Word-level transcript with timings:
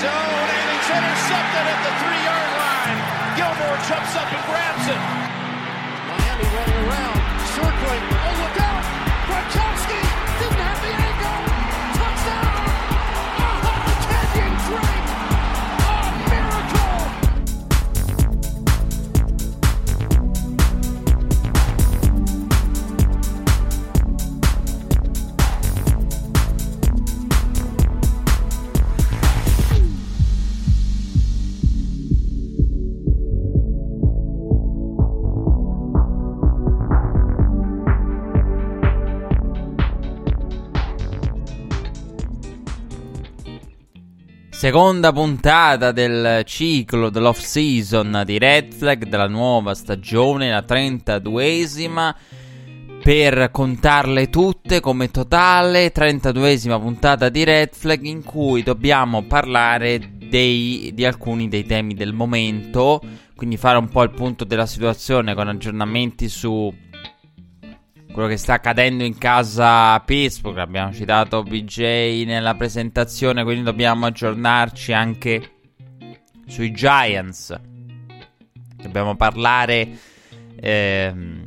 zone, 0.00 0.48
and 0.52 0.68
it's 0.76 0.90
intercepted 0.92 1.64
at 1.72 1.80
the 1.80 1.92
three-yard 2.04 2.50
line. 2.60 2.98
Gilmore 3.36 3.78
jumps 3.88 4.12
up 4.12 4.28
and 4.28 4.42
grabs 4.44 4.86
it. 4.92 5.00
Miami 6.12 6.44
running 6.52 6.80
around, 6.84 7.18
circling. 7.56 8.15
Seconda 44.66 45.12
puntata 45.12 45.92
del 45.92 46.42
ciclo 46.44 47.08
dell'off 47.08 47.38
season 47.38 48.24
di 48.26 48.36
Red 48.36 48.74
Flag 48.74 49.06
della 49.06 49.28
nuova 49.28 49.76
stagione, 49.76 50.50
la 50.50 50.64
32esima. 50.66 52.12
Per 53.00 53.50
contarle 53.52 54.28
tutte 54.28 54.80
come 54.80 55.12
totale, 55.12 55.92
32esima 55.92 56.80
puntata 56.80 57.28
di 57.28 57.44
Red 57.44 57.74
Flag 57.74 58.02
in 58.06 58.24
cui 58.24 58.64
dobbiamo 58.64 59.22
parlare 59.22 60.00
dei, 60.28 60.90
di 60.92 61.04
alcuni 61.04 61.46
dei 61.46 61.64
temi 61.64 61.94
del 61.94 62.12
momento. 62.12 63.00
Quindi 63.36 63.56
fare 63.56 63.78
un 63.78 63.88
po' 63.88 64.02
il 64.02 64.10
punto 64.10 64.42
della 64.42 64.66
situazione 64.66 65.36
con 65.36 65.46
aggiornamenti 65.46 66.28
su 66.28 66.74
quello 68.16 68.30
che 68.30 68.38
sta 68.38 68.54
accadendo 68.54 69.04
in 69.04 69.18
casa 69.18 70.00
Pittsburgh. 70.00 70.56
Abbiamo 70.56 70.90
citato 70.90 71.42
BJ 71.42 72.24
nella 72.24 72.54
presentazione, 72.54 73.44
quindi 73.44 73.62
dobbiamo 73.62 74.06
aggiornarci 74.06 74.94
anche 74.94 75.50
sui 76.46 76.72
Giants. 76.72 77.54
Dobbiamo 78.74 79.16
parlare 79.16 79.98
ehm, 80.58 81.46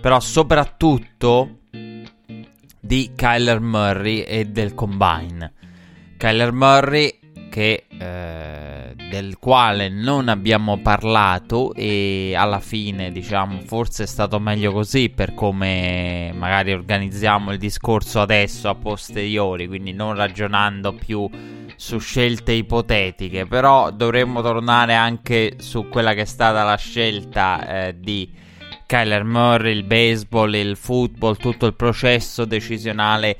però 0.00 0.20
soprattutto 0.20 1.62
di 2.78 3.10
Kyler 3.16 3.58
Murray 3.58 4.20
e 4.20 4.44
del 4.44 4.72
combine. 4.72 5.52
Kyler 6.16 6.52
Murray 6.52 7.18
che, 7.52 7.84
eh, 7.98 8.94
del 9.10 9.36
quale 9.38 9.90
non 9.90 10.30
abbiamo 10.30 10.78
parlato 10.78 11.74
e 11.74 12.32
alla 12.34 12.60
fine 12.60 13.12
diciamo 13.12 13.60
forse 13.66 14.04
è 14.04 14.06
stato 14.06 14.40
meglio 14.40 14.72
così 14.72 15.10
per 15.10 15.34
come 15.34 16.32
magari 16.34 16.72
organizziamo 16.72 17.52
il 17.52 17.58
discorso 17.58 18.22
adesso 18.22 18.70
a 18.70 18.74
posteriori 18.74 19.68
quindi 19.68 19.92
non 19.92 20.14
ragionando 20.14 20.94
più 20.94 21.28
su 21.76 21.98
scelte 21.98 22.52
ipotetiche 22.52 23.44
però 23.44 23.90
dovremmo 23.90 24.40
tornare 24.40 24.94
anche 24.94 25.56
su 25.58 25.88
quella 25.90 26.14
che 26.14 26.22
è 26.22 26.24
stata 26.24 26.62
la 26.62 26.76
scelta 26.76 27.88
eh, 27.88 28.00
di 28.00 28.40
Kyler 28.86 29.24
Murray, 29.24 29.74
il 29.74 29.84
baseball, 29.84 30.52
il 30.54 30.76
football, 30.76 31.36
tutto 31.36 31.64
il 31.64 31.74
processo 31.74 32.44
decisionale 32.44 33.38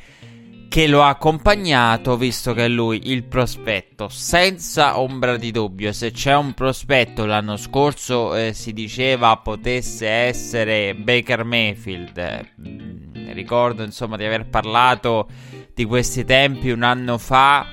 che 0.73 0.87
lo 0.87 1.03
ha 1.03 1.09
accompagnato, 1.09 2.17
visto 2.17 2.55
che 2.55 2.65
è 2.65 2.69
lui 2.69 3.11
il 3.11 3.25
prospetto, 3.25 4.09
senza 4.09 4.99
ombra 4.99 5.37
di 5.37 5.51
dubbio. 5.51 5.93
Se 5.93 6.13
c'è 6.13 6.35
un 6.35 6.55
prospetto, 6.55 7.27
l'anno 7.27 7.59
scorso 7.59 8.35
eh, 8.35 8.55
si 8.55 8.73
diceva 8.73 9.37
potesse 9.37 10.09
essere 10.09 10.95
Baker 10.95 11.45
Mayfield. 11.45 12.17
Eh, 12.17 13.33
ricordo 13.35 13.83
insomma 13.83 14.17
di 14.17 14.25
aver 14.25 14.49
parlato 14.49 15.29
di 15.75 15.85
questi 15.85 16.25
tempi 16.25 16.71
un 16.71 16.85
anno 16.85 17.19
fa 17.19 17.69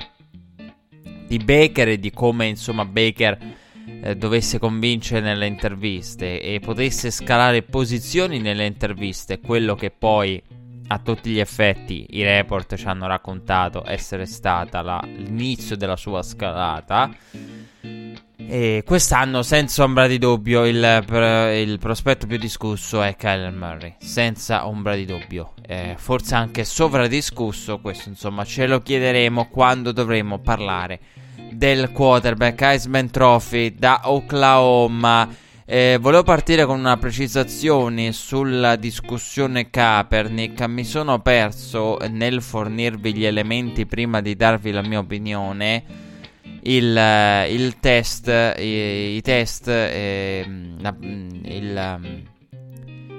di 1.26 1.38
Baker 1.38 1.88
e 1.88 1.98
di 1.98 2.10
come 2.10 2.48
insomma 2.48 2.84
Baker 2.84 3.38
eh, 4.02 4.14
dovesse 4.14 4.58
convincere 4.58 5.22
nelle 5.22 5.46
interviste 5.46 6.38
e 6.38 6.60
potesse 6.60 7.10
scalare 7.10 7.62
posizioni 7.62 8.40
nelle 8.40 8.66
interviste, 8.66 9.40
quello 9.40 9.74
che 9.74 9.90
poi 9.90 10.58
a 10.92 10.98
tutti 10.98 11.30
gli 11.30 11.38
effetti 11.38 12.04
i 12.10 12.24
report 12.24 12.74
ci 12.74 12.86
hanno 12.86 13.06
raccontato 13.06 13.84
essere 13.86 14.26
stata 14.26 14.82
la, 14.82 15.00
l'inizio 15.04 15.76
della 15.76 15.94
sua 15.94 16.22
scalata. 16.22 17.10
E 18.36 18.82
quest'anno, 18.84 19.42
senza 19.42 19.84
ombra 19.84 20.08
di 20.08 20.18
dubbio, 20.18 20.66
il, 20.66 21.04
il 21.54 21.78
prospetto 21.78 22.26
più 22.26 22.38
discusso 22.38 23.02
è 23.02 23.14
Kyler 23.14 23.52
Murray. 23.52 23.94
Senza 24.00 24.66
ombra 24.66 24.96
di 24.96 25.04
dubbio. 25.04 25.52
Eh, 25.64 25.94
forse 25.96 26.34
anche 26.34 26.64
sovradiscusso. 26.64 27.78
Questo, 27.78 28.08
insomma, 28.08 28.44
ce 28.44 28.66
lo 28.66 28.80
chiederemo 28.80 29.48
quando 29.48 29.92
dovremo 29.92 30.40
parlare 30.40 30.98
del 31.52 31.92
quarterback 31.92 32.60
Heisman 32.62 33.10
Trophy 33.10 33.76
da 33.76 34.00
Oklahoma. 34.04 35.28
Eh, 35.72 35.98
volevo 36.00 36.24
partire 36.24 36.66
con 36.66 36.80
una 36.80 36.96
precisazione 36.96 38.10
sulla 38.10 38.74
discussione 38.74 39.70
Kaepernick. 39.70 40.62
Mi 40.62 40.82
sono 40.82 41.20
perso 41.20 41.96
nel 42.08 42.42
fornirvi 42.42 43.14
gli 43.14 43.24
elementi 43.24 43.86
prima 43.86 44.20
di 44.20 44.34
darvi 44.34 44.72
la 44.72 44.82
mia 44.82 44.98
opinione. 44.98 45.84
Il, 46.62 46.92
uh, 46.92 47.48
il 47.48 47.78
test, 47.78 48.26
i, 48.58 49.14
i 49.14 49.20
test, 49.22 49.68
eh, 49.68 50.44
il, 50.44 50.92
um, 51.00 51.40
il, 51.44 52.28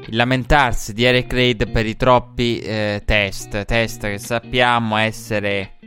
lamentarsi 0.07 0.91
di 0.91 1.05
Eric 1.05 1.31
Reid 1.31 1.71
per 1.71 1.85
i 1.85 1.95
troppi 1.95 2.59
eh, 2.59 3.01
test, 3.05 3.63
test 3.63 4.01
che 4.01 4.17
sappiamo 4.17 4.97
essere 4.97 5.77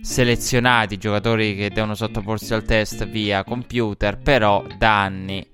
selezionati, 0.00 0.98
giocatori 0.98 1.54
che 1.54 1.70
devono 1.70 1.94
sottoporsi 1.94 2.52
al 2.52 2.64
test 2.64 3.06
via 3.06 3.44
computer, 3.44 4.18
però 4.18 4.64
da 4.76 5.00
anni 5.00 5.52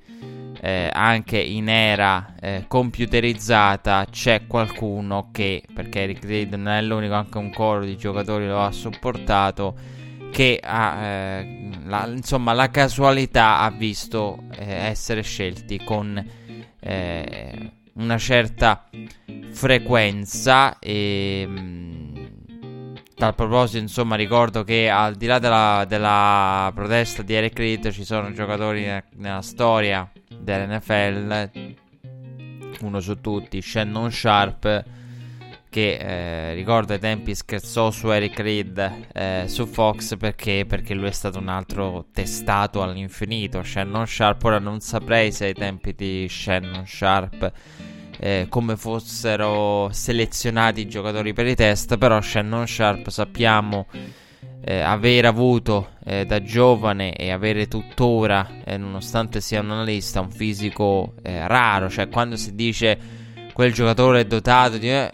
eh, 0.63 0.91
anche 0.93 1.39
in 1.39 1.69
era 1.69 2.35
eh, 2.39 2.65
computerizzata 2.69 4.07
c'è 4.11 4.47
qualcuno 4.47 5.31
che, 5.33 5.63
perché 5.73 6.03
Eric 6.03 6.25
Reid 6.25 6.55
non 6.55 6.69
è 6.69 6.83
l'unico, 6.83 7.15
anche 7.15 7.39
un 7.39 7.51
coro 7.51 7.85
di 7.85 7.97
giocatori 7.97 8.47
lo 8.47 8.63
ha 8.63 8.71
supportato, 8.71 9.75
che 10.31 10.61
ha, 10.63 11.03
eh, 11.03 11.71
la, 11.85 12.07
insomma, 12.07 12.53
la 12.53 12.69
casualità 12.69 13.61
ha 13.61 13.71
visto 13.71 14.45
eh, 14.59 14.71
essere 14.71 15.23
scelti 15.23 15.83
con 15.83 16.23
eh, 16.79 17.73
una 17.95 18.19
certa 18.19 18.85
frequenza 19.51 20.79
e... 20.79 21.49
Tal 23.21 23.35
proposito, 23.35 23.83
insomma, 23.83 24.17
ricordo 24.17 24.65
che 24.65 24.89
al 24.89 25.15
di 25.15 25.27
là 25.27 25.39
della, 25.39 25.85
della 25.87 26.73
protesta 26.75 27.21
di 27.21 27.35
Eric 27.35 27.59
Reid 27.59 27.91
ci 27.91 28.03
sono 28.03 28.33
giocatori 28.33 28.87
ne- 28.87 29.05
nella 29.17 29.43
storia 29.43 30.11
dell'NFL, 30.27 31.51
uno 32.81 32.99
su 32.99 33.21
tutti, 33.21 33.61
Shannon 33.61 34.11
Sharp, 34.11 34.85
che 35.69 35.97
eh, 35.97 36.55
ricordo 36.55 36.95
ai 36.95 36.99
tempi 36.99 37.35
scherzò 37.35 37.91
su 37.91 38.09
Eric 38.09 38.39
Reid 38.41 38.93
eh, 39.13 39.45
su 39.49 39.67
Fox 39.67 40.17
perché, 40.17 40.65
perché 40.67 40.95
lui 40.95 41.09
è 41.09 41.13
stato 41.13 41.39
un 41.39 41.49
altro 41.49 42.07
testato 42.15 42.83
all'infinito. 42.83 43.63
Shannon 43.63 44.07
Sharp, 44.07 44.43
ora 44.45 44.59
non 44.59 44.81
saprei 44.81 45.31
se 45.31 45.45
ai 45.45 45.53
tempi 45.53 45.95
di 45.95 46.27
Shannon 46.27 46.87
Sharp 46.87 47.53
eh, 48.23 48.47
come 48.51 48.77
fossero 48.77 49.89
selezionati 49.93 50.83
i 50.83 50.89
giocatori 50.89 51.33
per 51.33 51.47
i 51.47 51.55
test, 51.55 51.97
però 51.97 52.21
Shannon 52.21 52.67
Sharp 52.67 53.09
sappiamo 53.09 53.87
eh, 54.63 54.81
aver 54.81 55.25
avuto 55.25 55.93
eh, 56.05 56.27
da 56.27 56.43
giovane 56.43 57.15
e 57.15 57.31
avere 57.31 57.67
tuttora, 57.67 58.63
eh, 58.63 58.77
nonostante 58.77 59.41
sia 59.41 59.61
un 59.61 59.71
analista, 59.71 60.21
un 60.21 60.31
fisico 60.31 61.15
eh, 61.23 61.49
raro, 61.49 61.89
cioè 61.89 62.11
quando 62.11 62.37
si 62.37 62.55
dice 62.55 62.99
quel 63.55 63.73
giocatore 63.73 64.21
è 64.21 64.25
dotato 64.27 64.77
di... 64.77 64.91
Eh, 64.91 65.11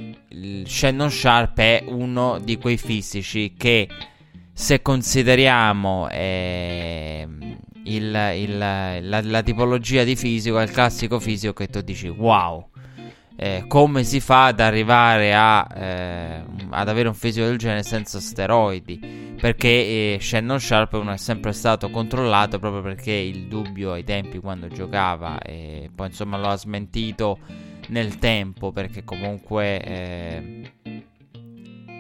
Shannon 0.67 1.11
Sharp 1.11 1.59
è 1.59 1.85
uno 1.87 2.39
di 2.43 2.59
quei 2.59 2.77
fisici 2.77 3.55
che 3.57 3.89
se 4.53 4.83
consideriamo 4.83 6.09
ehm, 6.11 7.57
il, 7.85 8.33
il, 8.35 8.59
la, 8.59 9.21
la 9.23 9.43
tipologia 9.43 10.03
di 10.03 10.15
fisico, 10.15 10.59
è 10.59 10.65
il 10.65 10.71
classico 10.71 11.21
fisico 11.21 11.55
che 11.55 11.69
tu 11.69 11.81
dici 11.81 12.09
wow 12.09 12.69
eh, 13.37 13.65
come 13.69 14.03
si 14.03 14.21
fa 14.21 14.47
ad 14.47 14.61
arrivare 14.61 15.35
a, 15.35 15.67
eh, 15.75 16.43
ad 16.71 16.89
avere 16.89 17.09
un 17.09 17.15
fisico 17.15 17.45
del 17.45 17.59
genere 17.59 17.83
senza 17.83 18.19
steroidi? 18.19 19.35
Perché 19.39 19.69
eh, 19.69 20.19
Shannon 20.21 20.59
Sharp 20.59 20.95
non 20.95 21.11
è 21.11 21.19
sempre 21.19 21.53
stato 21.53 21.91
controllato 21.91 22.59
proprio 22.59 22.83
perché 22.83 23.13
il 23.13 23.47
dubbio 23.47 23.93
ai 23.93 24.05
tempi 24.05 24.39
quando 24.39 24.69
giocava 24.69 25.39
e 25.41 25.91
poi 25.95 26.07
insomma 26.07 26.39
lo 26.39 26.49
ha 26.49 26.57
smentito 26.57 27.39
nel 27.89 28.19
tempo 28.19 28.73
perché 28.73 29.05
comunque 29.05 29.83
eh, 29.83 30.73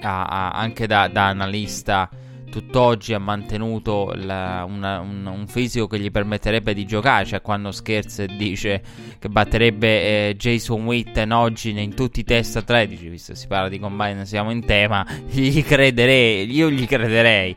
ha, 0.00 0.24
ha 0.24 0.50
anche 0.52 0.86
da, 0.86 1.08
da 1.08 1.26
analista 1.26 2.08
tutt'oggi 2.50 3.12
ha 3.12 3.18
mantenuto 3.18 4.12
la, 4.14 4.64
una, 4.68 5.00
un, 5.00 5.26
un, 5.26 5.46
fisico 5.46 5.86
che 5.86 5.98
gli 5.98 6.10
permetterebbe 6.10 6.74
di 6.74 6.84
giocare, 6.86 7.24
cioè 7.24 7.42
quando 7.42 7.72
scherza 7.72 8.22
e 8.22 8.28
dice 8.36 8.82
che 9.18 9.28
batterebbe 9.28 10.28
eh, 10.28 10.36
Jason 10.36 10.84
Witten 10.84 11.32
oggi 11.32 11.78
in 11.78 11.94
tutti 11.94 12.20
i 12.20 12.24
test 12.24 12.56
atletici, 12.56 13.08
visto 13.08 13.32
che 13.32 13.38
si 13.38 13.46
parla 13.46 13.68
di 13.68 13.78
combine, 13.78 14.26
siamo 14.26 14.50
in 14.50 14.64
tema, 14.64 15.06
gli 15.28 15.62
crederei, 15.62 16.50
io 16.50 16.70
gli 16.70 16.86
crederei 16.86 17.56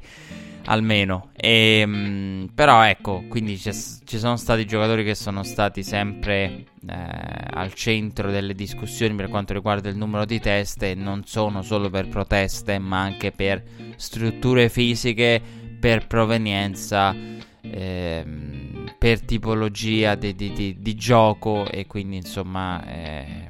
almeno. 0.70 1.30
E, 1.36 1.80
ehm, 1.82 2.50
però 2.54 2.84
ecco, 2.84 3.24
quindi 3.28 3.58
ci 3.58 4.18
sono 4.18 4.38
stati 4.38 4.66
giocatori 4.66 5.04
che 5.04 5.16
sono 5.16 5.44
stati 5.44 5.84
sempre 5.84 6.66
eh, 6.88 6.96
al 7.52 7.74
centro 7.74 8.32
delle 8.32 8.54
discussioni 8.54 9.14
per 9.16 9.30
quanto 9.30 9.54
riguarda 9.54 9.90
il 9.90 9.98
numero 9.98 10.26
di 10.26 10.40
teste, 10.40 10.96
non 10.96 11.26
sono 11.26 11.62
solo 11.62 11.90
per 11.90 12.08
proteste, 12.08 12.80
ma 12.80 13.02
anche 13.02 13.32
per 13.32 13.64
strutture 13.96 14.70
fisiche, 14.70 15.42
per 15.80 16.08
provenienza. 16.08 17.16
Eh, 17.62 18.26
per 18.98 19.22
tipologia 19.22 20.16
di, 20.16 20.34
di, 20.34 20.54
di, 20.54 20.78
di, 20.80 20.96
gioco 20.96 21.70
e 21.70 21.86
quindi 21.88 22.16
insomma 22.16 22.84
eh, 22.86 23.50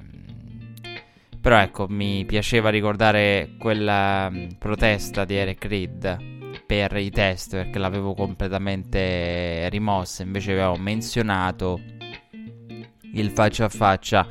però 1.39 1.59
ecco 1.59 1.85
mi 1.87 2.25
piaceva 2.25 2.69
ricordare 2.69 3.51
quella 3.57 4.29
mm, 4.29 4.47
protesta 4.57 5.25
di 5.25 5.35
Eric 5.35 5.65
Reed 5.65 6.38
per 6.69 6.97
i 6.97 7.09
test 7.09 7.55
perché 7.55 7.79
l'avevo 7.79 8.13
completamente 8.13 9.67
rimossa. 9.69 10.21
Invece 10.21 10.51
avevo 10.51 10.75
menzionato 10.75 11.81
il 13.13 13.31
faccia 13.31 13.65
a 13.65 13.69
faccia 13.69 14.27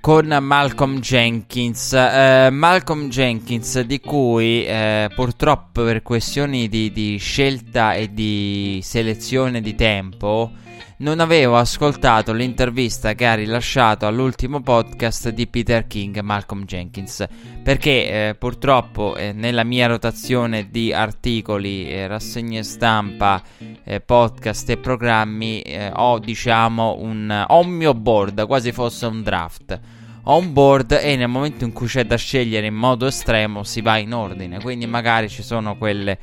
con 0.00 0.28
Malcolm 0.28 1.00
Jenkins. 1.00 1.90
Uh, 1.90 2.52
Malcolm 2.52 3.08
Jenkins, 3.08 3.80
di 3.80 3.98
cui 3.98 4.64
uh, 4.64 5.12
purtroppo 5.12 5.82
per 5.82 6.02
questioni 6.02 6.68
di, 6.68 6.92
di, 6.92 7.16
scelta 7.16 7.94
e 7.94 8.14
di 8.14 8.78
selezione 8.80 9.60
di 9.60 9.74
tempo 9.74 10.52
non 10.98 11.18
avevo 11.18 11.56
ascoltato 11.56 12.32
l'intervista 12.32 13.14
che 13.14 13.26
ha 13.26 13.34
rilasciato 13.34 14.06
all'ultimo 14.06 14.60
podcast 14.60 15.30
di 15.30 15.48
Peter 15.48 15.88
King 15.88 16.20
Malcolm 16.20 16.64
Jenkins 16.64 17.26
perché 17.64 18.28
eh, 18.28 18.34
purtroppo 18.36 19.16
eh, 19.16 19.32
nella 19.32 19.64
mia 19.64 19.88
rotazione 19.88 20.70
di 20.70 20.92
articoli, 20.92 21.90
eh, 21.90 22.06
rassegne 22.06 22.62
stampa, 22.62 23.42
eh, 23.82 24.00
podcast 24.00 24.70
e 24.70 24.76
programmi 24.76 25.62
eh, 25.62 25.90
ho 25.92 26.20
diciamo 26.20 26.96
un, 27.00 27.44
ho 27.48 27.58
un 27.58 27.70
mio 27.70 27.94
board 27.94 28.46
quasi 28.46 28.70
fosse 28.70 29.06
un 29.06 29.22
draft. 29.22 29.80
Ho 30.26 30.38
un 30.38 30.52
board 30.52 30.98
e 31.02 31.16
nel 31.16 31.28
momento 31.28 31.64
in 31.64 31.72
cui 31.72 31.86
c'è 31.86 32.06
da 32.06 32.16
scegliere 32.16 32.66
in 32.66 32.74
modo 32.74 33.06
estremo 33.06 33.62
si 33.62 33.82
va 33.82 33.98
in 33.98 34.14
ordine 34.14 34.58
quindi 34.58 34.86
magari 34.86 35.28
ci 35.28 35.42
sono 35.42 35.76
quelle 35.76 36.18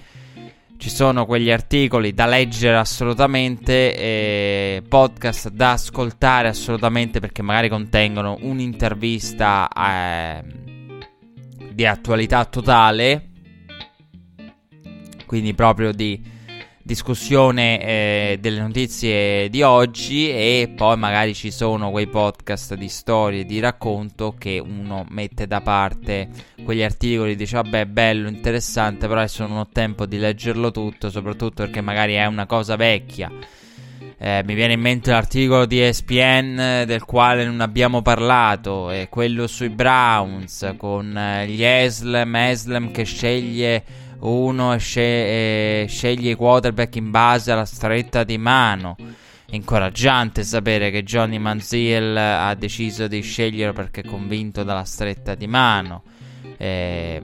ci 0.82 0.90
sono 0.90 1.28
quegli 1.28 1.52
articoli 1.52 2.12
da 2.12 2.26
leggere 2.26 2.76
assolutamente, 2.76 3.96
eh, 3.96 4.84
podcast 4.90 5.50
da 5.50 5.74
ascoltare 5.74 6.48
assolutamente 6.48 7.20
perché 7.20 7.44
magari 7.44 7.70
contengono 7.70 8.40
un'intervista 8.42 9.68
eh, 9.70 10.44
di 11.72 11.86
attualità 11.86 12.46
totale, 12.46 13.30
quindi 15.28 15.54
proprio 15.54 15.92
di 15.92 16.20
discussione 16.84 17.82
eh, 17.82 18.38
delle 18.40 18.60
notizie 18.60 19.50
di 19.50 19.62
oggi 19.62 20.30
e 20.30 20.74
poi 20.76 20.98
magari 20.98 21.34
ci 21.34 21.52
sono 21.52 21.92
quei 21.92 22.08
podcast 22.08 22.76
di 22.76 22.90
storie, 22.90 23.46
di 23.46 23.60
racconto 23.60 24.36
che 24.38 24.60
uno 24.60 25.06
mette 25.10 25.48
da 25.48 25.62
parte 25.62 26.30
quegli 26.64 26.84
articoli, 26.84 27.36
dice 27.36 27.56
vabbè 27.56 27.86
bello, 27.86 28.28
interessante, 28.28 29.08
però 29.08 29.20
adesso 29.20 29.46
non 29.46 29.58
ho 29.58 29.68
tempo 29.72 30.06
di 30.06 30.18
leggerlo 30.18 30.72
tutto, 30.72 31.10
soprattutto 31.10 31.64
perché 31.64 31.82
magari 31.82 32.14
è 32.14 32.26
una 32.26 32.46
cosa 32.46 32.76
vecchia. 32.76 33.32
Eh, 34.24 34.44
mi 34.46 34.54
viene 34.54 34.74
in 34.74 34.80
mente 34.80 35.10
l'articolo 35.10 35.66
di 35.66 35.82
ESPN 35.82 36.84
del 36.86 37.04
quale 37.06 37.44
non 37.44 37.60
abbiamo 37.60 38.04
parlato, 38.04 38.92
è 38.92 39.10
quello 39.10 39.48
sui 39.48 39.70
Browns 39.70 40.76
con 40.78 41.18
eh, 41.18 41.48
gli 41.48 41.64
Eslem, 41.64 42.36
Eslem 42.36 42.92
che 42.92 43.04
sceglie 43.04 43.84
uno 44.22 44.78
sceglie, 44.78 45.88
sceglie 45.88 46.32
i 46.32 46.36
quarterback 46.36 46.96
in 46.96 47.12
base 47.12 47.52
alla 47.52 47.66
stretta 47.66 48.24
di 48.24 48.38
mano. 48.38 48.96
Incoraggiante 49.52 50.44
sapere 50.44 50.92
che 50.92 51.04
Johnny 51.04 51.38
Manziel 51.38 52.16
ha 52.16 52.54
deciso 52.56 53.08
di 53.08 53.22
sceglierlo 53.22 53.74
perché 53.74 54.02
è 54.02 54.06
convinto 54.06 54.64
dalla 54.64 54.86
stretta 54.86 55.36
di 55.36 55.48
mano. 55.48 56.04
Eh, 56.58 57.22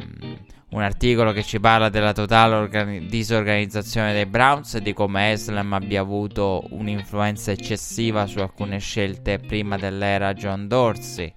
un 0.70 0.82
articolo 0.82 1.32
che 1.32 1.44
ci 1.44 1.62
parla 1.62 1.88
della 1.88 2.12
totale 2.12 2.56
organi- 2.56 3.06
disorganizzazione 3.06 4.12
dei 4.12 4.26
Browns 4.26 4.76
e 4.76 4.82
di 4.82 4.92
come 4.92 5.32
Eslam 5.32 5.72
abbia 5.72 6.02
avuto 6.02 6.66
un'influenza 6.72 7.52
eccessiva 7.52 8.26
su 8.26 8.40
alcune 8.40 8.80
scelte 8.80 9.40
prima 9.40 9.78
dell'era 9.78 10.34
John 10.34 10.68
Dorsey 10.68 11.34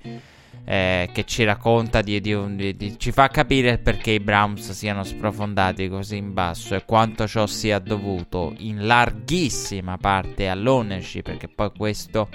eh, 0.64 1.08
che 1.12 1.24
ci 1.24 1.44
racconta 1.44 2.02
di, 2.02 2.20
di, 2.20 2.56
di, 2.56 2.76
di, 2.76 2.98
ci 2.98 3.12
fa 3.12 3.28
capire 3.28 3.78
perché 3.78 4.12
i 4.12 4.20
Browns 4.20 4.70
siano 4.72 5.04
sprofondati 5.04 5.88
così 5.88 6.16
in 6.16 6.32
basso 6.32 6.74
e 6.74 6.84
quanto 6.84 7.26
ciò 7.26 7.46
sia 7.46 7.78
dovuto 7.78 8.54
in 8.58 8.86
larghissima 8.86 9.96
parte 9.96 10.48
all'ownership 10.48 11.24
perché 11.24 11.48
poi 11.48 11.70
questo 11.76 12.28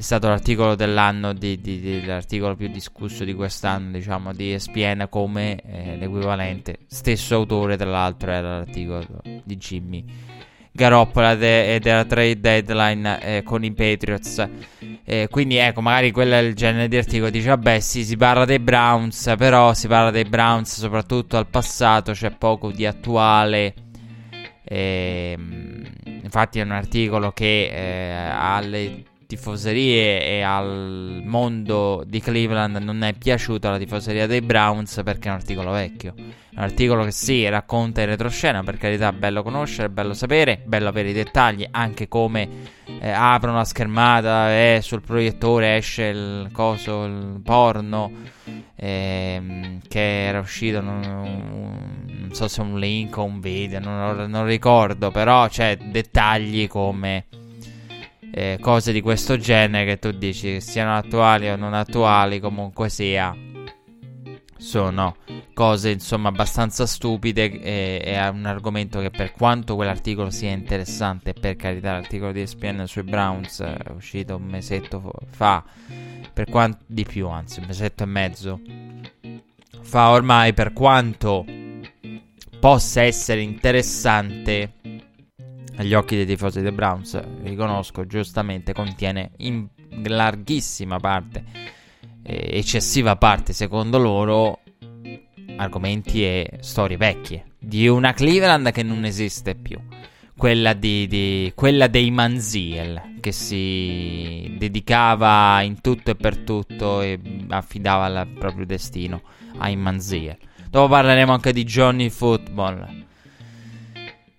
è 0.00 0.02
stato 0.02 0.28
l'articolo 0.28 0.76
dell'anno 0.76 1.34
l'articolo 1.34 2.56
più 2.56 2.68
discusso 2.68 3.22
di 3.24 3.34
quest'anno 3.34 3.90
diciamo 3.90 4.32
di 4.32 4.54
ESPN 4.54 5.08
come 5.10 5.60
eh, 5.60 5.96
l'equivalente. 5.96 6.78
Stesso 6.86 7.34
autore 7.34 7.76
tra 7.76 7.90
l'altro 7.90 8.30
era 8.30 8.58
l'articolo 8.58 9.20
di 9.44 9.56
Jimmy 9.56 10.04
Garoppola 10.72 11.34
de- 11.34 11.78
della 11.80 12.04
trade 12.04 12.40
deadline 12.40 13.20
eh, 13.20 13.42
con 13.42 13.64
i 13.64 13.72
Patriots. 13.72 14.48
Eh, 15.04 15.28
quindi 15.30 15.56
ecco, 15.56 15.80
magari 15.80 16.10
quello 16.12 16.34
è 16.34 16.38
il 16.38 16.54
genere 16.54 16.88
di 16.88 16.96
articolo. 16.96 17.30
Dice, 17.30 17.48
vabbè, 17.48 17.80
sì, 17.80 18.04
si 18.04 18.16
parla 18.16 18.44
dei 18.44 18.60
Browns, 18.60 19.34
però 19.36 19.74
si 19.74 19.88
parla 19.88 20.10
dei 20.10 20.24
Browns 20.24 20.78
soprattutto 20.78 21.36
al 21.36 21.46
passato, 21.48 22.12
c'è 22.12 22.30
poco 22.30 22.70
di 22.70 22.86
attuale. 22.86 23.74
Eh, 24.62 25.36
infatti 26.22 26.60
è 26.60 26.62
un 26.62 26.70
articolo 26.70 27.32
che 27.32 27.70
eh, 27.72 28.30
alle 28.30 29.02
tifoserie 29.30 30.26
e 30.26 30.42
al 30.42 31.22
mondo 31.24 32.02
di 32.04 32.20
Cleveland 32.20 32.78
non 32.78 33.02
è 33.02 33.12
piaciuta 33.12 33.70
la 33.70 33.78
tifoseria 33.78 34.26
dei 34.26 34.40
Browns 34.40 35.02
perché 35.04 35.28
è 35.28 35.30
un 35.30 35.36
articolo 35.36 35.70
vecchio. 35.70 36.14
È 36.16 36.56
un 36.56 36.62
articolo 36.64 37.04
che 37.04 37.12
sì, 37.12 37.48
racconta 37.48 38.00
in 38.00 38.08
retroscena, 38.08 38.64
per 38.64 38.76
carità, 38.76 39.12
bello 39.12 39.44
conoscere, 39.44 39.88
bello 39.88 40.14
sapere, 40.14 40.60
bello 40.64 40.88
avere 40.88 41.10
i 41.10 41.12
dettagli, 41.12 41.64
anche 41.70 42.08
come 42.08 42.48
eh, 43.00 43.08
aprono 43.08 43.58
la 43.58 43.64
schermata 43.64 44.50
e 44.52 44.80
sul 44.82 45.00
proiettore 45.00 45.76
esce 45.76 46.06
il 46.06 46.48
coso, 46.50 47.04
il 47.04 47.40
porno 47.44 48.10
ehm, 48.74 49.78
che 49.86 50.26
era 50.26 50.40
uscito, 50.40 50.80
non, 50.80 51.00
non, 51.00 52.28
so 52.32 52.48
se 52.48 52.60
un 52.60 52.80
link 52.80 53.16
o 53.16 53.22
un 53.22 53.38
video, 53.38 53.78
non, 53.78 54.28
non 54.28 54.44
ricordo, 54.44 55.12
però 55.12 55.46
c'è 55.46 55.76
dettagli 55.76 56.66
come 56.66 57.26
eh, 58.32 58.58
cose 58.60 58.92
di 58.92 59.00
questo 59.00 59.36
genere 59.36 59.84
che 59.84 59.98
tu 59.98 60.10
dici 60.10 60.52
che 60.52 60.60
siano 60.60 60.96
attuali 60.96 61.48
o 61.48 61.56
non 61.56 61.74
attuali, 61.74 62.40
comunque 62.40 62.88
sia, 62.88 63.36
sono 64.56 65.16
cose 65.54 65.90
insomma 65.90 66.28
abbastanza 66.28 66.86
stupide 66.86 67.60
e, 67.60 68.00
è 68.00 68.28
un 68.28 68.44
argomento 68.44 69.00
che 69.00 69.10
per 69.10 69.32
quanto 69.32 69.74
quell'articolo 69.74 70.30
sia 70.30 70.50
interessante, 70.50 71.32
per 71.32 71.56
carità 71.56 71.92
l'articolo 71.92 72.32
di 72.32 72.42
ESPN 72.42 72.84
sui 72.86 73.02
Browns 73.02 73.60
è 73.60 73.90
uscito 73.94 74.36
un 74.36 74.44
mesetto 74.44 75.12
fa, 75.30 75.64
per 76.32 76.48
quanto 76.50 76.84
di 76.86 77.04
più, 77.04 77.28
anzi 77.28 77.60
un 77.60 77.66
mesetto 77.66 78.02
e 78.02 78.06
mezzo 78.06 78.60
fa 79.82 80.10
ormai, 80.10 80.52
per 80.52 80.72
quanto 80.72 81.44
possa 82.60 83.02
essere 83.02 83.40
interessante 83.40 84.74
agli 85.80 85.94
occhi 85.94 86.14
dei 86.14 86.26
tifosi 86.26 86.60
dei 86.60 86.72
Browns, 86.72 87.18
riconosco 87.42 88.06
giustamente, 88.06 88.74
contiene 88.74 89.30
in 89.38 89.66
larghissima 90.04 90.98
parte, 90.98 91.42
eh, 92.22 92.50
eccessiva 92.52 93.16
parte 93.16 93.54
secondo 93.54 93.96
loro, 93.96 94.60
argomenti 95.56 96.22
e 96.22 96.58
storie 96.60 96.98
vecchie 96.98 97.52
di 97.58 97.88
una 97.88 98.12
Cleveland 98.12 98.70
che 98.72 98.82
non 98.82 99.06
esiste 99.06 99.54
più. 99.54 99.80
Quella, 100.36 100.74
di, 100.74 101.06
di, 101.06 101.52
quella 101.54 101.86
dei 101.86 102.10
Manziel 102.10 103.16
che 103.20 103.32
si 103.32 104.54
dedicava 104.58 105.60
in 105.62 105.80
tutto 105.80 106.10
e 106.10 106.14
per 106.14 106.38
tutto 106.38 107.00
e 107.00 107.18
affidava 107.48 108.06
il 108.06 108.28
proprio 108.38 108.66
destino 108.66 109.22
ai 109.58 109.76
Manziel. 109.76 110.36
Dopo 110.68 110.88
parleremo 110.88 111.32
anche 111.32 111.52
di 111.52 111.64
Johnny 111.64 112.10
Football 112.10 113.08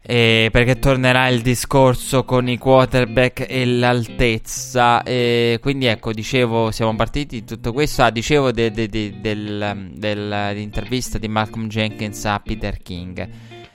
eh, 0.04 0.50
perché 0.52 0.80
tornerà 0.80 1.28
il 1.28 1.42
discorso 1.42 2.24
con 2.26 2.48
i 2.50 2.58
quarterback 2.58 3.46
e 3.48 3.66
l'altezza. 3.66 5.04
Eh, 5.04 5.60
quindi 5.62 5.86
ecco, 5.86 6.12
dicevo, 6.12 6.72
siamo 6.72 6.96
partiti 6.96 7.44
tutto 7.44 7.72
questo. 7.72 8.04
Ah, 8.04 8.10
dicevo 8.10 8.52
de, 8.52 8.72
de, 8.72 8.88
de, 8.88 9.20
del, 9.22 9.92
dell'intervista 9.94 11.18
di 11.18 11.28
Malcolm 11.28 11.68
Jenkins 11.68 12.26
a 12.26 12.40
Peter 12.40 12.82
King. 12.82 13.30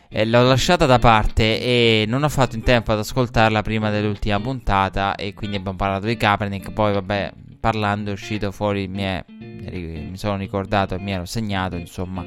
eh, 0.09 0.25
l'ho 0.25 0.43
lasciata 0.43 0.87
da 0.87 0.99
parte 0.99 1.61
e 1.61 2.05
non 2.09 2.23
ho 2.23 2.29
fatto 2.29 2.57
in 2.57 2.63
tempo 2.63 2.93
ad 2.93 2.99
ascoltarla 2.99 3.63
prima 3.63 3.91
dell'ultima 3.91 4.41
puntata 4.41 5.15
e 5.15 5.35
quindi 5.35 5.57
abbiamo 5.57 5.77
parlato 5.77 6.07
di 6.07 6.17
Kaepernick, 6.17 6.73
poi 6.73 6.93
vabbè, 6.93 7.33
parlando 7.61 8.11
è 8.11 8.13
uscito 8.13 8.51
fuori, 8.51 8.89
mi, 8.89 9.03
è, 9.03 9.25
mi 9.29 10.17
sono 10.17 10.37
ricordato 10.37 10.95
e 10.95 10.99
mi 10.99 11.13
ero 11.13 11.25
segnato, 11.25 11.77
insomma, 11.77 12.25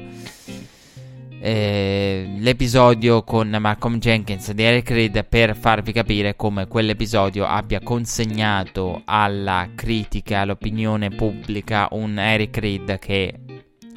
eh, 1.42 2.34
l'episodio 2.36 3.24
con 3.24 3.48
Malcolm 3.58 3.98
Jenkins 3.98 4.52
di 4.52 4.62
Eric 4.62 4.90
Reed 4.90 5.24
per 5.24 5.56
farvi 5.56 5.90
capire 5.90 6.36
come 6.36 6.66
quell'episodio 6.66 7.46
abbia 7.46 7.80
consegnato 7.80 9.00
alla 9.06 9.70
critica, 9.74 10.40
all'opinione 10.40 11.08
pubblica 11.08 11.88
un 11.92 12.18
Eric 12.18 12.58
Reed 12.58 12.98
che 12.98 13.40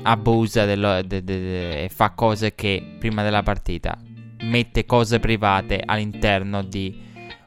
abusa 0.04 0.64
dello, 0.64 1.02
de, 1.02 1.24
de, 1.24 1.40
de, 1.40 1.84
e 1.84 1.90
fa 1.90 2.12
cose 2.12 2.56
che 2.56 2.96
prima 2.98 3.24
della 3.24 3.44
partita 3.44 3.98
mette 4.44 4.86
cose 4.86 5.20
private 5.20 5.82
all'interno 5.86 6.64
di 6.64 6.98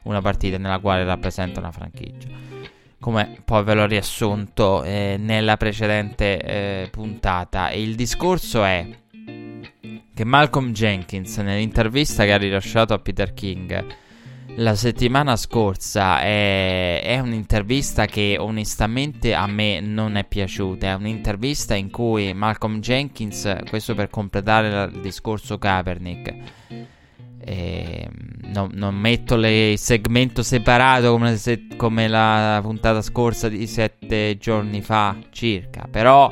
una 0.03 0.21
partita 0.21 0.57
nella 0.57 0.79
quale 0.79 1.03
rappresenta 1.03 1.59
una 1.59 1.71
franchigia. 1.71 2.27
Come 2.99 3.41
poi 3.43 3.63
ve 3.63 3.73
l'ho 3.73 3.85
riassunto 3.85 4.83
eh, 4.83 5.15
nella 5.19 5.55
precedente 5.57 6.41
eh, 6.41 6.89
puntata. 6.89 7.71
Il 7.71 7.95
discorso 7.95 8.63
è 8.63 8.87
che 10.17 10.25
Malcolm 10.25 10.71
Jenkins, 10.71 11.37
nell'intervista 11.37 12.25
che 12.25 12.33
ha 12.33 12.37
rilasciato 12.37 12.91
a 12.91 12.97
Peter 12.97 13.35
King, 13.35 13.85
la 14.55 14.73
settimana 14.73 15.35
scorsa 15.35 16.21
è, 16.21 17.03
è, 17.03 17.19
un'intervista 17.19 18.07
che 18.07 18.35
onestamente 18.39 19.35
a 19.35 19.45
me 19.45 19.79
non 19.79 20.15
è 20.15 20.25
piaciuta. 20.25 20.87
È 20.87 20.93
un'intervista 20.95 21.75
in 21.75 21.91
cui 21.91 22.33
Malcolm 22.33 22.79
Jenkins, 22.79 23.57
questo 23.69 23.93
per 23.93 24.09
completare 24.09 24.89
il 24.91 25.01
discorso 25.01 25.59
Kaepernick, 25.59 26.33
eh, 27.39 28.09
no, 28.45 28.69
non 28.73 28.95
metto 28.95 29.35
il 29.35 29.77
segmento 29.77 30.41
separato 30.41 31.11
come, 31.11 31.37
se, 31.37 31.67
come 31.77 32.07
la 32.07 32.59
puntata 32.63 33.03
scorsa 33.03 33.49
di 33.49 33.67
sette 33.67 34.35
giorni 34.39 34.81
fa 34.81 35.15
circa, 35.29 35.87
però 35.87 36.27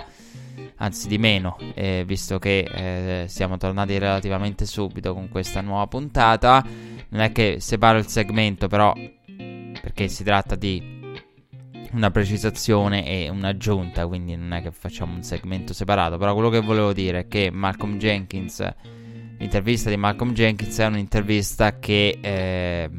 anzi 0.77 1.08
di 1.08 1.17
meno, 1.17 1.58
eh, 1.74 2.03
visto 2.05 2.39
che 2.39 3.24
eh, 3.24 3.27
siamo 3.27 3.58
tornati 3.58 3.98
relativamente 3.98 4.65
subito 4.65 5.13
con 5.13 5.29
questa 5.29 5.62
nuova 5.62 5.88
puntata. 5.88 6.65
Non 7.10 7.22
è 7.22 7.32
che 7.32 7.58
separo 7.60 7.98
il 7.98 8.08
segmento, 8.08 8.67
però, 8.67 8.94
perché 9.82 10.08
si 10.08 10.24
tratta 10.24 10.55
di 10.55 10.94
una 11.91 12.12
precisazione 12.12 13.05
e 13.05 13.29
un'aggiunta, 13.29 14.05
quindi 14.05 14.36
non 14.36 14.53
è 14.53 14.62
che 14.62 14.72
facciamo 14.72 15.13
un 15.13 15.24
segmento 15.24 15.74
separato. 15.74 16.17
Però 16.17 16.34
quello 16.34 16.50
che 16.50 16.60
volevo 16.60 16.91
dire 16.94 17.20
è 17.20 17.27
che 17.27 17.50
Malcolm 17.51 17.98
Jenkins, 17.98 18.67
l'intervista 19.38 19.89
di 19.89 19.98
Malcolm 19.98 20.34
Jenkins 20.34 20.77
è 20.77 20.86
un'intervista 20.86 21.79
che 21.79 22.17
eh, 22.22 22.89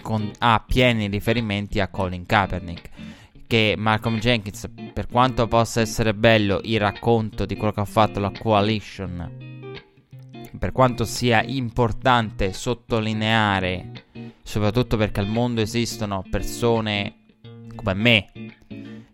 con, 0.00 0.30
ha 0.38 0.62
pieni 0.64 1.08
riferimenti 1.08 1.80
a 1.80 1.88
Colin 1.88 2.24
Kaepernick 2.24 2.90
che 3.54 3.76
Malcolm 3.78 4.18
Jenkins, 4.18 4.68
per 4.92 5.06
quanto 5.06 5.46
possa 5.46 5.80
essere 5.80 6.12
bello 6.12 6.58
il 6.64 6.80
racconto 6.80 7.46
di 7.46 7.54
quello 7.54 7.70
che 7.70 7.78
ha 7.78 7.84
fatto 7.84 8.18
la 8.18 8.32
coalition, 8.36 9.30
per 10.58 10.72
quanto 10.72 11.04
sia 11.04 11.40
importante 11.40 12.52
sottolineare, 12.52 14.06
soprattutto 14.42 14.96
perché 14.96 15.20
al 15.20 15.28
mondo 15.28 15.60
esistono 15.60 16.24
persone 16.28 17.18
come 17.76 17.94
me 17.94 18.26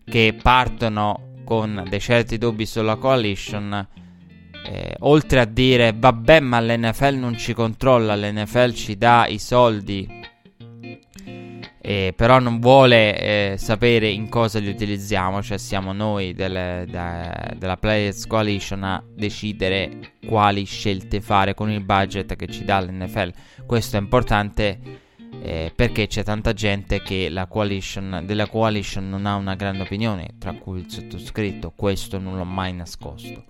che 0.03 0.35
partono 0.41 1.33
con 1.45 1.85
dei 1.87 1.99
certi 1.99 2.39
dubbi 2.39 2.65
sulla 2.65 2.95
coalition, 2.95 3.87
eh, 4.65 4.95
oltre 5.01 5.39
a 5.39 5.45
dire 5.45 5.93
vabbè 5.95 6.39
ma 6.39 6.59
l'NFL 6.59 7.13
non 7.13 7.37
ci 7.37 7.53
controlla, 7.53 8.15
l'NFL 8.15 8.73
ci 8.73 8.97
dà 8.97 9.27
i 9.27 9.37
soldi 9.37 10.20
eh, 11.81 12.13
però 12.15 12.37
non 12.39 12.59
vuole 12.59 13.53
eh, 13.53 13.57
sapere 13.57 14.07
in 14.07 14.29
cosa 14.29 14.59
li 14.59 14.69
utilizziamo, 14.69 15.41
cioè 15.41 15.57
siamo 15.57 15.93
noi 15.93 16.33
delle, 16.33 16.85
da, 16.87 17.53
della 17.57 17.77
Players 17.77 18.27
Coalition 18.27 18.83
a 18.83 19.03
decidere 19.15 20.13
quali 20.25 20.63
scelte 20.65 21.21
fare 21.21 21.55
con 21.55 21.71
il 21.71 21.81
budget 21.81 22.35
che 22.35 22.47
ci 22.47 22.63
dà 22.63 22.79
l'NFL. 22.81 23.33
Questo 23.65 23.97
è 23.97 23.99
importante 23.99 25.00
eh, 25.39 25.71
perché 25.73 26.07
c'è 26.07 26.23
tanta 26.23 26.53
gente 26.53 27.01
coalition, 27.47 28.23
della 28.25 28.47
coalition 28.47 29.09
non 29.09 29.25
ha 29.25 29.35
una 29.35 29.55
grande 29.55 29.83
opinione, 29.83 30.35
tra 30.37 30.53
cui 30.53 30.79
il 30.79 30.89
sottoscritto, 30.89 31.71
questo 31.75 32.19
non 32.19 32.37
l'ho 32.37 32.43
mai 32.43 32.73
nascosto. 32.73 33.45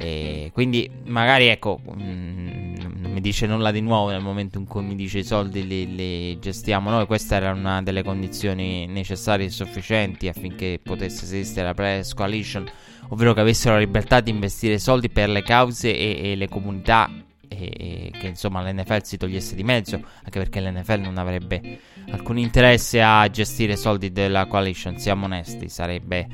E 0.00 0.50
quindi 0.52 0.90
magari 1.04 1.46
ecco, 1.46 1.80
mh, 1.84 2.02
mm, 2.02 3.04
mi 3.12 3.20
dice 3.20 3.46
nulla 3.46 3.70
di 3.70 3.80
nuovo 3.80 4.10
nel 4.10 4.20
momento 4.20 4.58
in 4.58 4.66
cui 4.66 4.82
mi 4.82 4.94
dice 4.94 5.18
i 5.18 5.24
soldi 5.24 5.66
li, 5.66 5.94
li 5.94 6.38
gestiamo 6.38 6.90
noi, 6.90 7.06
questa 7.06 7.36
era 7.36 7.52
una 7.52 7.82
delle 7.82 8.02
condizioni 8.02 8.86
necessarie 8.86 9.46
e 9.46 9.50
sufficienti 9.50 10.28
affinché 10.28 10.80
potesse 10.82 11.24
esistere 11.24 11.66
la 11.66 11.74
Press 11.74 12.14
Coalition, 12.14 12.64
ovvero 13.08 13.34
che 13.34 13.40
avessero 13.40 13.74
la 13.74 13.80
libertà 13.80 14.20
di 14.20 14.30
investire 14.30 14.78
soldi 14.78 15.10
per 15.10 15.28
le 15.28 15.42
cause 15.42 15.96
e, 15.96 16.30
e 16.30 16.36
le 16.36 16.48
comunità 16.48 17.10
e, 17.48 18.10
che 18.12 18.26
insomma 18.26 18.62
l'NFL 18.62 19.02
si 19.02 19.16
togliesse 19.16 19.54
di 19.54 19.64
mezzo, 19.64 19.96
anche 19.96 20.38
perché 20.38 20.60
l'NFL 20.60 21.00
non 21.00 21.18
avrebbe 21.18 21.80
alcun 22.10 22.38
interesse 22.38 23.02
a 23.02 23.28
gestire 23.28 23.76
soldi 23.76 24.12
della 24.12 24.46
coalition, 24.46 24.98
siamo 24.98 25.24
onesti, 25.24 25.68
sarebbe... 25.68 26.26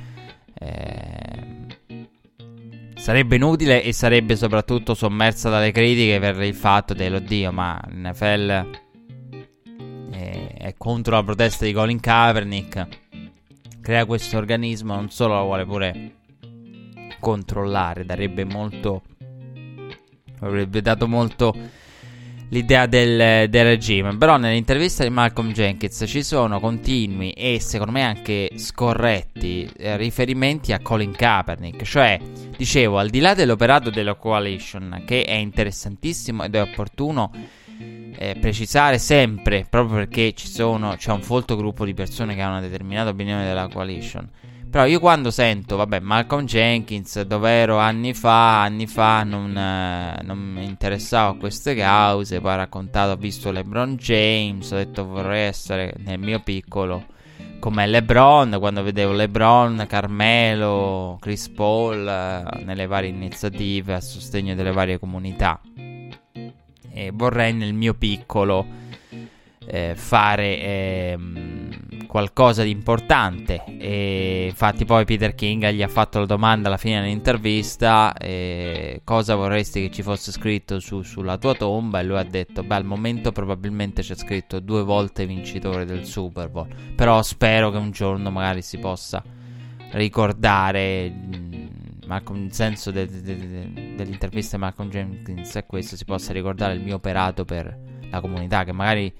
Eh, 0.58 1.52
sarebbe 2.96 3.36
inutile 3.36 3.82
e 3.82 3.92
sarebbe 3.92 4.34
soprattutto 4.34 4.94
sommersa 4.94 5.50
dalle 5.50 5.72
critiche 5.72 6.18
per 6.20 6.40
il 6.40 6.54
fatto 6.54 6.94
dell'oddio, 6.94 7.52
ma 7.52 7.78
l'NFL 7.86 8.70
è, 10.10 10.54
è 10.56 10.74
contro 10.78 11.16
la 11.16 11.22
protesta 11.22 11.66
di 11.66 11.72
Colin 11.72 12.00
Kaepernick, 12.00 12.88
crea 13.82 14.06
questo 14.06 14.38
organismo, 14.38 14.94
non 14.94 15.10
solo 15.10 15.34
la 15.34 15.42
vuole 15.42 15.66
pure 15.66 16.12
controllare, 17.20 18.06
darebbe 18.06 18.44
molto 18.44 19.02
avrebbe 20.44 20.80
dato 20.80 21.06
molto 21.08 21.54
l'idea 22.48 22.86
del, 22.86 23.48
del, 23.48 23.64
regime. 23.64 24.16
Però 24.16 24.36
nell'intervista 24.36 25.02
di 25.02 25.10
Malcolm 25.10 25.52
Jenkins 25.52 26.04
ci 26.06 26.22
sono 26.22 26.60
continui 26.60 27.32
e 27.32 27.58
secondo 27.60 27.92
me 27.92 28.02
anche 28.02 28.50
scorretti 28.56 29.68
eh, 29.76 29.96
riferimenti 29.96 30.72
a 30.72 30.80
Colin 30.80 31.12
Kaepernick. 31.12 31.82
Cioè, 31.82 32.20
dicevo, 32.56 32.98
al 32.98 33.10
di 33.10 33.20
là 33.20 33.34
dell'operato 33.34 33.90
della 33.90 34.14
coalition, 34.14 35.02
che 35.04 35.24
è 35.24 35.34
interessantissimo 35.34 36.44
ed 36.44 36.54
è 36.54 36.60
opportuno 36.60 37.32
eh, 38.16 38.36
precisare 38.40 38.98
sempre, 38.98 39.66
proprio 39.68 39.96
perché 39.96 40.32
ci 40.34 40.46
sono, 40.46 40.94
c'è 40.96 41.10
un 41.10 41.22
folto 41.22 41.56
gruppo 41.56 41.84
di 41.84 41.94
persone 41.94 42.34
che 42.34 42.40
hanno 42.40 42.58
una 42.58 42.66
determinata 42.66 43.10
opinione 43.10 43.44
della 43.44 43.68
coalition 43.68 44.28
però 44.74 44.86
io 44.86 44.98
quando 44.98 45.30
sento, 45.30 45.76
vabbè, 45.76 46.00
Malcolm 46.00 46.46
Jenkins, 46.46 47.20
dove 47.20 47.48
ero 47.48 47.78
anni 47.78 48.12
fa, 48.12 48.62
anni 48.62 48.88
fa 48.88 49.22
non, 49.22 49.56
eh, 49.56 50.20
non 50.24 50.36
mi 50.36 50.64
interessavo 50.64 51.30
a 51.30 51.36
queste 51.36 51.76
cause, 51.76 52.40
poi 52.40 52.54
ho 52.54 52.56
raccontato, 52.56 53.12
ho 53.12 53.16
visto 53.16 53.52
LeBron 53.52 53.94
James, 53.94 54.68
ho 54.72 54.74
detto 54.74 55.06
vorrei 55.06 55.42
essere 55.42 55.94
nel 55.98 56.18
mio 56.18 56.40
piccolo 56.40 57.06
come 57.60 57.86
LeBron, 57.86 58.56
quando 58.58 58.82
vedevo 58.82 59.12
LeBron, 59.12 59.84
Carmelo, 59.88 61.18
Chris 61.20 61.50
Paul 61.50 62.08
eh, 62.08 62.64
nelle 62.64 62.88
varie 62.88 63.10
iniziative 63.10 63.94
a 63.94 64.00
sostegno 64.00 64.56
delle 64.56 64.72
varie 64.72 64.98
comunità. 64.98 65.60
E 66.90 67.12
vorrei 67.14 67.52
nel 67.52 67.74
mio 67.74 67.94
piccolo 67.94 68.66
eh, 69.68 69.92
fare... 69.94 70.58
Ehm, 70.58 71.83
qualcosa 72.14 72.62
di 72.62 72.70
importante. 72.70 73.64
E 73.66 74.46
infatti, 74.48 74.84
poi 74.84 75.04
Peter 75.04 75.34
King 75.34 75.68
gli 75.70 75.82
ha 75.82 75.88
fatto 75.88 76.20
la 76.20 76.26
domanda 76.26 76.68
alla 76.68 76.76
fine 76.76 77.00
dell'intervista: 77.00 78.14
eh, 78.16 79.00
cosa 79.02 79.34
vorresti 79.34 79.80
che 79.80 79.90
ci 79.90 80.02
fosse 80.02 80.30
scritto 80.30 80.78
su, 80.78 81.02
sulla 81.02 81.38
tua 81.38 81.56
tomba? 81.56 81.98
E 81.98 82.04
lui 82.04 82.16
ha 82.16 82.22
detto: 82.22 82.62
Beh, 82.62 82.76
al 82.76 82.84
momento 82.84 83.32
probabilmente 83.32 84.02
c'è 84.02 84.14
scritto 84.14 84.60
due 84.60 84.84
volte 84.84 85.26
vincitore 85.26 85.84
del 85.84 86.04
Super 86.04 86.48
Bowl. 86.50 86.68
Però 86.94 87.20
spero 87.22 87.72
che 87.72 87.78
un 87.78 87.90
giorno 87.90 88.30
magari 88.30 88.62
si 88.62 88.78
possa 88.78 89.20
ricordare. 89.90 91.10
Mm, 91.10 91.66
Malcolm, 92.06 92.44
il 92.44 92.52
senso 92.52 92.92
de, 92.92 93.08
de, 93.08 93.22
de, 93.22 93.94
dell'intervista 93.96 94.54
di 94.54 94.62
Malcolm 94.62 94.88
Jenkins 94.88 95.52
è 95.56 95.66
questo: 95.66 95.96
si 95.96 96.04
possa 96.04 96.32
ricordare 96.32 96.74
il 96.74 96.80
mio 96.80 96.94
operato 96.94 97.44
per 97.44 97.76
la 98.08 98.20
comunità 98.20 98.62
che 98.62 98.70
magari 98.70 99.12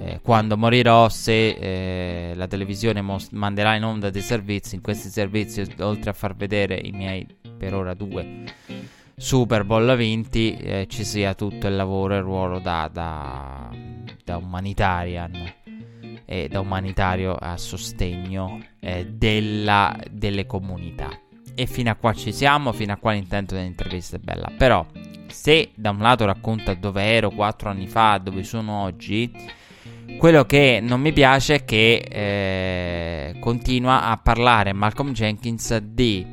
eh, 0.00 0.20
quando 0.22 0.56
morirò, 0.56 1.08
se 1.08 1.48
eh, 1.48 2.32
la 2.34 2.46
televisione 2.46 3.02
mos- 3.02 3.30
manderà 3.30 3.74
in 3.74 3.84
onda 3.84 4.10
dei 4.10 4.22
servizi, 4.22 4.76
in 4.76 4.80
questi 4.80 5.08
servizi, 5.08 5.64
oltre 5.80 6.10
a 6.10 6.12
far 6.12 6.36
vedere 6.36 6.80
i 6.82 6.92
miei 6.92 7.26
per 7.56 7.74
ora 7.74 7.94
due 7.94 8.44
Super 9.16 9.64
Bowl 9.64 9.96
vinti, 9.96 10.56
eh, 10.56 10.86
ci 10.88 11.04
sia 11.04 11.34
tutto 11.34 11.66
il 11.66 11.74
lavoro 11.74 12.14
e 12.14 12.18
il 12.18 12.22
ruolo 12.22 12.60
da, 12.60 12.88
da, 12.92 13.68
da 14.24 14.36
umanitarian 14.36 15.54
e 16.24 16.48
da 16.48 16.60
umanitario 16.60 17.34
a 17.34 17.56
sostegno 17.56 18.60
eh, 18.78 19.06
della, 19.06 19.98
delle 20.08 20.46
comunità. 20.46 21.10
E 21.56 21.66
fino 21.66 21.90
a 21.90 21.96
qua 21.96 22.12
ci 22.12 22.32
siamo, 22.32 22.70
fino 22.70 22.92
a 22.92 22.96
qua 22.96 23.12
l'intento 23.12 23.56
dell'intervista 23.56 24.16
è 24.16 24.20
bella. 24.20 24.52
Però 24.56 24.86
se 25.26 25.70
da 25.74 25.90
un 25.90 25.98
lato 25.98 26.24
racconta 26.24 26.74
dove 26.74 27.02
ero 27.02 27.30
quattro 27.30 27.70
anni 27.70 27.88
fa, 27.88 28.18
dove 28.18 28.44
sono 28.44 28.82
oggi, 28.82 29.34
quello 30.16 30.44
che 30.44 30.80
non 30.82 31.00
mi 31.00 31.12
piace 31.12 31.56
è 31.56 31.64
che 31.64 31.96
eh, 31.96 33.38
continua 33.38 34.04
a 34.08 34.16
parlare 34.16 34.72
Malcolm 34.72 35.12
Jenkins 35.12 35.76
di 35.76 36.26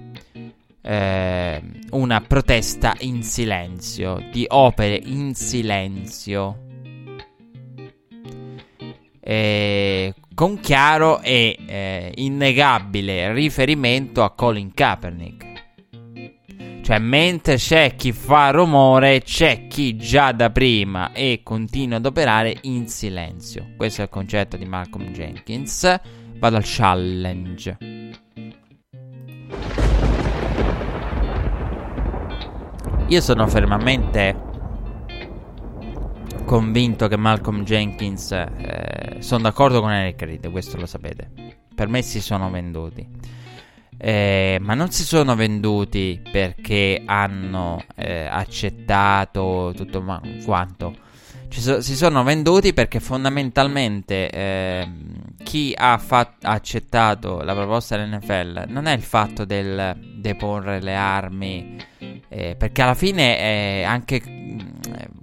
eh, 0.82 1.62
una 1.92 2.22
protesta 2.22 2.96
in 3.00 3.24
silenzio, 3.24 4.24
di 4.32 4.46
opere 4.48 5.00
in 5.04 5.34
silenzio. 5.34 6.60
Eh, 9.20 10.14
con 10.36 10.60
chiaro 10.60 11.22
e 11.22 11.58
eh, 11.66 12.12
innegabile 12.16 13.34
riferimento 13.34 14.24
a 14.24 14.32
Colin 14.32 14.72
Kaepernick. 14.74 15.55
Cioè, 16.86 17.00
mentre 17.00 17.56
c'è 17.56 17.96
chi 17.96 18.12
fa 18.12 18.52
rumore, 18.52 19.24
c'è 19.24 19.66
chi 19.66 19.98
già 19.98 20.32
da 20.32 20.52
prima 20.52 21.14
e 21.14 21.40
continua 21.42 21.98
ad 21.98 22.06
operare 22.06 22.58
in 22.62 22.88
silenzio. 22.88 23.72
Questo 23.76 24.02
è 24.02 24.04
il 24.04 24.12
concetto 24.12 24.56
di 24.56 24.66
Malcolm 24.66 25.08
Jenkins. 25.08 26.00
Vado 26.38 26.58
al 26.58 26.62
challenge. 26.64 27.78
Io 33.08 33.22
sono 33.22 33.48
fermamente 33.48 34.40
convinto 36.46 37.08
che 37.08 37.18
Malcolm 37.18 37.64
Jenkins. 37.64 38.32
Eh, 38.32 39.16
sono 39.22 39.42
d'accordo 39.42 39.82
con 39.82 39.92
Eric 39.92 40.22
Reed, 40.22 40.52
questo 40.52 40.78
lo 40.78 40.86
sapete. 40.86 41.32
Per 41.74 41.88
me 41.88 42.04
si 42.04 42.22
sono 42.22 42.52
venduti. 42.52 43.35
Eh, 44.06 44.60
ma 44.62 44.76
non 44.76 44.92
si 44.92 45.04
sono 45.04 45.34
venduti 45.36 46.22
perché 46.32 47.02
hanno 47.04 47.84
eh, 47.96 48.28
accettato 48.28 49.74
tutto 49.76 50.00
ma- 50.00 50.22
quanto. 50.44 50.96
So- 51.50 51.82
si 51.82 51.96
sono 51.96 52.22
venduti 52.22 52.72
perché 52.72 53.00
fondamentalmente 53.00 54.30
eh, 54.30 54.88
chi 55.42 55.74
ha, 55.76 55.98
fat- 55.98 56.46
accettato 56.46 57.42
la 57.42 57.56
proposta 57.56 57.98
dell'NFL 57.98 58.66
non 58.68 58.86
è 58.86 58.94
il 58.94 59.02
fatto 59.02 59.44
del 59.44 59.98
deporre 60.18 60.82
le 60.82 60.96
armi, 60.96 61.76
eh, 62.30 62.56
perché 62.56 62.82
alla 62.84 62.94
fine 62.94 63.40
eh, 63.40 63.84
anche 63.86 64.22
mm, 64.24 64.60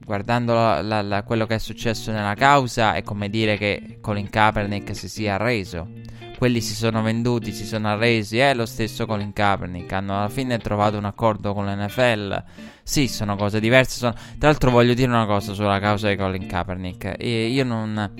guardando 0.04 0.54
la, 0.54 0.82
la, 0.82 1.02
la, 1.02 1.22
quello 1.22 1.46
che 1.46 1.54
è 1.54 1.58
successo 1.58 2.10
nella 2.10 2.34
causa 2.34 2.94
è 2.94 3.04
come 3.04 3.30
dire 3.30 3.56
che 3.56 3.98
Colin 4.00 4.28
Kaepernick 4.28 4.92
si 4.96 5.08
sia 5.08 5.34
arreso 5.34 5.86
quelli 6.42 6.60
si 6.60 6.74
sono 6.74 7.02
venduti, 7.02 7.52
si 7.52 7.64
sono 7.64 7.86
arresi, 7.86 8.38
è 8.38 8.52
lo 8.52 8.66
stesso 8.66 9.06
Colin 9.06 9.32
Kaepernick, 9.32 9.92
hanno 9.92 10.18
alla 10.18 10.28
fine 10.28 10.58
trovato 10.58 10.98
un 10.98 11.04
accordo 11.04 11.54
con 11.54 11.66
l'NFL, 11.66 12.42
sì, 12.82 13.06
sono 13.06 13.36
cose 13.36 13.60
diverse, 13.60 13.98
sono... 13.98 14.12
tra 14.12 14.48
l'altro 14.48 14.72
voglio 14.72 14.92
dire 14.92 15.06
una 15.06 15.24
cosa 15.24 15.52
sulla 15.52 15.78
causa 15.78 16.08
di 16.08 16.16
Colin 16.16 16.48
Kaepernick, 16.48 17.14
e 17.16 17.46
io 17.46 17.62
non... 17.62 18.12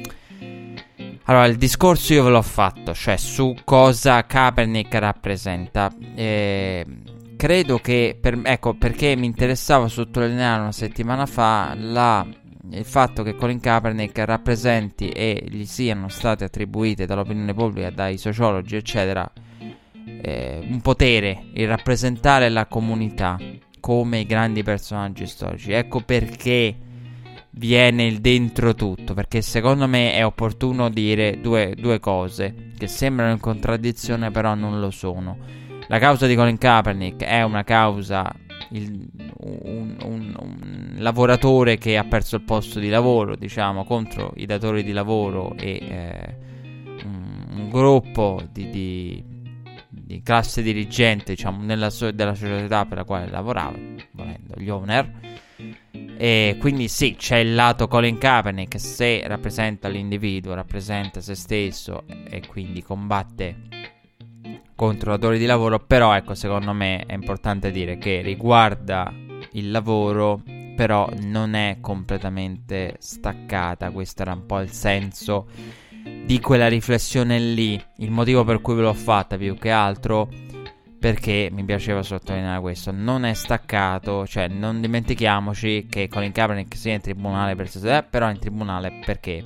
Allora, 1.25 1.47
il 1.47 1.57
discorso 1.57 2.13
io 2.13 2.23
ve 2.23 2.31
l'ho 2.31 2.43
fatto, 2.43 2.95
cioè 2.95 3.17
su 3.17 3.57
cosa 3.65 4.25
Kaepernick 4.25 4.95
rappresenta. 4.95 5.93
E 6.15 6.87
credo 7.37 7.79
che, 7.79 8.17
per, 8.21 8.39
ecco, 8.45 8.75
perché 8.75 9.17
mi 9.17 9.27
interessava 9.27 9.89
sottolineare 9.89 10.61
una 10.61 10.71
settimana 10.71 11.27
fa 11.27 11.75
la 11.77 12.25
il 12.71 12.85
fatto 12.85 13.23
che 13.23 13.35
Colin 13.35 13.61
Kaepernick 13.61 14.19
rappresenti 14.19 15.09
e 15.09 15.45
gli 15.49 15.65
siano 15.65 16.09
state 16.09 16.45
attribuite 16.45 17.07
dall'opinione 17.07 17.55
pubblica, 17.55 17.91
dai 17.91 18.17
sociologi, 18.19 18.77
eccetera, 18.77 19.31
eh, 20.21 20.67
un 20.69 20.81
potere, 20.81 21.47
il 21.55 21.67
rappresentare 21.67 22.49
la 22.49 22.67
comunità 22.67 23.37
come 23.81 24.21
i 24.21 24.27
grandi 24.27 24.63
personaggi 24.63 25.27
storici. 25.27 25.73
Ecco 25.73 26.01
perché 26.01 26.77
viene 27.51 28.07
il 28.07 28.21
dentro 28.21 28.75
tutto, 28.75 29.13
perché 29.13 29.43
secondo 29.43 29.89
me 29.89 30.15
è 30.15 30.25
opportuno 30.25 30.89
dire 30.89 31.41
due, 31.41 31.75
due 31.77 31.99
cose 31.99 32.71
che 32.79 32.87
sembrano 32.87 33.33
in 33.33 33.41
contraddizione, 33.41 34.31
però 34.31 34.55
non 34.55 34.81
lo 34.81 34.91
sono. 34.91 35.37
La 35.89 35.99
causa 35.99 36.27
di 36.27 36.35
Colin 36.37 36.59
Kaepernick 36.59 37.23
è 37.23 37.43
una 37.43 37.65
causa 37.65 38.33
il, 38.73 39.09
un, 39.41 39.97
un, 40.03 40.37
un, 40.39 40.95
lavoratore 40.97 41.79
che 41.79 41.97
ha 41.97 42.05
perso 42.05 42.37
il 42.37 42.43
posto 42.43 42.79
di 42.79 42.89
lavoro, 42.89 43.37
diciamo, 43.37 43.85
contro 43.85 44.33
i 44.37 44.47
datori 44.47 44.83
di 44.83 44.93
lavoro 44.93 45.55
e 45.57 45.79
eh, 45.83 46.37
un, 47.05 47.69
gruppo 47.69 48.43
di, 48.51 48.71
di, 48.71 49.25
di, 49.89 50.23
classe 50.23 50.63
dirigente, 50.63 51.35
diciamo, 51.35 51.63
nella 51.63 51.91
so- 51.91 52.11
della 52.11 52.35
società 52.35 52.85
per 52.87 52.99
la 52.99 53.05
quale 53.05 53.29
lavorava, 53.29 53.77
volendo, 54.13 54.55
gli 54.57 54.69
owner. 54.69 55.21
E 56.17 56.57
quindi 56.61 56.89
sì, 56.89 57.17
c'è 57.17 57.39
il 57.39 57.55
lato 57.55 57.89
Colin 57.89 58.19
Kaepernick, 58.19 58.79
se 58.79 59.23
rappresenta 59.27 59.89
l'individuo, 59.89 60.55
rappresenta 60.55 61.21
se 61.21 61.35
stesso 61.35 62.05
e 62.07 62.43
quindi 62.47 62.83
combatte 62.83 63.72
contro 64.75 65.13
datori 65.13 65.39
di 65.39 65.47
lavoro, 65.47 65.79
però 65.79 66.15
ecco, 66.15 66.35
secondo 66.35 66.73
me 66.73 67.05
è 67.07 67.15
importante 67.15 67.71
dire 67.71 67.99
che 67.99 68.21
riguarda 68.21 69.13
il 69.53 69.71
lavoro, 69.71 70.43
però 70.77 71.09
non 71.21 71.55
è 71.55 71.79
completamente 71.81 72.97
staccata, 72.99 73.91
questo 73.91 74.23
era 74.23 74.33
un 74.33 74.47
po' 74.47 74.61
il 74.61 74.71
senso 74.71 75.47
di 76.25 76.41
quella 76.41 76.69
riflessione 76.69 77.39
lì, 77.39 77.81
il 77.99 78.11
motivo 78.11 78.45
per 78.45 78.61
cui 78.61 78.75
ve 78.75 78.83
l'ho 78.83 78.95
fatta 78.95 79.37
più 79.37 79.57
che 79.57 79.71
altro 79.71 80.29
perché 80.99 81.49
mi 81.51 81.65
piaceva 81.65 82.01
sottolineare 82.01 82.61
questo, 82.61 82.93
non 82.93 83.25
è 83.25 83.35
staccato, 83.35 84.25
cioè 84.25 84.47
non 84.47 84.81
dimentichiamoci 84.81 85.87
che 85.91 86.07
Colin 86.07 86.31
Kaepernick 86.31 86.77
sia 86.77 86.95
in 86.95 87.01
tribunale 87.01 87.57
per 87.57 87.69
sé, 87.69 88.05
però 88.09 88.29
è 88.29 88.31
in 88.31 88.39
tribunale 88.39 89.01
perché? 89.05 89.45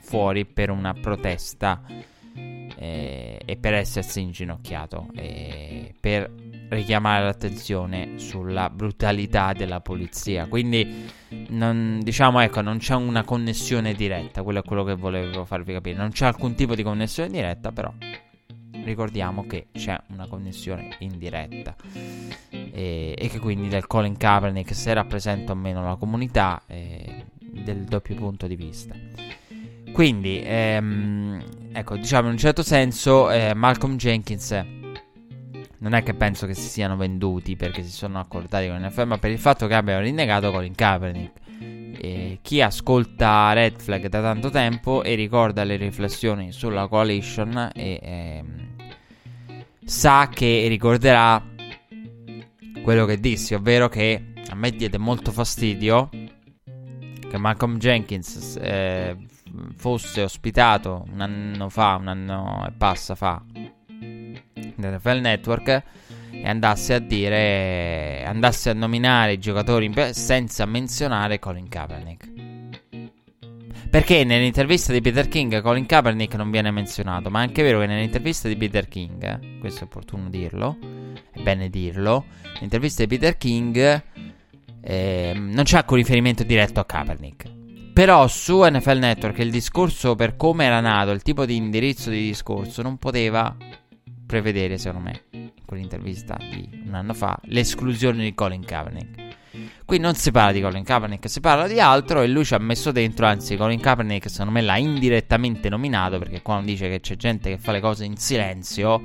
Fuori 0.00 0.44
per 0.44 0.70
una 0.70 0.92
protesta 0.92 1.80
eh, 2.80 3.38
e 3.44 3.56
per 3.56 3.74
essersi 3.74 4.22
inginocchiato 4.22 5.08
eh, 5.14 5.94
per 6.00 6.32
richiamare 6.70 7.24
l'attenzione 7.24 8.18
sulla 8.18 8.70
brutalità 8.70 9.52
della 9.52 9.80
polizia. 9.80 10.46
Quindi, 10.46 11.06
non, 11.48 12.00
diciamo, 12.02 12.40
ecco, 12.40 12.62
non 12.62 12.78
c'è 12.78 12.94
una 12.94 13.22
connessione 13.22 13.92
diretta. 13.92 14.42
Quello 14.42 14.60
è 14.60 14.62
quello 14.62 14.84
che 14.84 14.94
volevo 14.94 15.44
farvi 15.44 15.74
capire. 15.74 15.98
Non 15.98 16.10
c'è 16.10 16.26
alcun 16.26 16.54
tipo 16.54 16.74
di 16.74 16.82
connessione 16.82 17.28
diretta, 17.28 17.70
però 17.70 17.92
ricordiamo 18.82 19.46
che 19.46 19.66
c'è 19.72 20.00
una 20.08 20.26
connessione 20.26 20.96
indiretta. 21.00 21.76
E, 22.48 23.14
e 23.18 23.28
che 23.28 23.38
quindi 23.40 23.68
del 23.68 23.86
Colin 23.86 24.16
Kaepernick 24.16 24.74
se 24.74 24.94
rappresenta 24.94 25.52
o 25.52 25.56
meno 25.56 25.84
la 25.84 25.96
comunità 25.96 26.62
eh, 26.66 27.26
del 27.38 27.84
doppio 27.84 28.14
punto 28.14 28.46
di 28.46 28.56
vista. 28.56 28.94
Quindi, 29.92 30.40
ehm, 30.42 31.42
ecco, 31.72 31.96
diciamo 31.96 32.26
in 32.26 32.32
un 32.32 32.38
certo 32.38 32.62
senso, 32.62 33.30
eh, 33.30 33.54
Malcolm 33.54 33.96
Jenkins 33.96 34.64
non 35.80 35.94
è 35.94 36.02
che 36.02 36.14
penso 36.14 36.46
che 36.46 36.54
si 36.54 36.68
siano 36.68 36.96
venduti 36.96 37.56
perché 37.56 37.82
si 37.82 37.90
sono 37.90 38.18
accordati 38.18 38.68
con 38.68 38.78
l'NFL, 38.78 39.06
ma 39.06 39.18
per 39.18 39.30
il 39.30 39.38
fatto 39.38 39.66
che 39.66 39.74
abbiano 39.74 40.02
rinnegato 40.02 40.50
Colin 40.50 40.74
Kaepernick. 40.74 41.32
E 42.02 42.38
chi 42.42 42.62
ascolta 42.62 43.52
Red 43.52 43.80
Flag 43.80 44.06
da 44.06 44.20
tanto 44.22 44.48
tempo 44.50 45.02
e 45.02 45.14
ricorda 45.14 45.64
le 45.64 45.76
riflessioni 45.76 46.52
sulla 46.52 46.86
coalition 46.86 47.70
e, 47.74 47.98
ehm, 48.02 48.68
sa 49.84 50.28
che 50.32 50.66
ricorderà 50.68 51.42
quello 52.82 53.04
che 53.04 53.18
dissi, 53.18 53.54
ovvero 53.54 53.88
che 53.88 54.32
a 54.48 54.54
me 54.54 54.70
diede 54.70 54.98
molto 54.98 55.30
fastidio 55.30 56.08
che 57.30 57.38
Malcolm 57.38 57.78
Jenkins 57.78 58.58
eh, 58.60 59.16
fosse 59.76 60.22
ospitato 60.22 61.04
un 61.12 61.20
anno 61.20 61.68
fa, 61.68 61.96
un 61.96 62.08
anno 62.08 62.64
e 62.66 62.72
passa 62.76 63.14
fa, 63.14 63.42
nell'NFL 64.76 65.20
Network 65.20 65.82
e 66.32 66.48
andasse 66.48 66.94
a 66.94 66.98
dire, 66.98 68.24
andasse 68.24 68.70
a 68.70 68.74
nominare 68.74 69.34
i 69.34 69.38
giocatori 69.38 69.92
senza 70.12 70.64
menzionare 70.66 71.38
Colin 71.38 71.68
Kaepernick. 71.68 72.28
Perché 73.90 74.22
nell'intervista 74.22 74.92
di 74.92 75.00
Peter 75.00 75.26
King 75.26 75.60
Colin 75.60 75.84
Kaepernick 75.84 76.34
non 76.36 76.50
viene 76.50 76.70
menzionato, 76.70 77.28
ma 77.28 77.40
è 77.40 77.42
anche 77.42 77.62
vero 77.62 77.80
che 77.80 77.86
nell'intervista 77.86 78.46
di 78.46 78.56
Peter 78.56 78.86
King, 78.86 79.58
questo 79.58 79.80
è 79.80 79.82
opportuno 79.84 80.30
dirlo, 80.30 80.78
è 81.32 81.40
bene 81.40 81.68
dirlo, 81.68 82.26
nell'intervista 82.54 83.02
di 83.02 83.08
Peter 83.08 83.36
King 83.36 84.02
eh, 84.82 85.32
non 85.34 85.64
c'è 85.64 85.78
alcun 85.78 85.96
riferimento 85.96 86.44
diretto 86.44 86.78
a 86.78 86.84
Kaepernick. 86.84 87.58
Però 87.92 88.26
su 88.28 88.62
NFL 88.62 88.98
Network 88.98 89.38
il 89.38 89.50
discorso 89.50 90.14
per 90.14 90.36
come 90.36 90.64
era 90.64 90.80
nato, 90.80 91.10
il 91.10 91.22
tipo 91.22 91.44
di 91.44 91.56
indirizzo 91.56 92.10
di 92.10 92.22
discorso, 92.22 92.82
non 92.82 92.96
poteva 92.96 93.54
prevedere, 94.26 94.78
secondo 94.78 95.08
me, 95.08 95.24
in 95.32 95.50
quell'intervista 95.66 96.36
di 96.38 96.82
un 96.86 96.94
anno 96.94 97.14
fa, 97.14 97.38
l'esclusione 97.44 98.22
di 98.22 98.34
Colin 98.34 98.64
Kaepernick. 98.64 99.28
Qui 99.90 99.98
non 99.98 100.14
si 100.14 100.30
parla 100.30 100.52
di 100.52 100.60
Colin 100.60 100.84
Kaepernick, 100.84 101.28
si 101.28 101.40
parla 101.40 101.66
di 101.66 101.80
altro 101.80 102.22
e 102.22 102.28
lui 102.28 102.44
ci 102.44 102.54
ha 102.54 102.58
messo 102.58 102.92
dentro, 102.92 103.26
anzi 103.26 103.56
Colin 103.56 103.80
Kaepernick 103.80 104.30
secondo 104.30 104.52
me 104.52 104.60
l'ha 104.60 104.76
indirettamente 104.76 105.68
nominato 105.68 106.16
perché 106.20 106.42
quando 106.42 106.66
dice 106.66 106.88
che 106.88 107.00
c'è 107.00 107.16
gente 107.16 107.50
che 107.50 107.58
fa 107.58 107.72
le 107.72 107.80
cose 107.80 108.04
in 108.04 108.16
silenzio, 108.16 109.02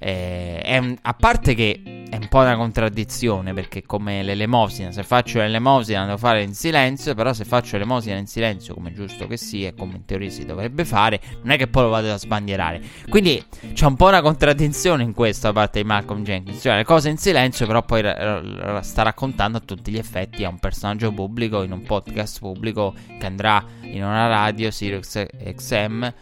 eh, 0.00 0.78
un, 0.80 0.96
a 1.02 1.14
parte 1.14 1.54
che 1.54 1.82
è 2.10 2.16
un 2.16 2.26
po' 2.28 2.38
una 2.38 2.56
contraddizione 2.56 3.52
perché 3.52 3.84
come 3.84 4.24
l'elemosina, 4.24 4.90
se 4.90 5.04
faccio 5.04 5.38
l'elemosina 5.38 6.04
devo 6.04 6.16
fare 6.16 6.42
in 6.42 6.52
silenzio, 6.52 7.14
però 7.14 7.32
se 7.32 7.44
faccio 7.44 7.76
l'elemosina 7.76 8.16
in 8.16 8.26
silenzio 8.26 8.74
come 8.74 8.92
giusto 8.92 9.28
che 9.28 9.36
sia 9.36 9.68
e 9.68 9.74
come 9.74 9.94
in 9.94 10.04
teoria 10.04 10.30
si 10.30 10.44
dovrebbe 10.44 10.84
fare, 10.84 11.20
non 11.42 11.52
è 11.52 11.58
che 11.58 11.68
poi 11.68 11.84
lo 11.84 11.90
vado 11.90 12.12
a 12.12 12.16
sbandierare. 12.16 12.80
Quindi 13.08 13.44
c'è 13.72 13.86
un 13.86 13.94
po' 13.94 14.06
una 14.06 14.20
contraddizione 14.20 15.04
in 15.04 15.14
questo 15.14 15.46
da 15.46 15.52
parte 15.52 15.80
di 15.80 15.86
Malcolm 15.86 16.24
Jenkins, 16.24 16.60
cioè 16.60 16.74
le 16.76 16.84
cose 16.84 17.08
in 17.08 17.18
silenzio 17.18 17.68
però 17.68 17.84
poi 17.84 18.02
r- 18.02 18.06
r- 18.06 18.80
sta 18.82 19.02
raccontando 19.02 19.58
a 19.58 19.60
tutti 19.60 19.92
gli 19.92 19.96
effetti 19.96 20.06
a 20.16 20.48
un 20.48 20.58
personaggio 20.58 21.12
pubblico 21.12 21.62
in 21.62 21.72
un 21.72 21.82
podcast 21.82 22.38
pubblico 22.38 22.94
che 23.18 23.26
andrà 23.26 23.64
in 23.82 24.02
una 24.02 24.26
radio, 24.26 24.70
Sirius 24.70 25.24
XM 25.54 26.12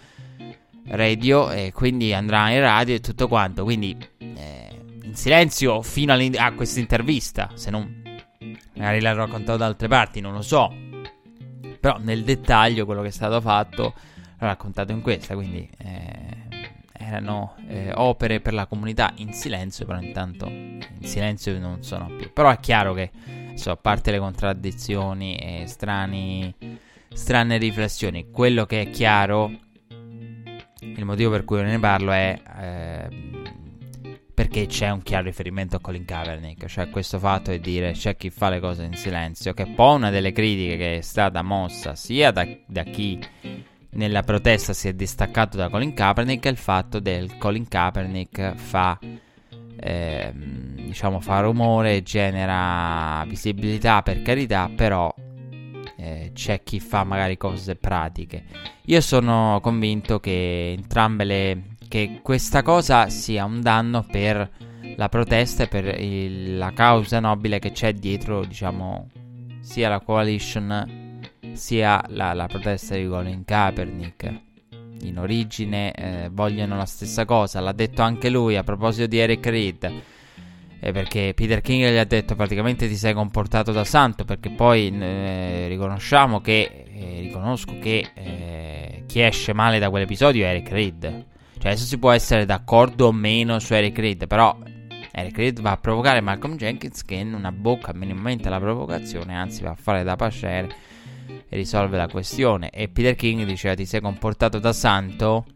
radio 0.89 1.51
e 1.51 1.73
quindi 1.73 2.13
andrà 2.13 2.51
in 2.51 2.61
radio 2.61 2.95
e 2.95 3.01
tutto 3.01 3.29
quanto, 3.29 3.65
quindi... 3.65 3.97
Eh, 4.19 4.67
silenzio 5.17 5.83
fino 5.83 6.13
a 6.13 6.53
questa 6.53 6.79
intervista, 6.79 7.51
se 7.55 7.71
non 7.71 8.03
magari 8.75 9.01
l'ha 9.01 9.15
raccontato 9.15 9.57
da 9.57 9.67
altre 9.67 9.89
parti, 9.89 10.21
non 10.21 10.35
lo 10.35 10.43
so. 10.43 10.73
Però 11.81 11.99
nel 11.99 12.23
dettaglio 12.23 12.85
quello 12.85 13.03
che 13.03 13.09
è 13.09 13.13
stato 13.13 13.41
fatto 13.41 13.95
l'ho 14.39 14.47
raccontato 14.47 14.93
in 14.93 15.01
questa, 15.01 15.35
quindi 15.35 15.69
eh, 15.79 16.45
erano 16.93 17.57
eh, 17.67 17.93
opere 17.95 18.41
per 18.41 18.53
la 18.53 18.67
comunità 18.67 19.13
in 19.17 19.33
silenzio, 19.33 19.87
però 19.87 20.01
intanto 20.01 20.47
in 20.49 20.85
silenzio 21.01 21.59
non 21.59 21.83
sono 21.83 22.11
più. 22.17 22.33
Però 22.33 22.51
è 22.51 22.61
chiaro 22.61 22.93
che, 22.93 23.11
so, 23.57 23.71
a 23.71 23.77
parte 23.77 24.11
le 24.11 24.19
contraddizioni 24.19 25.37
e 25.37 25.67
strani, 25.67 26.55
strane 27.13 27.59
riflessioni, 27.59 28.31
quello 28.31 28.67
che 28.67 28.83
è 28.83 28.91
chiaro, 28.91 29.51
il 30.81 31.05
motivo 31.05 31.31
per 31.31 31.45
cui 31.45 31.63
ne 31.63 31.79
parlo 31.79 32.13
è... 32.13 32.41
Eh, 32.61 33.35
perché 34.37 34.67
c'è 34.67 34.91
un 34.91 35.03
chiaro 35.03 35.25
riferimento 35.25 35.77
a 35.77 35.81
Colin 35.81 36.05
Kaepernick, 36.05 36.67
cioè 36.67 36.91
questo 36.91 37.19
fatto 37.19 37.53
di 37.53 37.59
dire 37.59 37.93
c'è 37.93 38.17
chi 38.17 38.29
fa 38.29 38.51
le 38.51 38.61
cose 38.61 38.85
in 38.85 38.93
silenzio, 38.93 39.55
che 39.55 39.63
è 39.63 39.67
poi 39.67 39.97
una 39.97 40.11
delle 40.11 40.33
critiche 40.33 40.77
che 40.77 40.99
è 40.99 41.01
stata 41.01 41.41
mossa 41.41 41.95
sia 41.95 42.33
da, 42.33 42.47
da 42.67 42.83
chi 42.83 43.19
nella 43.93 44.23
protesta 44.23 44.75
si 44.75 44.89
è 44.89 44.93
distaccato 44.93 45.57
da 45.57 45.71
Colin 45.71 45.95
Kaepernick 45.95 46.45
è 46.45 46.51
il 46.51 46.59
fatto 46.59 47.01
del 47.01 47.39
Colin 47.39 47.67
Kaepernick 47.67 48.57
fa 48.57 48.99
eh, 49.79 50.33
diciamo 50.35 51.21
fa 51.21 51.41
rumore, 51.41 52.03
genera 52.03 53.25
visibilità 53.27 54.03
per 54.03 54.23
carità, 54.23 54.71
però 54.75 55.13
eh, 55.97 56.31
c'è 56.35 56.63
chi 56.63 56.81
fa 56.81 57.05
magari 57.05 57.37
cose 57.37 57.77
pratiche. 57.77 58.45
Io 58.87 59.01
sono 59.01 59.59
convinto 59.63 60.21
che 60.21 60.73
entrambe 60.77 61.25
le 61.25 61.63
che 61.89 62.19
questa 62.21 62.63
cosa 62.63 63.09
sia 63.09 63.45
un 63.45 63.61
danno 63.61 64.05
per 64.11 64.51
la 64.97 65.09
protesta 65.09 65.65
e 65.65 65.69
per 65.69 66.01
il, 66.01 66.57
la 66.57 66.73
causa 66.73 67.21
nobile 67.21 67.59
che 67.59 67.71
c'è 67.71 67.93
dietro, 67.93 68.45
diciamo, 68.45 69.09
sia 69.61 69.89
la 69.89 70.01
coalition 70.01 71.15
sia 71.53 72.05
la, 72.09 72.33
la 72.35 72.47
protesta 72.47 72.95
di 72.97 73.07
Colin 73.07 73.45
Kaepernick. 73.45 74.46
In 75.03 75.19
origine 75.19 75.93
eh, 75.93 76.29
vogliono 76.33 76.77
la 76.77 76.85
stessa 76.87 77.25
cosa, 77.25 77.61
l'ha 77.61 77.73
detto 77.73 78.03
anche 78.03 78.29
lui 78.29 78.57
a 78.57 78.63
proposito 78.63 79.07
di 79.07 79.19
Eric 79.19 79.47
Reed. 79.47 79.93
Eh, 80.79 80.93
perché 80.93 81.33
Peter 81.35 81.61
King 81.63 81.91
gli 81.91 81.97
ha 81.97 82.05
detto 82.05 82.35
praticamente 82.35 82.87
ti 82.87 82.97
sei 82.97 83.15
comportato 83.15 83.73
da 83.73 83.85
santo 83.85 84.25
perché 84.25 84.51
poi 84.51 84.95
eh, 84.95 85.69
riconosciamo 85.69 86.43
che 86.43 86.85
eh, 86.93 87.21
riconosco 87.23 87.79
che 87.81 88.11
eh, 88.13 89.05
chi 89.07 89.23
esce 89.23 89.55
male 89.55 89.79
da 89.79 89.89
quell'episodio 89.89 90.45
è 90.45 90.51
Eric 90.51 90.69
Reed 90.69 91.25
cioè, 91.59 91.71
adesso 91.71 91.87
si 91.87 91.99
può 91.99 92.13
essere 92.13 92.45
d'accordo 92.45 93.07
o 93.07 93.13
meno 93.13 93.59
su 93.59 93.75
Eric 93.75 93.99
Reed, 93.99 94.27
però 94.27 94.57
Eric 95.11 95.37
Reed 95.37 95.61
va 95.61 95.73
a 95.73 95.77
provocare 95.79 96.21
Malcolm 96.21 96.57
Jenkins 96.57 97.03
che 97.05 97.25
non 97.25 97.45
abbocca 97.45 97.93
minimamente 97.95 98.49
la 98.49 98.61
provocazione, 98.61 99.35
anzi 99.35 99.63
va 99.63 99.71
a 99.71 99.75
fare 99.75 100.05
da 100.05 100.17
pacere 100.17 100.69
e 100.69 100.75
risolve 101.51 101.97
la 101.97 102.09
questione. 102.09 102.71
E 102.71 102.89
Peter 102.89 103.15
King 103.15 103.45
diceva 103.45 103.75
ti 103.75 103.87
sei 103.87 104.01
comportato 104.01 104.59
da 104.59 104.73
santo 104.73 105.47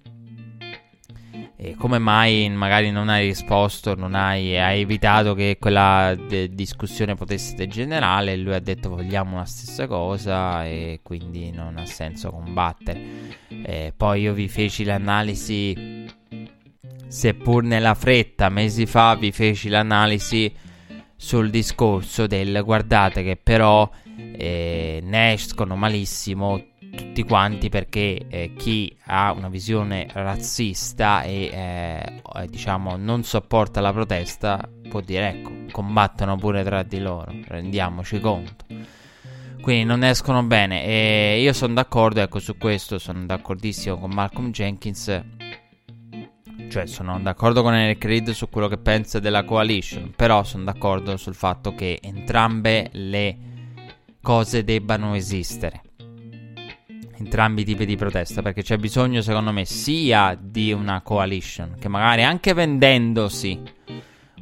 e 1.63 1.75
come 1.77 1.99
mai 1.99 2.49
magari 2.49 2.91
non 2.91 3.11
hai 3.11 3.27
risposto, 3.27 3.95
non 3.95 4.15
hai, 4.15 4.59
hai 4.59 4.81
evitato 4.81 5.35
che 5.35 5.59
quella 5.61 6.17
de- 6.17 6.49
discussione 6.55 7.17
potesse 7.17 7.55
degenerare? 7.55 8.33
E 8.33 8.37
lui 8.39 8.55
ha 8.55 8.61
detto 8.61 8.89
vogliamo 8.89 9.37
la 9.37 9.45
stessa 9.45 9.87
cosa 9.87 10.65
e 10.65 11.01
quindi 11.03 11.51
non 11.51 11.77
ha 11.77 11.85
senso 11.85 12.31
combattere. 12.31 13.03
E 13.49 13.93
poi 13.95 14.23
io 14.23 14.33
vi 14.33 14.49
feci 14.49 14.85
l'analisi, 14.85 16.07
seppur 17.07 17.63
nella 17.63 17.95
fretta, 17.95 18.49
mesi 18.49 18.87
fa 18.87 19.15
vi 19.17 19.31
feci 19.31 19.69
l'analisi 19.69 20.51
sul 21.15 21.51
discorso 21.51 22.27
del 22.27 22.63
guardate 22.65 23.23
che 23.23 23.37
però 23.37 23.87
eh, 24.41 25.01
ne 25.03 25.33
escono 25.33 25.77
malissimo 25.77 26.63
tutti 26.91 27.23
quanti 27.23 27.69
perché 27.69 28.27
eh, 28.29 28.53
chi 28.57 28.95
ha 29.07 29.33
una 29.33 29.49
visione 29.49 30.09
razzista 30.13 31.23
e 31.23 31.51
eh, 31.53 32.49
diciamo 32.49 32.97
non 32.97 33.23
sopporta 33.23 33.81
la 33.81 33.93
protesta 33.93 34.69
può 34.89 35.01
dire 35.01 35.29
ecco 35.29 35.53
combattono 35.71 36.37
pure 36.37 36.65
tra 36.65 36.83
di 36.83 36.99
loro 36.99 37.33
rendiamoci 37.47 38.21
conto. 38.21 38.67
Quindi 39.61 39.85
non 39.85 40.03
escono 40.05 40.43
bene. 40.43 40.85
E 40.85 41.41
io 41.41 41.53
sono 41.53 41.75
d'accordo 41.75 42.21
ecco 42.21 42.39
su 42.39 42.57
questo 42.57 42.99
sono 42.99 43.25
d'accordissimo 43.27 43.99
con 43.99 44.11
Malcolm 44.11 44.51
Jenkins. 44.51 45.23
Cioè 46.69 46.87
sono 46.87 47.19
d'accordo 47.21 47.63
con 47.63 47.75
Eric 47.75 48.05
Reed 48.05 48.31
su 48.31 48.49
quello 48.49 48.69
che 48.69 48.79
pensa 48.79 49.19
della 49.19 49.45
coalition 49.45 50.13
però 50.15 50.45
sono 50.45 50.63
d'accordo 50.63 51.17
sul 51.17 51.35
fatto 51.35 51.75
che 51.75 51.99
entrambe 52.01 52.91
le 52.93 53.50
cose 54.23 54.65
debbano 54.65 55.15
esistere. 55.15 55.83
Entrambi 57.19 57.63
i 57.63 57.65
tipi 57.65 57.85
di 57.85 57.97
protesta 57.97 58.41
perché 58.41 58.63
c'è 58.63 58.79
bisogno 58.79 59.21
secondo 59.21 59.53
me 59.53 59.65
sia 59.67 60.39
di 60.41 60.73
una 60.73 61.03
coalition 61.03 61.77
che 61.79 61.89
magari 61.89 62.23
anche 62.23 62.55
vendendosi 62.55 63.61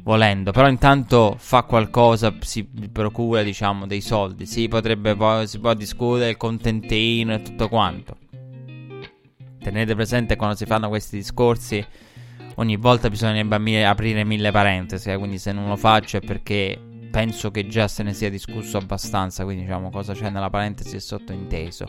volendo 0.01 0.51
però 0.51 0.69
intanto 0.69 1.35
fa 1.37 1.63
qualcosa 1.63 2.33
si 2.39 2.63
procura 2.91 3.43
diciamo 3.43 3.85
dei 3.85 4.01
soldi. 4.01 4.45
Si 4.45 4.67
potrebbe 4.69 5.15
poi 5.15 5.45
si 5.45 5.59
può 5.59 5.73
discutere 5.73 6.29
il 6.29 6.37
contentino 6.37 7.33
e 7.33 7.41
tutto 7.41 7.67
quanto. 7.67 8.17
Tenete 9.61 9.93
presente 9.93 10.37
quando 10.37 10.55
si 10.55 10.65
fanno 10.65 10.87
questi 10.87 11.17
discorsi 11.17 11.85
ogni 12.55 12.77
volta 12.77 13.09
bisognerebbe 13.09 13.83
aprire 13.83 14.23
mille 14.23 14.51
parentesi 14.51 15.11
eh, 15.11 15.17
quindi 15.17 15.37
se 15.37 15.51
non 15.51 15.67
lo 15.67 15.75
faccio 15.75 16.17
è 16.17 16.19
perché 16.21 16.77
penso 17.09 17.51
che 17.51 17.67
già 17.67 17.87
se 17.87 18.03
ne 18.03 18.13
sia 18.13 18.29
discusso 18.29 18.77
abbastanza 18.77 19.43
quindi 19.43 19.63
diciamo 19.63 19.89
cosa 19.89 20.13
c'è 20.13 20.29
nella 20.29 20.49
parentesi 20.49 20.95
è 20.95 20.99
sottointeso 20.99 21.85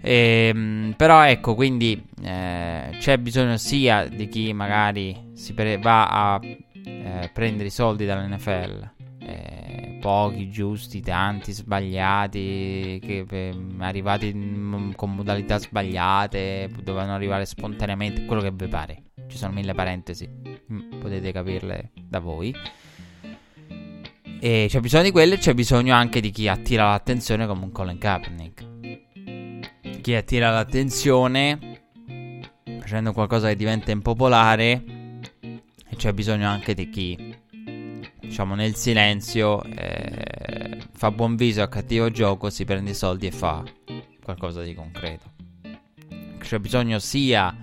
Ehm, 0.00 0.94
però 0.96 1.26
ecco, 1.26 1.54
quindi 1.54 2.02
eh, 2.22 2.96
c'è 2.98 3.18
bisogno 3.18 3.56
sia 3.56 4.06
di 4.06 4.28
chi 4.28 4.52
magari 4.52 5.30
si 5.34 5.54
pre- 5.54 5.78
va 5.78 6.34
a 6.34 6.40
eh, 6.42 7.30
prendere 7.32 7.68
i 7.68 7.70
soldi 7.70 8.06
dall'NFL, 8.06 8.90
eh, 9.20 9.98
pochi, 10.00 10.50
giusti, 10.50 11.00
tanti, 11.00 11.52
sbagliati, 11.52 13.00
che 13.02 13.26
eh, 13.28 13.54
arrivati 13.78 14.28
in, 14.28 14.92
con 14.94 15.14
modalità 15.14 15.58
sbagliate, 15.58 16.70
dovevano 16.82 17.14
arrivare 17.14 17.44
spontaneamente, 17.44 18.24
quello 18.24 18.42
che 18.42 18.52
vi 18.52 18.68
pare. 18.68 19.02
Ci 19.26 19.36
sono 19.36 19.52
mille 19.52 19.74
parentesi, 19.74 20.28
mm, 20.72 21.00
potete 21.00 21.32
capirle 21.32 21.90
da 22.00 22.20
voi. 22.20 22.54
E 24.40 24.66
c'è 24.68 24.80
bisogno 24.80 25.02
di 25.04 25.10
quello 25.10 25.34
e 25.34 25.38
c'è 25.38 25.52
bisogno 25.52 25.94
anche 25.94 26.20
di 26.20 26.30
chi 26.30 26.46
attira 26.46 26.90
l'attenzione 26.90 27.46
come 27.46 27.64
un 27.64 27.72
Colin 27.72 27.98
Kaepernick. 27.98 28.66
Chi 30.00 30.14
attira 30.14 30.50
l'attenzione 30.50 31.68
facendo 32.78 33.12
qualcosa 33.12 33.48
che 33.48 33.56
diventa 33.56 33.90
impopolare 33.90 34.82
e 35.40 35.96
c'è 35.96 36.12
bisogno 36.12 36.48
anche 36.48 36.72
di 36.72 36.88
chi 36.88 37.36
diciamo 38.18 38.54
nel 38.54 38.74
silenzio 38.76 39.62
eh, 39.64 40.78
fa 40.92 41.10
buon 41.10 41.36
viso 41.36 41.60
a 41.60 41.68
cattivo 41.68 42.10
gioco 42.10 42.48
si 42.48 42.64
prende 42.64 42.92
i 42.92 42.94
soldi 42.94 43.26
e 43.26 43.30
fa 43.30 43.62
qualcosa 44.22 44.62
di 44.62 44.72
concreto. 44.72 45.32
C'è 46.38 46.58
bisogno 46.58 46.98
sia 46.98 47.54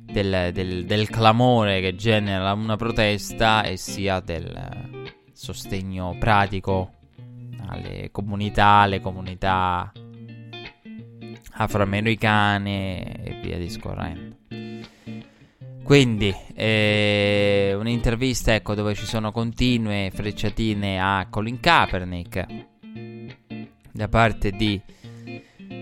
del, 0.00 0.50
del, 0.52 0.86
del 0.86 1.08
clamore 1.08 1.80
che 1.80 1.94
genera 1.94 2.52
una 2.54 2.76
protesta 2.76 3.62
e 3.62 3.76
sia 3.76 4.18
del 4.20 4.99
sostegno 5.40 6.16
pratico 6.18 6.92
alle 7.66 8.10
comunità, 8.12 8.80
alle 8.82 9.00
comunità 9.00 9.90
afroamericane 11.52 13.24
e 13.24 13.40
via 13.42 13.56
discorrendo. 13.56 14.36
Quindi, 15.82 16.34
eh, 16.54 17.74
un'intervista 17.74 18.52
ecco, 18.54 18.74
dove 18.74 18.94
ci 18.94 19.06
sono 19.06 19.32
continue 19.32 20.10
frecciatine 20.12 21.00
a 21.00 21.26
Colin 21.30 21.58
Kaepernick 21.58 22.46
da 23.92 24.08
parte 24.08 24.50
di 24.50 24.78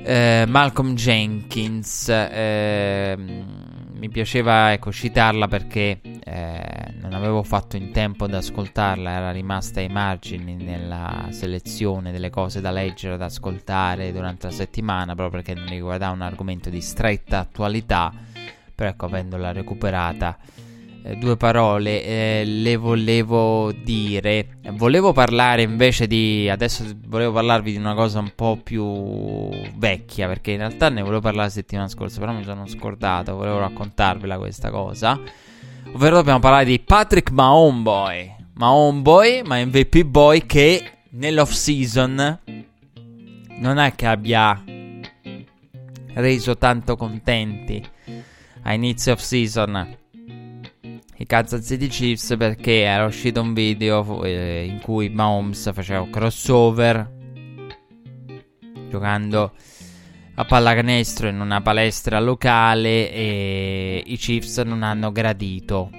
eh, 0.05 0.45
Malcolm 0.47 0.95
Jenkins. 0.95 2.09
Eh, 2.09 3.67
mi 3.99 4.09
piaceva 4.09 4.73
ecco, 4.73 4.93
citarla 4.93 5.49
perché 5.49 6.01
eh, 6.03 6.95
non 7.01 7.15
avevo 7.15 7.43
fatto 7.43 7.77
in 7.77 7.91
tempo 7.91 8.25
ad 8.25 8.35
ascoltarla, 8.35 9.11
era 9.11 9.31
rimasta 9.33 9.81
ai 9.81 9.89
margini 9.89 10.55
nella 10.55 11.27
selezione 11.31 12.13
delle 12.13 12.31
cose 12.31 12.61
da 12.61 12.71
leggere, 12.71 13.17
da 13.17 13.25
ascoltare 13.25 14.13
durante 14.13 14.47
la 14.47 14.53
settimana, 14.53 15.17
proprio 15.17 15.43
perché 15.43 15.59
non 15.59 15.69
riguardava 15.69 16.13
un 16.13 16.23
argomento 16.23 16.71
di 16.71 16.81
stretta 16.81 17.41
attualità, 17.41 18.13
però 18.73 18.89
ecco, 18.89 19.07
avendola 19.07 19.51
recuperata 19.51 20.39
due 21.19 21.37
parole 21.37 22.05
eh, 22.05 22.45
le 22.45 22.77
volevo 22.77 23.73
dire. 23.73 24.59
Volevo 24.73 25.13
parlare 25.13 25.63
invece 25.63 26.07
di. 26.07 26.49
Adesso 26.49 26.85
volevo 27.07 27.33
parlarvi 27.33 27.73
di 27.73 27.79
una 27.79 27.95
cosa 27.95 28.19
un 28.19 28.33
po' 28.35 28.59
più 28.63 29.49
vecchia. 29.77 30.27
Perché 30.29 30.53
in 30.53 30.59
realtà 30.59 30.89
ne 30.89 31.03
volevo 31.03 31.21
parlare 31.21 31.47
la 31.47 31.53
settimana 31.53 31.89
scorsa. 31.89 32.21
Però 32.21 32.33
mi 32.33 32.45
sono 32.45 32.67
scordato. 32.67 33.37
Volevo 33.37 33.59
raccontarvela 33.59 34.39
questa 34.39 34.71
cosa. 34.71 35.19
Ovvero 35.93 36.17
dobbiamo 36.17 36.41
parlare 36.41 36.65
di 36.65 36.79
Patrick 36.81 37.31
Mahomeboy. 37.31 38.37
Mahomeboy, 38.55 39.43
ma 39.45 39.65
MVP 39.65 40.03
Boy 40.03 40.45
che 40.45 40.93
nell'off 41.11 41.53
season 41.53 42.41
non 43.59 43.79
è 43.79 43.95
che 43.95 44.07
abbia 44.07 44.63
reso 46.15 46.57
tanto 46.57 46.97
contenti 46.97 47.83
a 48.63 48.73
inizio 48.73 49.13
off 49.13 49.21
season 49.21 49.97
i 51.21 51.27
Kansas 51.27 51.67
City 51.67 51.89
Chiefs 51.89 52.37
perché 52.39 52.83
era 52.83 53.05
uscito 53.05 53.41
un 53.41 53.53
video 53.53 54.23
eh, 54.23 54.65
in 54.65 54.81
cui 54.81 55.09
Mahomes 55.09 55.73
faceva 55.73 56.01
un 56.01 56.11
crossover 56.11 57.11
giocando 58.89 59.53
a 60.37 60.45
pallacanestro 60.45 61.27
in 61.29 61.41
una 61.41 61.61
palestra 61.61 62.21
locale 62.21 63.13
e 63.13 64.03
i 64.07 64.17
Chiefs 64.17 64.59
non 64.59 64.85
hanno 64.85 65.11
gradito. 65.11 65.91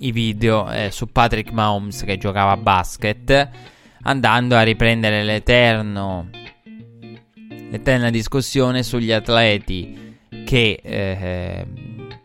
I 0.00 0.12
video 0.12 0.70
eh, 0.70 0.92
su 0.92 1.10
Patrick 1.10 1.50
Mahomes 1.50 2.04
che 2.04 2.18
giocava 2.18 2.52
a 2.52 2.56
basket 2.56 3.50
andando 4.02 4.54
a 4.54 4.62
riprendere 4.62 5.24
l'eterno 5.24 6.30
l'eterna 7.70 8.10
discussione 8.10 8.84
sugli 8.84 9.10
atleti 9.10 10.16
che 10.44 10.80
eh, 10.80 11.66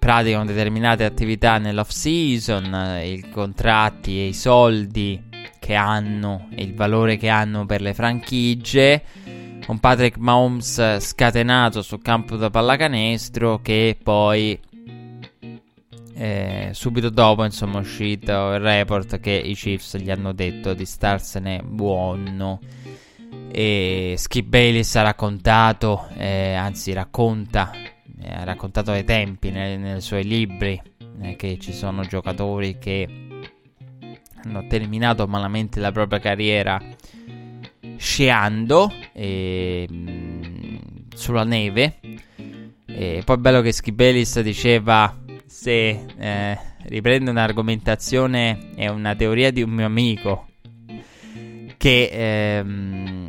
praticano 0.03 0.43
determinate 0.43 1.05
attività 1.05 1.59
nell'off 1.59 1.87
season, 1.87 2.75
eh, 2.75 3.09
i 3.09 3.29
contratti 3.29 4.19
e 4.19 4.25
i 4.27 4.33
soldi 4.33 5.29
che 5.59 5.75
hanno 5.75 6.49
e 6.53 6.61
il 6.61 6.75
valore 6.75 7.15
che 7.15 7.29
hanno 7.29 7.65
per 7.65 7.79
le 7.79 7.93
franchigie. 7.93 9.01
Un 9.65 9.79
Patrick 9.79 10.17
Mahomes 10.17 10.99
scatenato 10.99 11.81
sul 11.81 12.01
campo 12.01 12.35
da 12.35 12.49
pallacanestro 12.49 13.61
che 13.61 13.97
poi 14.03 14.59
eh, 16.15 16.69
subito 16.73 17.09
dopo 17.09 17.45
insomma 17.45 17.77
è 17.77 17.81
uscito 17.81 18.51
il 18.51 18.59
report 18.59 19.21
che 19.21 19.31
i 19.31 19.55
Chiefs 19.55 19.95
gli 19.95 20.11
hanno 20.11 20.33
detto 20.33 20.73
di 20.73 20.83
starsene 20.83 21.61
buono 21.63 22.59
e 23.49 24.15
Skip 24.17 24.47
Bayless 24.47 24.95
ha 24.95 25.03
raccontato 25.03 26.09
eh, 26.17 26.55
anzi 26.55 26.91
racconta 26.91 27.71
ha 28.29 28.43
raccontato 28.43 28.91
ai 28.91 29.03
tempi 29.03 29.51
nei, 29.51 29.77
nei 29.77 30.01
suoi 30.01 30.23
libri 30.23 30.79
eh, 31.21 31.35
che 31.35 31.57
ci 31.59 31.73
sono 31.73 32.03
giocatori 32.03 32.77
che 32.77 33.07
hanno 34.43 34.67
terminato 34.67 35.27
malamente 35.27 35.79
la 35.79 35.91
propria 35.91 36.19
carriera 36.19 36.81
sciando 37.97 38.91
e, 39.13 39.87
mh, 39.89 39.95
mm, 39.95 40.75
sulla 41.15 41.43
neve. 41.43 41.99
E 42.85 43.21
poi 43.25 43.37
bello 43.37 43.61
che 43.61 43.71
Schibelis 43.71 44.39
diceva 44.41 45.17
se 45.45 46.05
eh, 46.17 46.57
riprende 46.83 47.29
un'argomentazione 47.29 48.71
e 48.75 48.89
una 48.89 49.15
teoria 49.15 49.51
di 49.51 49.61
un 49.61 49.71
mio 49.71 49.85
amico 49.85 50.47
che 51.77 52.09
ehm, 52.11 53.22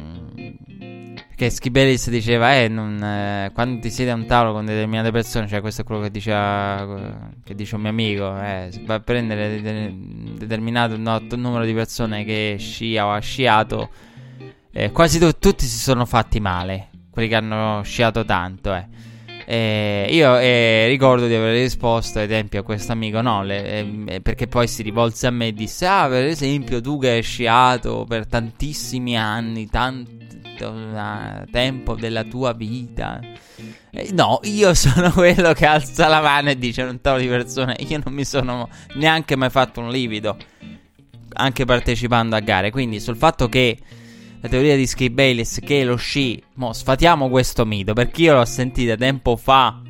che 1.36 1.50
Schibelis 1.50 2.10
diceva, 2.10 2.54
eh, 2.56 2.68
non, 2.68 3.02
eh, 3.02 3.50
quando 3.52 3.80
ti 3.80 3.90
siedi 3.90 4.10
a 4.10 4.14
un 4.14 4.26
tavolo 4.26 4.52
con 4.52 4.64
determinate 4.64 5.10
persone, 5.10 5.48
cioè 5.48 5.60
questo 5.60 5.82
è 5.82 5.84
quello 5.84 6.00
che 6.00 6.10
diceva, 6.10 7.32
che 7.42 7.54
dice 7.54 7.74
un 7.74 7.80
mio 7.80 7.90
amico, 7.90 8.40
eh, 8.40 8.70
va 8.84 8.94
a 8.94 9.00
prendere 9.00 9.60
de- 9.60 9.94
determinato 10.38 10.96
no, 10.96 11.20
numero 11.36 11.64
di 11.64 11.74
persone 11.74 12.24
che 12.24 12.56
scia 12.58 13.06
o 13.06 13.12
ha 13.12 13.18
sciato, 13.18 13.90
eh, 14.72 14.92
quasi 14.92 15.18
tu- 15.18 15.38
tutti 15.38 15.64
si 15.64 15.78
sono 15.78 16.04
fatti 16.06 16.38
male, 16.38 16.90
quelli 17.10 17.28
che 17.28 17.34
hanno 17.34 17.82
sciato 17.82 18.24
tanto, 18.24 18.74
eh. 18.74 18.86
Eh, 19.46 20.06
io 20.08 20.38
eh, 20.38 20.86
ricordo 20.88 21.26
di 21.26 21.34
aver 21.34 21.52
risposto 21.60 22.18
ai 22.18 22.26
tempi 22.26 22.56
a 22.56 22.62
questo 22.62 22.92
amico 22.92 23.20
no, 23.20 23.42
le, 23.42 24.06
eh, 24.06 24.20
perché 24.22 24.46
poi 24.46 24.66
si 24.66 24.82
rivolse 24.82 25.26
a 25.26 25.30
me 25.30 25.48
e 25.48 25.52
disse: 25.52 25.86
Ah, 25.86 26.08
per 26.08 26.24
esempio, 26.24 26.80
tu 26.80 26.98
che 26.98 27.10
hai 27.10 27.22
sciato 27.22 28.06
per 28.08 28.26
tantissimi 28.26 29.18
anni, 29.18 29.68
tanto 29.68 30.23
tempo 30.54 31.94
della 31.94 32.24
tua 32.24 32.52
vita. 32.52 33.20
Eh, 33.90 34.10
no, 34.12 34.40
io 34.44 34.74
sono 34.74 35.10
quello 35.14 35.52
che 35.52 35.66
alza 35.66 36.08
la 36.08 36.20
mano 36.20 36.50
e 36.50 36.58
dice 36.58 36.82
un 36.82 37.00
tavolo 37.00 37.22
di 37.22 37.28
persone. 37.28 37.76
Io 37.80 38.00
non 38.04 38.14
mi 38.14 38.24
sono 38.24 38.68
neanche 38.94 39.36
mai 39.36 39.50
fatto 39.50 39.80
un 39.80 39.90
livido, 39.90 40.36
anche 41.34 41.64
partecipando 41.64 42.36
a 42.36 42.40
gare. 42.40 42.70
Quindi 42.70 43.00
sul 43.00 43.16
fatto 43.16 43.48
che 43.48 43.78
la 44.40 44.48
teoria 44.48 44.76
di 44.76 44.86
Skip 44.86 45.12
Bayless 45.12 45.60
che 45.60 45.84
lo 45.84 45.96
sci, 45.96 46.42
mo 46.54 46.72
sfatiamo 46.72 47.28
questo 47.28 47.64
mito, 47.64 47.92
perché 47.92 48.22
io 48.22 48.34
l'ho 48.34 48.44
sentita 48.44 48.96
tempo 48.96 49.36
fa 49.36 49.80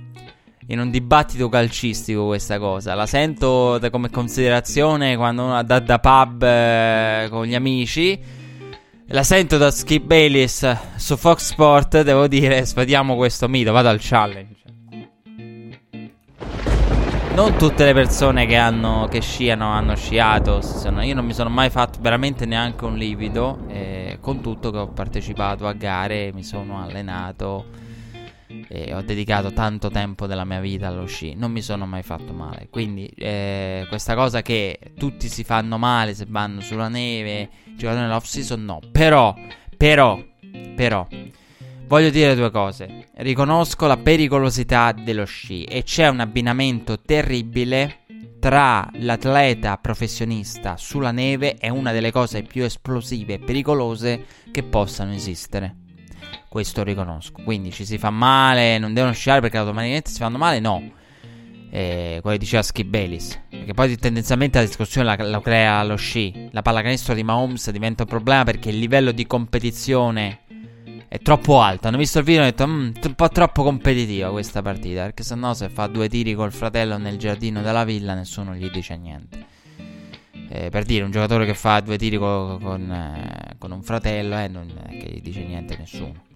in 0.69 0.81
un 0.81 0.91
dibattito 0.91 1.49
calcistico 1.49 2.27
questa 2.27 2.59
cosa. 2.59 2.95
La 2.95 3.07
sento 3.07 3.79
come 3.91 4.11
considerazione 4.11 5.17
quando 5.17 5.45
uno 5.45 5.63
da, 5.63 5.79
da 5.81 5.99
pub 5.99 6.43
eh, 6.43 7.27
con 7.31 7.45
gli 7.47 7.55
amici 7.55 8.43
la 9.09 9.23
sento 9.23 9.59
da 9.59 9.71
Skip 9.71 10.05
Bayless 10.05 10.97
su 10.97 11.17
Fox 11.17 11.53
Sport. 11.53 12.03
Devo 12.03 12.27
dire, 12.27 12.65
sfatiamo 12.65 13.17
questo 13.17 13.49
mito. 13.49 13.73
Vado 13.73 13.89
al 13.89 13.99
challenge. 14.01 14.63
Non 17.35 17.57
tutte 17.57 17.85
le 17.85 17.93
persone 17.93 18.47
che, 18.47 18.57
hanno, 18.57 19.09
che 19.11 19.21
sciano 19.21 19.69
hanno 19.71 19.97
sciato. 19.97 20.61
Io 21.03 21.15
non 21.15 21.25
mi 21.25 21.35
sono 21.35 21.51
mai 21.51 21.69
fatto 21.69 21.99
veramente 22.01 22.47
neanche 22.47 22.85
un 22.85 22.97
livido. 22.97 23.67
Eh, 23.69 24.19
con 24.21 24.41
tutto 24.41 24.71
che 24.71 24.79
ho 24.79 24.89
partecipato 24.89 25.67
a 25.67 25.73
gare, 25.73 26.33
mi 26.33 26.45
sono 26.45 26.81
allenato 26.81 27.83
ho 28.93 29.03
dedicato 29.03 29.53
tanto 29.53 29.91
tempo 29.91 30.27
della 30.27 30.45
mia 30.45 30.61
vita 30.61 30.89
allo 30.89 31.07
sci, 31.07 31.35
non 31.35 31.51
mi 31.53 31.63
sono 31.63 31.87
mai 31.87 32.03
fatto 32.03 32.33
male. 32.33 32.69
Quindi 32.71 33.07
eh, 33.17 33.87
questa 33.89 34.15
cosa 34.15 34.43
che 34.43 34.79
tutti 34.97 35.29
si 35.29 35.45
fanno 35.45 35.79
male 35.79 36.15
se 36.15 36.27
vanno 36.29 36.61
sulla 36.61 36.89
neve, 36.89 37.49
giocano 37.77 38.03
nell'off 38.03 38.25
season, 38.25 38.65
no. 38.65 38.81
Però, 38.91 39.35
però, 39.77 40.23
però, 40.75 41.07
voglio 41.87 42.11
dire 42.11 42.35
due 42.35 42.51
cose. 42.51 43.09
Riconosco 43.17 43.87
la 43.87 43.97
pericolosità 43.97 44.93
dello 44.93 45.25
sci 45.25 45.65
e 45.65 45.83
c'è 45.83 46.09
un 46.09 46.21
abbinamento 46.21 47.01
terribile 47.01 47.99
tra 48.41 48.87
l'atleta 48.95 49.79
professionista 49.79 50.77
sulla 50.77 51.13
neve 51.13 51.57
e 51.57 51.71
una 51.71 51.93
delle 51.93 52.13
cose 52.13 52.43
più 52.43 52.63
esplosive 52.63 53.35
e 53.35 53.39
pericolose 53.39 54.27
che 54.51 54.63
possano 54.63 55.13
esistere 55.13 55.77
questo 56.55 56.85
riconosco. 56.85 57.43
Quindi 57.43 57.73
ci 57.73 57.85
si 57.85 57.99
fa 57.99 58.11
male, 58.11 58.79
non 58.79 58.95
devono 58.95 59.13
sciare 59.13 59.41
perché 59.41 59.57
automaticamente 59.57 60.11
si 60.11 60.19
fanno 60.19 60.39
male, 60.39 60.61
no. 60.61 60.89
Eh, 61.69 62.21
quello 62.23 62.37
diceva 62.37 62.63
Skip. 62.63 62.89
Perché 63.49 63.75
poi 63.75 63.97
tendenzialmente 63.97 64.61
la 64.61 64.65
discussione 64.65 65.17
la, 65.17 65.25
la 65.25 65.41
crea 65.41 65.83
lo 65.83 65.97
sci. 65.97 66.51
La 66.53 66.63
pallacanestro 66.63 67.13
di 67.13 67.25
Mahomes 67.25 67.73
diventa 67.73 68.05
un 68.05 68.09
problema 68.09 68.45
perché 68.45 68.69
il 68.69 68.79
livello 68.79 69.11
di 69.11 69.27
competizione 69.27 70.43
è 71.09 71.19
troppo 71.19 71.61
alto. 71.61 71.89
Hanno 71.89 71.97
visto 71.97 72.21
il 72.21 72.25
video 72.25 72.43
e 72.43 72.45
hanno 72.45 72.53
detto: 72.53 72.69
mm, 72.69 73.09
un 73.09 73.15
po' 73.17 73.29
troppo 73.31 73.65
competitiva 73.65 74.31
questa 74.31 74.63
partita. 74.63 75.03
Perché 75.03 75.25
se 75.25 75.35
no, 75.35 75.55
se 75.55 75.69
fa 75.69 75.89
due 75.89 76.09
tiri 76.09 76.35
col 76.35 76.53
fratello 76.53 76.97
nel 76.99 77.17
giardino 77.17 77.63
della 77.63 77.83
villa, 77.83 78.15
nessuno 78.15 78.55
gli 78.55 78.71
dice 78.71 78.97
niente. 78.97 79.45
Eh, 80.51 80.71
per 80.71 80.85
dire, 80.85 81.03
un 81.03 81.11
giocatore 81.11 81.47
che 81.47 81.55
fa 81.55 81.81
due 81.81 81.99
tiri 81.99 82.17
con, 82.17 82.61
con, 82.63 82.93
eh, 82.93 83.57
con 83.59 83.73
un 83.73 83.83
fratello, 83.83 84.39
eh, 84.39 84.47
non 84.47 84.71
è 84.87 84.99
che 84.99 85.11
gli 85.11 85.21
dice 85.21 85.43
niente 85.43 85.77
nessuno. 85.77 86.33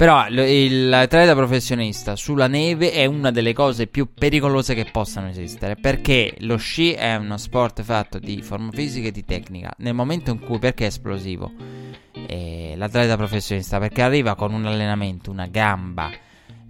Però 0.00 0.24
l'atleta 0.30 1.34
professionista 1.34 2.16
sulla 2.16 2.46
neve 2.46 2.90
è 2.90 3.04
una 3.04 3.30
delle 3.30 3.52
cose 3.52 3.86
più 3.86 4.14
pericolose 4.14 4.74
che 4.74 4.86
possano 4.90 5.28
esistere. 5.28 5.76
Perché 5.76 6.36
lo 6.38 6.56
sci 6.56 6.92
è 6.92 7.16
uno 7.16 7.36
sport 7.36 7.82
fatto 7.82 8.18
di 8.18 8.40
forma 8.40 8.70
fisica 8.72 9.08
e 9.08 9.10
di 9.10 9.26
tecnica. 9.26 9.74
Nel 9.76 9.92
momento 9.92 10.30
in 10.30 10.40
cui, 10.40 10.58
perché 10.58 10.84
è 10.84 10.86
esplosivo? 10.86 11.52
Eh, 12.26 12.72
l'atleta 12.78 13.18
professionista 13.18 13.78
perché 13.78 14.00
arriva 14.00 14.34
con 14.36 14.54
un 14.54 14.64
allenamento, 14.64 15.30
una 15.30 15.48
gamba, 15.48 16.10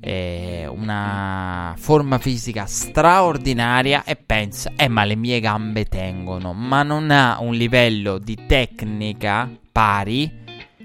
eh, 0.00 0.66
una 0.68 1.76
forma 1.78 2.18
fisica 2.18 2.66
straordinaria 2.66 4.02
e 4.02 4.16
pensa, 4.16 4.72
eh 4.74 4.88
ma 4.88 5.04
le 5.04 5.14
mie 5.14 5.38
gambe 5.38 5.84
tengono, 5.84 6.52
ma 6.52 6.82
non 6.82 7.12
ha 7.12 7.38
un 7.38 7.54
livello 7.54 8.18
di 8.18 8.36
tecnica 8.48 9.48
pari 9.70 10.39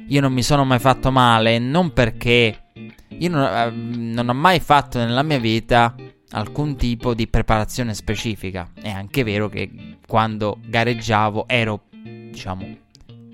io 0.08 0.22
non 0.22 0.34
mi 0.34 0.44
sono 0.44 0.66
mai 0.66 0.80
fatto 0.80 1.12
male, 1.12 1.60
non 1.60 1.94
perché 1.94 2.70
io 3.08 3.30
non, 3.30 3.44
eh, 3.44 3.70
non 3.72 4.30
ho 4.30 4.34
mai 4.34 4.60
fatto 4.60 5.00
nella 5.00 5.24
mia 5.24 5.40
vita 5.40 5.96
alcun 6.32 6.76
tipo 6.76 7.14
di 7.14 7.28
preparazione 7.28 7.94
specifica. 7.94 8.70
È 8.80 8.90
anche 8.90 9.24
vero 9.24 9.50
che 9.50 9.98
quando 10.06 10.60
gareggiavo 10.66 11.48
ero, 11.48 11.84
diciamo, 11.92 12.78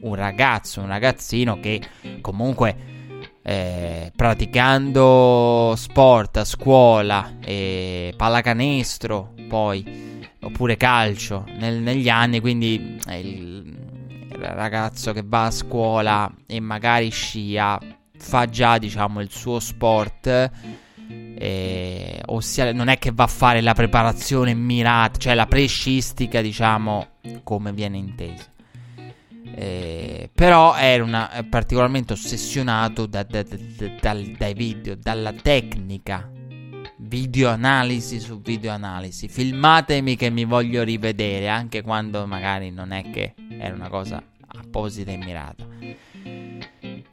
un 0.01 0.15
ragazzo, 0.15 0.81
un 0.81 0.88
ragazzino 0.88 1.60
che 1.60 1.81
comunque 2.21 2.89
eh, 3.43 4.12
praticando 4.15 5.73
sport 5.75 6.38
a 6.38 6.45
scuola, 6.45 7.38
eh, 7.43 8.13
pallacanestro, 8.15 9.34
poi 9.47 10.10
oppure 10.43 10.77
calcio 10.77 11.45
nel, 11.57 11.81
negli 11.81 12.10
anni, 12.10 12.39
quindi 12.39 12.99
eh, 13.07 13.63
ragazzo 14.41 15.13
che 15.13 15.23
va 15.25 15.45
a 15.45 15.51
scuola 15.51 16.32
e 16.45 16.60
magari 16.60 17.10
scia 17.10 17.80
fa 18.17 18.45
già 18.45 18.77
diciamo 18.77 19.19
il 19.21 19.32
suo 19.32 19.60
sport 19.60 20.51
eh, 21.08 22.21
ossia 22.25 22.71
non 22.71 22.88
è 22.88 22.97
che 22.99 23.12
va 23.12 23.23
a 23.23 23.27
fare 23.27 23.62
la 23.62 23.73
preparazione 23.73 24.54
mirata 24.54 25.17
cioè 25.17 25.34
la 25.34 25.47
prescistica 25.47 26.41
diciamo 26.41 27.08
come 27.43 27.73
viene 27.73 27.97
intesa 27.97 28.51
eh, 29.54 30.30
però 30.34 30.75
era 30.75 31.04
una, 31.04 31.45
particolarmente 31.49 32.13
ossessionato 32.13 33.06
da, 33.06 33.23
da, 33.23 33.43
da, 33.43 34.17
dai 34.38 34.54
video, 34.54 34.95
dalla 34.95 35.34
tecnica. 35.34 36.30
Video 36.97 37.49
analisi 37.49 38.19
su 38.19 38.39
video 38.41 38.71
analisi. 38.71 39.27
Filmatemi 39.27 40.15
che 40.15 40.30
mi 40.30 40.45
voglio 40.45 40.84
rivedere, 40.84 41.49
anche 41.49 41.82
quando 41.82 42.25
magari 42.27 42.71
non 42.71 42.91
è 42.91 43.10
che 43.10 43.34
era 43.60 43.73
una 43.73 43.89
cosa 43.89 44.23
apposita 44.71 45.12
e 45.12 45.17
mirata. 45.17 45.67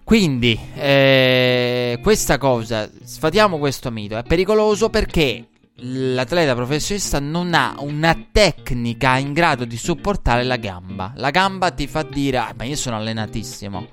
Quindi, 0.05 0.59
eh, 0.75 1.99
questa 2.03 2.39
cosa, 2.39 2.89
sfatiamo 3.03 3.59
questo 3.59 3.91
mito, 3.91 4.17
è 4.17 4.23
pericoloso 4.23 4.89
perché 4.89 5.49
l'atleta 5.81 6.55
professionista 6.55 7.21
non 7.21 7.53
ha 7.53 7.75
una 7.81 8.17
tecnica 8.33 9.19
in 9.19 9.33
grado 9.33 9.65
di 9.67 9.77
supportare 9.77 10.45
la 10.45 10.57
gamba. 10.57 11.13
La 11.17 11.31
gamba 11.31 11.73
ti 11.73 11.87
fa 11.87 12.05
dire, 12.05 12.39
ah, 12.39 12.55
ma 12.57 12.65
io 12.65 12.77
sono 12.77 12.97
allenatissimo, 12.97 13.87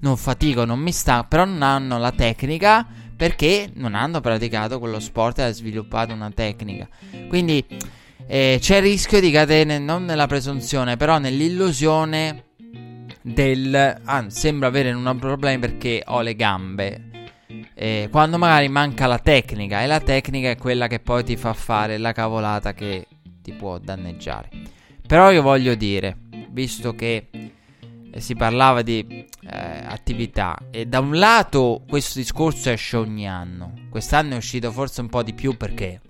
non 0.00 0.16
fatico, 0.16 0.64
non 0.64 0.78
mi 0.78 0.92
sta, 0.92 1.24
però 1.24 1.44
non 1.44 1.62
hanno 1.62 1.98
la 1.98 2.12
tecnica 2.12 2.86
perché 3.14 3.68
non 3.74 3.94
hanno 3.96 4.20
praticato 4.20 4.78
quello 4.78 5.00
sport 5.00 5.40
e 5.40 5.42
hanno 5.42 5.52
sviluppato 5.52 6.14
una 6.14 6.30
tecnica. 6.30 6.88
Quindi 7.28 7.62
eh, 8.26 8.58
c'è 8.60 8.76
il 8.76 8.82
rischio 8.82 9.20
di 9.20 9.30
cadere 9.30 9.78
non 9.78 10.04
nella 10.04 10.26
presunzione, 10.26 10.96
però 10.96 11.18
nell'illusione 11.18 12.44
del... 13.32 14.00
Ah, 14.04 14.24
sembra 14.28 14.68
avere 14.68 14.92
un 14.92 15.16
problema 15.18 15.58
perché 15.60 16.02
ho 16.06 16.20
le 16.20 16.34
gambe 16.34 17.08
eh, 17.74 18.08
quando 18.10 18.38
magari 18.38 18.68
manca 18.68 19.06
la 19.06 19.20
tecnica 19.20 19.82
e 19.82 19.86
la 19.86 20.00
tecnica 20.00 20.50
è 20.50 20.56
quella 20.56 20.88
che 20.88 20.98
poi 20.98 21.22
ti 21.22 21.36
fa 21.36 21.54
fare 21.54 21.96
la 21.96 22.12
cavolata 22.12 22.74
che 22.74 23.06
ti 23.40 23.52
può 23.52 23.78
danneggiare. 23.78 24.50
Però 25.06 25.30
io 25.30 25.42
voglio 25.42 25.76
dire, 25.76 26.16
visto 26.50 26.94
che 26.94 27.28
eh, 28.10 28.20
si 28.20 28.34
parlava 28.34 28.82
di 28.82 29.06
eh, 29.08 29.26
attività 29.48 30.58
e 30.70 30.86
da 30.86 30.98
un 30.98 31.16
lato 31.16 31.84
questo 31.88 32.18
discorso 32.18 32.68
esce 32.70 32.96
ogni 32.96 33.28
anno, 33.28 33.72
quest'anno 33.90 34.34
è 34.34 34.36
uscito 34.36 34.72
forse 34.72 35.00
un 35.00 35.08
po' 35.08 35.22
di 35.22 35.32
più 35.32 35.56
perché 35.56 36.00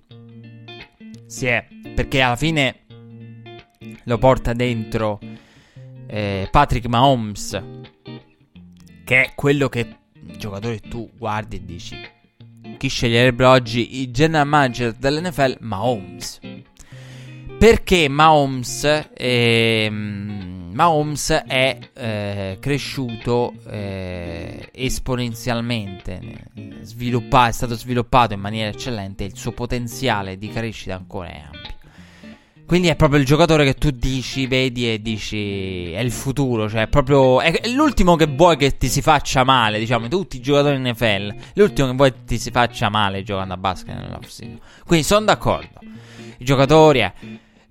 si 1.27 1.45
è 1.45 1.67
perché 1.93 2.21
alla 2.21 2.35
fine 2.35 2.79
lo 4.05 4.17
porta 4.17 4.53
dentro 4.53 5.19
eh, 6.09 6.47
Patrick 6.51 6.87
Mahomes 6.87 7.63
che 9.03 9.23
è 9.23 9.31
quello 9.35 9.69
che 9.69 9.97
giocatore 10.37 10.79
tu 10.79 11.09
guardi 11.17 11.57
e 11.57 11.65
dici 11.65 12.17
chi 12.79 12.87
sceglierebbe 12.87 13.43
oggi 13.43 14.01
il 14.01 14.11
general 14.11 14.47
manager 14.47 14.93
dell'NFL? 14.93 15.57
Mahomes. 15.59 16.39
Perché 17.59 18.07
Mahomes, 18.07 19.09
eh, 19.13 19.89
Mahomes 19.91 21.43
è 21.45 21.77
eh, 21.93 22.57
cresciuto 22.61 23.53
eh, 23.67 24.69
esponenzialmente, 24.71 26.21
è 27.49 27.51
stato 27.51 27.75
sviluppato 27.75 28.33
in 28.33 28.39
maniera 28.39 28.69
eccellente 28.69 29.25
il 29.25 29.35
suo 29.35 29.51
potenziale 29.51 30.37
di 30.37 30.47
crescita 30.47 30.95
ancora 30.95 31.27
è. 31.27 31.58
Quindi 32.69 32.89
è 32.89 32.95
proprio 32.95 33.19
il 33.19 33.25
giocatore 33.25 33.65
che 33.65 33.73
tu 33.73 33.89
dici, 33.89 34.45
vedi 34.45 34.93
e 34.93 35.01
dici 35.01 35.91
è 35.91 36.01
il 36.01 36.11
futuro, 36.11 36.69
cioè 36.69 36.83
è 36.83 36.87
proprio 36.87 37.41
è 37.41 37.67
l'ultimo 37.69 38.15
che 38.15 38.27
vuoi 38.27 38.57
che 38.57 38.77
ti 38.77 38.89
si 38.89 39.01
faccia 39.01 39.43
male, 39.43 39.79
diciamo, 39.79 40.07
tutti 40.07 40.37
i 40.37 40.39
giocatori 40.39 40.75
in 40.75 40.83
NFL, 40.83 41.33
l'ultimo 41.55 41.87
che 41.87 41.95
vuoi 41.95 42.11
che 42.11 42.25
ti 42.27 42.37
si 42.37 42.51
faccia 42.51 42.89
male 42.89 43.23
giocando 43.23 43.55
a 43.55 43.57
basket 43.57 43.95
nell'off-season. 43.95 44.59
Quindi 44.85 45.03
sono 45.03 45.25
d'accordo. 45.25 45.79
I 46.37 46.45
giocatori 46.45 46.99
eh, 46.99 47.13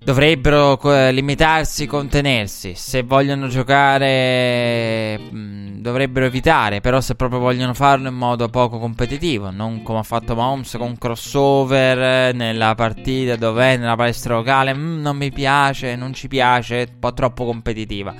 dovrebbero 0.01 0.79
eh, 0.93 1.11
limitarsi, 1.11 1.85
contenersi, 1.85 2.73
se 2.75 3.03
vogliono 3.03 3.47
giocare 3.47 5.17
mh, 5.17 5.37
mm, 5.37 5.81
dovrebbero 5.81 6.25
evitare, 6.25 6.81
però 6.81 7.01
se 7.01 7.15
proprio 7.15 7.39
vogliono 7.39 7.73
farlo 7.73 8.07
in 8.07 8.15
modo 8.15 8.47
poco 8.49 8.79
competitivo, 8.79 9.51
non 9.51 9.83
come 9.83 9.99
ha 9.99 10.03
fatto 10.03 10.35
Mahomes 10.35 10.75
con 10.77 10.97
crossover 10.97 12.33
nella 12.33 12.75
partita 12.75 13.35
dove 13.35 13.73
è 13.73 13.77
nella 13.77 13.95
palestra 13.95 14.35
locale, 14.35 14.73
mm, 14.73 15.01
non 15.01 15.17
mi 15.17 15.31
piace, 15.31 15.95
non 15.95 16.13
ci 16.13 16.27
piace, 16.27 16.83
è 16.83 16.87
un 16.91 16.99
po' 16.99 17.13
troppo 17.13 17.45
competitiva 17.45 18.13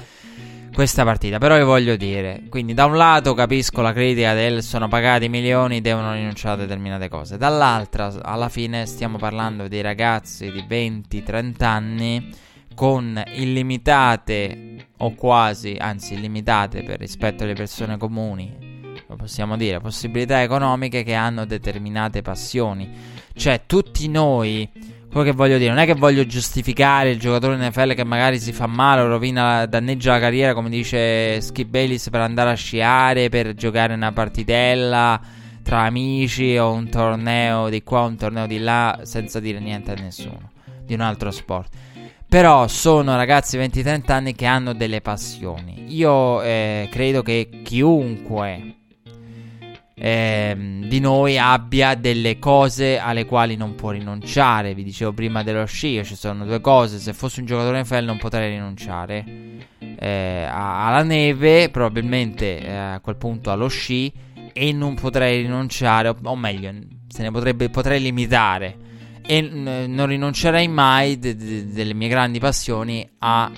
questa 0.80 1.04
partita. 1.04 1.40
Però 1.40 1.58
io 1.58 1.66
voglio 1.66 1.98
dire, 1.98 2.44
quindi 2.48 2.74
da 2.74 2.86
un 2.86 2.96
lato 2.96 3.34
capisco 3.34 3.82
la 3.82 3.92
critica 3.92 4.34
del 4.34 4.64
sono 4.64 4.88
pagati 4.88 5.28
milioni, 5.28 5.82
devono 5.82 6.14
rinunciare 6.14 6.54
a 6.54 6.66
determinate 6.66 7.10
cose. 7.10 7.36
Dall'altra, 7.36 8.14
alla 8.22 8.48
fine 8.48 8.86
stiamo 8.86 9.18
parlando 9.18 9.68
di 9.68 9.82
ragazzi 9.82 10.50
di 10.50 10.64
20-30 10.66 11.64
anni 11.66 12.30
con 12.76 13.22
illimitate 13.34 14.88
o 15.00 15.16
quasi, 15.16 15.76
anzi 15.78 16.14
illimitate 16.14 16.84
per 16.84 16.98
rispetto 17.00 17.44
alle 17.44 17.56
persone 17.56 17.98
comuni, 17.98 19.04
lo 19.06 19.18
possiamo 19.18 19.58
dire, 19.58 19.82
possibilità 19.82 20.42
economiche 20.42 21.04
che 21.04 21.14
hanno 21.14 21.44
determinate 21.44 22.22
passioni. 22.22 22.90
Cioè, 23.34 23.64
tutti 23.66 24.08
noi, 24.08 24.70
quello 25.10 25.26
che 25.26 25.32
voglio 25.32 25.58
dire, 25.58 25.70
non 25.70 25.80
è 25.80 25.86
che 25.86 25.96
voglio 25.96 26.26
giustificare 26.26 27.10
il 27.10 27.20
giocatore 27.20 27.56
NFL 27.58 27.96
che 27.96 28.04
magari 28.04 28.40
si 28.40 28.54
fa 28.54 28.68
male 28.68 29.02
o 29.02 29.08
rovina, 29.08 29.66
danneggia 29.66 30.14
la 30.14 30.20
carriera, 30.20 30.54
come 30.54 30.70
dice 30.70 31.42
Skip 31.42 31.68
Bayless, 31.68 32.10
per 32.10 32.22
andare 32.22 32.52
a 32.52 32.56
sciare, 32.56 33.30
per 33.30 33.56
giocare 33.56 33.94
una 33.96 34.12
partitella 34.12 35.20
tra 35.64 35.82
amici 35.82 36.58
o 36.58 36.72
un 36.72 36.90
torneo 36.90 37.70
di 37.70 37.82
qua, 37.82 38.02
un 38.02 38.18
torneo 38.18 38.46
di 38.46 38.60
là, 38.60 39.00
senza 39.04 39.40
dire 39.40 39.60
niente 39.60 39.92
a 39.92 39.96
nessuno 39.96 40.52
di 40.86 40.94
un 40.94 41.02
altro 41.02 41.32
sport. 41.32 41.74
Però 42.28 42.68
sono 42.68 43.16
ragazzi 43.16 43.58
20-30 43.58 44.12
anni 44.12 44.36
che 44.36 44.46
hanno 44.46 44.74
delle 44.74 45.02
passioni. 45.02 45.86
Io 45.96 46.44
eh, 46.44 46.88
credo 46.92 47.24
che 47.24 47.50
chiunque 47.64 48.79
eh, 50.02 50.56
di 50.88 51.00
noi 51.00 51.38
abbia 51.38 51.96
delle 51.96 52.40
cose 52.40 52.98
alle 52.98 53.26
quali 53.26 53.56
non 53.58 53.76
può 53.76 53.92
rinunciare. 53.92 54.74
Vi 54.74 54.84
dicevo 54.84 55.12
prima 55.14 55.44
dello 55.44 55.66
sci, 55.66 56.02
ci 56.06 56.16
sono 56.16 56.46
due 56.46 56.62
cose. 56.62 56.98
Se 57.00 57.14
fossi 57.14 57.42
un 57.42 57.46
giocatore 57.46 57.82
NFL 57.82 58.04
non 58.06 58.18
potrei 58.18 58.50
rinunciare. 58.50 59.24
Eh, 59.80 60.48
alla 60.50 61.04
neve, 61.04 61.70
probabilmente 61.70 62.60
eh, 62.60 62.74
a 62.76 63.00
quel 63.02 63.18
punto 63.18 63.52
allo 63.52 63.68
sci. 63.68 64.12
E 64.54 64.72
non 64.74 64.96
potrei 64.96 65.42
rinunciare, 65.42 66.08
o, 66.10 66.16
o 66.24 66.36
meglio, 66.36 66.72
se 67.08 67.22
ne 67.22 67.32
potrebbe, 67.32 67.70
potrei 67.70 68.02
limitare 68.02 68.88
e 69.26 69.42
non 69.42 70.08
rinuncerei 70.08 70.68
mai 70.68 71.20
de- 71.20 71.36
de- 71.36 71.68
delle 71.68 71.94
mie 71.94 72.08
grandi 72.08 72.40
passioni 72.40 73.08
a- 73.20 73.52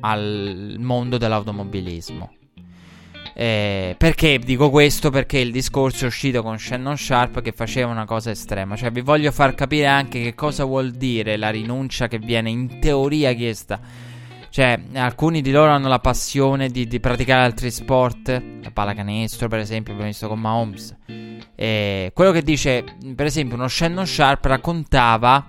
al 0.00 0.74
mondo 0.78 1.16
dell'automobilismo. 1.16 2.33
Eh, 3.36 3.96
perché 3.98 4.38
dico 4.38 4.70
questo? 4.70 5.10
Perché 5.10 5.38
il 5.38 5.50
discorso 5.50 6.04
è 6.04 6.06
uscito 6.06 6.40
con 6.42 6.58
Shannon 6.58 6.96
Sharp 6.96 7.42
che 7.42 7.52
faceva 7.52 7.90
una 7.90 8.04
cosa 8.04 8.30
estrema. 8.30 8.76
Cioè, 8.76 8.90
vi 8.90 9.00
voglio 9.00 9.32
far 9.32 9.54
capire 9.54 9.86
anche 9.86 10.22
che 10.22 10.34
cosa 10.34 10.64
vuol 10.64 10.92
dire 10.92 11.36
la 11.36 11.50
rinuncia 11.50 12.06
che 12.06 12.18
viene 12.18 12.50
in 12.50 12.78
teoria 12.78 13.32
chiesta. 13.32 13.80
Cioè, 14.48 14.78
alcuni 14.94 15.42
di 15.42 15.50
loro 15.50 15.72
hanno 15.72 15.88
la 15.88 15.98
passione 15.98 16.68
di, 16.68 16.86
di 16.86 17.00
praticare 17.00 17.44
altri 17.44 17.72
sport, 17.72 18.28
la 18.62 18.70
pallacanestro, 18.70 19.48
per 19.48 19.58
esempio, 19.58 19.92
abbiamo 19.94 20.10
visto 20.12 20.28
con 20.28 20.38
Mahomes. 20.38 20.96
Eh, 21.56 22.12
quello 22.14 22.30
che 22.30 22.42
dice, 22.42 22.84
per 23.16 23.26
esempio, 23.26 23.56
uno 23.56 23.66
Shannon 23.66 24.06
Sharp 24.06 24.44
raccontava 24.44 25.48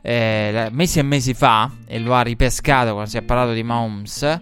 eh, 0.00 0.68
mesi 0.70 1.00
e 1.00 1.02
mesi 1.02 1.34
fa, 1.34 1.68
e 1.88 1.98
lo 1.98 2.14
ha 2.14 2.22
ripescato 2.22 2.92
quando 2.92 3.10
si 3.10 3.16
è 3.16 3.22
parlato 3.22 3.52
di 3.52 3.64
Mahomes. 3.64 4.40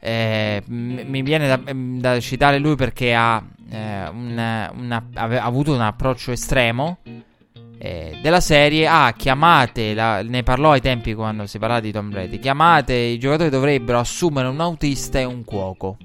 Eh, 0.00 0.62
mi 0.66 1.22
viene 1.22 1.48
da, 1.48 1.60
da, 1.74 2.20
citare 2.20 2.58
lui 2.58 2.76
perché 2.76 3.14
ha, 3.14 3.42
eh, 3.70 4.08
un, 4.08 4.70
una, 4.76 5.06
ha 5.14 5.24
avuto 5.42 5.74
un 5.74 5.80
approccio 5.80 6.32
estremo 6.32 6.98
eh, 7.78 8.18
della 8.22 8.40
serie. 8.40 8.86
Ah, 8.86 9.12
chiamate, 9.16 9.94
la, 9.94 10.22
ne 10.22 10.42
parlò 10.42 10.72
ai 10.72 10.80
tempi 10.80 11.14
quando 11.14 11.46
si 11.46 11.58
parlava 11.58 11.80
di 11.80 11.92
Tom 11.92 12.10
Brady. 12.10 12.38
Chiamate, 12.38 12.94
i 12.94 13.18
giocatori 13.18 13.50
dovrebbero 13.50 13.98
assumere 13.98 14.48
un 14.48 14.60
autista 14.60 15.18
e 15.18 15.24
un 15.24 15.44
cuoco. 15.44 15.96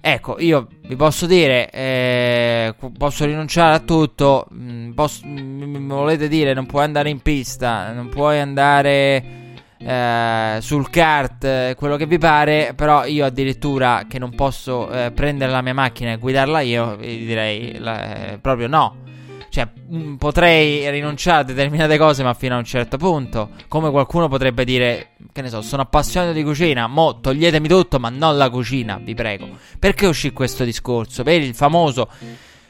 Ecco, 0.00 0.36
io 0.38 0.68
vi 0.86 0.94
posso 0.94 1.26
dire, 1.26 1.68
eh, 1.70 2.74
posso 2.96 3.24
rinunciare 3.24 3.74
a 3.74 3.80
tutto, 3.80 4.46
mm, 4.54 4.92
posso, 4.92 5.26
mi 5.26 5.84
volete 5.84 6.28
dire 6.28 6.54
non 6.54 6.64
puoi 6.66 6.84
andare 6.84 7.10
in 7.10 7.20
pista, 7.20 7.92
non 7.92 8.08
puoi 8.08 8.38
andare 8.38 9.45
eh, 9.78 10.58
sul 10.60 10.88
kart, 10.90 11.74
quello 11.74 11.96
che 11.96 12.06
vi 12.06 12.18
pare, 12.18 12.72
però 12.74 13.04
io 13.04 13.24
addirittura 13.24 14.04
che 14.08 14.18
non 14.18 14.34
posso 14.34 14.90
eh, 14.90 15.10
prendere 15.12 15.50
la 15.50 15.62
mia 15.62 15.74
macchina 15.74 16.12
e 16.12 16.16
guidarla 16.16 16.60
io, 16.60 16.96
vi 16.96 17.24
direi 17.24 17.72
eh, 17.72 18.38
proprio 18.40 18.68
no. 18.68 19.04
Cioè, 19.48 19.68
mm, 19.90 20.16
potrei 20.16 20.90
rinunciare 20.90 21.40
a 21.40 21.44
determinate 21.44 21.96
cose, 21.96 22.22
ma 22.22 22.34
fino 22.34 22.54
a 22.54 22.58
un 22.58 22.64
certo 22.64 22.98
punto. 22.98 23.50
Come 23.68 23.90
qualcuno 23.90 24.28
potrebbe 24.28 24.64
dire, 24.64 25.12
che 25.32 25.40
ne 25.40 25.48
so, 25.48 25.62
sono 25.62 25.82
appassionato 25.82 26.32
di 26.32 26.42
cucina, 26.42 26.86
mo 26.86 27.20
toglietemi 27.20 27.66
tutto, 27.66 27.98
ma 27.98 28.10
non 28.10 28.36
la 28.36 28.50
cucina, 28.50 29.00
vi 29.02 29.14
prego. 29.14 29.48
Perché 29.78 30.06
uscì 30.06 30.32
questo 30.32 30.64
discorso? 30.64 31.22
Per 31.22 31.40
il 31.40 31.54
famoso. 31.54 32.08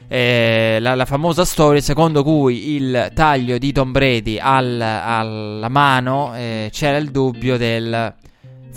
Eh, 0.09 0.77
la, 0.79 0.95
la, 0.95 1.05
famosa 1.05 1.43
storia 1.43 1.81
secondo 1.81 2.23
cui 2.23 2.75
il 2.75 3.11
taglio 3.13 3.57
di 3.57 3.73
Tom 3.73 3.91
Brady 3.91 4.37
al, 4.39 4.79
alla 4.79 5.67
mano 5.67 6.33
eh, 6.33 6.69
c'era 6.71 6.95
il 6.95 7.11
dubbio 7.11 7.57
del 7.57 8.15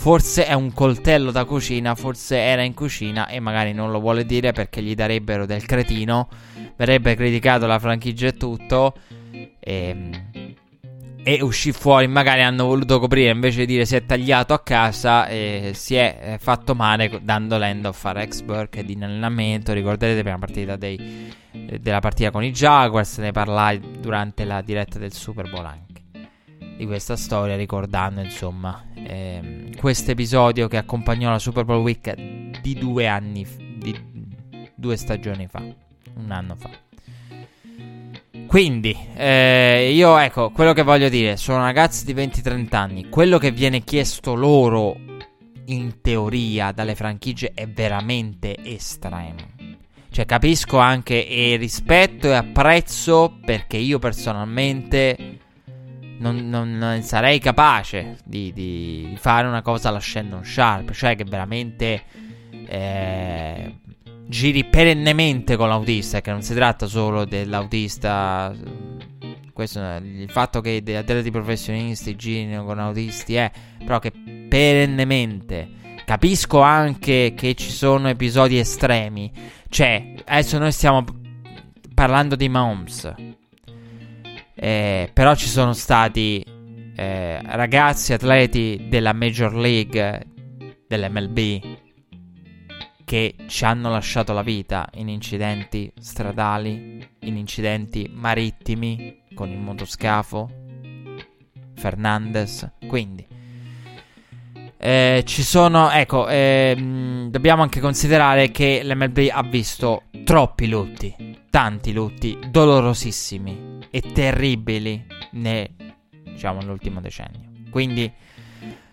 forse 0.01 0.47
è 0.47 0.53
un 0.53 0.73
coltello 0.73 1.29
da 1.29 1.45
cucina, 1.45 1.93
forse 1.93 2.35
era 2.35 2.63
in 2.63 2.73
cucina 2.73 3.27
e 3.27 3.39
magari 3.39 3.71
non 3.71 3.91
lo 3.91 3.99
vuole 3.99 4.25
dire 4.25 4.51
perché 4.51 4.81
gli 4.81 4.95
darebbero 4.95 5.45
del 5.45 5.63
cretino 5.63 6.27
verrebbe 6.75 7.13
criticato 7.15 7.67
la 7.67 7.77
franchigia 7.77 8.27
e 8.27 8.33
tutto. 8.33 8.95
Ehm, 9.59 10.30
e 11.23 11.41
uscì 11.41 11.71
fuori, 11.71 12.07
magari 12.07 12.41
hanno 12.41 12.65
voluto 12.65 12.99
coprire 12.99 13.31
invece 13.31 13.59
di 13.59 13.65
dire 13.67 13.85
si 13.85 13.95
è 13.95 14.05
tagliato 14.05 14.53
a 14.53 14.59
casa 14.59 15.27
e 15.27 15.71
si 15.75 15.95
è 15.95 16.19
eh, 16.21 16.37
fatto 16.39 16.73
male 16.73 17.19
dando 17.21 17.57
l'end 17.57 17.85
of 17.85 18.03
a 18.05 18.11
Rex 18.11 18.41
Burke 18.41 18.83
in 18.87 19.03
allenamento. 19.03 19.73
Ricorderete 19.73 20.21
prima 20.21 20.39
partita 20.39 20.75
dei, 20.75 21.31
eh, 21.51 21.79
della 21.79 21.99
partita 21.99 22.31
con 22.31 22.43
i 22.43 22.51
Jaguars, 22.51 23.17
ne 23.19 23.31
parlai 23.31 23.79
durante 23.99 24.45
la 24.45 24.61
diretta 24.61 24.97
del 24.97 25.13
Super 25.13 25.49
Bowl 25.49 25.65
anche 25.65 25.89
di 26.75 26.87
questa 26.87 27.15
storia, 27.15 27.55
ricordando 27.55 28.21
insomma 28.21 28.83
ehm, 28.95 29.75
questo 29.75 30.11
episodio 30.11 30.67
che 30.67 30.77
accompagnò 30.77 31.29
la 31.29 31.37
Super 31.37 31.63
Bowl 31.63 31.81
Week 31.81 32.11
di 32.61 32.73
due 32.73 33.07
anni, 33.07 33.45
di 33.77 33.95
due 34.73 34.97
stagioni 34.97 35.47
fa 35.47 35.63
un 36.15 36.31
anno 36.31 36.55
fa. 36.55 36.90
Quindi, 38.51 38.93
eh, 39.15 39.93
io 39.93 40.17
ecco, 40.17 40.49
quello 40.49 40.73
che 40.73 40.83
voglio 40.83 41.07
dire, 41.07 41.37
sono 41.37 41.59
ragazzi 41.59 42.03
di 42.03 42.13
20-30 42.13 42.75
anni, 42.75 43.07
quello 43.07 43.37
che 43.37 43.49
viene 43.51 43.81
chiesto 43.85 44.33
loro, 44.33 44.97
in 45.67 46.01
teoria, 46.01 46.73
dalle 46.73 46.95
franchigie 46.95 47.53
è 47.53 47.65
veramente 47.69 48.57
estremo. 48.61 49.37
Cioè, 50.11 50.25
capisco 50.25 50.79
anche 50.79 51.25
e 51.25 51.55
rispetto 51.55 52.27
e 52.27 52.33
apprezzo 52.33 53.39
perché 53.45 53.77
io 53.77 53.99
personalmente 53.99 55.39
non, 56.17 56.49
non 56.49 56.99
sarei 57.03 57.39
capace 57.39 58.17
di, 58.25 58.51
di, 58.51 59.15
fare 59.17 59.47
una 59.47 59.61
cosa 59.61 59.87
alla 59.87 60.01
Shannon 60.01 60.43
Sharp, 60.43 60.91
cioè 60.91 61.15
che 61.15 61.23
veramente... 61.23 62.03
Eh, 62.67 63.75
giri 64.31 64.63
perennemente 64.63 65.57
con 65.57 65.67
l'autista, 65.67 66.21
che 66.21 66.31
non 66.31 66.41
si 66.41 66.53
tratta 66.53 66.87
solo 66.87 67.25
dell'autista. 67.25 68.55
Questo, 69.51 69.79
il 70.01 70.29
fatto 70.29 70.61
che 70.61 70.81
degli 70.81 70.95
atleti 70.95 71.29
professionisti 71.29 72.15
girino 72.15 72.63
con 72.63 72.79
autisti 72.79 73.35
è, 73.35 73.51
però 73.85 73.99
che 73.99 74.11
perennemente. 74.47 75.79
Capisco 76.05 76.61
anche 76.61 77.33
che 77.35 77.53
ci 77.55 77.69
sono 77.69 78.07
episodi 78.07 78.57
estremi. 78.57 79.29
Cioè, 79.67 80.13
adesso 80.25 80.57
noi 80.57 80.71
stiamo 80.71 81.03
parlando 81.93 82.37
di 82.37 82.47
Mahomes. 82.47 83.13
Eh, 84.55 85.09
però 85.11 85.35
ci 85.35 85.47
sono 85.47 85.73
stati 85.73 86.43
eh, 86.95 87.41
ragazzi 87.41 88.13
atleti 88.13 88.85
della 88.87 89.11
Major 89.11 89.53
League, 89.53 90.25
dell'MLB, 90.87 91.90
che 93.11 93.35
ci 93.47 93.65
hanno 93.65 93.89
lasciato 93.89 94.31
la 94.31 94.41
vita 94.41 94.87
in 94.93 95.09
incidenti 95.09 95.91
stradali, 95.99 97.05
in 97.19 97.35
incidenti 97.35 98.09
marittimi 98.09 99.23
con 99.33 99.49
il 99.49 99.57
motoscafo, 99.57 100.49
Fernandez, 101.75 102.71
quindi 102.87 103.27
eh, 104.77 105.23
ci 105.25 105.43
sono, 105.43 105.91
ecco, 105.91 106.29
eh, 106.29 107.27
dobbiamo 107.29 107.63
anche 107.63 107.81
considerare 107.81 108.49
che 108.49 108.79
l'MLB 108.81 109.27
ha 109.29 109.43
visto 109.43 110.03
troppi 110.23 110.69
lutti, 110.69 111.13
tanti 111.49 111.91
lutti 111.91 112.39
dolorosissimi 112.49 113.79
e 113.91 113.99
terribili 114.13 115.05
ne, 115.31 115.71
diciamo, 116.23 116.61
nell'ultimo 116.61 117.01
decennio. 117.01 117.49
Quindi 117.69 118.09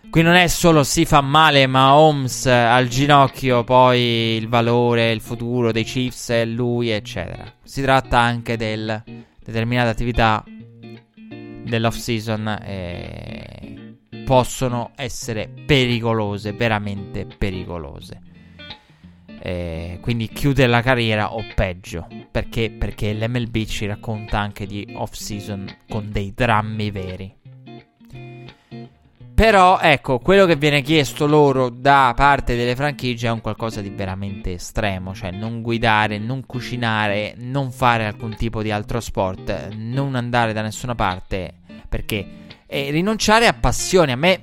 Qui 0.09 0.23
non 0.23 0.33
è 0.33 0.47
solo 0.47 0.83
si 0.83 1.05
fa 1.05 1.21
male 1.21 1.67
ma 1.67 1.93
Holmes 1.93 2.47
al 2.47 2.87
ginocchio, 2.87 3.63
poi 3.63 4.37
il 4.37 4.47
valore, 4.47 5.11
il 5.11 5.21
futuro 5.21 5.71
dei 5.71 5.83
Chiefs 5.83 6.31
e 6.31 6.45
lui, 6.45 6.89
eccetera. 6.89 7.53
Si 7.63 7.83
tratta 7.83 8.17
anche 8.17 8.57
del 8.57 9.03
determinate 9.39 9.89
attività 9.89 10.43
dell'off 11.63 11.95
season 11.95 12.47
e 12.65 13.97
possono 14.25 14.93
essere 14.95 15.47
pericolose, 15.47 16.53
veramente 16.53 17.27
pericolose. 17.37 18.21
E 19.41 19.99
quindi 20.01 20.27
chiudere 20.29 20.67
la 20.67 20.81
carriera 20.81 21.33
o 21.35 21.45
peggio. 21.53 22.07
Perché? 22.31 22.71
Perché 22.71 23.13
l'MLB 23.13 23.63
ci 23.65 23.85
racconta 23.85 24.39
anche 24.39 24.65
di 24.65 24.87
off 24.95 25.13
season 25.13 25.67
con 25.87 26.11
dei 26.11 26.33
drammi 26.33 26.89
veri. 26.89 27.37
Però, 29.39 29.79
ecco, 29.79 30.19
quello 30.19 30.45
che 30.45 30.57
viene 30.57 30.81
chiesto 30.81 31.25
loro 31.25 31.69
da 31.69 32.11
parte 32.13 32.57
delle 32.57 32.75
franchigie 32.75 33.29
è 33.29 33.31
un 33.31 33.39
qualcosa 33.39 33.79
di 33.79 33.89
veramente 33.89 34.51
estremo, 34.51 35.15
cioè 35.15 35.31
non 35.31 35.61
guidare, 35.61 36.17
non 36.17 36.45
cucinare, 36.45 37.35
non 37.37 37.71
fare 37.71 38.05
alcun 38.05 38.35
tipo 38.35 38.61
di 38.61 38.69
altro 38.69 38.99
sport, 38.99 39.69
non 39.77 40.15
andare 40.15 40.51
da 40.51 40.61
nessuna 40.61 40.93
parte, 40.93 41.53
perché 41.87 42.27
e 42.67 42.91
rinunciare 42.91 43.47
a 43.47 43.53
passioni. 43.53 44.11
A 44.11 44.17
me 44.17 44.41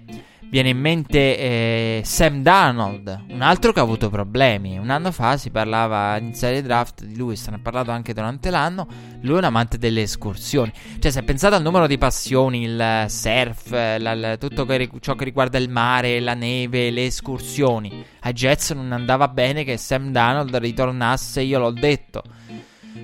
viene 0.48 0.70
in 0.70 0.78
mente 0.78 1.38
eh, 1.38 2.02
Sam 2.04 2.42
Darnold, 2.42 3.24
un 3.30 3.42
altro 3.42 3.72
che 3.72 3.80
ha 3.80 3.82
avuto 3.82 4.10
problemi. 4.10 4.78
Un 4.78 4.90
anno 4.90 5.10
fa 5.10 5.36
si 5.36 5.50
parlava 5.50 6.16
in 6.18 6.34
serie 6.34 6.62
draft 6.62 7.04
di 7.04 7.16
lui, 7.16 7.36
se 7.36 7.50
ne 7.50 7.56
è 7.56 7.60
parlato 7.60 7.90
anche 7.90 8.12
durante 8.12 8.50
l'anno. 8.50 8.86
Lui 9.22 9.34
è 9.34 9.38
un 9.38 9.44
amante 9.44 9.78
delle 9.78 10.02
escursioni. 10.02 10.72
Cioè, 10.98 11.10
se 11.10 11.22
pensate 11.22 11.56
al 11.56 11.62
numero 11.62 11.86
di 11.86 11.98
passioni, 11.98 12.64
il 12.64 13.04
surf, 13.08 13.70
la, 13.70 14.14
la, 14.14 14.36
tutto 14.36 14.64
che, 14.64 14.88
ciò 15.00 15.14
che 15.14 15.24
riguarda 15.24 15.58
il 15.58 15.68
mare, 15.68 16.20
la 16.20 16.34
neve, 16.34 16.90
le 16.90 17.06
escursioni. 17.06 18.04
A 18.20 18.32
Jets 18.32 18.70
non 18.70 18.92
andava 18.92 19.28
bene 19.28 19.64
che 19.64 19.76
Sam 19.76 20.10
Darnold 20.10 20.54
ritornasse, 20.56 21.42
io 21.42 21.58
l'ho 21.58 21.72
detto. 21.72 22.22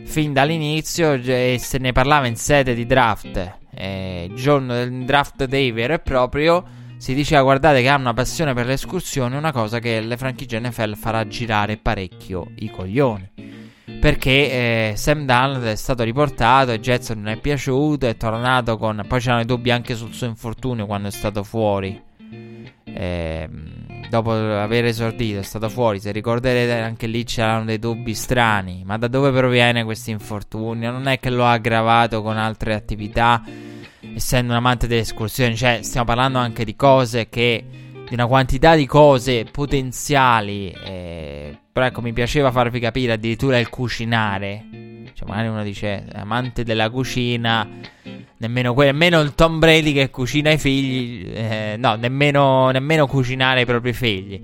Fin 0.05 0.33
dall'inizio, 0.33 1.13
e 1.13 1.57
se 1.59 1.79
ne 1.79 1.93
parlava 1.93 2.27
in 2.27 2.37
sede 2.37 2.75
di 2.75 2.87
draft, 2.87 3.59
eh, 3.75 4.31
giorno 4.35 4.75
del 4.75 5.05
draft 5.05 5.45
day 5.45 5.73
vero 5.73 5.95
e 5.95 5.99
proprio 5.99 6.81
si 7.03 7.15
diceva 7.15 7.43
guardate 7.43 7.83
che 7.83 7.89
ha 7.89 7.97
una 7.97 8.15
passione 8.15 8.55
per 8.55 8.65
le 8.65 8.75
escursioni, 8.75 9.35
una 9.35 9.51
cosa 9.51 9.81
che 9.81 10.01
le 10.01 10.17
franchigie 10.17 10.61
NFL 10.61 10.95
farà 10.95 11.27
girare 11.27 11.77
parecchio 11.77 12.53
i 12.59 12.71
coglioni. 12.71 13.29
Perché 13.99 14.31
eh, 14.31 14.93
Sam 14.95 15.25
Donald 15.25 15.65
è 15.65 15.75
stato 15.75 16.05
riportato 16.05 16.71
e 16.71 16.79
Jetson 16.79 17.23
non 17.23 17.33
è 17.33 17.39
piaciuto, 17.39 18.07
è 18.07 18.17
tornato 18.17 18.77
con... 18.77 19.05
Poi 19.09 19.19
c'erano 19.19 19.41
i 19.41 19.47
dubbi 19.47 19.73
anche 19.73 19.97
sul 19.97 20.13
suo 20.13 20.29
infortunio 20.29 20.87
quando 20.87 21.09
è 21.09 21.11
stato 21.11 21.43
fuori. 21.43 22.01
Eh, 22.85 23.49
dopo 24.09 24.31
aver 24.31 24.85
esordito 24.85 25.41
è 25.41 25.43
stato 25.43 25.69
fuori, 25.69 25.99
se 25.99 26.13
ricorderete 26.13 26.73
anche 26.73 27.09
lì 27.09 27.25
c'erano 27.25 27.65
dei 27.65 27.81
dubbi 27.81 28.15
strani. 28.15 28.85
Ma 28.87 28.97
da 28.97 29.09
dove 29.09 29.33
proviene 29.33 29.83
questo 29.83 30.11
infortunio? 30.11 30.93
Non 30.93 31.09
è 31.09 31.19
che 31.19 31.31
lo 31.31 31.45
ha 31.47 31.51
aggravato 31.51 32.23
con 32.23 32.37
altre 32.37 32.75
attività 32.75 33.43
essendo 34.15 34.53
un 34.53 34.59
amante 34.59 34.87
delle 34.87 35.01
escursioni, 35.01 35.57
cioè 35.57 35.81
stiamo 35.83 36.07
parlando 36.07 36.39
anche 36.39 36.65
di 36.65 36.77
cose 36.77 37.29
che 37.29 37.65
di 38.13 38.15
una 38.15 38.27
quantità 38.27 38.75
di 38.75 38.85
cose 38.85 39.47
potenziali. 39.51 40.71
Eh, 40.71 41.57
però 41.73 41.87
ecco, 41.87 42.03
mi 42.03 42.13
piaceva 42.13 42.51
farvi 42.51 42.79
capire 42.79 43.13
addirittura 43.13 43.59
il 43.59 43.71
cucinare. 43.71 44.65
Cioè, 45.15 45.27
magari 45.27 45.49
uno 45.49 45.63
dice 45.63 46.05
amante 46.13 46.63
della 46.63 46.91
cucina. 46.91 47.67
Nemmeno, 48.37 48.75
que- 48.75 48.87
nemmeno 48.87 49.21
il 49.21 49.35
Tom 49.35 49.59
Brady 49.59 49.95
che 49.95 50.11
cucina 50.11 50.51
i 50.51 50.59
figli. 50.59 51.33
Eh, 51.33 51.77
no, 51.79 51.95
nemmeno, 51.95 52.71
nemmeno 52.71 53.07
cucinare 53.07 53.63
i 53.63 53.65
propri 53.65 53.95
figli. 53.95 54.43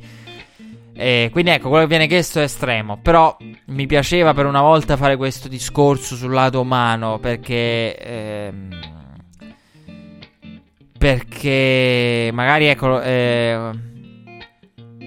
Eh, 0.94 1.28
quindi 1.30 1.50
ecco, 1.50 1.68
quello 1.68 1.82
che 1.82 1.90
viene 1.90 2.06
chiesto 2.06 2.40
è 2.40 2.44
estremo. 2.44 2.98
Però 3.02 3.36
mi 3.66 3.86
piaceva 3.86 4.32
per 4.32 4.46
una 4.46 4.62
volta 4.62 4.96
fare 4.96 5.16
questo 5.16 5.46
discorso 5.46 6.16
sul 6.16 6.32
lato 6.32 6.60
umano. 6.60 7.18
Perché. 7.18 7.96
Ehm, 7.98 8.96
perché 10.98 12.30
magari 12.32 12.66
ecco, 12.66 13.00
eh, 13.00 13.70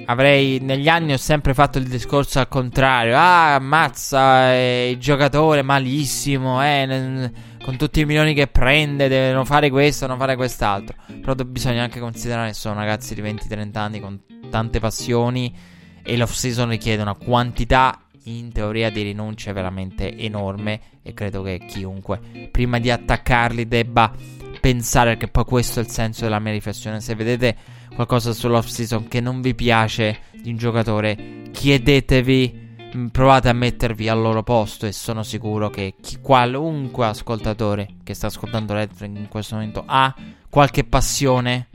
avrei 0.06 0.60
negli 0.60 0.88
anni 0.88 1.14
ho 1.14 1.18
sempre 1.18 1.54
fatto 1.54 1.78
il 1.78 1.88
discorso 1.88 2.40
al 2.40 2.48
contrario. 2.48 3.16
Ah, 3.18 3.56
ammazza 3.56 4.54
eh, 4.54 4.92
il 4.92 4.98
giocatore 4.98 5.62
malissimo, 5.62 6.64
eh, 6.64 6.86
n- 6.86 7.32
con 7.64 7.78
tutti 7.78 8.00
i 8.00 8.06
milioni 8.06 8.34
che 8.34 8.48
prende, 8.48 9.08
devono 9.08 9.46
fare 9.46 9.70
questo, 9.70 10.08
non 10.08 10.18
fare 10.18 10.36
quest'altro. 10.36 10.96
Però 11.22 11.34
bisogna 11.46 11.84
anche 11.84 12.00
considerare 12.00 12.50
che 12.50 12.54
sono 12.54 12.76
ragazzi 12.76 13.14
di 13.14 13.22
20-30 13.22 13.78
anni 13.78 14.00
con 14.00 14.20
tante 14.50 14.80
passioni 14.80 15.54
e 16.04 16.18
l'off 16.18 16.32
season 16.32 16.70
richiede 16.70 17.02
una 17.02 17.16
quantità 17.16 18.00
in 18.26 18.52
teoria 18.52 18.90
di 18.90 19.02
rinunce 19.02 19.52
veramente 19.52 20.16
enorme 20.16 20.80
e 21.02 21.14
credo 21.14 21.42
che 21.42 21.60
chiunque 21.68 22.20
prima 22.52 22.80
di 22.80 22.92
attaccarli 22.92 23.68
debba 23.68 24.12
pensare 24.62 25.18
che 25.18 25.28
poi 25.28 25.44
questo 25.44 25.80
è 25.80 25.84
il 25.84 25.90
senso 25.90 26.24
della 26.24 26.40
mia 26.40 26.54
riflessione. 26.54 27.02
Se 27.02 27.16
vedete 27.16 27.58
qualcosa 27.94 28.32
sull'off 28.32 28.68
season 28.68 29.08
che 29.08 29.20
non 29.20 29.42
vi 29.42 29.56
piace 29.56 30.20
di 30.32 30.52
un 30.52 30.58
giocatore, 30.58 31.50
chiedetevi, 31.52 32.76
mm, 32.96 33.08
provate 33.08 33.50
a 33.50 33.54
mettervi 33.54 34.08
al 34.08 34.22
loro 34.22 34.44
posto 34.44 34.86
e 34.86 34.92
sono 34.92 35.24
sicuro 35.24 35.70
che 35.70 35.96
chi, 36.00 36.20
qualunque 36.22 37.08
ascoltatore 37.08 37.96
che 38.04 38.14
sta 38.14 38.28
ascoltando 38.28 38.74
Redford 38.74 39.18
in 39.18 39.28
questo 39.28 39.56
momento 39.56 39.84
ha 39.86 40.16
qualche 40.50 40.84
passione 40.84 41.68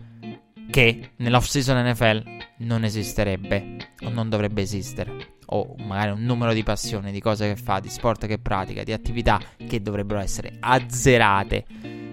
che 0.70 1.10
nell'off 1.16 1.46
season 1.46 1.84
NFL 1.88 2.22
non 2.58 2.84
esisterebbe 2.84 3.76
o 4.04 4.10
non 4.10 4.28
dovrebbe 4.28 4.62
esistere 4.62 5.34
o 5.46 5.74
magari 5.78 6.10
un 6.10 6.22
numero 6.22 6.52
di 6.52 6.62
passioni, 6.62 7.12
di 7.12 7.20
cose 7.20 7.48
che 7.48 7.60
fa, 7.60 7.78
di 7.78 7.88
sport 7.88 8.26
che 8.26 8.38
pratica, 8.38 8.82
di 8.82 8.92
attività 8.92 9.40
che 9.66 9.80
dovrebbero 9.80 10.20
essere 10.20 10.56
azzerate 10.58 11.64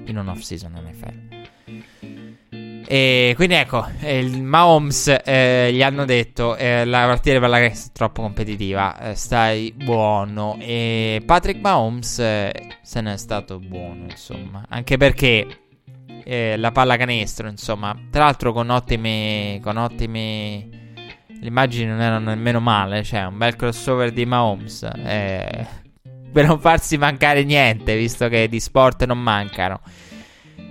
in 0.06 0.18
un 0.18 0.28
off 0.28 0.40
season 0.40 0.74
NFL. 0.74 1.42
E 2.86 3.34
quindi 3.36 3.56
ecco, 3.56 3.88
il 4.02 4.44
Mahomes 4.44 5.16
eh, 5.24 5.72
gli 5.74 5.82
hanno 5.82 6.06
detto 6.06 6.56
eh, 6.56 6.86
la 6.86 7.06
partita 7.08 7.40
per 7.40 7.50
la 7.50 7.60
è 7.60 7.74
troppo 7.92 8.22
competitiva, 8.22 9.00
eh, 9.00 9.16
stai 9.16 9.74
buono. 9.76 10.58
E 10.60 11.24
Patrick 11.26 11.60
Mahomes 11.60 12.20
eh, 12.20 12.78
se 12.82 13.02
n'è 13.02 13.18
stato 13.18 13.58
buono, 13.60 14.06
insomma, 14.10 14.66
anche 14.70 14.98
perché 14.98 15.48
eh, 16.24 16.58
la 16.58 16.72
palla 16.72 16.98
canestro, 16.98 17.48
insomma, 17.48 17.98
tra 18.12 18.26
l'altro 18.26 18.54
con 18.54 18.70
ottime, 18.70 19.60
con 19.64 19.78
ottime 19.78 20.68
le 21.28 21.48
immagini 21.48 21.90
non 21.90 22.00
erano 22.00 22.30
nemmeno 22.30 22.60
male, 22.60 23.04
cioè 23.04 23.26
un 23.26 23.38
bel 23.38 23.56
crossover 23.56 24.12
di 24.12 24.26
Mahomes. 24.26 24.84
Eh, 24.84 25.82
per 26.34 26.48
non 26.48 26.60
farsi 26.60 26.98
mancare 26.98 27.44
niente, 27.44 27.96
visto 27.96 28.28
che 28.28 28.50
di 28.50 28.60
sport 28.60 29.06
non 29.06 29.20
mancano. 29.20 29.80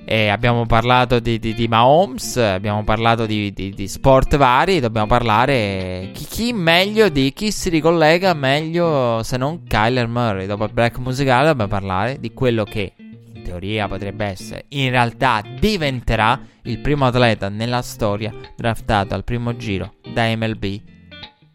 Eh, 0.04 0.26
abbiamo 0.26 0.66
parlato 0.66 1.20
di, 1.20 1.38
di, 1.38 1.54
di, 1.54 1.68
Mahomes, 1.68 2.36
abbiamo 2.36 2.82
parlato 2.82 3.24
di, 3.24 3.52
di, 3.52 3.88
sport 3.88 4.36
vari, 4.36 4.80
dobbiamo 4.80 5.06
parlare 5.06 6.10
chi, 6.12 6.24
chi, 6.24 6.52
meglio 6.52 7.08
di 7.08 7.32
chi 7.32 7.52
si 7.52 7.68
ricollega 7.68 8.34
meglio 8.34 9.22
se 9.22 9.36
non 9.36 9.62
Kyler 9.62 10.08
Murray. 10.08 10.46
Dopo 10.46 10.64
il 10.64 10.72
break 10.72 10.98
musicale 10.98 11.46
dobbiamo 11.46 11.70
parlare 11.70 12.18
di 12.18 12.32
quello 12.34 12.64
che 12.64 12.94
in 12.96 13.42
teoria 13.44 13.86
potrebbe 13.86 14.24
essere, 14.26 14.64
in 14.70 14.90
realtà 14.90 15.40
diventerà 15.58 16.38
il 16.62 16.80
primo 16.80 17.06
atleta 17.06 17.48
nella 17.48 17.80
storia 17.80 18.32
draftato 18.56 19.14
al 19.14 19.22
primo 19.22 19.56
giro 19.56 19.94
da 20.12 20.24
MLB 20.36 20.64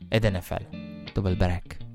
ed 0.08 0.24
NFL. 0.24 0.66
Dopo 1.14 1.28
il 1.28 1.36
break. 1.36 1.87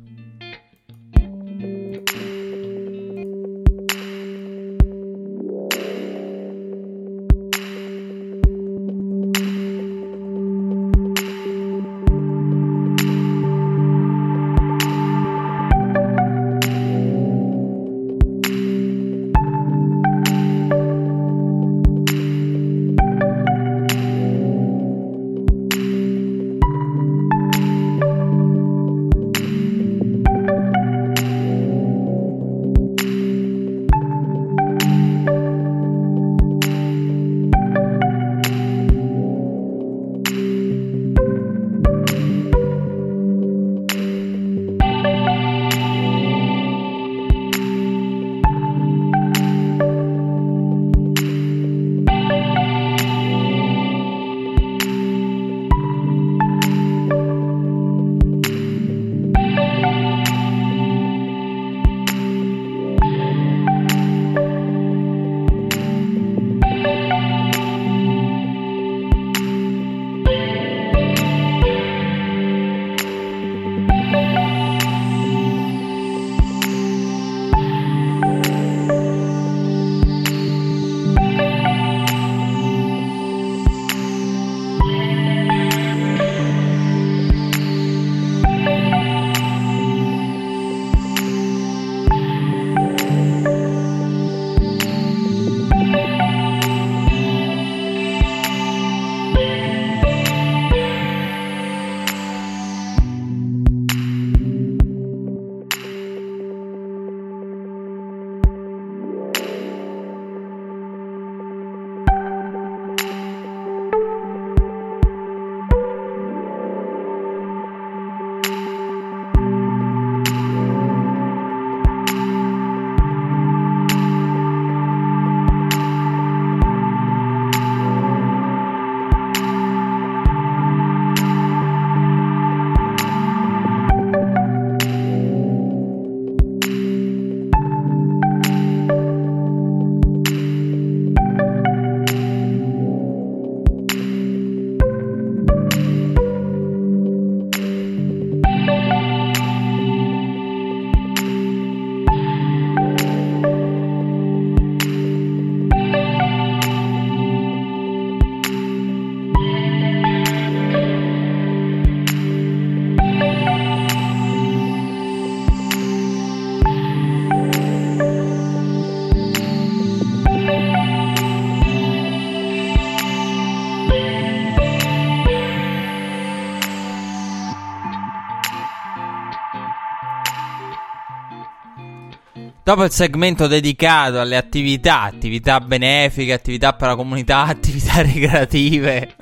Dopo 182.64 182.84
il 182.84 182.92
segmento 182.92 183.48
dedicato 183.48 184.20
alle 184.20 184.36
attività, 184.36 185.00
attività 185.00 185.58
benefiche, 185.58 186.32
attività 186.32 186.72
per 186.74 186.90
la 186.90 186.94
comunità, 186.94 187.42
attività 187.46 188.02
ricreative, 188.02 189.16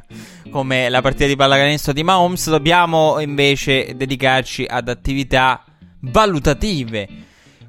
come 0.51 0.91
la 0.91 1.01
partita 1.01 1.25
di 1.25 1.37
pallacanestro 1.37 1.95
di 1.95 2.03
Mahomes, 2.03 2.51
dobbiamo 2.51 3.19
invece 3.19 3.97
dedicarci 3.97 4.67
ad 4.69 4.91
attività 4.91 5.65
valutative 6.01 7.09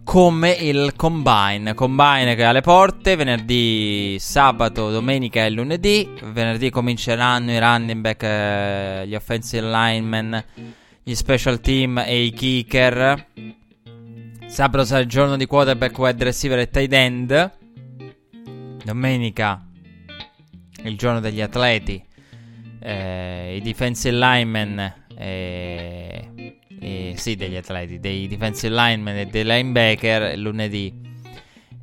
come 0.03 0.51
il 0.51 0.91
Combine. 0.97 1.73
Combine 1.73 2.35
che 2.35 2.41
è 2.41 2.45
alle 2.45 2.59
porte 2.59 3.15
venerdì, 3.15 4.17
sabato, 4.19 4.91
domenica 4.91 5.45
e 5.45 5.51
lunedì. 5.51 6.05
Venerdì 6.21 6.69
cominceranno 6.69 7.49
i 7.49 7.59
running 7.59 8.01
back, 8.01 8.23
eh, 8.23 9.07
gli 9.07 9.15
offensive 9.15 9.65
linemen, 9.65 10.43
gli 11.01 11.15
special 11.15 11.61
team 11.61 11.97
e 11.99 12.23
i 12.23 12.31
kicker. 12.33 13.25
Sabato 14.51 14.83
sarà 14.83 14.99
il 14.99 15.07
giorno 15.07 15.37
di 15.37 15.45
quarterback, 15.45 15.97
wide 15.97 16.25
receiver 16.25 16.59
e 16.59 16.69
tight 16.69 16.91
end. 16.91 17.51
Domenica 18.83 19.65
il 20.83 20.97
giorno 20.97 21.21
degli 21.21 21.39
atleti, 21.39 22.03
eh, 22.81 23.55
i 23.55 23.61
defensive 23.61 24.13
linemen, 24.13 24.93
eh, 25.15 26.55
eh, 26.81 27.13
sì, 27.15 27.37
degli 27.37 27.55
atleti, 27.55 28.01
dei 28.01 28.27
defensive 28.27 28.75
linemen 28.75 29.19
e 29.19 29.25
dei 29.27 29.45
linebacker. 29.45 30.37
Lunedì 30.37 30.93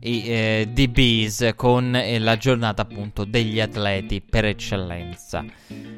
i 0.01 0.23
eh, 0.27 0.69
DBs 0.71 1.53
con 1.57 1.97
eh, 1.97 2.19
la 2.19 2.37
giornata 2.37 2.83
appunto 2.83 3.25
degli 3.25 3.61
atleti 3.61 4.21
per 4.21 4.45
eccellenza. 4.45 5.43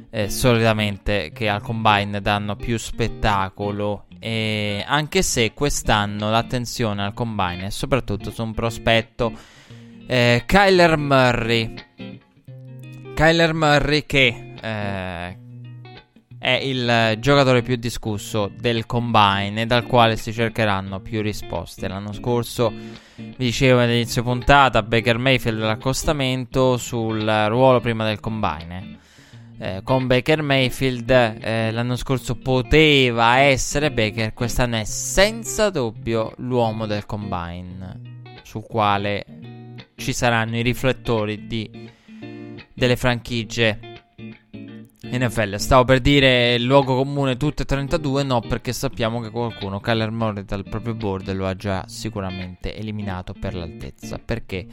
Eh, 0.09 0.31
solitamente 0.31 1.33
che 1.35 1.49
al 1.49 1.63
combine 1.63 2.21
danno 2.21 2.55
più 2.55 2.79
spettacolo. 2.79 4.05
E 4.23 4.85
anche 4.87 5.23
se 5.23 5.55
quest'anno 5.55 6.31
l'attenzione 6.31 7.03
al 7.03 7.15
combine 7.15 7.67
è 7.67 7.71
soprattutto 7.71 8.31
su 8.31 8.43
un 8.43 8.53
prospetto 8.53 9.33
eh, 10.07 10.43
Kyler 10.45 10.97
Murray. 10.99 11.75
Kyler 13.15 13.55
Murray 13.55 14.05
che 14.05 14.55
eh, 14.61 15.39
è 16.39 16.53
il 16.53 17.17
giocatore 17.19 17.63
più 17.63 17.77
discusso 17.77 18.51
del 18.59 18.87
combine 18.87 19.63
e 19.63 19.67
dal 19.67 19.85
quale 19.85 20.17
si 20.17 20.33
cercheranno 20.33 21.01
più 21.01 21.23
risposte. 21.23 21.87
L'anno 21.87 22.13
scorso 22.13 22.71
vi 23.17 23.35
dicevo 23.37 23.81
all'inizio 23.81 24.23
puntata 24.23 24.83
Baker 24.83 25.19
Mayfield 25.19 25.61
l'accostamento 25.61 26.77
sul 26.77 27.25
ruolo 27.49 27.81
prima 27.81 28.05
del 28.05 28.21
combine. 28.21 28.99
Eh, 29.63 29.83
con 29.85 30.07
Baker 30.07 30.41
Mayfield 30.41 31.11
eh, 31.11 31.71
l'anno 31.71 31.95
scorso 31.95 32.35
poteva 32.35 33.41
essere 33.41 33.93
Baker, 33.93 34.33
quest'anno 34.33 34.77
è 34.77 34.85
senza 34.85 35.69
dubbio 35.69 36.33
l'uomo 36.39 36.87
del 36.87 37.05
combine 37.05 38.25
sul 38.43 38.65
quale 38.67 39.27
ci 39.97 40.15
saranno 40.15 40.57
i 40.57 40.63
riflettori 40.63 41.47
di, 41.47 41.71
delle 42.73 42.97
franchigie 42.97 43.79
NFL. 45.03 45.57
Stavo 45.57 45.85
per 45.85 46.01
dire 46.01 46.59
luogo 46.59 46.97
comune 46.97 47.37
tutte 47.37 47.65
e 47.65 47.67
32, 47.67 48.23
no, 48.23 48.41
perché 48.41 48.73
sappiamo 48.73 49.21
che 49.21 49.31
qualcuno, 49.31 49.79
Kyler 49.79 50.11
Murray 50.11 50.45
dal 50.45 50.65
proprio 50.65 50.95
board, 50.95 51.31
lo 51.35 51.47
ha 51.47 51.55
già 51.55 51.85
sicuramente 51.87 52.75
eliminato 52.75 53.35
per 53.39 53.55
l'altezza. 53.55 54.19
Perché 54.19 54.67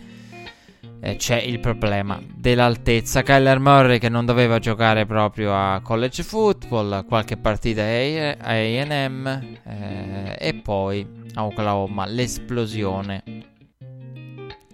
eh, 0.99 1.15
c'è 1.15 1.37
il 1.37 1.59
problema 1.59 2.21
dell'altezza. 2.33 3.21
Kyler 3.23 3.59
Murray 3.59 3.99
che 3.99 4.09
non 4.09 4.25
doveva 4.25 4.59
giocare 4.59 5.05
proprio 5.05 5.53
a 5.53 5.79
college 5.81 6.23
football, 6.23 7.05
qualche 7.05 7.37
partita 7.37 7.83
a 7.83 7.85
AM 7.85 9.57
eh, 9.63 10.35
e 10.39 10.53
poi 10.55 11.05
a 11.33 11.45
Oklahoma 11.45 12.05
l'esplosione 12.05 13.23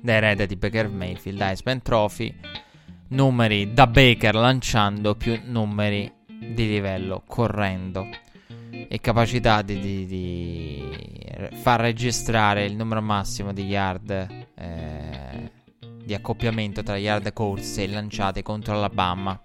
da 0.02 0.14
erede 0.14 0.46
di 0.48 0.56
Baker 0.56 0.90
Mayfield, 0.90 1.40
Iceman 1.42 1.82
Trophy, 1.82 2.34
numeri 3.10 3.74
da 3.74 3.88
Baker 3.88 4.36
lanciando 4.36 5.16
più 5.16 5.40
numeri 5.46 6.12
di 6.26 6.68
livello 6.68 7.24
correndo 7.26 8.08
e 8.70 9.00
capacità 9.00 9.62
di, 9.62 9.80
di, 9.80 10.06
di 10.06 10.84
far 11.54 11.80
registrare 11.80 12.66
il 12.66 12.76
numero 12.76 13.02
massimo 13.02 13.54
di 13.54 13.64
yard 13.66 14.10
eh, 14.56 15.52
di 16.04 16.14
accoppiamento 16.14 16.84
tra 16.84 16.98
yard 16.98 17.32
corse 17.34 17.84
e 17.84 17.88
lanciate 17.88 18.42
contro 18.42 18.74
Alabama 18.74 19.40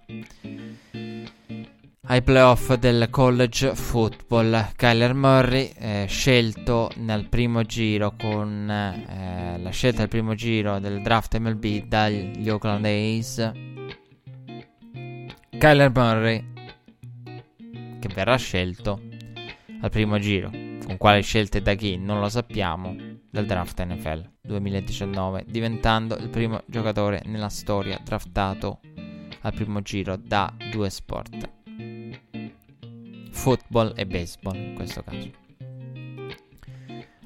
ai 2.11 2.23
playoff 2.23 2.73
del 2.73 3.07
college 3.11 3.75
football. 3.75 4.71
Kyler 4.75 5.13
Murray 5.13 5.71
eh, 5.77 6.05
scelto 6.09 6.89
nel 6.95 7.27
primo 7.29 7.63
giro 7.63 8.15
con 8.17 8.69
eh, 8.69 9.59
la 9.61 9.69
scelta 9.69 9.99
del 9.99 10.07
primo 10.07 10.33
giro 10.33 10.79
del 10.79 11.01
draft 11.01 11.37
MLB 11.37 11.85
dagli 11.85 12.49
Oakland 12.49 12.85
A's. 12.85 13.51
Kyler 15.57 15.91
Murray 15.93 16.45
che 17.99 18.09
verrà 18.13 18.37
scelto 18.37 19.01
al 19.81 19.89
primo 19.91 20.17
giro. 20.17 20.49
Con 20.49 20.97
quale 20.97 21.21
scelte 21.21 21.61
da 21.61 21.75
chi 21.75 21.97
non 21.97 22.19
lo 22.19 22.29
sappiamo 22.29 23.08
del 23.29 23.45
draft 23.45 23.83
NFL 23.83 24.29
2019, 24.41 25.45
diventando 25.47 26.17
il 26.17 26.29
primo 26.29 26.61
giocatore 26.65 27.21
nella 27.25 27.49
storia 27.49 27.99
draftato 28.03 28.79
al 29.41 29.53
primo 29.53 29.81
giro 29.81 30.17
da 30.17 30.53
due 30.71 30.89
sport 30.89 31.57
football 33.39 33.93
e 33.95 34.05
baseball 34.05 34.55
in 34.57 34.73
questo 34.75 35.01
caso. 35.01 35.31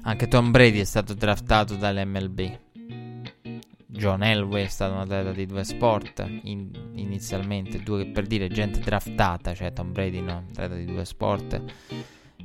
Anche 0.02 0.28
Tom 0.28 0.50
Brady 0.50 0.78
è 0.78 0.84
stato 0.84 1.14
draftato 1.14 1.74
dall'MLB. 1.74 2.58
John 3.86 4.22
Elway 4.22 4.64
è 4.64 4.68
stato 4.68 4.94
un 4.94 5.00
atleta 5.00 5.32
di 5.32 5.46
due 5.46 5.64
sport 5.64 6.24
in, 6.42 6.70
inizialmente, 6.94 7.82
due, 7.82 8.06
per 8.06 8.26
dire 8.26 8.48
gente 8.48 8.80
draftata, 8.80 9.54
cioè 9.54 9.72
Tom 9.72 9.92
Brady 9.92 10.20
no, 10.20 10.44
atleta 10.50 10.74
di 10.74 10.84
due 10.84 11.04
sport, 11.04 11.62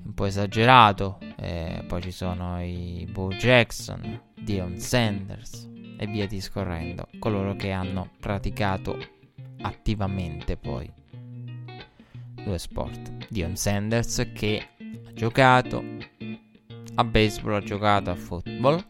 un 0.04 0.14
po' 0.14 0.26
esagerato. 0.26 1.20
Eh, 1.38 1.84
poi 1.88 2.02
ci 2.02 2.12
sono 2.12 2.62
i 2.62 3.08
Bo 3.10 3.30
Jackson, 3.30 4.22
Dion 4.36 4.78
Sanders 4.78 5.70
e 5.98 6.08
via 6.08 6.28
discorrendo, 6.28 7.08
coloro 7.20 7.56
che 7.56 7.72
hanno 7.72 8.12
praticato 8.20 8.98
attivamente 9.62 10.58
poi 10.58 10.90
due 12.44 12.58
sport. 12.58 13.28
Dion 13.30 13.56
Sanders 13.56 14.30
che 14.34 14.68
ha 15.06 15.14
giocato 15.14 15.84
a 16.96 17.04
baseball, 17.04 17.56
ha 17.56 17.64
giocato 17.64 18.10
a 18.10 18.16
football, 18.16 18.86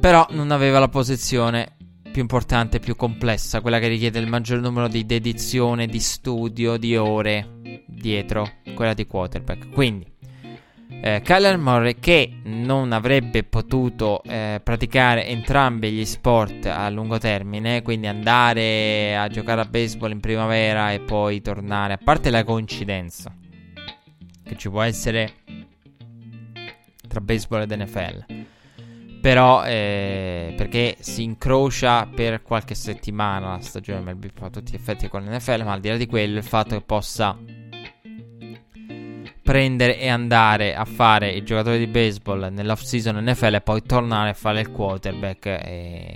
però 0.00 0.26
non 0.30 0.50
aveva 0.50 0.78
la 0.78 0.88
posizione 0.88 1.76
più 2.10 2.22
importante, 2.22 2.80
più 2.80 2.96
complessa, 2.96 3.60
quella 3.60 3.78
che 3.78 3.88
richiede 3.88 4.18
il 4.18 4.26
maggior 4.26 4.60
numero 4.60 4.88
di 4.88 5.06
dedizione, 5.06 5.86
di 5.86 6.00
studio, 6.00 6.76
di 6.76 6.96
ore 6.96 7.59
dietro 7.86 8.48
quella 8.74 8.94
di 8.94 9.06
quarterback. 9.06 9.70
Quindi 9.70 10.10
eh, 11.02 11.22
Kyler 11.24 11.56
Murray 11.56 11.98
che 11.98 12.40
non 12.44 12.92
avrebbe 12.92 13.42
potuto 13.44 14.22
eh, 14.24 14.60
praticare 14.62 15.26
entrambi 15.26 15.90
gli 15.92 16.04
sport 16.04 16.66
a 16.66 16.90
lungo 16.90 17.16
termine, 17.18 17.80
quindi 17.82 18.06
andare 18.06 19.16
a 19.16 19.28
giocare 19.28 19.62
a 19.62 19.64
baseball 19.64 20.10
in 20.10 20.20
primavera 20.20 20.92
e 20.92 21.00
poi 21.00 21.40
tornare, 21.40 21.94
a 21.94 21.98
parte 22.02 22.30
la 22.30 22.44
coincidenza 22.44 23.34
che 24.42 24.56
ci 24.56 24.68
può 24.68 24.82
essere 24.82 25.32
tra 27.08 27.20
baseball 27.20 27.62
ed 27.62 27.72
NFL. 27.72 28.24
Però 29.22 29.64
eh, 29.64 30.54
perché 30.56 30.96
si 31.00 31.22
incrocia 31.22 32.06
per 32.06 32.42
qualche 32.42 32.74
settimana 32.74 33.50
la 33.50 33.60
stagione 33.60 34.00
MLB 34.00 34.30
fa 34.34 34.50
tutti 34.50 34.72
gli 34.72 34.76
effetti 34.76 35.08
con 35.08 35.24
l'NFL, 35.24 35.62
ma 35.62 35.72
al 35.72 35.80
di 35.80 35.88
là 35.88 35.96
di 35.96 36.06
quello 36.06 36.38
il 36.38 36.44
fatto 36.44 36.76
che 36.76 36.84
possa 36.84 37.38
prendere 39.50 39.98
e 39.98 40.06
andare 40.06 40.76
a 40.76 40.84
fare 40.84 41.32
il 41.32 41.42
giocatore 41.42 41.76
di 41.76 41.88
baseball 41.88 42.52
nell'off 42.52 42.82
season 42.82 43.16
NFL 43.16 43.54
e 43.54 43.60
poi 43.60 43.82
tornare 43.82 44.30
a 44.30 44.32
fare 44.32 44.60
il 44.60 44.70
quarterback 44.70 45.46
e... 45.46 46.14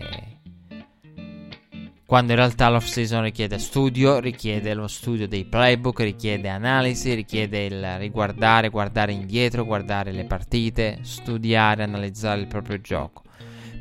quando 2.06 2.30
in 2.30 2.38
realtà 2.38 2.68
l'off 2.68 2.84
season 2.84 3.24
richiede 3.24 3.58
studio, 3.58 4.20
richiede 4.20 4.72
lo 4.74 4.86
studio 4.86 5.26
dei 5.26 5.46
playbook, 5.46 5.98
richiede 5.98 6.48
analisi, 6.48 7.12
richiede 7.12 7.64
il 7.64 7.98
riguardare, 7.98 8.68
guardare 8.68 9.10
indietro, 9.10 9.64
guardare 9.64 10.12
le 10.12 10.26
partite, 10.26 10.98
studiare, 11.02 11.82
analizzare 11.82 12.40
il 12.40 12.46
proprio 12.46 12.80
gioco 12.80 13.23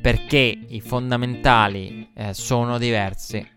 perché 0.04 0.60
i 0.68 0.82
fondamentali 0.82 2.10
eh, 2.14 2.34
sono 2.34 2.78
diversi 2.78 3.48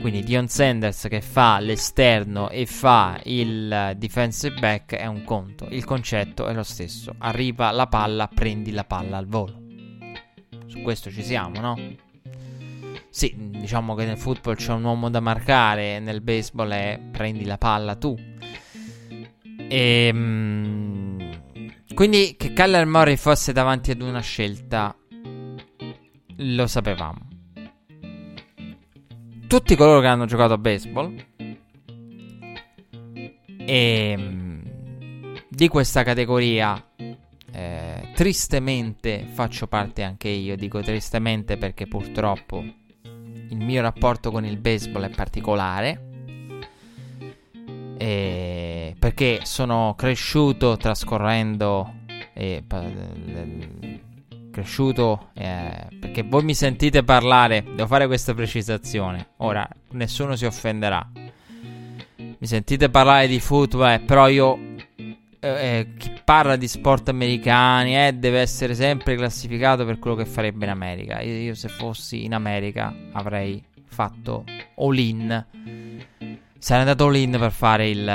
quindi 0.00 0.22
Dion 0.22 0.46
Sanders 0.46 1.08
che 1.08 1.20
fa 1.20 1.58
l'esterno 1.58 2.50
e 2.50 2.66
fa 2.66 3.20
il 3.24 3.94
defensive 3.96 4.56
back 4.56 4.94
è 4.94 5.06
un 5.06 5.24
conto. 5.24 5.66
Il 5.70 5.84
concetto 5.84 6.46
è 6.46 6.54
lo 6.54 6.62
stesso. 6.62 7.16
Arriva 7.18 7.72
la 7.72 7.88
palla, 7.88 8.28
prendi 8.32 8.70
la 8.70 8.84
palla 8.84 9.16
al 9.16 9.26
volo. 9.26 9.60
Su 10.66 10.82
questo 10.82 11.10
ci 11.10 11.24
siamo, 11.24 11.58
no? 11.58 11.76
Sì, 13.10 13.34
diciamo 13.36 13.96
che 13.96 14.04
nel 14.04 14.18
football 14.18 14.54
c'è 14.54 14.72
un 14.72 14.84
uomo 14.84 15.10
da 15.10 15.18
marcare, 15.18 15.98
nel 15.98 16.20
baseball 16.20 16.70
è 16.70 17.00
prendi 17.10 17.44
la 17.44 17.58
palla 17.58 17.96
tu. 17.96 18.16
E, 19.68 20.06
ehm, 20.06 21.40
quindi 21.92 22.36
che 22.38 22.52
Kyler 22.52 22.86
Murray 22.86 23.16
fosse 23.16 23.52
davanti 23.52 23.90
ad 23.90 24.00
una 24.00 24.20
scelta 24.20 24.94
lo 26.38 26.66
sapevamo 26.66 27.28
tutti 29.48 29.74
coloro 29.76 30.00
che 30.00 30.06
hanno 30.06 30.26
giocato 30.26 30.52
a 30.52 30.58
baseball. 30.58 31.16
E 33.64 34.14
mm, 34.16 34.60
di 35.48 35.68
questa 35.68 36.02
categoria 36.04 36.86
eh, 37.50 38.10
tristemente 38.14 39.26
faccio 39.32 39.66
parte 39.66 40.02
anche 40.04 40.28
io. 40.28 40.54
Dico 40.54 40.80
tristemente 40.82 41.56
perché 41.56 41.86
purtroppo 41.86 42.62
il 43.02 43.56
mio 43.56 43.80
rapporto 43.80 44.30
con 44.30 44.44
il 44.44 44.58
baseball 44.58 45.04
è 45.04 45.10
particolare. 45.10 46.02
E 47.96 48.94
perché 48.98 49.40
sono 49.42 49.94
cresciuto 49.96 50.76
trascorrendo 50.76 51.94
eh, 52.34 52.62
cresciuto 54.50 55.30
eh, 55.34 55.86
perché 56.00 56.22
voi 56.22 56.44
mi 56.44 56.54
sentite 56.54 57.02
parlare, 57.04 57.62
devo 57.62 57.86
fare 57.86 58.06
questa 58.06 58.34
precisazione. 58.34 59.30
Ora, 59.38 59.68
nessuno 59.90 60.36
si 60.36 60.44
offenderà. 60.44 61.06
Mi 62.16 62.46
sentite 62.46 62.88
parlare 62.88 63.26
di 63.26 63.40
football, 63.40 63.94
eh, 63.94 64.00
però 64.00 64.28
io 64.28 64.76
eh, 65.40 65.48
eh, 65.48 65.88
chi 65.96 66.12
parla 66.24 66.56
di 66.56 66.66
sport 66.66 67.08
americani 67.08 67.96
eh, 67.96 68.12
deve 68.12 68.40
essere 68.40 68.74
sempre 68.74 69.14
classificato 69.14 69.84
per 69.84 69.98
quello 69.98 70.16
che 70.16 70.24
farebbe 70.24 70.64
in 70.64 70.70
America. 70.70 71.20
Io, 71.20 71.34
io 71.34 71.54
se 71.54 71.68
fossi 71.68 72.24
in 72.24 72.34
America 72.34 72.94
avrei 73.12 73.62
fatto 73.84 74.44
all-in. 74.76 75.46
Sarei 76.58 76.82
andato 76.82 77.06
all-in 77.06 77.36
per 77.38 77.52
fare 77.52 77.88
il, 77.88 78.08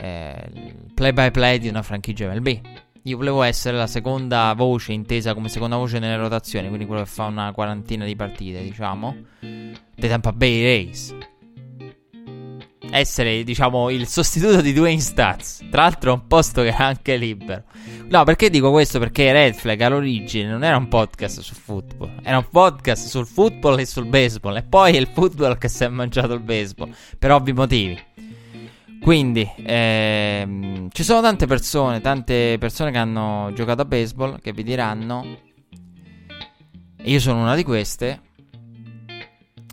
eh, 0.00 0.74
play-by-play 0.94 1.58
di 1.58 1.68
una 1.68 1.82
franchigia 1.82 2.28
MLB. 2.28 2.60
Io 3.08 3.16
volevo 3.16 3.42
essere 3.42 3.74
la 3.74 3.86
seconda 3.86 4.52
voce 4.54 4.92
intesa 4.92 5.32
come 5.32 5.48
seconda 5.48 5.76
voce 5.76 5.98
nelle 5.98 6.18
rotazioni, 6.18 6.68
quindi 6.68 6.84
quello 6.84 7.00
che 7.00 7.08
fa 7.08 7.24
una 7.24 7.52
quarantina 7.52 8.04
di 8.04 8.14
partite, 8.14 8.62
diciamo, 8.62 9.16
dei 9.40 10.08
Tampa 10.10 10.30
Bay 10.34 10.62
Rays. 10.62 11.14
Essere, 12.90 13.44
diciamo, 13.44 13.88
il 13.88 14.06
sostituto 14.06 14.60
di 14.60 14.74
Dwayne 14.74 15.00
Stats. 15.00 15.64
Tra 15.70 15.84
l'altro, 15.84 16.12
un 16.12 16.26
posto 16.26 16.60
che 16.60 16.68
era 16.68 16.84
anche 16.84 17.16
libero. 17.16 17.62
No, 18.08 18.24
perché 18.24 18.50
dico 18.50 18.70
questo? 18.70 18.98
Perché 18.98 19.32
Red 19.32 19.54
Flag 19.54 19.80
all'origine 19.80 20.50
non 20.50 20.62
era 20.62 20.76
un 20.76 20.88
podcast 20.88 21.40
sul 21.40 21.56
football, 21.56 22.10
era 22.22 22.36
un 22.36 22.48
podcast 22.50 23.06
sul 23.06 23.26
football 23.26 23.78
e 23.78 23.86
sul 23.86 24.04
baseball. 24.04 24.56
E 24.56 24.64
poi 24.64 24.92
è 24.94 24.98
il 24.98 25.08
football 25.10 25.56
che 25.56 25.68
si 25.68 25.82
è 25.82 25.88
mangiato 25.88 26.34
il 26.34 26.40
baseball, 26.40 26.94
per 27.18 27.32
ovvi 27.32 27.54
motivi. 27.54 27.98
Quindi 29.00 29.48
ehm, 29.56 30.88
ci 30.90 31.02
sono 31.02 31.20
tante 31.20 31.46
persone, 31.46 32.00
tante 32.00 32.56
persone 32.58 32.90
che 32.90 32.98
hanno 32.98 33.50
giocato 33.54 33.82
a 33.82 33.84
baseball 33.84 34.40
che 34.40 34.52
vi 34.52 34.62
diranno, 34.62 35.24
e 36.96 37.10
io 37.10 37.20
sono 37.20 37.40
una 37.40 37.54
di 37.54 37.64
queste, 37.64 38.20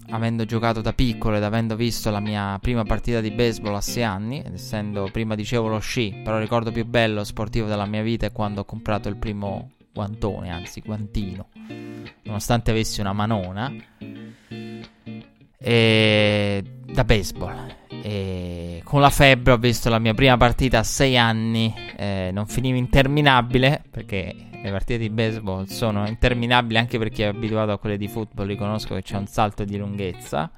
avendo 0.09 0.45
giocato 0.45 0.81
da 0.81 0.93
piccolo 0.93 1.35
ed 1.35 1.43
avendo 1.43 1.75
visto 1.75 2.09
la 2.11 2.19
mia 2.19 2.57
prima 2.61 2.83
partita 2.83 3.19
di 3.19 3.31
baseball 3.31 3.75
a 3.75 3.81
6 3.81 4.03
anni, 4.03 4.41
ed 4.41 4.53
essendo 4.53 5.09
prima 5.11 5.35
dicevo 5.35 5.67
lo 5.67 5.79
sci, 5.79 6.21
però 6.23 6.35
il 6.37 6.43
ricordo 6.43 6.71
più 6.71 6.85
bello 6.85 7.23
sportivo 7.23 7.67
della 7.67 7.85
mia 7.85 8.03
vita 8.03 8.27
è 8.27 8.31
quando 8.31 8.61
ho 8.61 8.65
comprato 8.65 9.09
il 9.09 9.17
primo 9.17 9.71
guantone, 9.91 10.49
anzi 10.49 10.81
guantino, 10.81 11.47
nonostante 12.23 12.71
avessi 12.71 13.01
una 13.01 13.13
manona, 13.13 13.73
e... 15.57 16.63
da 16.85 17.03
baseball. 17.03 17.73
E 18.01 18.81
con 18.83 19.01
la 19.01 19.09
febbre 19.09 19.53
ho 19.53 19.57
visto 19.57 19.89
la 19.89 19.99
mia 19.99 20.13
prima 20.13 20.37
partita 20.37 20.79
a 20.79 20.83
6 20.83 21.17
anni, 21.17 21.73
eh, 21.97 22.29
non 22.31 22.45
finiva 22.45 22.77
interminabile 22.77 23.83
perché 23.89 24.35
le 24.65 24.71
partite 24.71 24.97
di 24.97 25.09
baseball 25.09 25.65
sono 25.65 26.07
interminabili 26.07 26.79
anche 26.79 26.97
per 26.97 27.09
chi 27.09 27.21
è 27.21 27.25
abituato 27.25 27.71
a 27.71 27.77
quelle 27.77 27.97
di 27.97 28.07
football, 28.07 28.47
riconosco 28.47 28.95
che 28.95 29.03
c'è 29.03 29.15
un 29.15 29.27
salto 29.27 29.63
di 29.63 29.77
lunghezza. 29.77 30.51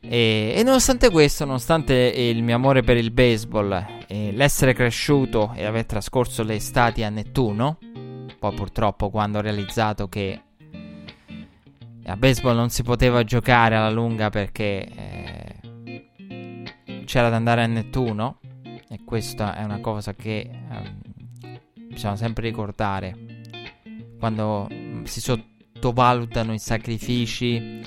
E, 0.00 0.52
e 0.56 0.62
nonostante 0.64 1.10
questo, 1.10 1.44
nonostante 1.44 1.94
il 1.94 2.42
mio 2.42 2.56
amore 2.56 2.82
per 2.82 2.96
il 2.96 3.12
baseball, 3.12 4.00
e 4.08 4.32
l'essere 4.32 4.74
cresciuto 4.74 5.52
e 5.54 5.64
aver 5.64 5.86
trascorso 5.86 6.42
le 6.42 6.54
estati 6.54 7.04
a 7.04 7.08
Nettuno, 7.08 7.78
poi 8.38 8.52
purtroppo 8.52 9.10
quando 9.10 9.38
ho 9.38 9.42
realizzato 9.42 10.08
che 10.08 10.40
a 12.04 12.16
baseball 12.16 12.56
non 12.56 12.70
si 12.70 12.82
poteva 12.82 13.24
giocare 13.24 13.76
alla 13.76 13.90
lunga 13.90 14.30
perché... 14.30 14.86
Eh, 14.86 15.52
c'era 17.12 17.28
da 17.28 17.36
andare 17.36 17.62
a 17.62 17.66
Nettuno 17.66 18.38
e 18.88 19.00
questa 19.04 19.54
è 19.54 19.64
una 19.64 19.80
cosa 19.80 20.14
che 20.14 20.48
eh, 20.48 21.60
bisogna 21.74 22.16
sempre 22.16 22.48
ricordare. 22.48 23.14
Quando 24.18 24.66
mm, 24.72 25.04
si 25.04 25.20
sottovalutano 25.20 26.54
i 26.54 26.58
sacrifici 26.58 27.82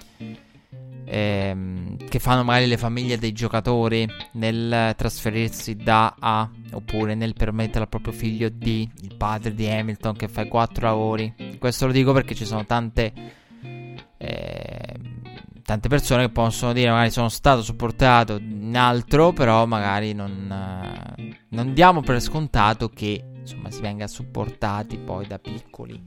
ehm, 1.05 1.97
che 2.07 2.19
fanno 2.19 2.43
magari 2.43 2.67
le 2.67 2.77
famiglie 2.77 3.17
dei 3.17 3.31
giocatori 3.31 4.07
nel 4.33 4.93
trasferirsi 4.95 5.75
da 5.75 6.15
A 6.19 6.47
oppure 6.73 7.15
nel 7.15 7.33
permettere 7.33 7.85
al 7.85 7.89
proprio 7.89 8.13
figlio 8.13 8.49
di 8.49 8.87
il 9.01 9.15
padre 9.15 9.55
di 9.55 9.67
Hamilton 9.67 10.15
che 10.15 10.27
fa 10.27 10.41
i 10.41 10.47
4 10.47 10.85
lavori. 10.85 11.33
Questo 11.57 11.87
lo 11.87 11.91
dico 11.91 12.13
perché 12.13 12.35
ci 12.35 12.45
sono 12.45 12.63
tante 12.63 13.11
eh, 14.17 14.93
tante 15.63 15.87
persone 15.87 16.25
che 16.25 16.31
possono 16.31 16.73
dire 16.73 16.89
magari 16.89 17.11
sono 17.11 17.29
stato 17.29 17.61
supportato 17.61 18.37
in 18.37 18.75
altro, 18.77 19.33
però 19.33 19.65
magari 19.65 20.13
non, 20.13 20.51
eh, 21.17 21.37
non 21.49 21.73
diamo 21.73 22.01
per 22.01 22.19
scontato 22.21 22.89
che 22.89 23.23
insomma 23.39 23.71
si 23.71 23.81
venga 23.81 24.07
supportati 24.07 24.97
poi 24.97 25.27
da 25.27 25.39
piccoli 25.39 26.01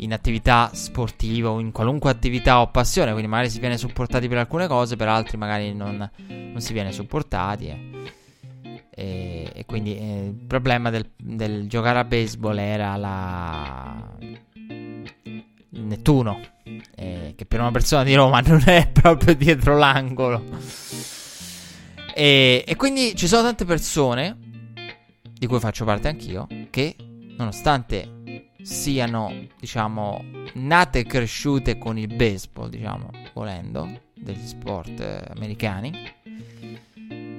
in 0.00 0.12
attività 0.12 0.70
sportiva 0.72 1.50
o 1.50 1.60
in 1.60 1.72
qualunque 1.72 2.10
attività 2.10 2.60
o 2.60 2.70
passione, 2.70 3.10
quindi 3.10 3.28
magari 3.28 3.50
si 3.50 3.60
viene 3.60 3.76
supportati 3.76 4.28
per 4.28 4.38
alcune 4.38 4.66
cose, 4.66 4.96
per 4.96 5.08
altri 5.08 5.36
magari 5.36 5.74
non, 5.74 6.10
non 6.26 6.60
si 6.60 6.72
viene 6.72 6.92
supportati. 6.92 7.66
Eh. 7.68 7.88
E, 8.90 9.50
e, 9.54 9.64
quindi 9.66 9.96
eh, 9.96 10.26
il 10.26 10.46
problema 10.46 10.90
del, 10.90 11.10
del 11.16 11.68
giocare 11.68 11.98
a 11.98 12.04
baseball 12.04 12.58
era 12.58 12.96
la 12.96 14.16
Nettuno, 15.70 16.40
eh, 16.94 17.34
che 17.36 17.46
per 17.46 17.60
una 17.60 17.70
persona 17.70 18.04
di 18.04 18.14
Roma 18.14 18.40
non 18.46 18.62
è 18.66 18.88
proprio 18.88 19.34
dietro 19.34 19.76
l'angolo. 19.76 20.44
E, 22.14 22.64
e 22.66 22.76
quindi 22.76 23.14
ci 23.14 23.26
sono 23.26 23.42
tante 23.42 23.64
persone, 23.64 24.36
di 25.32 25.46
cui 25.46 25.58
faccio 25.58 25.84
parte 25.84 26.08
anch'io, 26.08 26.46
che 26.70 26.94
nonostante 27.36 28.52
siano, 28.62 29.32
diciamo, 29.58 30.22
nate 30.54 31.00
e 31.00 31.04
cresciute 31.04 31.78
con 31.78 31.98
il 31.98 32.14
baseball, 32.14 32.68
diciamo, 32.68 33.10
volendo, 33.32 33.88
degli 34.14 34.46
sport 34.46 35.00
eh, 35.00 35.22
americani. 35.34 36.18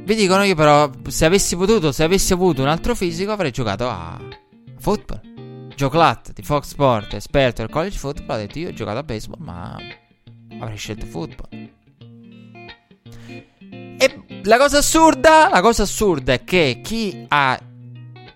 Vi 0.04 0.16
dicono 0.16 0.44
io 0.44 0.56
però, 0.56 0.90
se 1.08 1.26
avessi 1.26 1.56
potuto, 1.56 1.92
se 1.92 2.04
avessi 2.04 2.34
avuto 2.34 2.62
un 2.62 2.68
altro 2.68 2.96
fisico, 2.96 3.32
avrei 3.32 3.52
giocato 3.52 3.88
a 3.88 4.20
football. 4.80 5.31
Joe 5.76 5.90
Klatt 5.90 6.34
di 6.34 6.42
Fox 6.42 6.68
Sport, 6.68 7.14
esperto 7.14 7.62
del 7.62 7.72
college 7.72 7.98
football, 7.98 8.38
ha 8.38 8.40
detto 8.40 8.60
io 8.60 8.70
ho 8.70 8.74
giocato 8.74 9.00
a 9.00 9.04
baseball, 9.04 9.40
ma 9.40 9.78
avrei 10.60 10.78
scelto 10.78 11.06
football. 11.06 11.70
E 13.98 14.24
la 14.44 14.58
cosa 14.58 14.80
assurda, 14.80 15.50
la 15.50 15.62
cosa 15.62 15.84
assurda 15.84 16.34
è 16.34 16.44
che 16.44 16.82
chi 16.84 17.26
ha, 17.28 17.60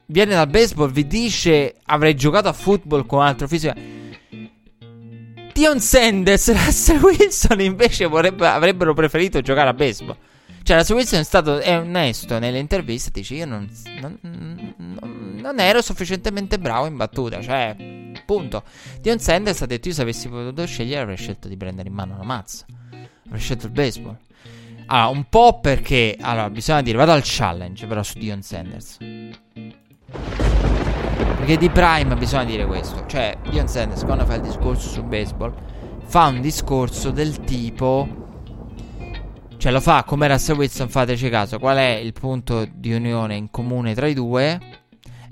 viene 0.08 0.34
dal 0.34 0.48
baseball 0.48 0.92
vi 0.92 1.08
dice 1.08 1.76
avrei 1.86 2.16
giocato 2.16 2.48
a 2.48 2.54
football 2.54 3.06
con 3.06 3.22
altro 3.22 3.48
fisico. 3.48 3.74
Dion 5.54 5.80
Sanders 5.80 6.50
e 6.50 6.54
Russell 6.66 7.00
Wilson 7.00 7.62
invece 7.62 8.06
vorrebbe, 8.06 8.48
avrebbero 8.48 8.94
preferito 8.94 9.42
giocare 9.42 9.70
a 9.70 9.74
baseball. 9.74 10.18
Cioè, 10.66 10.78
Russell 10.78 10.98
Wilson 10.98 11.20
è 11.20 11.24
stato 11.24 11.60
è 11.60 11.78
onesto 11.78 12.40
nelle 12.40 12.58
interviste. 12.58 13.12
Dice: 13.12 13.36
Io 13.36 13.46
non, 13.46 13.70
non, 14.02 14.18
non, 14.22 15.14
non, 15.46 15.60
ero 15.60 15.82
sufficientemente 15.82 16.58
bravo 16.58 16.88
in 16.88 16.98
battuta. 16.98 17.39
Cioè, 17.41 17.76
punto. 18.26 18.64
Dion 19.00 19.20
Sanders 19.20 19.62
ha 19.62 19.68
detto: 19.68 19.88
Io 19.89 19.93
se 19.93 20.02
avessi 20.02 20.28
potuto 20.28 20.66
scegliere, 20.66 21.02
avrei 21.02 21.18
scelto 21.18 21.48
di 21.48 21.56
prendere 21.56 21.88
in 21.88 21.93
mano 21.93 22.18
la 22.18 22.24
mazza. 22.24 22.66
Avrei 23.28 23.39
scelto 23.39 23.68
il 23.68 23.72
baseball. 23.72 24.18
Allora, 24.88 25.08
un 25.10 25.26
po' 25.30 25.60
perché. 25.60 26.18
Allora, 26.20 26.50
bisogna 26.50 26.82
dire: 26.82 26.98
vado 26.98 27.12
al 27.12 27.22
challenge, 27.24 27.86
però, 27.86 28.02
su 28.02 28.18
Dion 28.18 28.41
Sanders. 28.41 28.98
Perché 31.38 31.58
di 31.58 31.70
Prime 31.70 32.16
bisogna 32.16 32.46
dire 32.46 32.66
questo. 32.66 33.06
Cioè, 33.06 33.38
Dion 33.50 33.68
Sanders, 33.68 34.04
quando 34.04 34.26
fa 34.26 34.36
il 34.36 34.41
discorso 34.41 34.89
sul 34.89 35.04
baseball, 35.04 35.54
fa 36.06 36.26
un 36.26 36.41
discorso 36.41 37.12
del 37.12 37.41
tipo 37.41 38.24
cioè 39.58 39.72
lo 39.72 39.80
fa 39.82 40.04
come 40.04 40.28
Russell 40.28 40.58
Wilson, 40.58 40.89
fateci 40.89 41.28
caso. 41.30 41.58
Qual 41.58 41.78
è 41.78 41.93
il 41.96 42.14
punto 42.14 42.68
di 42.72 42.93
unione 42.93 43.36
in 43.36 43.50
comune 43.50 43.96
tra 43.96 44.06
i 44.06 44.14
due? 44.14 44.75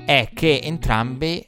È 0.06 0.30
che 0.34 0.60
entrambi 0.62 1.48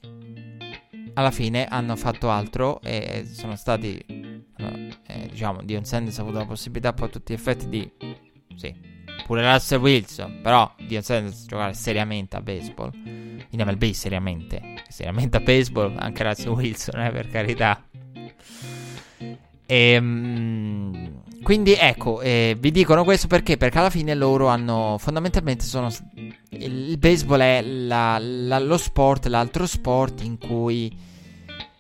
alla 1.16 1.32
fine 1.32 1.66
hanno 1.66 1.95
fatto 1.95 2.30
altro 2.30 2.82
e 2.82 3.26
sono 3.26 3.56
stati, 3.56 3.97
eh, 3.97 5.28
diciamo, 5.30 5.62
Dion 5.64 5.84
Sanders 5.86 6.18
ha 6.20 6.22
avuto 6.22 6.38
la 6.38 6.45
possibilità 6.45 6.93
poi 6.93 7.08
a 7.08 7.12
tutti 7.12 7.34
gli 7.34 7.36
effetti 7.36 7.70
di, 7.70 7.91
sì, 8.56 8.74
pure 9.26 9.51
Russell 9.51 9.80
Wilson, 9.82 10.39
però 10.41 10.74
Dion 10.88 11.01
Sanders 11.01 11.45
giocare 11.45 11.74
seriamente 11.74 12.36
a 12.36 12.41
baseball, 12.41 12.91
in 12.93 13.62
MLB 13.62 13.91
seriamente, 13.91 14.62
seriamente 14.89 15.38
a 15.38 15.41
baseball, 15.41 15.95
anche 15.97 16.24
Russell 16.24 16.53
Wilson, 16.53 17.01
eh, 17.01 17.12
per 17.12 17.28
carità. 17.30 17.84
E, 19.66 19.97
um, 19.97 21.24
quindi 21.43 21.73
ecco, 21.73 22.21
eh, 22.21 22.57
vi 22.59 22.71
dicono 22.71 23.03
questo 23.03 23.27
perché? 23.27 23.57
Perché 23.57 23.77
alla 23.77 23.89
fine 23.89 24.15
loro 24.15 24.47
hanno 24.47 24.97
fondamentalmente 24.99 25.63
sono 25.65 25.89
il, 26.49 26.97
baseball 26.97 27.39
è 27.39 27.61
la, 27.61 28.17
la, 28.19 28.59
lo 28.59 28.77
sport, 28.77 29.27
l'altro 29.27 29.65
sport 29.65 30.23
in 30.23 30.38
cui 30.38 30.95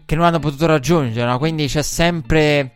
che 0.05 0.15
non 0.15 0.25
hanno 0.25 0.39
potuto 0.39 0.67
raggiungere, 0.67 1.27
no? 1.29 1.37
quindi 1.39 1.65
c'è 1.67 1.81
sempre 1.81 2.74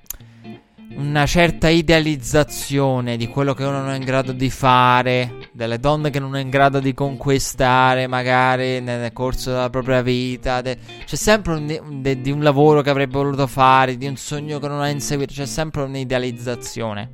una 0.95 1.25
certa 1.25 1.69
idealizzazione 1.69 3.15
di 3.15 3.27
quello 3.27 3.53
che 3.53 3.63
uno 3.63 3.81
non 3.81 3.91
è 3.91 3.95
in 3.97 4.03
grado 4.03 4.31
di 4.31 4.49
fare, 4.49 5.49
delle 5.51 5.79
donne 5.79 6.09
che 6.09 6.19
non 6.19 6.35
è 6.35 6.41
in 6.41 6.49
grado 6.49 6.79
di 6.79 6.93
conquistare 6.93 8.07
magari 8.07 8.81
nel 8.81 9.13
corso 9.13 9.51
della 9.51 9.69
propria 9.69 10.01
vita. 10.01 10.61
De- 10.61 10.77
c'è 11.05 11.15
sempre 11.15 11.53
un, 11.53 12.01
de- 12.01 12.21
di 12.21 12.31
un 12.31 12.41
lavoro 12.41 12.81
che 12.81 12.89
avrebbe 12.89 13.17
voluto 13.17 13.47
fare, 13.47 13.97
di 13.97 14.07
un 14.07 14.15
sogno 14.15 14.59
che 14.59 14.67
non 14.67 14.81
ha 14.81 14.89
inseguito, 14.89 15.33
c'è 15.33 15.45
sempre 15.45 15.83
un'idealizzazione. 15.83 17.11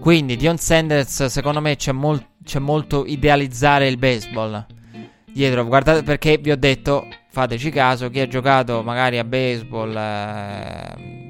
Quindi 0.00 0.36
Dion 0.36 0.58
Sanders 0.58 1.26
secondo 1.26 1.60
me 1.60 1.76
c'è, 1.76 1.92
mol- 1.92 2.26
c'è 2.42 2.58
molto 2.58 3.04
idealizzare 3.06 3.86
il 3.86 3.96
baseball 3.96 4.66
dietro. 5.32 5.64
Guardate 5.64 6.02
perché 6.02 6.38
vi 6.38 6.50
ho 6.50 6.56
detto, 6.56 7.06
fateci 7.30 7.70
caso, 7.70 8.10
chi 8.10 8.20
ha 8.20 8.26
giocato 8.26 8.82
magari 8.82 9.18
a 9.18 9.24
baseball... 9.24 9.96
Eh, 9.96 11.28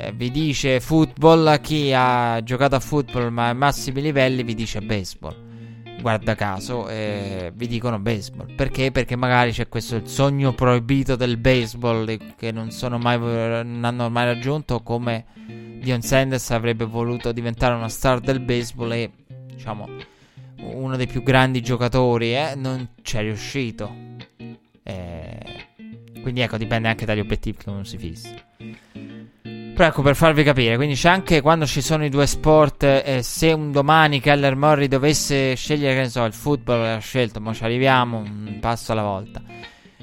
eh, 0.00 0.12
vi 0.12 0.30
dice 0.30 0.78
football, 0.78 1.60
chi 1.60 1.92
ha 1.92 2.40
giocato 2.44 2.76
a 2.76 2.80
football 2.80 3.32
ma 3.32 3.48
ai 3.48 3.54
massimi 3.56 4.00
livelli 4.00 4.44
vi 4.44 4.54
dice 4.54 4.80
baseball. 4.80 5.46
Guarda 6.00 6.36
caso, 6.36 6.88
eh, 6.88 7.50
vi 7.52 7.66
dicono 7.66 7.98
baseball. 7.98 8.54
Perché? 8.54 8.92
Perché 8.92 9.16
magari 9.16 9.50
c'è 9.50 9.68
questo 9.68 9.96
il 9.96 10.06
sogno 10.06 10.52
proibito 10.52 11.16
del 11.16 11.36
baseball 11.36 12.16
che 12.36 12.52
non, 12.52 12.68
mai, 13.00 13.18
non 13.18 13.80
hanno 13.82 14.08
mai 14.08 14.26
raggiunto. 14.26 14.84
Come 14.84 15.24
Dion 15.80 16.00
Sanders 16.00 16.52
avrebbe 16.52 16.84
voluto 16.84 17.32
diventare 17.32 17.74
una 17.74 17.88
star 17.88 18.20
del 18.20 18.38
baseball 18.38 18.92
e 18.92 19.10
diciamo 19.52 19.88
uno 20.60 20.96
dei 20.96 21.08
più 21.08 21.24
grandi 21.24 21.60
giocatori, 21.60 22.36
eh, 22.36 22.52
non 22.54 22.90
c'è 23.02 23.22
riuscito. 23.22 23.92
Eh, 24.84 25.66
quindi 26.22 26.40
ecco, 26.40 26.56
dipende 26.56 26.86
anche 26.86 27.04
dagli 27.04 27.18
obiettivi 27.18 27.58
che 27.58 27.68
uno 27.68 27.82
si 27.82 27.98
fissa. 27.98 28.46
Però 29.78 29.90
ecco 29.90 30.02
per 30.02 30.16
farvi 30.16 30.42
capire, 30.42 30.74
quindi 30.74 30.96
c'è 30.96 31.08
anche 31.08 31.40
quando 31.40 31.64
ci 31.64 31.80
sono 31.82 32.04
i 32.04 32.08
due 32.08 32.26
sport, 32.26 32.82
eh, 32.82 33.20
se 33.22 33.52
un 33.52 33.70
domani 33.70 34.18
Keller 34.18 34.56
Murray 34.56 34.88
dovesse 34.88 35.54
scegliere, 35.54 35.94
che 35.94 36.00
ne 36.00 36.08
so, 36.08 36.24
il 36.24 36.32
football 36.32 36.96
ha 36.96 36.98
scelto, 36.98 37.40
ma 37.40 37.54
ci 37.54 37.62
arriviamo 37.62 38.18
un 38.18 38.58
passo 38.60 38.90
alla 38.90 39.04
volta. 39.04 39.40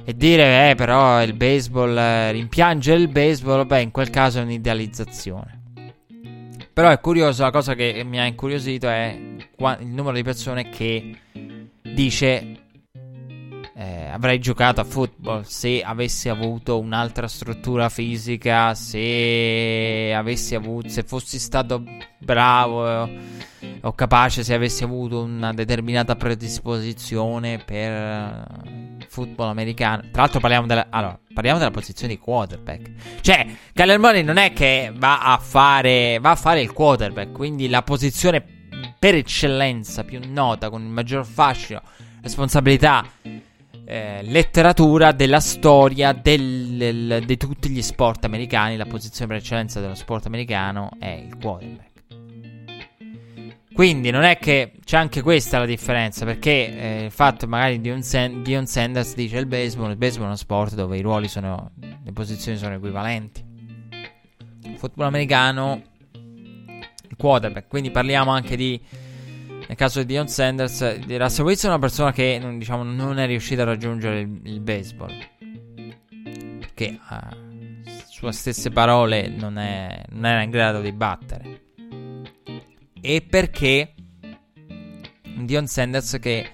E 0.05 0.15
dire, 0.15 0.69
eh, 0.69 0.75
però 0.75 1.21
il 1.21 1.33
baseball, 1.33 1.97
eh, 1.97 2.31
rimpiangere 2.31 3.01
il 3.01 3.09
baseball, 3.09 3.65
beh, 3.65 3.81
in 3.81 3.91
quel 3.91 4.09
caso 4.09 4.39
è 4.39 4.43
un'idealizzazione. 4.43 5.63
Però 6.71 6.89
è 6.89 6.99
curioso, 7.01 7.43
la 7.43 7.51
cosa 7.51 7.73
che 7.73 8.01
mi 8.05 8.17
ha 8.17 8.23
incuriosito 8.23 8.87
è 8.87 9.13
il 9.17 9.87
numero 9.87 10.15
di 10.15 10.23
persone 10.23 10.69
che 10.69 11.17
dice 11.81 12.64
eh, 13.77 14.07
avrei 14.09 14.39
giocato 14.39 14.79
a 14.79 14.85
football 14.85 15.41
se 15.41 15.81
avessi 15.81 16.29
avuto 16.29 16.79
un'altra 16.79 17.27
struttura 17.27 17.89
fisica, 17.89 18.73
se 18.73 20.13
avessi 20.15 20.55
avuto, 20.55 20.87
se 20.87 21.03
fossi 21.03 21.37
stato 21.37 21.83
bravo 22.17 23.09
o 23.81 23.91
capace, 23.93 24.45
se 24.45 24.53
avessi 24.53 24.85
avuto 24.85 25.21
una 25.23 25.51
determinata 25.51 26.15
predisposizione 26.15 27.57
per 27.65 27.91
uh, 27.91 29.05
football 29.09 29.49
americano. 29.49 30.03
Tra 30.09 30.21
l'altro 30.21 30.39
parliamo 30.39 30.67
della, 30.67 30.87
allora, 30.89 31.19
parliamo 31.33 31.59
della 31.59 31.71
posizione 31.71 32.13
di 32.13 32.19
quarterback. 32.19 33.19
Cioè, 33.19 33.45
Kyler 33.73 34.23
non 34.23 34.37
è 34.37 34.53
che 34.53 34.93
va 34.95 35.19
a 35.19 35.37
fare, 35.37 36.17
va 36.21 36.31
a 36.31 36.35
fare 36.37 36.61
il 36.61 36.71
quarterback, 36.71 37.33
quindi 37.33 37.67
la 37.67 37.81
posizione 37.81 38.41
per 38.97 39.15
eccellenza 39.15 40.05
più 40.05 40.21
nota, 40.25 40.69
con 40.69 40.81
il 40.81 40.89
maggior 40.89 41.25
fascino, 41.25 41.81
responsabilità 42.21 43.05
eh, 43.85 44.21
letteratura 44.23 45.11
della 45.11 45.39
storia 45.39 46.11
del, 46.11 46.75
del, 46.75 47.23
di 47.25 47.37
tutti 47.37 47.69
gli 47.69 47.81
sport 47.81 48.25
americani. 48.25 48.77
La 48.77 48.85
posizione 48.85 49.27
per 49.27 49.37
eccellenza 49.41 49.79
dello 49.79 49.95
sport 49.95 50.25
americano 50.25 50.91
è 50.99 51.09
il 51.09 51.37
quarterback. 51.37 51.93
Quindi 53.75 54.09
non 54.09 54.23
è 54.23 54.37
che 54.37 54.71
c'è 54.85 54.95
anche 54.95 55.21
questa 55.21 55.59
la 55.59 55.65
differenza, 55.65 56.23
perché 56.23 56.77
eh, 56.77 57.03
il 57.03 57.11
fatto 57.11 57.45
magari 57.45 57.81
Dion, 57.81 58.01
San- 58.03 58.41
Dion 58.41 58.65
Sanders 58.65 59.15
dice 59.15 59.37
il 59.37 59.47
baseball, 59.47 59.89
il 59.89 59.97
baseball 59.97 60.23
è 60.23 60.27
uno 60.27 60.37
sport 60.37 60.75
dove 60.75 60.97
i 60.97 61.01
ruoli 61.01 61.27
sono, 61.27 61.71
le 61.81 62.11
posizioni 62.13 62.57
sono 62.57 62.75
equivalenti. 62.75 63.43
Il 64.63 64.77
football 64.77 65.07
americano, 65.07 65.81
il 66.13 67.15
quarterback, 67.17 67.67
quindi 67.67 67.91
parliamo 67.91 68.31
anche 68.31 68.55
di 68.55 68.81
nel 69.67 69.77
caso 69.77 69.99
di 69.99 70.05
Dion 70.05 70.27
Sanders, 70.27 70.97
di 70.97 71.17
Russell 71.17 71.45
Wilson 71.45 71.69
è 71.69 71.73
una 71.73 71.81
persona 71.81 72.11
che 72.11 72.41
diciamo, 72.57 72.83
non 72.83 73.17
è 73.17 73.25
riuscita 73.25 73.63
a 73.63 73.65
raggiungere 73.65 74.19
il, 74.19 74.39
il 74.43 74.59
baseball. 74.59 75.13
Perché 76.59 76.99
a 77.07 77.35
sue 78.15 78.31
stesse 78.31 78.69
parole 78.71 79.27
non, 79.27 79.57
è, 79.57 80.03
non 80.09 80.25
era 80.25 80.41
in 80.41 80.49
grado 80.49 80.81
di 80.81 80.91
battere. 80.91 81.63
E 83.01 83.21
perché 83.21 83.93
Dion 85.35 85.67
Sanders 85.67 86.17
che 86.19 86.49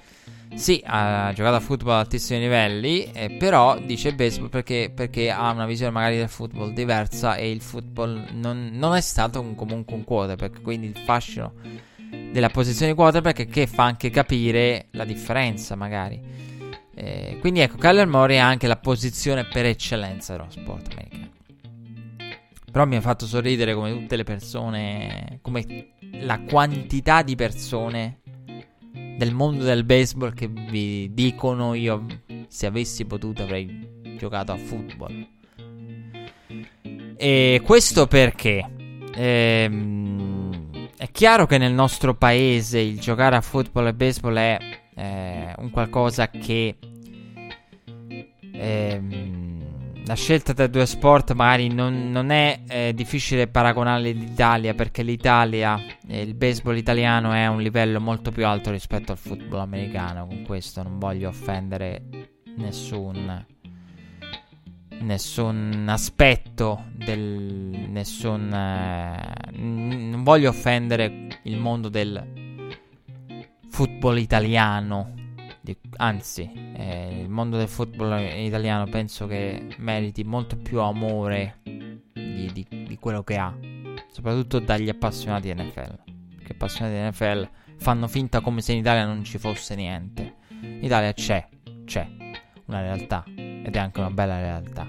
sì, 0.56 0.82
ha 0.86 1.32
giocato 1.34 1.56
a 1.56 1.60
football 1.60 1.94
a 1.94 2.00
altissimi 2.00 2.40
livelli, 2.40 3.10
eh, 3.14 3.30
però 3.32 3.80
dice 3.80 4.14
baseball 4.14 4.50
perché, 4.50 4.92
perché, 4.94 5.32
ha 5.32 5.50
una 5.52 5.66
visione 5.66 5.92
magari 5.92 6.18
del 6.18 6.28
football 6.28 6.74
diversa 6.74 7.36
e 7.36 7.50
il 7.50 7.62
football 7.62 8.26
non, 8.34 8.72
non 8.74 8.96
è 8.96 9.02
stato 9.02 9.40
un, 9.40 9.56
comunque 9.56 9.96
un 9.96 10.04
quarterback, 10.04 10.62
quindi 10.62 10.88
il 10.88 10.98
fascino 10.98 11.54
della 12.32 12.50
posizione 12.50 12.94
quarterback 12.94 13.48
che 13.48 13.68
fa 13.68 13.84
anche 13.84 14.10
capire 14.10 14.88
la 14.92 15.06
differenza 15.06 15.76
magari. 15.76 16.20
Eh, 16.94 17.38
quindi 17.40 17.62
ecco, 17.62 17.78
Kyler 17.78 18.08
Murray 18.08 18.38
ha 18.38 18.48
anche 18.48 18.68
la 18.68 18.78
posizione 18.78 19.46
per 19.46 19.66
eccellenza 19.66 20.36
dello 20.36 20.50
sport 20.50 20.92
americano. 20.92 21.30
Però 22.72 22.86
mi 22.86 22.96
ha 22.96 23.02
fatto 23.02 23.26
sorridere 23.26 23.74
come 23.74 23.92
tutte 23.92 24.16
le 24.16 24.24
persone, 24.24 25.40
come 25.42 25.94
la 26.22 26.40
quantità 26.42 27.22
di 27.22 27.36
persone 27.36 28.20
del 29.18 29.34
mondo 29.34 29.64
del 29.64 29.84
baseball 29.84 30.34
che 30.34 30.48
vi 30.48 31.14
dicono 31.14 31.74
io 31.74 32.06
se 32.48 32.66
avessi 32.66 33.06
potuto 33.06 33.44
avrei 33.44 34.16
giocato 34.18 34.52
a 34.54 34.58
football. 34.58 35.28
E 37.18 37.62
questo 37.64 38.08
perché? 38.08 38.70
Ehm 39.14 40.31
è 41.02 41.10
chiaro 41.10 41.48
che 41.48 41.58
nel 41.58 41.74
nostro 41.74 42.14
paese 42.14 42.78
il 42.78 43.00
giocare 43.00 43.36
a 43.36 43.42
football 43.42 43.88
e 43.88 43.94
baseball 43.96 44.36
è 44.36 44.58
eh, 44.94 45.52
un 45.58 45.72
qualcosa 45.72 46.30
che 46.30 46.78
ehm, 48.54 50.06
la 50.06 50.14
scelta 50.14 50.54
tra 50.54 50.68
due 50.68 50.86
sport 50.86 51.32
magari 51.34 51.74
non, 51.74 52.12
non 52.12 52.30
è 52.30 52.60
eh, 52.68 52.94
difficile 52.94 53.48
paragonare 53.48 54.12
l'Italia 54.12 54.76
perché 54.76 55.02
l'Italia, 55.02 55.84
eh, 56.08 56.22
il 56.22 56.36
baseball 56.36 56.78
italiano 56.78 57.32
è 57.32 57.42
a 57.42 57.50
un 57.50 57.64
livello 57.64 58.00
molto 58.00 58.30
più 58.30 58.46
alto 58.46 58.70
rispetto 58.70 59.12
al 59.12 59.18
football 59.18 59.62
americano. 59.62 60.28
Con 60.28 60.44
questo 60.44 60.84
non 60.84 61.00
voglio 61.00 61.30
offendere 61.30 62.04
nessun 62.58 63.44
nessun 65.02 65.86
aspetto 65.90 66.86
del 66.94 67.88
nessun 67.90 68.54
eh, 68.54 69.36
non 69.58 70.24
voglio 70.24 70.50
offendere 70.50 71.28
il 71.44 71.58
mondo 71.58 71.90
del 71.90 72.40
football 73.70 74.18
italiano 74.18 75.14
di, 75.62 75.76
anzi 75.98 76.50
eh, 76.76 77.22
il 77.22 77.30
mondo 77.30 77.58
del 77.58 77.68
football 77.68 78.20
italiano 78.38 78.86
penso 78.86 79.28
che 79.28 79.76
meriti 79.78 80.24
molto 80.24 80.58
più 80.58 80.80
amore 80.80 81.60
di, 81.64 82.50
di, 82.54 82.66
di 82.88 82.98
quello 83.00 83.24
che 83.24 83.38
ha 83.38 83.56
soprattutto 84.12 84.60
dagli 84.60 84.90
appassionati 84.90 85.54
NFL 85.54 86.00
che 86.44 86.52
appassionati 86.52 86.96
di 86.96 87.08
NFL 87.08 87.50
fanno 87.78 88.08
finta 88.08 88.42
come 88.42 88.62
se 88.62 88.74
in 88.74 88.80
Italia 88.80 89.06
non 89.06 89.24
ci 89.24 89.40
fosse 89.40 89.74
niente. 89.76 90.36
In 90.62 90.84
Italia 90.84 91.12
c'è 91.14 91.48
c'è 91.84 92.08
una 92.66 92.82
realtà 92.82 93.24
ed 93.64 93.76
è 93.76 93.80
anche 93.80 94.00
una 94.00 94.12
bella 94.12 94.40
realtà. 94.40 94.88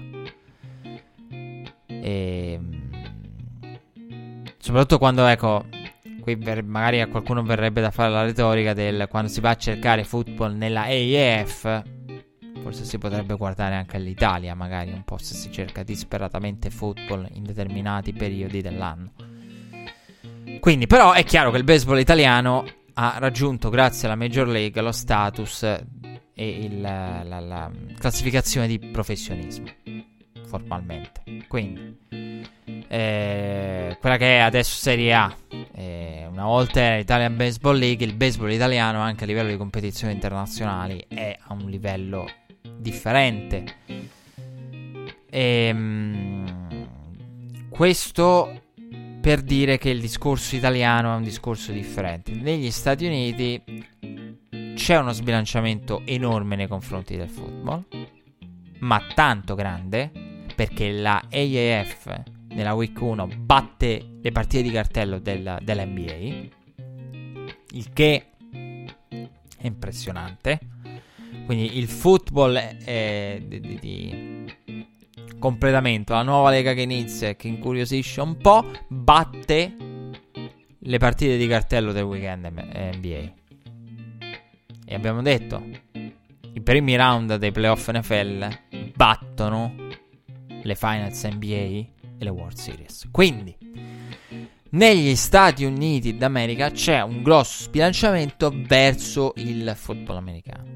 E 1.87 2.53
ehm, 2.53 2.83
soprattutto 4.57 4.97
quando 4.97 5.25
ecco 5.25 5.65
qui 6.21 6.35
magari 6.35 7.01
a 7.01 7.07
qualcuno 7.07 7.43
verrebbe 7.43 7.81
da 7.81 7.91
fare 7.91 8.11
la 8.11 8.23
retorica 8.23 8.73
del 8.73 9.07
quando 9.09 9.29
si 9.29 9.41
va 9.41 9.51
a 9.51 9.55
cercare 9.55 10.05
football 10.05 10.55
nella 10.55 10.83
AEF 10.83 11.83
forse 12.61 12.85
si 12.85 12.97
potrebbe 12.97 13.35
guardare 13.35 13.75
anche 13.75 13.97
all'Italia 13.97 14.55
magari 14.55 14.93
un 14.93 15.03
po' 15.03 15.17
se 15.17 15.33
si 15.33 15.51
cerca 15.51 15.83
disperatamente 15.83 16.69
football 16.69 17.27
in 17.33 17.43
determinati 17.43 18.13
periodi 18.13 18.61
dell'anno 18.61 19.11
quindi 20.61 20.87
però 20.87 21.11
è 21.11 21.25
chiaro 21.25 21.51
che 21.51 21.57
il 21.57 21.65
baseball 21.65 21.99
italiano 21.99 22.65
ha 22.93 23.15
raggiunto 23.17 23.69
grazie 23.69 24.07
alla 24.07 24.15
Major 24.15 24.47
League 24.47 24.81
lo 24.81 24.93
status 24.93 25.63
e 26.33 26.49
il, 26.49 26.81
la, 26.81 27.23
la, 27.23 27.39
la, 27.39 27.71
classificazione 27.97 28.67
di 28.67 28.79
professionismo 28.79 29.67
formalmente. 30.45 31.21
Quindi 31.47 31.97
eh, 32.87 33.97
quella 33.99 34.17
che 34.17 34.37
è 34.37 34.39
adesso 34.39 34.75
Serie 34.75 35.13
A. 35.13 35.35
Eh, 35.75 36.27
una 36.29 36.45
volta 36.45 36.79
era 36.79 36.97
Italian 36.97 37.35
Baseball 37.35 37.77
League, 37.77 38.05
il 38.05 38.13
baseball 38.13 38.51
italiano 38.51 38.99
anche 38.99 39.23
a 39.23 39.27
livello 39.27 39.49
di 39.49 39.57
competizioni 39.57 40.13
internazionali 40.13 41.03
è 41.07 41.35
a 41.39 41.53
un 41.53 41.69
livello 41.69 42.29
differente. 42.77 43.63
E, 45.29 45.65
ehm, 45.67 46.87
questo 47.69 48.61
per 49.21 49.41
dire 49.41 49.77
che 49.77 49.89
il 49.89 49.99
discorso 49.99 50.55
italiano 50.55 51.13
è 51.13 51.15
un 51.15 51.23
discorso 51.23 51.71
differente. 51.71 52.31
Negli 52.33 52.69
Stati 52.69 53.05
Uniti 53.05 53.61
c'è 54.75 54.97
uno 54.97 55.11
sbilanciamento 55.11 56.01
enorme 56.05 56.55
nei 56.55 56.67
confronti 56.67 57.15
del 57.15 57.29
football, 57.29 57.85
ma 58.79 59.01
tanto 59.13 59.55
grande 59.55 60.11
perché 60.55 60.91
la 60.91 61.23
AAF 61.31 62.23
nella 62.49 62.73
week 62.73 62.99
1 62.99 63.27
batte 63.37 64.17
le 64.21 64.31
partite 64.31 64.61
di 64.61 64.69
cartello 64.69 65.19
del, 65.19 65.57
dell'NBA, 65.61 66.49
il 67.71 67.93
che 67.93 68.25
è 69.57 69.65
impressionante. 69.65 70.59
Quindi 71.45 71.77
il 71.77 71.87
football 71.87 72.55
è 72.55 73.41
di, 73.43 73.59
di, 73.59 73.79
di 73.79 74.45
completamento, 75.39 76.13
la 76.13 76.21
nuova 76.21 76.51
lega 76.51 76.73
che 76.73 76.81
inizia 76.81 77.29
e 77.29 77.35
che 77.35 77.47
incuriosisce 77.47 78.21
un 78.21 78.37
po', 78.37 78.65
batte 78.87 79.75
le 80.85 80.97
partite 80.97 81.37
di 81.37 81.47
cartello 81.47 81.91
del 81.91 82.03
weekend 82.03 82.45
NBA. 82.45 83.41
E 84.85 84.95
abbiamo 84.95 85.21
detto, 85.21 85.63
i 86.53 86.61
primi 86.61 86.95
round 86.95 87.35
dei 87.35 87.51
playoff 87.51 87.89
NFL 87.89 88.47
battono 88.95 89.73
le 90.61 90.75
finals 90.75 91.23
NBA 91.23 91.45
e 91.45 91.89
le 92.17 92.29
World 92.29 92.55
Series. 92.55 93.07
Quindi, 93.11 93.55
negli 94.71 95.15
Stati 95.15 95.63
Uniti 95.65 96.17
d'America 96.17 96.71
c'è 96.71 97.01
un 97.01 97.21
grosso 97.21 97.63
sbilanciamento 97.63 98.51
verso 98.53 99.33
il 99.37 99.73
football 99.75 100.17
americano. 100.17 100.71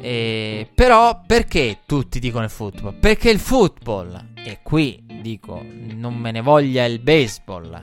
E, 0.00 0.68
però 0.74 1.22
perché 1.26 1.80
tutti 1.84 2.20
dicono 2.20 2.44
il 2.44 2.50
football? 2.50 2.98
Perché 2.98 3.30
il 3.30 3.38
football, 3.38 4.32
e 4.34 4.60
qui 4.62 5.04
dico 5.20 5.62
non 5.94 6.14
me 6.14 6.30
ne 6.30 6.40
voglia 6.40 6.84
il 6.84 7.00
baseball, 7.00 7.82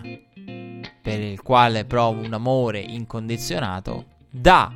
per 1.01 1.19
il 1.19 1.41
quale 1.41 1.85
provo 1.85 2.21
un 2.21 2.33
amore 2.33 2.79
incondizionato, 2.79 4.05
da 4.35 4.71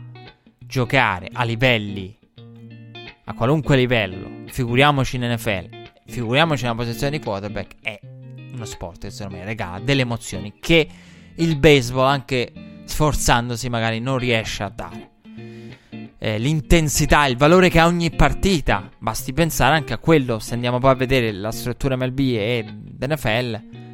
giocare 0.57 1.29
a 1.33 1.43
livelli, 1.43 2.17
a 3.25 3.33
qualunque 3.33 3.75
livello, 3.75 4.43
figuriamoci 4.47 5.17
in 5.17 5.23
NFL, 5.23 5.69
figuriamoci 6.07 6.63
nella 6.63 6.75
posizione 6.75 7.17
di 7.17 7.23
quarterback, 7.23 7.75
è 7.81 7.99
uno 8.53 8.65
sport 8.65 9.01
che 9.01 9.09
secondo 9.11 9.37
me 9.37 9.43
regala 9.43 9.79
delle 9.79 10.01
emozioni 10.01 10.53
che 10.59 10.87
il 11.35 11.57
baseball, 11.57 12.07
anche 12.07 12.51
sforzandosi, 12.85 13.69
magari 13.69 13.99
non 13.99 14.17
riesce 14.17 14.63
a 14.63 14.69
dare. 14.69 15.09
Eh, 16.17 16.37
l'intensità, 16.37 17.25
il 17.25 17.37
valore 17.37 17.69
che 17.69 17.79
ha 17.79 17.85
ogni 17.85 18.11
partita, 18.11 18.89
basti 18.97 19.33
pensare 19.33 19.75
anche 19.75 19.93
a 19.93 19.97
quello, 19.97 20.39
se 20.39 20.53
andiamo 20.53 20.79
poi 20.79 20.91
a 20.91 20.95
vedere 20.95 21.31
la 21.33 21.51
struttura 21.51 21.95
MLB 21.95 22.19
e 22.19 22.65
NFL, 22.99 23.88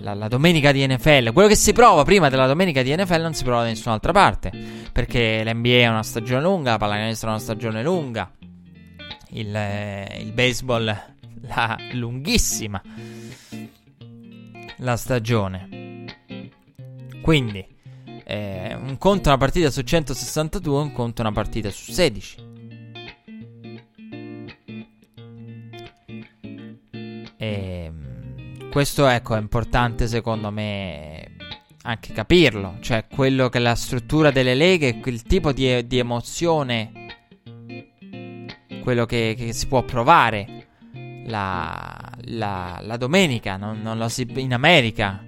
la, 0.00 0.14
la, 0.14 0.28
domenica 0.28 0.72
di 0.72 0.86
NFL, 0.86 1.32
quello 1.32 1.48
che 1.48 1.56
si 1.56 1.72
prova 1.72 2.04
prima 2.04 2.28
della 2.28 2.46
domenica 2.46 2.82
di 2.82 2.94
NFL 2.94 3.20
non 3.20 3.34
si 3.34 3.44
prova 3.44 3.62
da 3.62 3.68
nessun'altra 3.68 4.12
parte, 4.12 4.52
perché 4.92 5.42
l'NBA 5.44 5.68
è 5.68 5.88
una 5.88 6.02
stagione 6.02 6.42
lunga, 6.42 6.72
la 6.72 6.78
pallacanestro 6.78 7.28
è 7.28 7.32
una 7.32 7.40
stagione 7.40 7.82
lunga, 7.82 8.30
il, 9.30 9.54
eh, 9.54 10.18
il 10.20 10.32
baseball 10.32 10.96
la 11.42 11.76
lunghissima 11.92 12.82
la 14.78 14.96
stagione. 14.96 16.06
Quindi, 17.22 17.64
eh, 18.24 18.74
un 18.74 18.96
conto 18.98 19.28
una 19.28 19.38
partita 19.38 19.70
su 19.70 19.82
162, 19.82 20.80
un 20.80 20.92
conto 20.92 21.20
una 21.22 21.32
partita 21.32 21.70
su 21.70 21.92
16. 21.92 22.46
E 27.40 27.77
questo 28.70 29.06
ecco 29.06 29.34
è 29.34 29.38
importante 29.38 30.06
secondo 30.06 30.50
me 30.50 31.36
anche 31.82 32.12
capirlo, 32.12 32.76
cioè 32.80 33.06
quello 33.12 33.48
che 33.48 33.58
la 33.58 33.74
struttura 33.74 34.30
delle 34.30 34.54
leghe, 34.54 34.98
quel 34.98 35.22
tipo 35.22 35.52
di, 35.52 35.86
di 35.86 35.98
emozione, 35.98 36.92
quello 38.82 39.06
che, 39.06 39.34
che 39.36 39.52
si 39.52 39.66
può 39.66 39.82
provare 39.82 40.66
la, 41.26 42.12
la, 42.24 42.78
la 42.82 42.96
domenica, 42.96 43.56
non, 43.56 43.80
non 43.80 44.10
si, 44.10 44.26
in 44.36 44.52
America, 44.52 45.24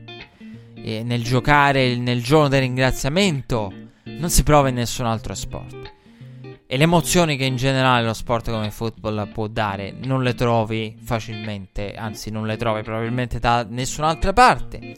e 0.75 1.03
nel 1.03 1.23
giocare 1.23 1.97
nel 1.97 2.23
giorno 2.23 2.49
del 2.49 2.61
ringraziamento, 2.61 3.73
non 4.05 4.29
si 4.29 4.43
prova 4.43 4.69
in 4.69 4.75
nessun 4.75 5.07
altro 5.07 5.35
sport. 5.35 5.99
E 6.73 6.77
le 6.77 6.85
emozioni 6.85 7.37
che 7.37 7.45
in 7.45 7.57
generale 7.57 8.07
lo 8.07 8.13
sport 8.15 8.49
come 8.49 8.67
il 8.67 8.71
football 8.71 9.33
può 9.33 9.49
dare 9.49 9.93
non 10.05 10.23
le 10.23 10.35
trovi 10.35 10.97
facilmente, 11.03 11.95
anzi 11.95 12.31
non 12.31 12.47
le 12.47 12.57
trovi 12.57 12.83
probabilmente 12.83 13.41
da 13.41 13.67
nessun'altra 13.69 14.33
parte. 14.33 14.95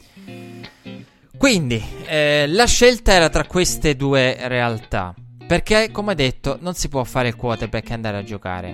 Quindi 1.39 1.83
eh, 2.05 2.45
la 2.47 2.67
scelta 2.67 3.15
era 3.15 3.31
tra 3.31 3.47
queste 3.47 3.97
due 3.97 4.37
realtà. 4.49 5.15
Perché, 5.47 5.91
come 5.91 6.15
detto, 6.15 6.59
non 6.61 6.75
si 6.75 6.91
può 6.91 7.05
fare 7.05 7.29
il 7.29 7.37
quarterback 7.37 7.89
e 7.89 7.95
andare 7.95 8.19
a 8.19 8.23
giocare 8.23 8.69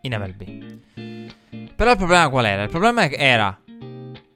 in 0.00 0.16
MLB. 0.16 1.68
Però 1.76 1.90
il 1.90 1.96
problema 1.98 2.30
qual 2.30 2.46
era? 2.46 2.62
Il 2.62 2.70
problema 2.70 3.10
era 3.10 3.60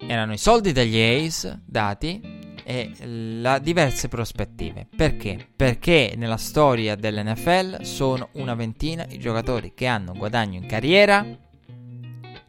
erano 0.06 0.34
i 0.34 0.38
soldi 0.38 0.72
degli 0.72 1.00
Ace 1.00 1.62
dati 1.64 2.33
e 2.64 2.90
le 2.98 3.60
diverse 3.62 4.08
prospettive. 4.08 4.86
Perché? 4.96 5.46
Perché 5.54 6.14
nella 6.16 6.36
storia 6.36 6.96
dell'NFL 6.96 7.82
sono 7.82 8.28
una 8.32 8.54
ventina 8.54 9.06
i 9.08 9.18
giocatori 9.18 9.72
che 9.74 9.86
hanno 9.86 10.14
guadagno 10.14 10.58
in 10.58 10.66
carriera, 10.66 11.24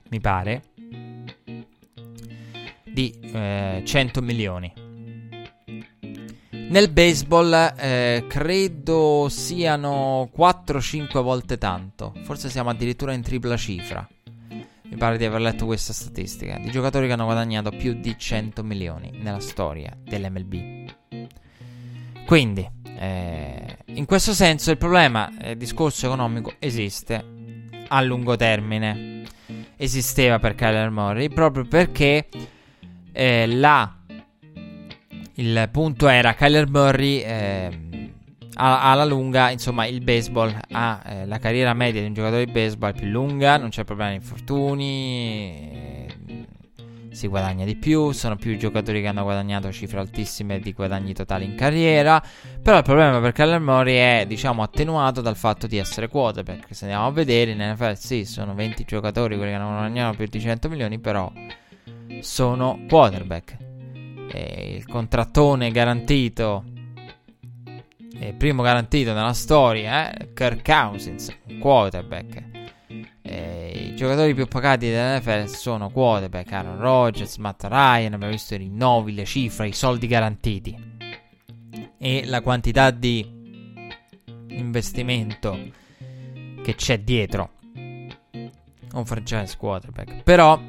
mi 0.10 0.20
pare, 0.20 0.64
di 2.84 3.14
eh, 3.22 3.82
100 3.86 4.22
milioni. 4.22 4.74
Nel 6.68 6.90
baseball 6.90 7.74
eh, 7.78 8.26
credo 8.28 9.28
siano 9.30 10.32
4-5 10.36 11.22
volte 11.22 11.58
tanto, 11.58 12.14
forse 12.24 12.50
siamo 12.50 12.70
addirittura 12.72 13.14
in 13.14 13.22
tripla 13.22 13.56
cifra. 13.56 14.08
Mi 14.90 14.98
pare 14.98 15.18
di 15.18 15.26
aver 15.26 15.42
letto 15.42 15.66
questa 15.66 15.94
statistica 15.94 16.58
di 16.58 16.72
giocatori 16.72 17.08
che 17.08 17.14
hanno 17.14 17.26
guadagnato 17.26 17.72
più 17.72 17.94
di 17.94 18.16
100 18.18 18.64
milioni 18.64 19.12
nella 19.22 19.40
storia 19.40 19.96
dell'MLB. 20.02 20.94
Quindi, 22.26 22.70
eh, 22.98 23.78
in 23.86 24.06
questo 24.06 24.34
senso, 24.34 24.72
il 24.72 24.78
problema, 24.78 25.30
il 25.30 25.48
eh, 25.50 25.58
discorso 25.58 26.06
economico 26.06 26.54
esiste 26.60 27.24
a 27.88 28.02
lungo 28.02 28.36
termine. 28.36 29.24
Esisteva 29.78 30.40
per 30.40 30.56
Kyler 30.56 30.90
Murray 30.90 31.30
proprio 31.30 31.66
perché 31.66 32.30
eh, 33.12 33.46
la 33.48 33.96
il 35.38 35.68
punto 35.72 36.08
era 36.08 36.34
Kyler 36.34 36.70
Murray 36.70 37.20
eh, 37.20 37.80
alla 38.56 39.06
lunga, 39.06 39.50
insomma, 39.50 39.86
il 39.86 40.02
baseball 40.02 40.58
ha 40.72 41.02
eh, 41.06 41.26
la 41.26 41.38
carriera 41.40 41.74
media 41.74 42.02
di 42.02 42.08
un 42.08 42.14
giocatore 42.14 42.46
di 42.46 42.52
baseball 42.52 42.94
più 42.94 43.08
lunga, 43.08 43.58
non 43.58 43.70
c'è 43.70 43.84
problema 43.84 44.12
di 44.12 44.16
infortuni, 44.18 45.72
eh, 45.72 46.46
si 47.12 47.28
guadagna 47.28 47.66
di 47.66 47.76
più, 47.76 48.12
sono 48.12 48.36
più 48.36 48.58
giocatori 48.58 49.02
che 49.02 49.08
hanno 49.08 49.24
guadagnato 49.24 49.72
cifre 49.72 50.00
altissime 50.00 50.60
di 50.60 50.74
guadagni 50.74 51.14
totali 51.14 51.46
in 51.46 51.56
carriera, 51.56 52.22
però 52.62 52.78
il 52.78 52.84
problema 52.84 53.20
per 53.20 53.32
Kyler 53.32 53.60
Murray 53.60 53.96
è, 53.96 54.26
diciamo, 54.28 54.62
attenuato 54.62 55.22
dal 55.22 55.36
fatto 55.36 55.66
di 55.66 55.78
essere 55.78 56.08
quarterback, 56.08 56.60
perché 56.60 56.74
se 56.74 56.86
andiamo 56.86 57.08
a 57.08 57.12
vedere 57.12 57.52
in 57.52 57.60
NFL 57.60 57.94
sì, 57.94 58.26
sono 58.26 58.54
20 58.54 58.84
giocatori 58.86 59.36
quelli 59.38 59.52
che 59.52 59.58
hanno 59.58 59.70
guadagnato 59.70 60.18
più 60.18 60.28
di 60.28 60.40
100 60.40 60.70
milioni, 60.70 61.00
però 61.00 61.32
sono 62.20 62.80
quarterback. 62.88 63.58
Eh, 64.32 64.76
il 64.78 64.86
contrattone 64.86 65.72
garantito, 65.72 66.64
il 68.20 68.34
primo 68.36 68.62
garantito 68.62 69.14
nella 69.14 69.34
storia, 69.34 70.14
eh, 70.14 70.34
Kirk 70.34 70.64
Cousins, 70.64 71.36
quarterback. 71.60 72.44
Eh, 73.22 73.90
I 73.92 73.96
giocatori 73.96 74.34
più 74.34 74.48
pagati 74.48 74.90
dell'NFL 74.90 75.46
sono 75.46 75.90
quarterback, 75.90 76.52
Aaron 76.52 76.80
Rodgers, 76.80 77.38
Matt 77.38 77.64
Ryan, 77.64 78.14
abbiamo 78.14 78.32
visto 78.32 78.54
i 78.54 78.58
rinnovi, 78.58 79.14
le 79.14 79.26
cifre, 79.26 79.68
i 79.68 79.74
soldi 79.74 80.08
garantiti 80.08 80.94
e 81.98 82.24
la 82.26 82.42
quantità 82.42 82.92
di 82.92 83.28
investimento 84.50 85.58
che 86.64 86.76
c'è 86.76 87.00
dietro 87.00 87.52
un 88.94 89.06
franchise 89.06 89.58
quarterback. 89.58 90.24
Però 90.24 90.60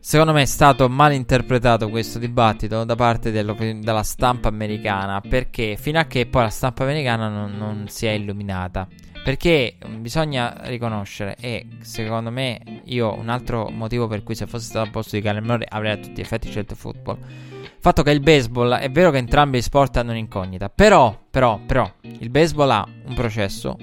Secondo 0.00 0.32
me 0.32 0.42
è 0.42 0.46
stato 0.46 0.88
mal 0.88 1.12
interpretato 1.12 1.88
questo 1.90 2.18
dibattito 2.18 2.84
da 2.84 2.94
parte 2.94 3.32
della 3.32 4.02
stampa 4.04 4.48
americana 4.48 5.20
perché 5.20 5.76
fino 5.76 5.98
a 5.98 6.04
che 6.04 6.26
poi 6.26 6.42
la 6.42 6.50
stampa 6.50 6.84
americana 6.84 7.28
non, 7.28 7.56
non 7.56 7.88
si 7.88 8.06
è 8.06 8.12
illuminata. 8.12 8.86
Perché 9.22 9.76
bisogna 9.98 10.56
riconoscere, 10.62 11.36
e 11.38 11.66
secondo 11.80 12.30
me 12.30 12.60
io 12.84 13.12
un 13.12 13.28
altro 13.28 13.68
motivo 13.68 14.06
per 14.06 14.22
cui 14.22 14.34
se 14.34 14.46
fosse 14.46 14.66
stato 14.66 14.86
al 14.86 14.90
posto 14.90 15.18
di 15.18 15.22
Murray 15.22 15.66
avrei 15.68 15.92
a 15.92 15.96
tutti 15.96 16.14
gli 16.14 16.20
effetti 16.20 16.48
scelto 16.48 16.72
il 16.72 16.78
football. 16.78 17.18
Il 17.18 17.70
fatto 17.78 18.02
che 18.02 18.10
il 18.10 18.20
baseball, 18.20 18.74
è 18.74 18.90
vero 18.90 19.10
che 19.10 19.18
entrambi 19.18 19.58
gli 19.58 19.62
sport 19.62 19.98
hanno 19.98 20.12
un'incognita, 20.12 20.70
però, 20.70 21.18
però, 21.28 21.58
però, 21.58 21.92
il 22.00 22.30
baseball 22.30 22.70
ha 22.70 22.88
un 23.04 23.14
processo. 23.14 23.76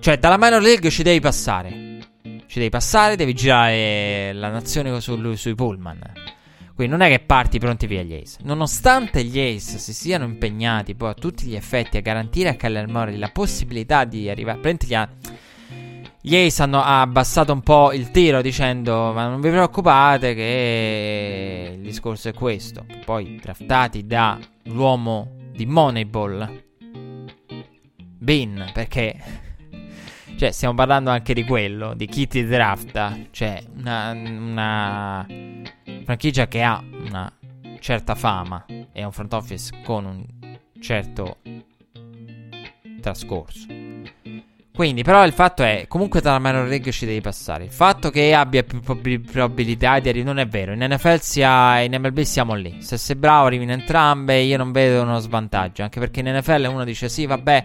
Cioè, 0.00 0.18
dalla 0.18 0.36
minor 0.36 0.60
league 0.60 0.90
ci 0.90 1.02
devi 1.02 1.20
passare. 1.20 1.87
Ci 2.48 2.58
devi 2.58 2.70
passare, 2.70 3.14
devi 3.14 3.34
girare 3.34 4.32
la 4.32 4.48
nazione 4.48 4.98
su, 5.02 5.34
sui 5.34 5.54
pullman. 5.54 6.00
Quindi 6.74 6.96
non 6.96 7.02
è 7.02 7.10
che 7.10 7.18
parti 7.18 7.58
pronti 7.58 7.86
via 7.86 8.02
gli 8.02 8.14
Ace. 8.14 8.38
Nonostante 8.44 9.22
gli 9.22 9.38
Ace 9.38 9.76
si 9.76 9.92
siano 9.92 10.24
impegnati 10.24 10.94
poi 10.94 11.10
a 11.10 11.14
tutti 11.14 11.44
gli 11.44 11.54
effetti 11.54 11.98
a 11.98 12.00
garantire 12.00 12.48
a 12.48 12.54
Kyler 12.54 12.88
Murray 12.88 13.18
la 13.18 13.28
possibilità 13.28 14.04
di 14.04 14.30
arrivare. 14.30 14.76
Ha... 14.92 15.08
gli 16.22 16.36
Ace 16.36 16.62
hanno 16.62 16.82
abbassato 16.82 17.52
un 17.52 17.60
po' 17.60 17.92
il 17.92 18.10
tiro 18.10 18.40
dicendo: 18.40 19.12
Ma 19.12 19.28
non 19.28 19.42
vi 19.42 19.50
preoccupate, 19.50 20.34
che 20.34 21.74
il 21.74 21.82
discorso 21.82 22.30
è 22.30 22.32
questo. 22.32 22.86
Poi 23.04 23.38
draftati 23.42 24.06
dall'uomo 24.06 25.32
di 25.52 25.66
Moneyball, 25.66 26.62
Bean, 28.16 28.70
perché 28.72 29.46
cioè, 30.38 30.52
stiamo 30.52 30.74
parlando 30.74 31.10
anche 31.10 31.34
di 31.34 31.42
quello, 31.42 31.94
di 31.94 32.06
chi 32.06 32.28
ti 32.28 32.46
drafta. 32.46 33.18
Cioè, 33.32 33.60
una, 33.76 34.12
una 34.12 35.26
franchigia 36.04 36.46
che 36.46 36.62
ha 36.62 36.80
una 37.04 37.32
certa 37.80 38.14
fama 38.14 38.64
e 38.92 39.02
un 39.02 39.10
front 39.10 39.32
office 39.32 39.72
con 39.82 40.04
un 40.04 40.24
certo 40.80 41.38
trascorso. 43.00 43.66
Quindi, 44.72 45.02
però, 45.02 45.26
il 45.26 45.32
fatto 45.32 45.64
è, 45.64 45.86
comunque 45.88 46.20
dalla 46.20 46.38
minor 46.38 46.68
league 46.68 46.92
ci 46.92 47.04
devi 47.04 47.20
passare. 47.20 47.64
Il 47.64 47.72
fatto 47.72 48.10
che 48.10 48.32
abbia 48.32 48.62
più 48.62 48.80
probabilità 48.80 49.98
di 49.98 50.08
arrivare 50.08 50.34
non 50.34 50.38
è 50.38 50.46
vero. 50.46 50.72
In 50.72 50.86
NFL 50.88 51.18
sia, 51.18 51.80
in 51.80 52.00
MLB 52.00 52.20
siamo 52.20 52.54
lì. 52.54 52.76
Se 52.78 52.96
sei 52.96 53.16
bravo 53.16 53.46
arrivi 53.46 53.64
in 53.64 53.72
entrambe, 53.72 54.38
io 54.38 54.56
non 54.56 54.70
vedo 54.70 55.02
uno 55.02 55.18
svantaggio. 55.18 55.82
Anche 55.82 55.98
perché 55.98 56.20
in 56.20 56.32
NFL 56.32 56.68
uno 56.70 56.84
dice 56.84 57.08
sì, 57.08 57.26
vabbè, 57.26 57.64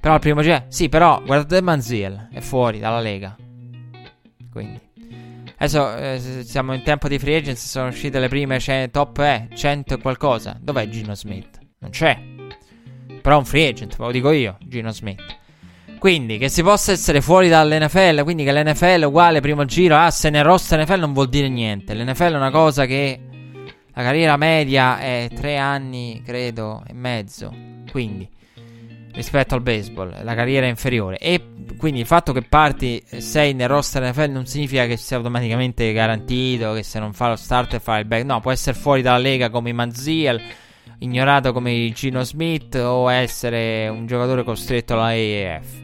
però 0.00 0.14
al 0.14 0.20
primo 0.20 0.42
giro, 0.42 0.64
sì, 0.68 0.88
però 0.88 1.22
guardate 1.24 1.60
Manziel, 1.60 2.28
è 2.32 2.40
fuori 2.40 2.78
dalla 2.78 3.00
Lega. 3.00 3.36
Quindi. 4.50 4.80
Adesso 5.58 5.96
eh, 5.96 6.42
siamo 6.44 6.74
in 6.74 6.82
tempo 6.82 7.08
di 7.08 7.18
free 7.18 7.36
agency, 7.36 7.66
sono 7.66 7.88
uscite 7.88 8.18
le 8.18 8.28
prime 8.28 8.58
c- 8.58 8.90
top 8.90 9.18
eh, 9.18 9.48
100 9.54 9.94
e 9.94 9.98
qualcosa. 9.98 10.58
Dov'è 10.60 10.86
Gino 10.88 11.14
Smith? 11.14 11.58
Non 11.78 11.90
c'è. 11.90 12.18
Però 13.22 13.36
è 13.36 13.38
un 13.38 13.44
free 13.44 13.68
agent, 13.68 13.96
ve 13.96 14.04
lo 14.04 14.10
dico 14.10 14.30
io, 14.30 14.58
Gino 14.60 14.92
Smith. 14.92 15.22
Quindi 15.98 16.36
che 16.36 16.48
si 16.50 16.62
possa 16.62 16.92
essere 16.92 17.20
fuori 17.22 17.48
dall'NFL, 17.48 18.22
quindi 18.22 18.44
che 18.44 18.52
l'NFL 18.52 19.00
è 19.00 19.04
uguale 19.04 19.40
primo 19.40 19.64
giro, 19.64 19.96
ah 19.96 20.10
se 20.10 20.28
ne 20.30 20.42
rossa 20.42 20.80
NFL 20.80 21.00
non 21.00 21.12
vuol 21.14 21.28
dire 21.28 21.48
niente. 21.48 21.94
L'NFL 21.94 22.32
è 22.32 22.36
una 22.36 22.50
cosa 22.50 22.84
che 22.84 23.18
la 23.92 24.02
carriera 24.02 24.36
media 24.36 24.98
è 24.98 25.28
3 25.34 25.56
anni, 25.56 26.22
credo, 26.24 26.84
e 26.86 26.92
mezzo. 26.92 27.52
Quindi 27.90 28.28
rispetto 29.16 29.54
al 29.54 29.62
baseball, 29.62 30.22
la 30.22 30.34
carriera 30.34 30.66
è 30.66 30.68
inferiore. 30.68 31.16
E 31.18 31.42
quindi 31.78 32.00
il 32.00 32.06
fatto 32.06 32.32
che 32.32 32.42
parti 32.42 33.02
sei 33.06 33.54
nel 33.54 33.66
roster 33.66 34.08
NFL 34.08 34.30
non 34.30 34.46
significa 34.46 34.86
che 34.86 34.98
sia 34.98 35.16
automaticamente 35.16 35.92
garantito, 35.92 36.74
che 36.74 36.82
se 36.82 36.98
non 37.00 37.12
fa 37.14 37.30
lo 37.30 37.36
starter 37.36 37.80
fa 37.80 37.98
il 37.98 38.04
back. 38.04 38.24
No, 38.24 38.40
può 38.40 38.52
essere 38.52 38.78
fuori 38.78 39.02
dalla 39.02 39.18
lega 39.18 39.48
come 39.48 39.72
Manziel, 39.72 40.40
ignorato 40.98 41.52
come 41.52 41.90
Gino 41.92 42.22
Smith 42.22 42.74
o 42.76 43.10
essere 43.10 43.88
un 43.88 44.06
giocatore 44.06 44.44
costretto 44.44 44.92
alla 44.92 45.06
AAF, 45.06 45.82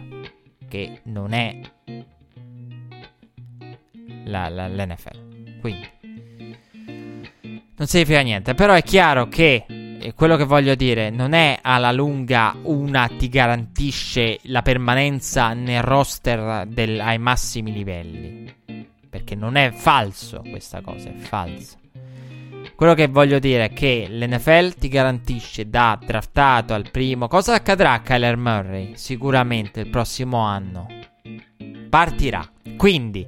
che 0.68 1.00
non 1.04 1.32
è 1.32 1.58
la, 4.26 4.48
la, 4.50 4.68
l'NFL. 4.68 5.58
Quindi 5.60 5.88
non 7.76 7.86
significa 7.86 8.20
niente, 8.20 8.54
però 8.54 8.74
è 8.74 8.82
chiaro 8.82 9.26
che 9.26 9.64
quello 10.14 10.36
che 10.36 10.44
voglio 10.44 10.74
dire 10.74 11.10
non 11.10 11.32
è 11.32 11.58
alla 11.62 11.92
lunga 11.92 12.56
una 12.62 13.08
ti 13.16 13.28
garantisce 13.28 14.38
la 14.44 14.62
permanenza 14.62 15.52
nel 15.52 15.82
roster 15.82 16.66
del, 16.66 17.00
ai 17.00 17.18
massimi 17.18 17.72
livelli. 17.72 18.54
Perché 19.08 19.34
non 19.34 19.56
è 19.56 19.70
falso 19.70 20.42
questa 20.48 20.80
cosa, 20.80 21.10
è 21.10 21.14
falsa. 21.14 21.76
Quello 22.74 22.94
che 22.94 23.06
voglio 23.06 23.38
dire 23.38 23.66
è 23.66 23.72
che 23.72 24.06
l'NFL 24.08 24.74
ti 24.74 24.88
garantisce 24.88 25.68
da 25.68 25.98
draftato 26.04 26.74
al 26.74 26.90
primo. 26.90 27.28
Cosa 27.28 27.54
accadrà 27.54 27.92
a 27.92 28.00
Kyler 28.00 28.36
Murray? 28.36 28.92
Sicuramente 28.94 29.80
il 29.80 29.88
prossimo 29.88 30.38
anno 30.38 30.86
partirà. 31.88 32.48
Quindi 32.76 33.26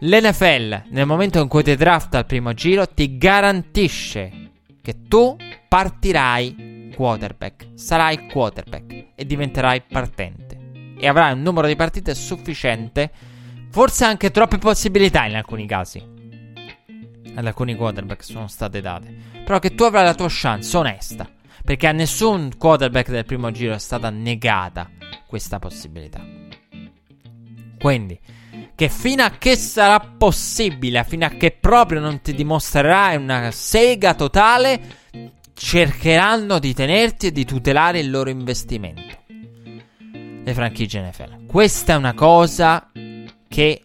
l'NFL 0.00 0.82
nel 0.90 1.06
momento 1.06 1.40
in 1.40 1.48
cui 1.48 1.62
ti 1.62 1.74
drafta 1.74 2.18
al 2.18 2.26
primo 2.26 2.52
giro 2.52 2.86
ti 2.86 3.16
garantisce 3.16 4.50
che 4.82 5.02
tu 5.08 5.36
partirai 5.76 6.90
quarterback, 6.96 7.68
sarai 7.74 8.26
quarterback 8.28 9.08
e 9.14 9.26
diventerai 9.26 9.82
partente. 9.82 10.94
E 10.98 11.06
avrai 11.06 11.34
un 11.34 11.42
numero 11.42 11.66
di 11.66 11.76
partite 11.76 12.14
sufficiente, 12.14 13.12
forse 13.68 14.06
anche 14.06 14.30
troppe 14.30 14.56
possibilità 14.56 15.26
in 15.26 15.36
alcuni 15.36 15.66
casi. 15.66 16.02
Ad 17.34 17.44
alcuni 17.44 17.74
quarterback 17.74 18.24
sono 18.24 18.48
state 18.48 18.80
date. 18.80 19.14
Però 19.44 19.58
che 19.58 19.74
tu 19.74 19.82
avrai 19.82 20.04
la 20.04 20.14
tua 20.14 20.28
chance 20.30 20.74
onesta. 20.74 21.28
Perché 21.62 21.88
a 21.88 21.92
nessun 21.92 22.52
quarterback 22.56 23.10
del 23.10 23.26
primo 23.26 23.50
giro 23.50 23.74
è 23.74 23.78
stata 23.78 24.08
negata 24.08 24.88
questa 25.26 25.58
possibilità. 25.58 26.24
Quindi, 27.78 28.18
che 28.74 28.88
fino 28.88 29.24
a 29.24 29.30
che 29.30 29.56
sarà 29.56 30.00
possibile, 30.00 31.04
fino 31.04 31.26
a 31.26 31.30
che 31.30 31.50
proprio 31.50 32.00
non 32.00 32.22
ti 32.22 32.34
dimostrerai 32.34 33.16
una 33.16 33.50
sega 33.50 34.14
totale, 34.14 35.04
cercheranno 35.58 36.58
di 36.58 36.74
tenerti 36.74 37.28
e 37.28 37.32
di 37.32 37.44
tutelare 37.44 37.98
il 37.98 38.10
loro 38.10 38.30
investimento. 38.30 39.24
Le 40.44 40.54
franchigie 40.54 41.00
NFL. 41.00 41.46
Questa 41.46 41.94
è 41.94 41.96
una 41.96 42.14
cosa 42.14 42.90
che 43.48 43.82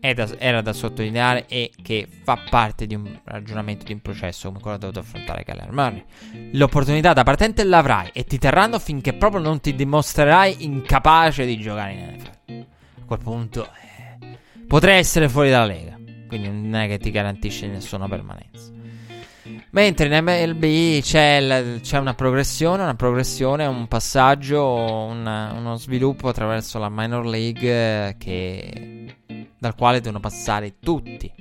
da, 0.00 0.28
era 0.38 0.60
da 0.60 0.72
sottolineare 0.72 1.46
e 1.46 1.70
che 1.82 2.06
fa 2.24 2.38
parte 2.50 2.86
di 2.86 2.94
un 2.94 3.20
ragionamento 3.24 3.84
di 3.84 3.92
un 3.92 4.00
processo 4.00 4.48
come 4.48 4.60
quello 4.60 4.76
dovuto 4.76 4.98
affrontare 4.98 5.44
Murray. 5.70 6.04
L'opportunità 6.52 7.12
da 7.12 7.22
partente 7.22 7.64
l'avrai 7.64 8.10
e 8.12 8.24
ti 8.24 8.38
terranno 8.38 8.78
finché 8.78 9.14
proprio 9.14 9.40
non 9.40 9.60
ti 9.60 9.74
dimostrerai 9.74 10.64
incapace 10.64 11.46
di 11.46 11.58
giocare 11.58 11.92
in 11.92 12.16
NFL 12.16 12.40
quel 13.10 13.22
punto 13.24 13.64
eh, 13.64 14.38
potrei 14.68 14.98
essere 14.98 15.28
fuori 15.28 15.50
dalla 15.50 15.66
Lega. 15.66 15.98
Quindi 16.28 16.48
non 16.48 16.76
è 16.76 16.86
che 16.86 16.98
ti 16.98 17.10
garantisce 17.10 17.66
nessuna 17.66 18.06
permanenza. 18.06 18.70
Mentre 19.72 20.06
in 20.06 20.24
MLB 20.24 21.00
c'è, 21.00 21.40
l- 21.40 21.80
c'è 21.80 21.98
una 21.98 22.14
progressione, 22.14 22.82
una 22.82 22.96
progressione, 22.96 23.66
un 23.66 23.86
passaggio, 23.86 24.64
un, 24.64 25.24
uno 25.26 25.76
sviluppo 25.76 26.28
attraverso 26.28 26.78
la 26.78 26.88
minor 26.88 27.24
league 27.24 28.16
che, 28.18 29.16
dal 29.56 29.76
quale 29.76 30.00
devono 30.00 30.18
passare 30.18 30.74
tutti. 30.80 31.32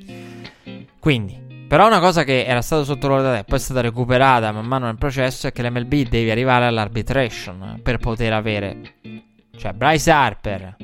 Quindi, 1.00 1.66
però 1.68 1.88
una 1.88 2.00
cosa 2.00 2.24
che 2.24 2.46
era 2.46 2.62
stata 2.62 2.84
sottovalutata 2.84 3.40
e 3.40 3.44
poi 3.46 3.58
è 3.58 3.62
stata 3.62 3.82
recuperata 3.82 4.52
man 4.52 4.66
mano 4.66 4.86
nel 4.86 4.98
processo 4.98 5.48
è 5.48 5.52
che 5.52 5.64
l'MLB 5.64 6.08
deve 6.08 6.32
arrivare 6.32 6.66
all'arbitration 6.66 7.80
per 7.82 7.98
poter 7.98 8.34
avere... 8.34 8.96
Cioè, 9.58 9.74
Bryce 9.74 10.12
Harper 10.12 10.76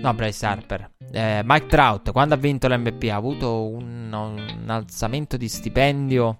No, 0.00 0.14
Bryce 0.14 0.46
Harper. 0.46 0.90
Eh, 1.12 1.42
Mike 1.44 1.66
Trout, 1.66 2.12
quando 2.12 2.34
ha 2.34 2.38
vinto 2.38 2.68
l'MVP, 2.68 3.10
ha 3.10 3.16
avuto 3.16 3.66
un, 3.68 4.10
un 4.12 4.64
alzamento 4.68 5.36
di 5.36 5.48
stipendio 5.48 6.38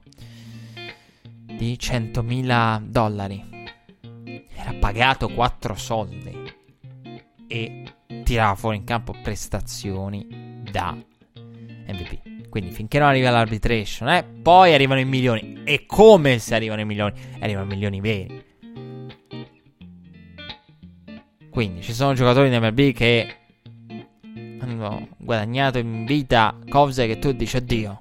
di 1.60 1.76
100.000 1.78 2.80
dollari. 2.86 3.44
Era 4.56 4.72
pagato 4.80 5.28
4 5.28 5.74
soldi. 5.74 6.34
E 7.46 7.82
tirava 8.24 8.54
fuori 8.54 8.78
in 8.78 8.84
campo 8.84 9.14
prestazioni 9.22 10.62
da 10.70 10.96
MVP. 11.86 12.48
Quindi 12.48 12.70
finché 12.70 12.98
non 12.98 13.08
arriva 13.08 13.28
l'arbitration, 13.28 14.08
eh, 14.08 14.24
poi 14.24 14.72
arrivano 14.72 15.00
i 15.00 15.04
milioni. 15.04 15.60
E 15.64 15.84
come 15.84 16.38
se 16.38 16.54
arrivano 16.54 16.80
i 16.80 16.86
milioni? 16.86 17.12
Arrivano 17.40 17.66
i 17.66 17.68
milioni 17.68 18.00
veri. 18.00 18.44
Quindi 21.50 21.82
ci 21.82 21.92
sono 21.92 22.14
giocatori 22.14 22.48
in 22.48 22.58
MLB 22.58 22.92
che 22.92 23.36
hanno 24.60 25.08
guadagnato 25.18 25.76
in 25.76 26.06
vita 26.06 26.56
cose 26.70 27.06
che 27.06 27.18
tu 27.18 27.32
dici 27.32 27.58
addio. 27.58 28.00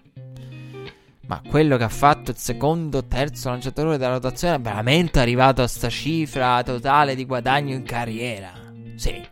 Ma 1.30 1.43
quello 1.47 1.77
che 1.77 1.84
ha 1.84 1.89
fatto 1.89 2.31
il 2.31 2.38
secondo, 2.38 3.06
terzo 3.06 3.49
lanciatore 3.49 3.99
della 3.99 4.14
rotazione 4.14 4.56
è 4.56 4.60
veramente 4.60 5.19
arrivato 5.19 5.61
a 5.61 5.68
sta 5.68 5.88
cifra 5.88 6.64
totale 6.64 7.14
di 7.14 7.23
guadagno 7.23 7.76
in 7.76 7.84
carriera. 7.84 8.51
Sì. 8.95 9.23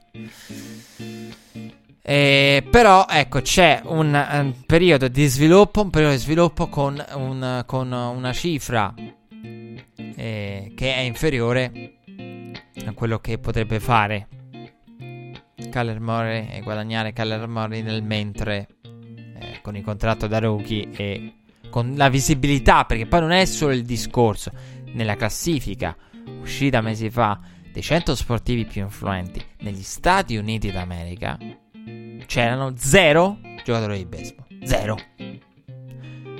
Eh, 2.04 2.68
però 2.70 3.08
ecco 3.10 3.42
c'è 3.42 3.82
un, 3.86 4.14
un, 4.14 4.54
periodo 4.68 5.08
di 5.08 5.26
sviluppo, 5.26 5.82
un 5.82 5.90
periodo 5.90 6.14
di 6.14 6.20
sviluppo 6.20 6.68
con, 6.68 7.04
un, 7.16 7.64
con 7.66 7.92
una 7.92 8.32
cifra 8.32 8.94
eh, 9.42 10.72
che 10.76 10.94
è 10.94 11.00
inferiore 11.00 11.96
a 12.86 12.94
quello 12.94 13.18
che 13.18 13.40
potrebbe 13.40 13.80
fare 13.80 14.28
Kyler 15.68 16.00
Murray 16.00 16.48
e 16.52 16.62
guadagnare 16.62 17.12
Kyler 17.12 17.48
Murray 17.48 17.82
nel 17.82 18.04
mentre 18.04 18.68
eh, 18.84 19.60
con 19.64 19.76
il 19.76 19.84
contratto 19.84 20.28
da 20.28 20.38
rookie 20.38 20.90
e 20.92 21.37
con 21.70 21.96
la 21.96 22.10
visibilità, 22.10 22.86
perché 22.86 23.06
poi 23.06 23.22
non 23.22 23.32
è 23.32 23.46
solo 23.46 23.74
il 23.74 23.84
discorso 23.84 24.52
nella 24.94 25.16
classifica 25.16 25.96
uscita 26.42 26.82
mesi 26.82 27.10
fa 27.10 27.40
dei 27.72 27.82
100 27.82 28.16
sportivi 28.16 28.66
più 28.66 28.82
influenti 28.82 29.44
negli 29.60 29.84
Stati 29.84 30.36
Uniti 30.36 30.72
d'America 30.72 31.38
c'erano 32.26 32.74
zero 32.76 33.40
giocatori 33.64 33.98
di 33.98 34.06
baseball. 34.06 34.46
Zero. 34.64 34.98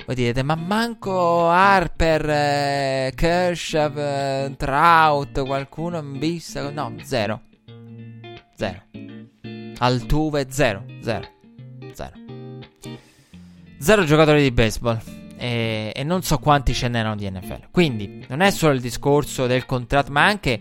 Voi 0.06 0.14
direte, 0.14 0.42
ma 0.42 0.54
manco 0.54 1.48
Harper, 1.48 2.30
eh, 2.30 3.12
Kershaw, 3.14 3.92
eh, 3.96 4.54
Trout, 4.56 5.44
qualcuno 5.44 5.98
in 5.98 6.18
vista? 6.18 6.70
No, 6.70 6.94
zero. 7.02 7.42
Zero. 8.56 8.82
Altuve, 9.78 10.46
zero. 10.50 10.84
Zero. 11.02 11.28
Zero. 11.92 12.16
Zero 13.78 14.04
giocatori 14.04 14.42
di 14.42 14.50
baseball. 14.50 15.17
E, 15.38 15.92
e 15.94 16.04
non 16.04 16.22
so 16.22 16.38
quanti 16.38 16.74
ce 16.74 16.88
n'erano 16.88 17.16
di 17.16 17.30
NFL. 17.30 17.68
Quindi, 17.70 18.24
non 18.28 18.40
è 18.40 18.50
solo 18.50 18.74
il 18.74 18.80
discorso 18.80 19.46
del 19.46 19.64
contratto, 19.66 20.10
ma 20.10 20.24
anche 20.24 20.60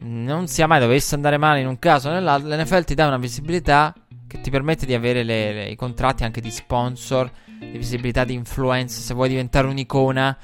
non 0.00 0.46
sia 0.46 0.66
mai 0.66 0.80
dovesse 0.80 1.14
andare 1.14 1.36
male 1.36 1.60
in 1.60 1.66
un 1.66 1.78
caso 1.78 2.08
o 2.08 2.12
nell'altro, 2.12 2.48
l'NFL 2.48 2.84
ti 2.84 2.94
dà 2.94 3.06
una 3.06 3.18
visibilità 3.18 3.94
che 4.26 4.40
ti 4.40 4.50
permette 4.50 4.86
di 4.86 4.94
avere 4.94 5.22
le, 5.22 5.52
le, 5.52 5.68
i 5.68 5.76
contratti 5.76 6.24
anche 6.24 6.40
di 6.40 6.50
sponsor, 6.50 7.30
di 7.58 7.78
visibilità 7.78 8.24
di 8.24 8.34
influenza, 8.34 9.00
se 9.00 9.14
vuoi 9.14 9.28
diventare 9.28 9.66
un'icona 9.66 10.38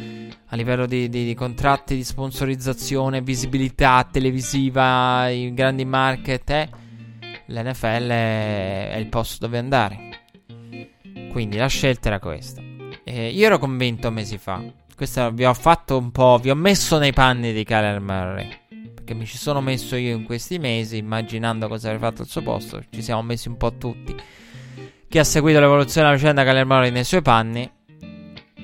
a 0.46 0.56
livello 0.56 0.86
di, 0.86 1.08
di, 1.08 1.24
di 1.24 1.34
contratti 1.34 1.96
di 1.96 2.04
sponsorizzazione, 2.04 3.22
visibilità 3.22 4.06
televisiva, 4.10 5.28
i 5.28 5.52
grandi 5.52 5.84
market, 5.84 6.50
eh, 6.50 6.68
l'NFL 7.46 8.08
è, 8.08 8.90
è, 8.92 8.96
il 8.96 9.08
posto 9.08 9.46
dove 9.46 9.58
andare. 9.58 10.10
Quindi 11.30 11.56
la 11.56 11.66
scelta 11.66 12.08
era 12.08 12.20
questa. 12.20 12.71
Eh, 13.04 13.28
io 13.28 13.46
ero 13.46 13.58
convinto 13.58 14.10
mesi 14.10 14.38
fa. 14.38 14.62
Questa 14.94 15.30
vi 15.30 15.44
ho 15.44 15.54
fatto 15.54 15.98
un 15.98 16.10
po', 16.10 16.38
vi 16.40 16.50
ho 16.50 16.54
messo 16.54 16.98
nei 16.98 17.12
panni 17.12 17.52
di 17.52 17.64
Kyler 17.64 18.00
Murray 18.00 18.60
che 19.12 19.14
mi 19.14 19.26
ci 19.26 19.36
sono 19.36 19.60
messo 19.60 19.96
io 19.96 20.16
in 20.16 20.24
questi 20.24 20.58
mesi, 20.58 20.96
immaginando 20.96 21.68
cosa 21.68 21.88
avrei 21.88 22.00
fatto 22.00 22.22
al 22.22 22.28
suo 22.28 22.42
posto. 22.42 22.82
Ci 22.90 23.02
siamo 23.02 23.22
messi 23.22 23.48
un 23.48 23.56
po' 23.56 23.76
tutti. 23.76 24.14
Chi 25.08 25.18
ha 25.18 25.24
seguito 25.24 25.60
l'evoluzione 25.60 26.06
della 26.06 26.18
vicenda 26.18 26.44
Calermori 26.44 26.90
nei 26.90 27.04
suoi 27.04 27.22
panni. 27.22 27.70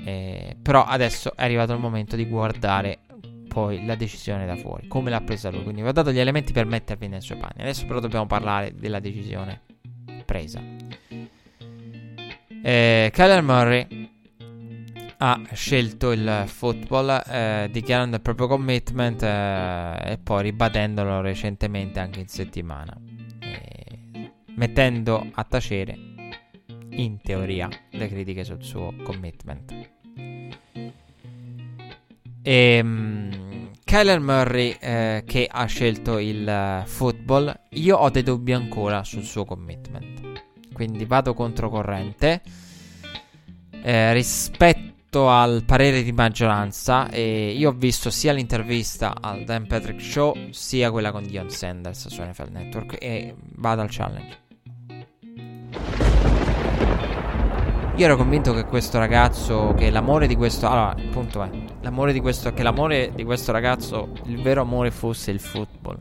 Eh, 0.05 0.57
però 0.63 0.85
adesso 0.85 1.37
è 1.37 1.45
arrivato 1.45 1.73
il 1.75 1.81
momento 1.81 2.17
di 2.17 2.27
guardare 2.27 3.01
poi 3.47 3.85
la 3.85 3.95
decisione 3.95 4.47
da 4.47 4.57
fuori, 4.57 4.89
come 4.89 5.11
l'ha 5.11 5.21
presa 5.21 5.51
lui. 5.51 5.63
Quindi 5.63 5.83
vi 5.83 5.89
ho 5.89 5.93
dato 5.93 6.13
gli 6.13 6.19
elementi 6.19 6.53
per 6.53 6.65
mettervi 6.65 7.09
nei 7.09 7.21
suoi 7.21 7.39
panni. 7.39 7.61
Adesso 7.63 7.87
però 7.87 8.01
dobbiamo 8.01 8.27
parlare 8.27 8.73
della 8.75 9.01
decisione 9.01 9.63
presa. 10.25 10.63
Eh, 12.63 13.11
Kyler 13.13 13.43
Murray 13.43 14.08
ha 15.21 15.41
scelto 15.53 16.13
il 16.13 16.45
football 16.47 17.23
eh, 17.27 17.69
dichiarando 17.73 18.17
il 18.17 18.23
proprio 18.23 18.47
commitment 18.47 19.23
eh, 19.23 20.13
e 20.13 20.19
poi 20.19 20.43
ribadendolo 20.43 21.21
recentemente 21.21 21.99
anche 21.99 22.21
in 22.21 22.29
settimana, 22.29 22.97
eh, 23.41 24.33
mettendo 24.55 25.27
a 25.33 25.45
tacere 25.45 25.99
in 26.91 27.21
teoria 27.21 27.69
le 27.91 28.09
critiche 28.09 28.45
sul 28.45 28.63
suo 28.63 28.95
commitment. 29.03 29.75
E, 32.43 32.81
um, 32.81 33.71
Kyler 33.85 34.21
Murray 34.21 34.77
eh, 34.79 35.25
che 35.27 35.49
ha 35.51 35.65
scelto 35.65 36.19
il 36.19 36.83
football, 36.87 37.61
io 37.71 37.97
ho 37.97 38.09
dei 38.11 38.23
dubbi 38.23 38.53
ancora 38.53 39.03
sul 39.03 39.25
suo 39.25 39.45
commitment, 39.45 40.43
quindi 40.73 41.05
vado 41.05 41.35
controcorrente. 41.35 42.41
Eh, 43.81 44.13
rispetto 44.13 44.97
rispetto 45.09 45.31
al 45.31 45.63
parere 45.65 46.03
di 46.03 46.13
maggioranza, 46.13 47.09
eh, 47.09 47.55
io 47.57 47.71
ho 47.71 47.73
visto 47.73 48.11
sia 48.11 48.33
l'intervista 48.33 49.15
al 49.21 49.45
Dan 49.45 49.67
Patrick 49.67 50.03
Show, 50.03 50.35
sia 50.51 50.91
quella 50.91 51.11
con 51.11 51.27
Dion 51.27 51.49
Sanders 51.49 52.09
su 52.09 52.23
NFL 52.23 52.51
Network 52.51 52.97
e 53.01 53.35
vado 53.57 53.81
al 53.81 53.89
challenge. 53.91 54.39
Io 57.97 58.05
ero 58.05 58.17
convinto 58.17 58.53
che 58.53 58.65
questo 58.65 58.99
ragazzo, 58.99 59.75
che 59.77 59.91
l'amore 59.91 60.27
di 60.27 60.37
questo, 60.37 60.69
allora, 60.69 60.95
il 60.99 61.09
punto 61.09 61.43
è, 61.43 61.51
l'amore 61.81 62.13
di 62.13 62.21
questo, 62.21 62.53
che 62.53 62.63
l'amore 62.63 63.11
di 63.15 63.25
questo 63.25 63.51
ragazzo, 63.51 64.13
il 64.27 64.41
vero 64.43 64.61
amore 64.61 64.91
fosse 64.91 65.31
il 65.31 65.41
football. 65.41 65.99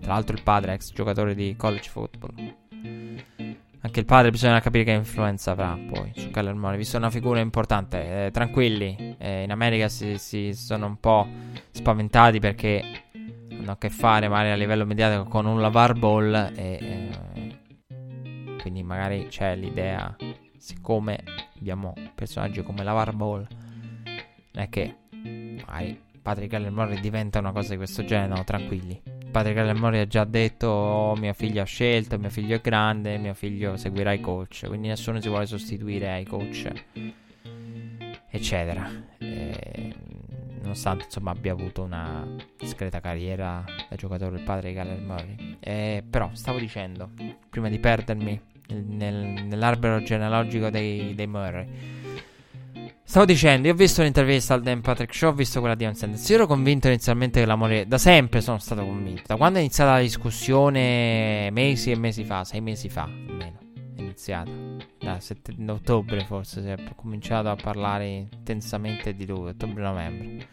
Tra 0.00 0.14
l'altro 0.14 0.34
il 0.34 0.42
padre 0.42 0.74
ex 0.74 0.92
giocatore 0.92 1.34
di 1.34 1.54
college 1.56 1.88
football. 1.88 2.59
Anche 3.90 4.02
il 4.02 4.06
padre 4.06 4.30
bisogna 4.30 4.60
capire 4.60 4.84
che 4.84 4.92
influenza 4.92 5.50
avrà 5.50 5.76
poi 5.76 6.12
su 6.14 6.30
Kyler 6.30 6.54
Murray, 6.54 6.76
visto 6.76 6.96
una 6.96 7.10
figura 7.10 7.40
importante. 7.40 8.26
Eh, 8.26 8.30
tranquilli, 8.30 9.16
eh, 9.18 9.42
in 9.42 9.50
America 9.50 9.88
si, 9.88 10.16
si, 10.16 10.54
sono 10.54 10.86
un 10.86 11.00
po' 11.00 11.26
spaventati 11.72 12.38
perché 12.38 12.84
hanno 13.50 13.72
a 13.72 13.76
che 13.78 13.90
fare 13.90 14.28
magari 14.28 14.52
a 14.52 14.54
livello 14.54 14.86
mediatico 14.86 15.24
con 15.24 15.46
un 15.46 15.60
lavar 15.60 15.98
ball 15.98 16.32
e 16.54 16.78
eh, 16.80 17.58
quindi 18.62 18.84
magari 18.84 19.26
c'è 19.26 19.56
l'idea, 19.56 20.14
siccome 20.56 21.24
abbiamo 21.58 21.92
personaggi 22.14 22.62
come 22.62 22.84
lavar 22.84 23.12
ball, 23.12 23.44
è 24.52 24.68
che 24.68 24.98
magari 25.66 26.00
Patrick 26.22 26.54
Kyler 26.54 26.70
Murray 26.70 27.00
diventa 27.00 27.40
una 27.40 27.50
cosa 27.50 27.70
di 27.70 27.76
questo 27.76 28.04
genere, 28.04 28.36
no, 28.36 28.44
tranquilli. 28.44 29.09
Padre 29.30 29.54
Calamori 29.54 29.98
ha 29.98 30.06
già 30.06 30.24
detto 30.24 30.66
oh, 30.66 31.16
mio 31.16 31.32
figlio 31.32 31.62
ha 31.62 31.64
scelto, 31.64 32.18
mio 32.18 32.30
figlio 32.30 32.56
è 32.56 32.60
grande, 32.60 33.16
mio 33.16 33.34
figlio 33.34 33.76
seguirà 33.76 34.12
i 34.12 34.20
coach, 34.20 34.64
quindi 34.66 34.88
nessuno 34.88 35.20
si 35.20 35.28
vuole 35.28 35.46
sostituire 35.46 36.10
ai 36.10 36.24
coach, 36.24 36.68
eccetera. 38.28 38.90
E, 39.18 39.94
nonostante 40.62 41.04
insomma 41.04 41.30
abbia 41.30 41.52
avuto 41.52 41.82
una 41.82 42.26
discreta 42.58 43.00
carriera 43.00 43.64
da 43.88 43.94
giocatore 43.94 44.36
il 44.36 44.42
padre 44.42 44.70
di 44.70 44.74
Kyler 44.74 45.00
Murray. 45.00 45.56
E, 45.60 46.04
però 46.08 46.30
stavo 46.32 46.58
dicendo, 46.58 47.10
prima 47.48 47.68
di 47.68 47.78
perdermi 47.78 48.40
nel, 48.68 49.44
nell'albero 49.44 50.02
genealogico 50.02 50.70
dei, 50.70 51.14
dei 51.14 51.26
Murray 51.28 51.99
Stavo 53.10 53.24
dicendo, 53.24 53.66
io 53.66 53.74
ho 53.74 53.76
visto 53.76 54.02
l'intervista 54.02 54.54
al 54.54 54.62
Dan 54.62 54.82
Patrick 54.82 55.12
Show, 55.12 55.30
ho 55.30 55.34
visto 55.34 55.58
quella 55.58 55.74
di 55.74 55.84
On 55.84 55.94
Sanders. 55.94 56.30
Ero 56.30 56.46
convinto 56.46 56.86
inizialmente 56.86 57.40
che 57.40 57.46
l'amore. 57.46 57.86
Da 57.88 57.98
sempre 57.98 58.40
sono 58.40 58.58
stato 58.58 58.84
convinto. 58.84 59.22
Da 59.26 59.34
quando 59.34 59.58
è 59.58 59.62
iniziata 59.62 59.94
la 59.94 60.00
discussione, 60.00 61.50
mesi 61.50 61.90
e 61.90 61.96
mesi 61.96 62.22
fa, 62.22 62.44
sei 62.44 62.60
mesi 62.60 62.88
fa 62.88 63.02
almeno. 63.02 63.58
È 63.96 64.00
iniziata. 64.00 64.50
Da 64.98 65.18
sett- 65.18 65.52
ottobre 65.66 66.24
forse 66.24 66.62
si 66.62 66.68
è 66.68 66.76
cominciato 66.94 67.48
a 67.48 67.56
parlare 67.56 68.06
intensamente 68.06 69.12
di 69.14 69.26
lui, 69.26 69.48
ottobre-novembre. 69.48 70.48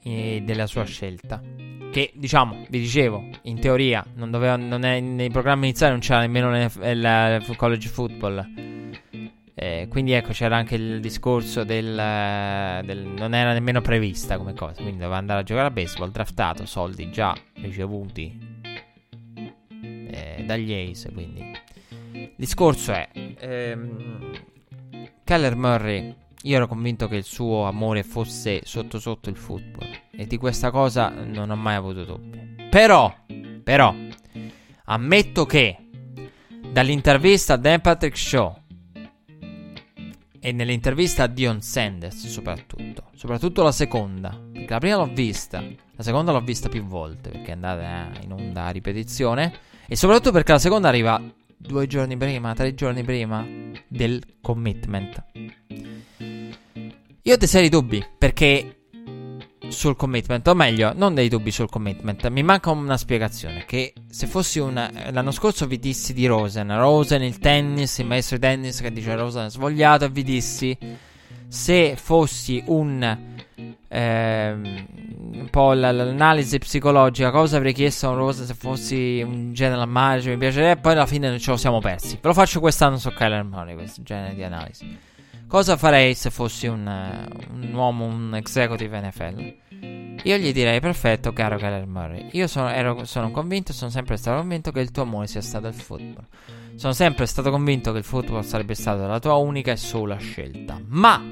E 0.00 0.42
della 0.44 0.66
sua 0.66 0.84
scelta. 0.84 1.42
Che 1.90 2.12
diciamo, 2.14 2.66
vi 2.68 2.78
dicevo, 2.78 3.24
in 3.42 3.58
teoria, 3.58 4.04
non 4.14 4.30
doveva, 4.30 4.54
non 4.54 4.84
è, 4.84 5.00
nei 5.00 5.30
programmi 5.30 5.66
iniziali 5.66 5.90
non 5.90 6.00
c'era 6.00 6.20
nemmeno 6.20 6.56
il 6.56 7.54
college 7.56 7.88
football 7.88 8.74
eh, 9.58 9.86
quindi 9.88 10.12
ecco 10.12 10.32
c'era 10.32 10.54
anche 10.54 10.74
il 10.74 11.00
discorso 11.00 11.64
del, 11.64 11.94
del, 12.84 13.06
non 13.06 13.32
era 13.32 13.54
nemmeno 13.54 13.80
prevista 13.80 14.36
come 14.36 14.52
cosa, 14.52 14.82
quindi 14.82 14.98
doveva 14.98 15.16
andare 15.16 15.40
a 15.40 15.42
giocare 15.44 15.68
a 15.68 15.70
baseball, 15.70 16.10
draftato, 16.10 16.66
soldi 16.66 17.10
già 17.10 17.34
ricevuti 17.62 18.38
eh, 19.80 20.44
dagli 20.44 20.74
Ace, 20.74 21.10
quindi 21.10 21.40
il 22.12 22.32
discorso 22.36 22.92
è 22.92 23.08
ehm, 23.14 24.30
Keller 25.24 25.56
Murray, 25.56 26.14
io 26.42 26.56
ero 26.56 26.66
convinto 26.68 27.08
che 27.08 27.16
il 27.16 27.24
suo 27.24 27.64
amore 27.64 28.02
fosse 28.02 28.60
sotto 28.64 28.98
sotto 28.98 29.30
il 29.30 29.36
football 29.36 29.88
e 30.10 30.26
di 30.26 30.36
questa 30.36 30.70
cosa 30.70 31.08
non 31.08 31.48
ho 31.48 31.56
mai 31.56 31.76
avuto 31.76 32.04
dubbi. 32.04 32.66
Però, 32.68 33.10
però 33.64 33.94
ammetto 34.84 35.46
che 35.46 35.78
dall'intervista 36.70 37.54
a 37.54 37.56
Dan 37.56 37.80
Patrick 37.80 38.18
Show 38.18 38.64
e 40.46 40.52
nell'intervista 40.52 41.24
a 41.24 41.26
Dion 41.26 41.60
Sanders 41.60 42.28
soprattutto, 42.28 43.10
soprattutto 43.16 43.64
la 43.64 43.72
seconda, 43.72 44.40
perché 44.52 44.72
la 44.74 44.78
prima 44.78 44.96
l'ho 44.98 45.10
vista, 45.12 45.60
la 45.60 46.02
seconda 46.04 46.30
l'ho 46.30 46.40
vista 46.40 46.68
più 46.68 46.84
volte 46.84 47.30
perché 47.30 47.48
è 47.48 47.54
andata 47.54 48.12
in 48.22 48.30
onda 48.30 48.66
a 48.66 48.70
ripetizione. 48.70 49.52
E 49.88 49.96
soprattutto 49.96 50.30
perché 50.30 50.52
la 50.52 50.60
seconda 50.60 50.86
arriva 50.86 51.20
due 51.56 51.88
giorni 51.88 52.16
prima, 52.16 52.54
tre 52.54 52.74
giorni 52.74 53.02
prima 53.02 53.44
del 53.88 54.22
commitment. 54.40 55.24
Io 57.22 57.34
ho 57.34 57.36
dei 57.36 57.48
seri 57.48 57.68
dubbi 57.68 58.06
perché 58.16 58.85
sul 59.68 59.96
commitment, 59.96 60.46
o 60.48 60.54
meglio, 60.54 60.92
non 60.94 61.14
dei 61.14 61.28
dubbi 61.28 61.50
sul 61.50 61.68
commitment. 61.68 62.26
Mi 62.28 62.42
manca 62.42 62.70
una 62.70 62.96
spiegazione. 62.96 63.64
Che 63.66 63.92
se 64.08 64.26
fossi 64.26 64.58
una. 64.58 64.90
L'anno 65.10 65.30
scorso 65.30 65.66
vi 65.66 65.78
dissi 65.78 66.12
di 66.12 66.26
Rosen. 66.26 66.76
Rosen, 66.76 67.22
il 67.22 67.38
tennis, 67.38 67.98
il 67.98 68.06
maestro 68.06 68.38
tennis 68.38 68.80
che 68.80 68.92
dice 68.92 69.14
Rosen 69.14 69.46
è 69.46 69.50
svogliato. 69.50 70.04
E 70.04 70.08
vi 70.10 70.22
dissi 70.22 70.76
se 71.48 71.96
fossi 71.96 72.62
un. 72.66 73.34
Eh, 73.88 74.54
un 75.36 75.48
po' 75.50 75.72
l'analisi 75.72 76.58
psicologica, 76.58 77.30
cosa 77.30 77.56
avrei 77.56 77.72
chiesto 77.72 78.06
a 78.06 78.10
un 78.10 78.16
Rosa 78.16 78.44
se 78.44 78.54
fossi 78.54 79.22
un 79.24 79.52
general 79.52 79.88
manager, 79.88 80.32
mi 80.32 80.38
piacerebbe, 80.38 80.80
poi 80.80 80.92
alla 80.92 81.06
fine 81.06 81.38
ce 81.38 81.50
lo 81.50 81.56
siamo 81.56 81.80
persi. 81.80 82.14
Ve 82.14 82.28
lo 82.28 82.32
faccio 82.32 82.60
quest'anno 82.60 82.98
su 82.98 83.12
Kyler 83.12 83.44
Murray, 83.44 83.74
questo 83.74 84.02
genere 84.02 84.34
di 84.34 84.42
analisi. 84.42 84.98
Cosa 85.48 85.76
farei 85.76 86.14
se 86.14 86.30
fossi 86.30 86.66
un, 86.66 86.86
un 86.86 87.72
uomo, 87.72 88.04
un 88.04 88.34
executive 88.34 89.00
NFL? 89.00 89.54
Io 90.24 90.36
gli 90.38 90.52
direi, 90.52 90.80
perfetto, 90.80 91.32
caro 91.32 91.56
Kyler 91.56 91.86
Murray, 91.86 92.30
io 92.32 92.48
sono, 92.48 92.68
ero, 92.68 93.04
sono 93.04 93.30
convinto, 93.30 93.72
sono 93.72 93.90
sempre 93.90 94.16
stato 94.16 94.38
convinto 94.38 94.72
che 94.72 94.80
il 94.80 94.90
tuo 94.90 95.02
amore 95.02 95.28
sia 95.28 95.40
stato 95.40 95.68
il 95.68 95.74
football. 95.74 96.26
Sono 96.74 96.92
sempre 96.92 97.26
stato 97.26 97.50
convinto 97.50 97.92
che 97.92 97.98
il 97.98 98.04
football 98.04 98.42
sarebbe 98.42 98.74
stata 98.74 99.06
la 99.06 99.20
tua 99.20 99.34
unica 99.36 99.70
e 99.70 99.76
sola 99.76 100.16
scelta. 100.16 100.80
Ma 100.88 101.22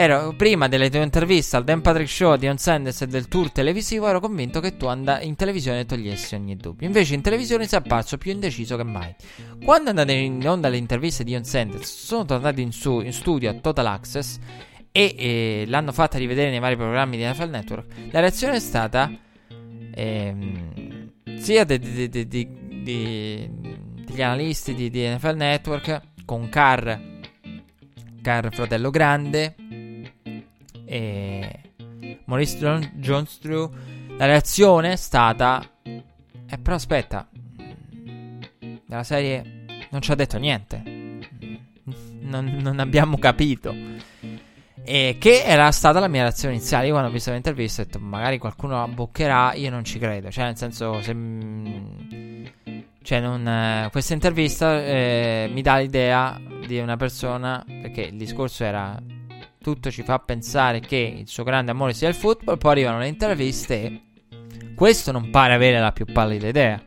ero 0.00 0.32
prima 0.36 0.68
delle 0.68 0.90
tue 0.90 1.02
interviste 1.02 1.56
al 1.56 1.64
Dan 1.64 1.80
Patrick 1.80 2.08
Show 2.08 2.36
di 2.36 2.46
On 2.46 2.56
Sanders 2.56 3.02
e 3.02 3.08
del 3.08 3.26
tour 3.26 3.50
televisivo, 3.50 4.06
ero 4.06 4.20
convinto 4.20 4.60
che 4.60 4.76
tu 4.76 4.86
and- 4.86 5.18
in 5.22 5.34
televisione 5.34 5.86
togliessi 5.86 6.36
ogni 6.36 6.54
dubbio. 6.56 6.86
Invece 6.86 7.14
in 7.14 7.20
televisione 7.20 7.66
sei 7.66 7.80
apparso 7.80 8.16
più 8.16 8.30
indeciso 8.30 8.76
che 8.76 8.84
mai. 8.84 9.12
Quando 9.64 9.90
andate 9.90 10.12
in 10.12 10.46
onda 10.48 10.68
le 10.68 10.76
interviste 10.76 11.24
di 11.24 11.34
On 11.34 11.42
Sanders, 11.42 11.92
sono 11.92 12.24
tornati 12.24 12.62
in, 12.62 12.70
su- 12.70 13.00
in 13.00 13.12
studio 13.12 13.50
a 13.50 13.54
Total 13.54 13.86
Access 13.86 14.38
e 14.92 15.14
eh, 15.18 15.64
l'hanno 15.66 15.90
fatta 15.90 16.16
rivedere 16.16 16.50
nei 16.50 16.60
vari 16.60 16.76
programmi 16.76 17.16
di 17.16 17.24
NFL 17.24 17.50
Network. 17.50 17.92
La 18.12 18.20
reazione 18.20 18.54
è 18.54 18.60
stata 18.60 19.10
ehm, 19.94 21.10
sia 21.38 21.64
de- 21.64 21.78
de- 21.80 22.08
de- 22.28 23.50
degli 24.04 24.22
analisti 24.22 24.74
di, 24.74 24.90
di 24.90 25.04
NFL 25.08 25.34
Network 25.34 26.00
con 26.24 26.48
Carr, 26.48 26.92
Carr 28.22 28.48
fratello 28.52 28.90
grande 28.90 29.54
e 30.88 31.60
Maurice 32.24 32.56
Jones 32.94 33.38
Drew, 33.40 33.70
la 34.16 34.24
reazione 34.24 34.92
è 34.92 34.96
stata... 34.96 35.62
Eh, 35.82 36.58
però 36.58 36.76
aspetta, 36.76 37.28
la 38.86 39.02
serie 39.02 39.66
non 39.90 40.00
ci 40.00 40.10
ha 40.10 40.14
detto 40.14 40.38
niente. 40.38 40.82
Non, 42.20 42.56
non 42.60 42.80
abbiamo 42.80 43.18
capito. 43.18 43.74
E 44.82 45.16
che 45.18 45.42
era 45.42 45.70
stata 45.72 46.00
la 46.00 46.08
mia 46.08 46.22
reazione 46.22 46.54
iniziale. 46.54 46.86
Io 46.86 46.92
quando 46.92 47.10
ho 47.10 47.12
visto 47.12 47.30
l'intervista 47.30 47.82
ho 47.82 47.84
detto 47.84 47.98
magari 47.98 48.38
qualcuno 48.38 48.78
la 48.78 48.88
boccherà, 48.88 49.52
io 49.52 49.68
non 49.68 49.84
ci 49.84 49.98
credo. 49.98 50.30
Cioè, 50.30 50.44
nel 50.44 50.56
senso, 50.56 51.02
se... 51.02 51.14
Cioè, 53.02 53.20
non, 53.20 53.46
eh, 53.46 53.88
questa 53.90 54.14
intervista 54.14 54.82
eh, 54.82 55.50
mi 55.52 55.60
dà 55.60 55.78
l'idea 55.78 56.40
di 56.66 56.78
una 56.78 56.96
persona, 56.96 57.62
perché 57.66 58.02
il 58.02 58.16
discorso 58.16 58.64
era 58.64 58.98
tutto 59.72 59.90
ci 59.90 60.02
fa 60.02 60.18
pensare 60.18 60.80
che 60.80 61.16
il 61.18 61.28
suo 61.28 61.44
grande 61.44 61.72
amore 61.72 61.92
sia 61.92 62.08
il 62.08 62.14
football, 62.14 62.56
poi 62.56 62.72
arrivano 62.72 63.00
le 63.00 63.08
interviste 63.08 63.82
e 63.82 64.02
questo 64.74 65.12
non 65.12 65.28
pare 65.28 65.52
avere 65.52 65.78
la 65.78 65.92
più 65.92 66.06
pallida 66.06 66.48
idea. 66.48 66.82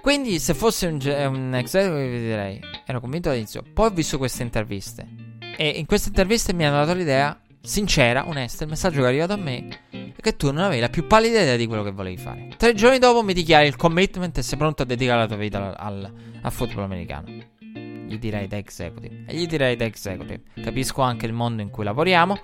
Quindi 0.00 0.38
se 0.38 0.54
fosse 0.54 0.86
un, 0.86 0.98
un 1.02 1.54
executive 1.54 2.08
vi 2.08 2.18
direi, 2.18 2.60
ero 2.86 3.00
convinto 3.00 3.28
all'inizio, 3.28 3.62
poi 3.74 3.88
ho 3.88 3.90
visto 3.90 4.16
queste 4.16 4.42
interviste 4.42 5.06
e 5.56 5.68
in 5.68 5.84
queste 5.84 6.08
interviste 6.08 6.54
mi 6.54 6.64
hanno 6.64 6.76
dato 6.76 6.94
l'idea 6.96 7.38
sincera, 7.60 8.26
onesta, 8.26 8.64
il 8.64 8.70
messaggio 8.70 9.00
che 9.00 9.04
è 9.04 9.08
arrivato 9.08 9.32
a 9.34 9.36
me 9.36 9.80
è 9.90 10.20
che 10.20 10.36
tu 10.36 10.46
non 10.46 10.64
avevi 10.64 10.80
la 10.80 10.88
più 10.88 11.06
pallida 11.06 11.42
idea 11.42 11.56
di 11.56 11.66
quello 11.66 11.82
che 11.82 11.90
volevi 11.90 12.16
fare. 12.16 12.48
Tre 12.56 12.72
giorni 12.72 12.98
dopo 12.98 13.22
mi 13.22 13.34
dichiari 13.34 13.66
il 13.66 13.76
commitment 13.76 14.38
e 14.38 14.42
sei 14.42 14.56
pronto 14.56 14.82
a 14.82 14.86
dedicare 14.86 15.18
la 15.18 15.26
tua 15.26 15.36
vita 15.36 15.58
al, 15.58 15.74
al, 15.76 16.12
al 16.40 16.52
football 16.52 16.84
americano 16.84 17.54
gli 18.06 18.18
direi 18.18 18.46
da 18.46 18.56
executive. 18.56 19.24
E 19.26 19.34
gli 19.36 19.46
direi 19.46 19.76
da 19.76 19.84
executive. 19.84 20.42
Capisco 20.62 21.02
anche 21.02 21.26
il 21.26 21.32
mondo 21.32 21.62
in 21.62 21.70
cui 21.70 21.84
lavoriamo. 21.84 22.38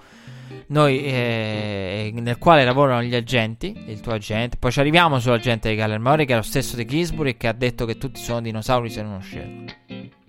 Noi, 0.67 1.05
eh, 1.05 2.11
nel 2.15 2.39
quale 2.39 2.65
lavorano 2.65 3.03
gli 3.03 3.15
agenti, 3.15 3.85
il 3.87 4.01
tuo 4.01 4.13
agente. 4.13 4.57
Poi 4.59 4.71
ci 4.71 4.81
arriviamo 4.81 5.19
sull'agente 5.19 5.75
di 5.75 5.99
Murray, 5.99 6.27
che 6.27 6.33
è 6.33 6.37
lo 6.37 6.43
stesso 6.43 6.77
di 6.77 6.85
Gisbury, 6.85 7.37
che 7.37 7.49
ha 7.49 7.53
detto 7.53 7.85
che 7.85 7.97
tutti 7.97 8.21
sono 8.21 8.41
dinosauri 8.41 8.91
se 8.91 9.03
non 9.03 9.21
scelgono. 9.23 9.67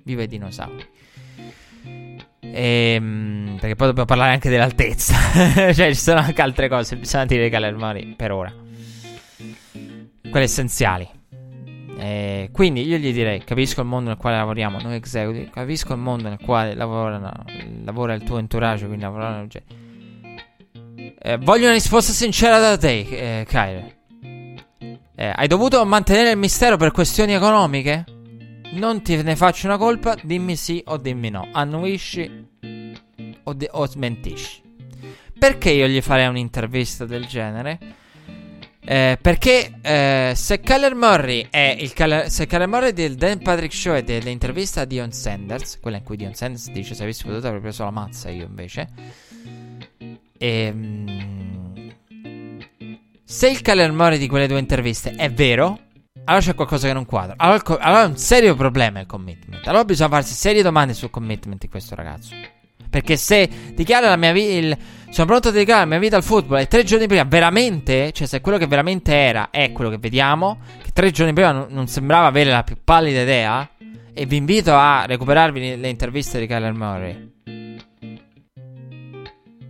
Vive 0.03 0.23
i 0.23 0.27
dinosauri. 0.27 0.87
Ehm, 2.39 3.57
perché 3.59 3.75
poi 3.75 3.87
dobbiamo 3.87 4.07
parlare 4.07 4.33
anche 4.33 4.49
dell'altezza. 4.49 5.15
cioè, 5.73 5.93
ci 5.93 5.95
sono 5.95 6.19
anche 6.19 6.41
altre 6.41 6.69
cose. 6.69 6.95
Bisogna 6.97 7.25
dire 7.25 7.71
Murray 7.71 8.15
per 8.15 8.31
ora. 8.31 8.53
Quelle 10.29 10.45
essenziali. 10.45 11.21
Eh, 12.03 12.49
quindi 12.51 12.85
io 12.85 12.97
gli 12.97 13.13
direi: 13.13 13.41
Capisco 13.45 13.79
il 13.79 13.87
mondo 13.87 14.09
nel 14.09 14.17
quale 14.17 14.35
lavoriamo, 14.35 14.77
noi 14.81 14.95
executive. 14.95 15.49
Capisco 15.49 15.93
il 15.93 15.99
mondo 15.99 16.27
nel 16.27 16.37
quale 16.43 16.75
lavorano, 16.75 17.31
lavora 17.85 18.13
il 18.13 18.23
tuo 18.23 18.39
entourage. 18.39 18.87
Quindi 18.87 19.03
lavorano. 19.03 19.47
Cioè. 19.47 19.63
Eh, 21.17 21.37
voglio 21.37 21.63
una 21.63 21.73
risposta 21.73 22.11
sincera 22.11 22.59
da 22.59 22.77
te, 22.77 23.39
eh, 23.39 23.45
Kyler. 23.47 23.95
Eh, 25.15 25.33
hai 25.33 25.47
dovuto 25.47 25.85
mantenere 25.85 26.31
il 26.31 26.37
mistero 26.37 26.75
per 26.75 26.91
questioni 26.91 27.31
economiche? 27.31 28.03
Non 28.73 29.01
te 29.01 29.23
ne 29.23 29.37
faccio 29.37 29.67
una 29.67 29.77
colpa, 29.77 30.17
dimmi 30.21 30.57
sì 30.57 30.83
o 30.87 30.97
dimmi 30.97 31.29
no. 31.29 31.47
Annuisci 31.53 32.47
o, 33.43 33.53
de- 33.53 33.69
o 33.71 33.87
smentisci. 33.87 34.61
Perché 35.39 35.71
io 35.71 35.87
gli 35.87 36.01
farei 36.01 36.27
un'intervista 36.27 37.05
del 37.05 37.27
genere? 37.27 37.79
Eh, 38.85 39.17
perché 39.21 39.79
eh, 39.81 40.33
se 40.35 40.59
Kyler 40.59 40.93
Murray 40.93 41.47
è 41.49 41.77
il 41.79 41.93
Kyler, 41.93 42.29
se 42.29 42.45
Kyler 42.47 42.67
Murray 42.67 42.91
del 42.91 43.15
Dan 43.15 43.41
Patrick 43.41 43.73
Show 43.73 43.95
e 43.95 44.03
dell'intervista 44.03 44.81
a 44.81 44.85
Dion 44.85 45.11
Sanders, 45.11 45.79
quella 45.79 45.97
in 45.97 46.03
cui 46.03 46.17
Dion 46.17 46.33
Sanders 46.33 46.69
dice 46.69 46.93
se 46.93 47.03
avessi 47.03 47.23
potuto 47.23 47.47
avrei 47.47 47.61
preso 47.61 47.83
la 47.85 47.91
mazza 47.91 48.29
io 48.29 48.45
invece. 48.45 48.89
Ehm, 50.37 51.93
se 53.23 53.49
il 53.49 53.61
Kyler 53.61 53.91
Murray 53.93 54.17
di 54.17 54.27
quelle 54.27 54.47
due 54.47 54.59
interviste 54.59 55.11
è 55.15 55.31
vero, 55.31 55.79
allora 56.25 56.43
c'è 56.43 56.53
qualcosa 56.53 56.87
che 56.87 56.93
non 56.93 57.05
quadra. 57.05 57.35
Allora, 57.37 57.61
allora 57.79 58.03
è 58.03 58.07
un 58.07 58.17
serio 58.17 58.53
problema 58.55 58.99
il 58.99 59.05
commitment. 59.05 59.65
Allora 59.65 59.85
bisogna 59.85 60.09
farsi 60.09 60.33
serie 60.33 60.61
domande 60.61 60.93
sul 60.93 61.09
commitment 61.09 61.61
di 61.61 61.69
questo 61.69 61.95
ragazzo. 61.95 62.35
Perché 62.89 63.15
se 63.15 63.49
dichiara 63.73 64.09
la 64.09 64.17
mia 64.17 64.33
vita. 64.33 64.77
Sono 65.13 65.27
pronto 65.27 65.49
a 65.49 65.51
dedicare 65.51 65.81
la 65.81 65.85
mia 65.85 65.99
vita 65.99 66.15
al 66.15 66.23
football 66.23 66.61
e 66.61 66.67
tre 66.67 66.83
giorni 66.83 67.05
prima, 67.05 67.23
veramente, 67.23 68.11
cioè 68.13 68.25
se 68.25 68.41
quello 68.41 68.57
che 68.57 68.65
veramente 68.65 69.13
era 69.13 69.51
è 69.51 69.71
quello 69.71 69.91
che 69.91 69.99
vediamo, 69.99 70.61
che 70.81 70.89
tre 70.91 71.11
giorni 71.11 71.33
prima 71.33 71.51
non, 71.51 71.67
non 71.69 71.85
sembrava 71.85 72.25
avere 72.25 72.49
la 72.49 72.63
più 72.63 72.77
pallida 72.83 73.21
idea, 73.21 73.69
e 74.11 74.25
vi 74.25 74.37
invito 74.37 74.73
a 74.73 75.05
recuperarvi 75.05 75.77
le 75.77 75.87
interviste 75.87 76.39
di 76.39 76.47
Kyler 76.47 76.73
Murray. 76.73 77.31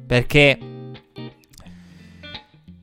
Perché... 0.08 0.60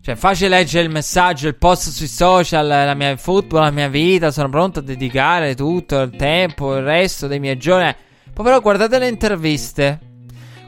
Cioè, 0.02 0.14
è 0.14 0.18
facile 0.18 0.50
leggere 0.50 0.84
il 0.84 0.90
messaggio, 0.92 1.48
il 1.48 1.56
post 1.56 1.88
sui 1.88 2.08
social, 2.08 2.66
la 2.66 2.94
mia 2.94 3.16
football, 3.16 3.62
la 3.62 3.70
mia 3.70 3.88
vita, 3.88 4.30
sono 4.30 4.50
pronto 4.50 4.80
a 4.80 4.82
dedicare 4.82 5.54
tutto 5.54 5.98
il 5.98 6.14
tempo, 6.14 6.76
il 6.76 6.82
resto 6.82 7.26
dei 7.26 7.40
miei 7.40 7.56
giorni. 7.56 7.90
Poi 8.34 8.44
però 8.44 8.60
guardate 8.60 8.98
le 8.98 9.08
interviste. 9.08 10.09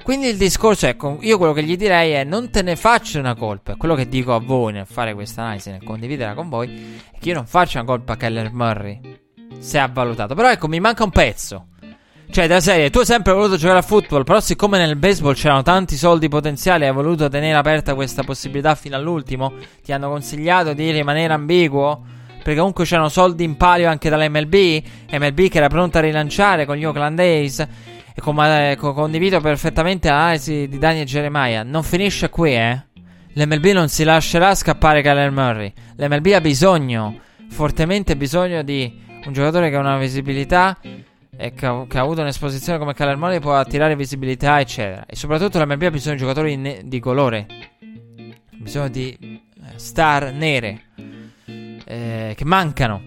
Quindi 0.03 0.29
il 0.29 0.37
discorso 0.37 0.87
è, 0.87 0.97
io 1.20 1.39
quello 1.39 1.53
che 1.53 1.62
gli 1.62 1.77
direi 1.77 2.12
è 2.12 2.24
non 2.24 2.51
te 2.51 2.62
ne 2.62 2.77
faccio 2.77 3.19
una 3.19 3.35
colpa. 3.35 3.77
Quello 3.77 3.95
che 3.95 4.09
dico 4.09 4.35
a 4.35 4.41
voi 4.41 4.73
nel 4.73 4.87
fare 4.87 5.15
questa 5.15 5.43
analisi, 5.43 5.70
nel 5.70 5.85
condividerla 5.85 6.35
con 6.35 6.49
voi, 6.49 7.01
è 7.12 7.19
che 7.19 7.29
io 7.29 7.35
non 7.35 7.47
faccio 7.47 7.79
una 7.79 7.87
colpa 7.87 8.15
a 8.15 8.16
Keller 8.16 8.53
Murray 8.53 9.01
se 9.59 9.79
ha 9.79 9.89
valutato. 9.89 10.35
Però 10.35 10.51
ecco, 10.51 10.69
mi 10.69 10.81
manca 10.81 11.05
un 11.05 11.11
pezzo. 11.11 11.66
Cioè, 12.33 12.47
della 12.47 12.61
serie, 12.61 12.89
tu 12.89 13.01
hai 13.01 13.05
sempre 13.05 13.35
voluto 13.35 13.57
giocare 13.57 13.81
a 13.81 13.83
football, 13.83 14.24
però 14.24 14.41
siccome 14.41 14.79
nel 14.79 14.97
baseball 14.97 15.35
c'erano 15.35 15.61
tanti 15.61 15.97
soldi 15.97 16.29
potenziali, 16.29 16.87
hai 16.87 16.93
voluto 16.93 17.29
tenere 17.29 17.59
aperta 17.59 17.95
questa 17.95 18.23
possibilità 18.23 18.74
fino 18.74 18.97
all'ultimo, 18.97 19.53
ti 19.85 19.93
hanno 19.93 20.09
consigliato 20.09 20.73
di 20.73 20.91
rimanere 20.93 21.35
ambiguo, 21.35 22.03
perché 22.43 22.57
comunque 22.57 22.87
c'erano 22.87 23.11
soldi 23.11 23.45
in 23.45 23.59
palio 23.59 23.87
anche 23.87 24.09
dall'MLB, 24.09 24.55
MLB 25.12 25.49
che 25.49 25.59
era 25.59 25.69
pronta 25.69 25.99
a 25.99 26.03
rilanciare 26.03 26.65
con 26.65 26.77
gli 26.77 26.87
Oakland 26.87 27.19
A's, 27.19 27.66
e 28.15 28.21
com- 28.21 28.93
condivido 28.95 29.41
perfettamente 29.41 30.09
l'analisi 30.09 30.69
di 30.69 30.79
Daniel 30.79 31.07
Jeremiah. 31.07 31.63
Non 31.63 31.83
finisce 31.83 32.29
qui, 32.31 32.55
eh. 32.55 32.83
L'MLB 33.35 33.65
non 33.67 33.89
si 33.89 34.05
lascerà 34.05 34.55
scappare 34.55 35.01
Kyler 35.01 35.31
Murray. 35.31 35.73
L'MLB 35.97 36.27
ha 36.35 36.41
bisogno, 36.41 37.19
fortemente 37.49 38.17
bisogno 38.17 38.63
di 38.63 39.01
un 39.25 39.33
giocatore 39.33 39.71
che 39.71 39.77
ha 39.77 39.81
una 39.81 39.97
visibilità 39.97 40.79
e 41.35 41.55
che 41.55 41.67
ha, 41.67 41.87
che 41.89 41.99
ha 41.99 42.03
avuto 42.03 42.21
un'esposizione 42.21 42.79
come 42.79 42.93
Kyler 42.93 43.17
Murray 43.17 43.41
può 43.41 43.55
attirare 43.55 43.97
visibilità, 43.97 44.61
eccetera. 44.61 45.07
E 45.07 45.17
soprattutto 45.17 45.59
l'MLB 45.59 45.83
ha 45.83 45.91
bisogno 45.91 46.17
di 46.17 46.21
giocatori 46.21 46.57
ne- 46.57 46.83
di 46.85 47.01
colore. 47.01 47.47
Ha 47.49 48.57
bisogno 48.59 48.89
di 48.89 49.17
eh, 49.19 49.41
star 49.77 50.31
nere 50.33 50.83
eh, 51.85 52.35
che 52.37 52.45
mancano. 52.45 53.01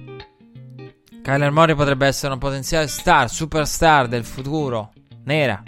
Kyler 1.22 1.52
Murray 1.52 1.76
potrebbe 1.76 2.08
essere 2.08 2.34
un 2.34 2.40
potenziale 2.40 2.88
star, 2.88 3.30
superstar 3.30 4.08
del 4.08 4.26
futuro 4.26 4.94
nera. 5.26 5.62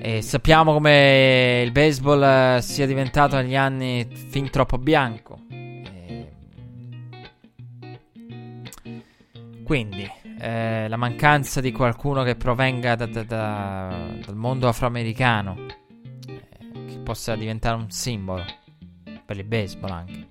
E 0.00 0.22
sappiamo 0.22 0.72
come 0.72 1.62
il 1.64 1.72
baseball 1.72 2.22
eh, 2.22 2.62
sia 2.62 2.86
diventato 2.86 3.36
negli 3.36 3.56
anni 3.56 4.06
fin 4.28 4.50
troppo 4.50 4.76
bianco. 4.76 5.38
E... 5.48 6.32
Quindi, 9.64 10.10
eh, 10.38 10.88
la 10.88 10.96
mancanza 10.96 11.60
di 11.60 11.72
qualcuno 11.72 12.22
che 12.22 12.36
provenga 12.36 12.96
da, 12.96 13.06
da, 13.06 13.22
da, 13.22 13.96
dal 14.24 14.36
mondo 14.36 14.68
afroamericano, 14.68 15.66
eh, 16.26 16.40
che 16.86 16.98
possa 17.02 17.34
diventare 17.34 17.76
un 17.76 17.90
simbolo. 17.90 18.44
per 19.24 19.38
il 19.38 19.44
baseball 19.44 19.90
anche. 19.90 20.26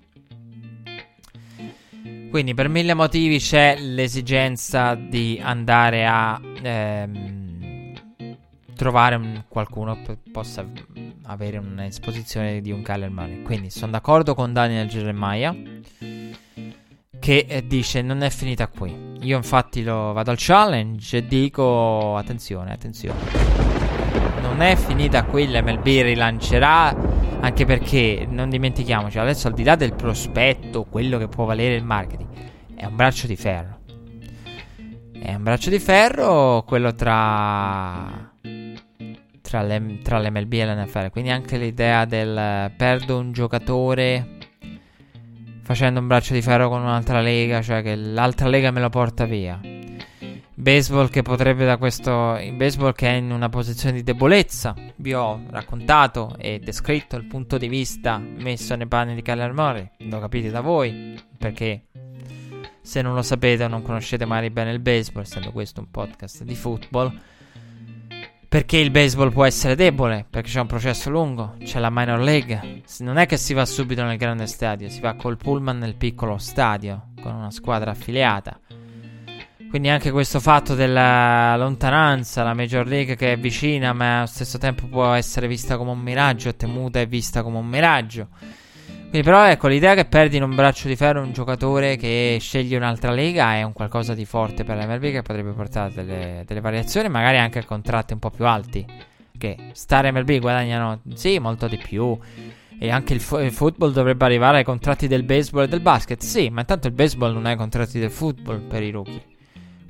Quindi 2.30 2.54
per 2.54 2.68
mille 2.68 2.94
motivi 2.94 3.38
c'è 3.38 3.76
l'esigenza 3.78 4.94
di 4.94 5.40
andare 5.42 6.06
a 6.06 6.40
ehm, 6.62 7.43
trovare 8.74 9.14
un, 9.14 9.44
qualcuno 9.48 10.00
che 10.02 10.18
possa 10.30 10.64
avere 11.24 11.58
un'esposizione 11.58 12.60
di 12.60 12.70
un 12.70 12.82
Kyler 12.82 13.10
Murray. 13.10 13.42
Quindi 13.42 13.70
sono 13.70 13.92
d'accordo 13.92 14.34
con 14.34 14.52
Daniel 14.52 14.88
Jeremiah 14.88 15.54
che 17.18 17.46
eh, 17.48 17.66
dice 17.66 18.02
non 18.02 18.22
è 18.22 18.28
finita 18.28 18.68
qui. 18.68 19.12
Io 19.20 19.36
infatti 19.38 19.82
lo 19.82 20.12
vado 20.12 20.30
al 20.30 20.36
challenge 20.38 21.16
e 21.16 21.26
dico 21.26 22.16
attenzione, 22.16 22.72
attenzione. 22.72 23.18
Non 24.42 24.60
è 24.60 24.76
finita 24.76 25.24
qui, 25.24 25.48
l'MLB 25.48 25.84
rilancerà 25.84 26.94
anche 27.40 27.64
perché 27.64 28.26
non 28.28 28.50
dimentichiamoci, 28.50 29.18
adesso 29.18 29.48
al 29.48 29.54
di 29.54 29.64
là 29.64 29.74
del 29.74 29.94
prospetto, 29.94 30.84
quello 30.84 31.16
che 31.18 31.28
può 31.28 31.44
valere 31.44 31.76
il 31.76 31.84
marketing, 31.84 32.28
è 32.74 32.84
un 32.84 32.94
braccio 32.94 33.26
di 33.26 33.36
ferro. 33.36 33.80
È 35.12 35.34
un 35.34 35.42
braccio 35.42 35.70
di 35.70 35.78
ferro 35.78 36.62
quello 36.66 36.94
tra 36.94 38.33
tra, 39.44 39.62
le, 39.62 39.98
tra 40.02 40.18
l'MLB 40.18 40.52
e 40.54 40.66
l'NFL. 40.66 41.10
Quindi 41.10 41.30
anche 41.30 41.58
l'idea 41.58 42.06
del 42.06 42.72
perdo 42.76 43.18
un 43.18 43.32
giocatore 43.32 44.38
facendo 45.62 46.00
un 46.00 46.06
braccio 46.06 46.32
di 46.32 46.40
ferro 46.40 46.70
con 46.70 46.80
un'altra 46.80 47.20
lega, 47.20 47.60
cioè 47.60 47.82
che 47.82 47.94
l'altra 47.94 48.48
lega 48.48 48.70
me 48.70 48.80
lo 48.80 48.88
porta 48.88 49.26
via 49.26 49.60
baseball 50.56 51.08
che 51.08 51.22
potrebbe 51.22 51.66
da 51.66 51.76
questo 51.76 52.36
in 52.38 52.56
baseball 52.56 52.92
che 52.92 53.08
è 53.08 53.14
in 53.14 53.32
una 53.32 53.48
posizione 53.48 53.96
di 53.96 54.04
debolezza 54.04 54.74
vi 54.96 55.12
ho 55.12 55.42
raccontato 55.50 56.36
e 56.38 56.60
descritto 56.60 57.16
il 57.16 57.24
punto 57.24 57.58
di 57.58 57.66
vista 57.66 58.18
messo 58.18 58.76
nei 58.76 58.86
panni 58.86 59.16
di 59.16 59.22
Kyler 59.22 59.52
Murray 59.52 59.90
lo 60.08 60.20
capite 60.20 60.50
da 60.50 60.60
voi 60.60 61.20
perché 61.36 61.86
se 62.80 63.02
non 63.02 63.14
lo 63.14 63.22
sapete 63.22 63.64
o 63.64 63.68
non 63.68 63.82
conoscete 63.82 64.26
magari 64.26 64.50
bene 64.50 64.70
il 64.70 64.78
baseball 64.78 65.24
essendo 65.24 65.50
questo 65.50 65.80
un 65.80 65.90
podcast 65.90 66.44
di 66.44 66.54
football 66.54 67.18
perché 68.54 68.76
il 68.76 68.92
baseball 68.92 69.32
può 69.32 69.44
essere 69.44 69.74
debole 69.74 70.24
perché 70.30 70.48
c'è 70.48 70.60
un 70.60 70.68
processo 70.68 71.10
lungo 71.10 71.56
c'è 71.64 71.80
la 71.80 71.90
minor 71.90 72.20
league 72.20 72.82
non 73.00 73.16
è 73.16 73.26
che 73.26 73.36
si 73.36 73.52
va 73.52 73.66
subito 73.66 74.04
nel 74.04 74.16
grande 74.16 74.46
stadio 74.46 74.88
si 74.88 75.00
va 75.00 75.14
col 75.14 75.36
pullman 75.36 75.76
nel 75.76 75.96
piccolo 75.96 76.38
stadio 76.38 77.08
con 77.20 77.34
una 77.34 77.50
squadra 77.50 77.90
affiliata 77.90 78.60
quindi 79.68 79.88
anche 79.88 80.12
questo 80.12 80.38
fatto 80.38 80.76
della 80.76 81.56
lontananza, 81.56 82.44
la 82.44 82.54
Major 82.54 82.86
League 82.86 83.16
che 83.16 83.32
è 83.32 83.36
vicina 83.36 83.92
ma 83.92 84.18
allo 84.18 84.26
stesso 84.26 84.56
tempo 84.56 84.86
può 84.86 85.12
essere 85.14 85.48
vista 85.48 85.76
come 85.76 85.90
un 85.90 85.98
miraggio, 85.98 86.54
temuta 86.54 87.00
e 87.00 87.06
vista 87.06 87.42
come 87.42 87.58
un 87.58 87.66
miraggio. 87.66 88.28
Quindi 89.14 89.30
però 89.30 89.46
ecco, 89.48 89.68
l'idea 89.68 89.94
che 89.94 90.06
perdi 90.06 90.38
in 90.38 90.42
un 90.42 90.56
braccio 90.56 90.88
di 90.88 90.96
ferro 90.96 91.22
un 91.22 91.32
giocatore 91.32 91.94
che 91.94 92.36
sceglie 92.40 92.76
un'altra 92.76 93.12
lega 93.12 93.54
è 93.54 93.62
un 93.62 93.72
qualcosa 93.72 94.12
di 94.12 94.24
forte 94.24 94.64
per 94.64 94.76
l'MLB 94.76 95.02
che 95.02 95.22
potrebbe 95.22 95.52
portare 95.52 95.94
delle, 95.94 96.42
delle 96.44 96.60
variazioni, 96.60 97.08
magari 97.08 97.38
anche 97.38 97.60
a 97.60 97.64
contratti 97.64 98.12
un 98.12 98.18
po' 98.18 98.30
più 98.30 98.44
alti. 98.44 98.84
Che 99.38 99.56
Star 99.70 100.10
MLB 100.10 100.40
guadagnano, 100.40 101.02
sì, 101.14 101.38
molto 101.38 101.68
di 101.68 101.76
più. 101.76 102.18
E 102.76 102.90
anche 102.90 103.14
il, 103.14 103.20
fo- 103.20 103.38
il, 103.38 103.52
football 103.52 103.92
dovrebbe 103.92 104.24
arrivare 104.24 104.56
ai 104.58 104.64
contratti 104.64 105.06
del 105.06 105.22
baseball 105.22 105.62
e 105.62 105.68
del 105.68 105.80
basket. 105.80 106.20
Sì, 106.20 106.48
ma 106.48 106.62
intanto 106.62 106.88
il 106.88 106.92
baseball 106.92 107.34
non 107.34 107.46
ha 107.46 107.52
i 107.52 107.56
contratti 107.56 108.00
del 108.00 108.10
football 108.10 108.66
per 108.66 108.82
i 108.82 108.90
rookie 108.90 109.26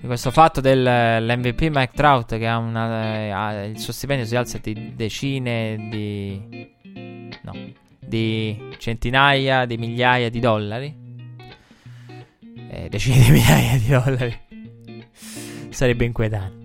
di 0.00 0.06
questo 0.06 0.30
fatto 0.30 0.60
dell'MVP 0.60 1.70
Mike 1.70 1.92
Trout 1.94 2.36
che 2.36 2.46
ha, 2.46 2.58
una, 2.58 3.34
ha 3.34 3.64
il 3.64 3.78
suo 3.78 3.94
stipendio 3.94 4.26
si 4.26 4.36
alza 4.36 4.58
di 4.58 4.92
decine 4.94 5.88
di 5.88 6.68
no, 7.40 7.52
di 8.06 8.70
centinaia 8.78 9.64
di 9.64 9.76
migliaia 9.76 10.28
di 10.28 10.40
dollari. 10.40 11.02
Eh, 12.68 12.88
decine 12.88 13.22
di 13.22 13.30
migliaia 13.32 13.78
di 13.78 13.88
dollari. 13.88 14.40
Sarebbe 15.70 16.04
inquietante. 16.04 16.62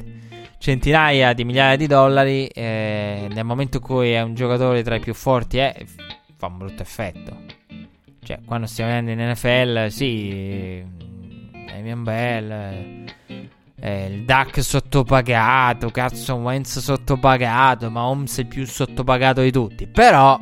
Centinaia 0.57 1.33
di 1.33 1.45
migliaia 1.45 1.75
di 1.75 1.87
dollari 1.87 2.47
eh, 2.47 3.27
nel 3.31 3.45
momento 3.45 3.77
in 3.77 3.83
cui 3.83 4.11
è 4.11 4.21
un 4.21 4.33
giocatore 4.33 4.83
tra 4.83 4.95
i 4.95 4.99
più 4.99 5.13
forti 5.13 5.57
eh, 5.57 5.85
fa 6.35 6.47
un 6.47 6.57
brutto 6.57 6.81
effetto. 6.81 7.37
Cioè 8.21 8.39
quando 8.45 8.67
stiamo 8.67 8.91
vedendo 8.91 9.11
in 9.11 9.29
NFL 9.29 9.87
sì 9.87 10.83
Damian 11.79 12.03
Bell 12.03 13.07
eh, 13.81 14.05
il 14.07 14.25
Duck 14.25 14.61
sottopagato, 14.61 15.89
cazzo 15.89 16.35
Wentz 16.35 16.79
sottopagato, 16.79 17.89
ma 17.89 18.03
Holmes 18.03 18.37
è 18.39 18.45
più 18.45 18.65
sottopagato 18.65 19.41
di 19.41 19.51
tutti. 19.51 19.87
Però 19.87 20.39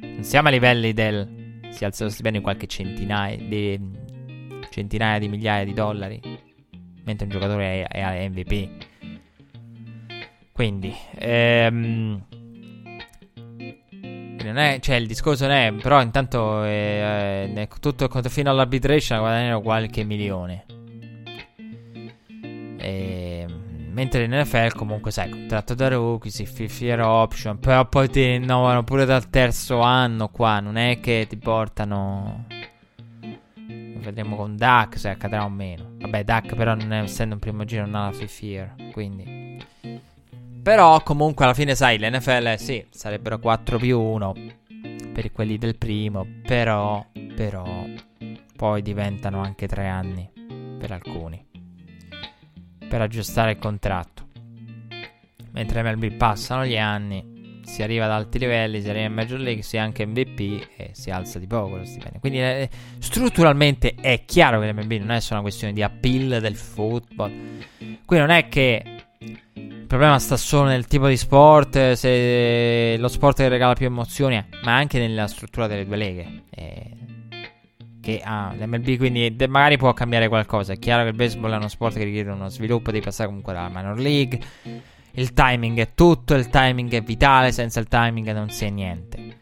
non 0.00 0.22
siamo 0.24 0.48
a 0.48 0.50
livelli 0.50 0.92
del 0.92 1.38
si 1.70 1.84
alza 1.84 2.04
lo 2.04 2.10
stipendio 2.10 2.40
qualche 2.40 2.66
centinaia 2.66 3.36
di 3.36 3.78
centinaia 4.70 5.18
di 5.18 5.28
migliaia 5.28 5.64
di 5.64 5.72
dollari, 5.72 6.20
mentre 7.04 7.24
un 7.26 7.30
giocatore 7.30 7.86
è, 7.86 8.22
è 8.22 8.28
MVP. 8.28 8.68
Quindi 10.52 10.94
ehm, 11.16 12.22
è, 14.56 14.78
cioè 14.80 14.96
il 14.96 15.06
discorso 15.06 15.46
non 15.46 15.56
è, 15.56 15.72
però 15.72 16.00
intanto 16.02 16.62
è, 16.62 17.50
è 17.52 17.68
tutto 17.80 18.08
fino 18.28 18.50
all'arbitration 18.50 19.18
guadagnano 19.18 19.60
qualche 19.60 20.04
milione. 20.04 20.64
E, 22.78 23.46
mentre 23.90 24.24
in 24.24 24.32
NFL 24.32 24.74
comunque 24.74 25.10
sai, 25.10 25.30
contratto 25.30 25.74
da 25.74 25.88
rookie, 25.88 26.30
si 26.30 26.46
fear 26.46 27.00
option, 27.00 27.58
però 27.58 27.86
poi 27.86 28.08
ti 28.08 28.24
rinnovano 28.24 28.84
pure 28.84 29.04
dal 29.04 29.28
terzo 29.30 29.80
anno 29.80 30.28
qua, 30.28 30.60
non 30.60 30.76
è 30.76 31.00
che 31.00 31.26
ti 31.28 31.36
portano... 31.36 32.46
Vedremo 34.00 34.34
con 34.36 34.56
Duck 34.56 34.98
se 34.98 35.10
accadrà 35.10 35.44
o 35.44 35.50
meno. 35.50 35.90
Vabbè, 35.98 36.24
Duck 36.24 36.54
però 36.54 36.74
non 36.74 36.92
è, 36.92 37.02
essendo 37.02 37.34
un 37.34 37.40
primo 37.40 37.64
giro 37.64 37.84
non 37.84 37.96
ha 37.96 38.10
la 38.10 38.26
fear, 38.26 38.74
quindi... 38.92 39.58
Però 40.62 41.02
comunque 41.02 41.44
alla 41.44 41.54
fine 41.54 41.74
sai, 41.74 41.98
l'NFL 41.98 42.54
sì, 42.56 42.84
sarebbero 42.90 43.38
4 43.38 43.78
più 43.78 43.98
1 43.98 44.34
per 45.12 45.32
quelli 45.32 45.58
del 45.58 45.76
primo, 45.76 46.26
però, 46.42 47.04
però 47.34 47.84
poi 48.56 48.82
diventano 48.82 49.40
anche 49.40 49.66
3 49.66 49.86
anni 49.86 50.30
per 50.78 50.92
alcuni 50.92 51.49
per 52.90 53.00
aggiustare 53.00 53.52
il 53.52 53.58
contratto. 53.58 54.26
Mentre 55.52 55.82
MLB 55.82 56.16
passano 56.16 56.66
gli 56.66 56.76
anni, 56.76 57.60
si 57.62 57.84
arriva 57.84 58.06
ad 58.06 58.10
alti 58.10 58.40
livelli, 58.40 58.82
si 58.82 58.90
arriva 58.90 59.06
in 59.06 59.12
Major 59.12 59.38
League, 59.38 59.62
si 59.62 59.76
è 59.76 59.78
anche 59.78 60.04
MVP 60.04 60.66
e 60.76 60.90
si 60.92 61.10
alza 61.10 61.38
di 61.38 61.46
poco 61.46 61.76
lo 61.76 61.84
stipendio. 61.84 62.18
Quindi 62.18 62.40
eh, 62.40 62.68
strutturalmente 62.98 63.94
è 63.94 64.24
chiaro 64.24 64.58
che 64.58 64.72
l'MLB 64.72 64.92
non 64.94 65.12
è 65.12 65.20
solo 65.20 65.38
una 65.40 65.48
questione 65.48 65.72
di 65.72 65.84
appeal 65.84 66.40
del 66.40 66.56
football. 66.56 67.32
Qui 68.04 68.18
non 68.18 68.30
è 68.30 68.48
che 68.48 68.82
il 69.52 69.86
problema 69.86 70.18
sta 70.18 70.36
solo 70.36 70.68
nel 70.68 70.88
tipo 70.88 71.06
di 71.06 71.16
sport, 71.16 71.92
se 71.92 72.96
lo 72.98 73.08
sport 73.08 73.36
che 73.36 73.48
regala 73.48 73.74
più 73.74 73.86
emozioni, 73.86 74.44
ma 74.64 74.74
anche 74.74 74.98
nella 74.98 75.28
struttura 75.28 75.68
delle 75.68 75.86
due 75.86 75.96
leghe. 75.96 76.42
Eh, 76.50 76.99
che 78.16 78.22
ha 78.24 78.54
l'MLB, 78.56 78.96
quindi 78.96 79.36
de- 79.36 79.46
magari 79.46 79.76
può 79.76 79.92
cambiare 79.92 80.28
qualcosa. 80.28 80.72
È 80.72 80.78
chiaro 80.78 81.02
che 81.02 81.10
il 81.10 81.14
baseball 81.14 81.52
è 81.52 81.56
uno 81.56 81.68
sport 81.68 81.96
che 81.96 82.04
richiede 82.04 82.30
uno 82.30 82.48
sviluppo, 82.48 82.90
devi 82.90 83.04
passare 83.04 83.28
comunque 83.28 83.52
dalla 83.52 83.68
minor 83.68 83.98
league. 83.98 84.38
Il 85.12 85.32
timing 85.32 85.78
è 85.78 85.94
tutto, 85.94 86.34
il 86.34 86.48
timing 86.48 86.92
è 86.92 87.02
vitale, 87.02 87.52
senza 87.52 87.80
il 87.80 87.88
timing 87.88 88.32
non 88.32 88.50
si 88.50 88.64
è 88.64 88.70
niente. 88.70 89.38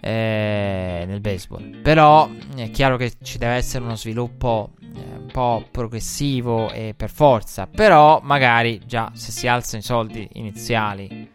Eh, 0.00 1.04
nel 1.06 1.20
baseball. 1.20 1.80
Però 1.82 2.28
è 2.56 2.70
chiaro 2.70 2.96
che 2.96 3.12
ci 3.22 3.38
deve 3.38 3.54
essere 3.54 3.84
uno 3.84 3.94
sviluppo 3.94 4.70
eh, 4.80 5.16
un 5.16 5.28
po' 5.30 5.64
progressivo 5.70 6.70
e 6.72 6.94
per 6.96 7.10
forza. 7.10 7.66
Però 7.66 8.20
magari 8.22 8.80
già 8.84 9.10
se 9.14 9.30
si 9.30 9.46
alzano 9.46 9.80
i 9.80 9.84
soldi 9.84 10.28
iniziali 10.32 11.30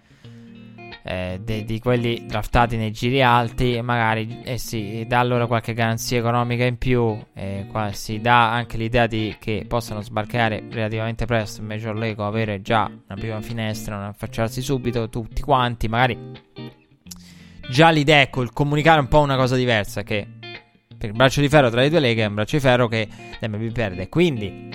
eh, 1.07 1.39
de- 1.41 1.63
di 1.63 1.79
quelli 1.79 2.25
draftati 2.25 2.75
nei 2.75 2.91
giri 2.91 3.21
alti, 3.21 3.79
magari 3.81 4.41
eh 4.43 4.57
si 4.57 5.05
dà 5.07 5.23
loro 5.23 5.47
qualche 5.47 5.73
garanzia 5.73 6.17
economica 6.17 6.65
in 6.65 6.77
più, 6.77 7.17
eh, 7.33 7.65
qua 7.71 7.91
si 7.93 8.19
dà 8.19 8.51
anche 8.51 8.75
l'idea 8.75 9.07
di 9.07 9.35
che 9.39 9.65
possano 9.67 10.01
sbarcare 10.01 10.63
relativamente 10.69 11.25
presto 11.25 11.61
in 11.61 11.67
Major 11.67 11.95
League 11.95 12.21
o 12.21 12.27
avere 12.27 12.61
già 12.61 12.85
una 12.85 13.19
prima 13.19 13.41
finestra, 13.41 13.95
non 13.95 14.05
affacciarsi 14.05 14.61
subito 14.61 15.07
tutti 15.07 15.41
quanti, 15.41 15.87
magari 15.87 16.17
già 17.69 17.89
l'idea, 17.89 18.21
ecco, 18.21 18.41
il 18.41 18.51
comunicare 18.51 18.99
un 18.99 19.07
po' 19.07 19.21
una 19.21 19.37
cosa 19.37 19.55
diversa 19.55 20.03
che 20.03 20.27
per 20.97 21.09
il 21.09 21.15
braccio 21.15 21.41
di 21.41 21.47
ferro 21.47 21.69
tra 21.69 21.81
le 21.81 21.89
due 21.89 21.99
leghe 21.99 22.23
è 22.23 22.27
un 22.27 22.33
braccio 22.33 22.57
di 22.57 22.61
ferro 22.61 22.87
che 22.87 23.07
l'MB 23.39 23.71
perde. 23.71 24.09
Quindi 24.09 24.69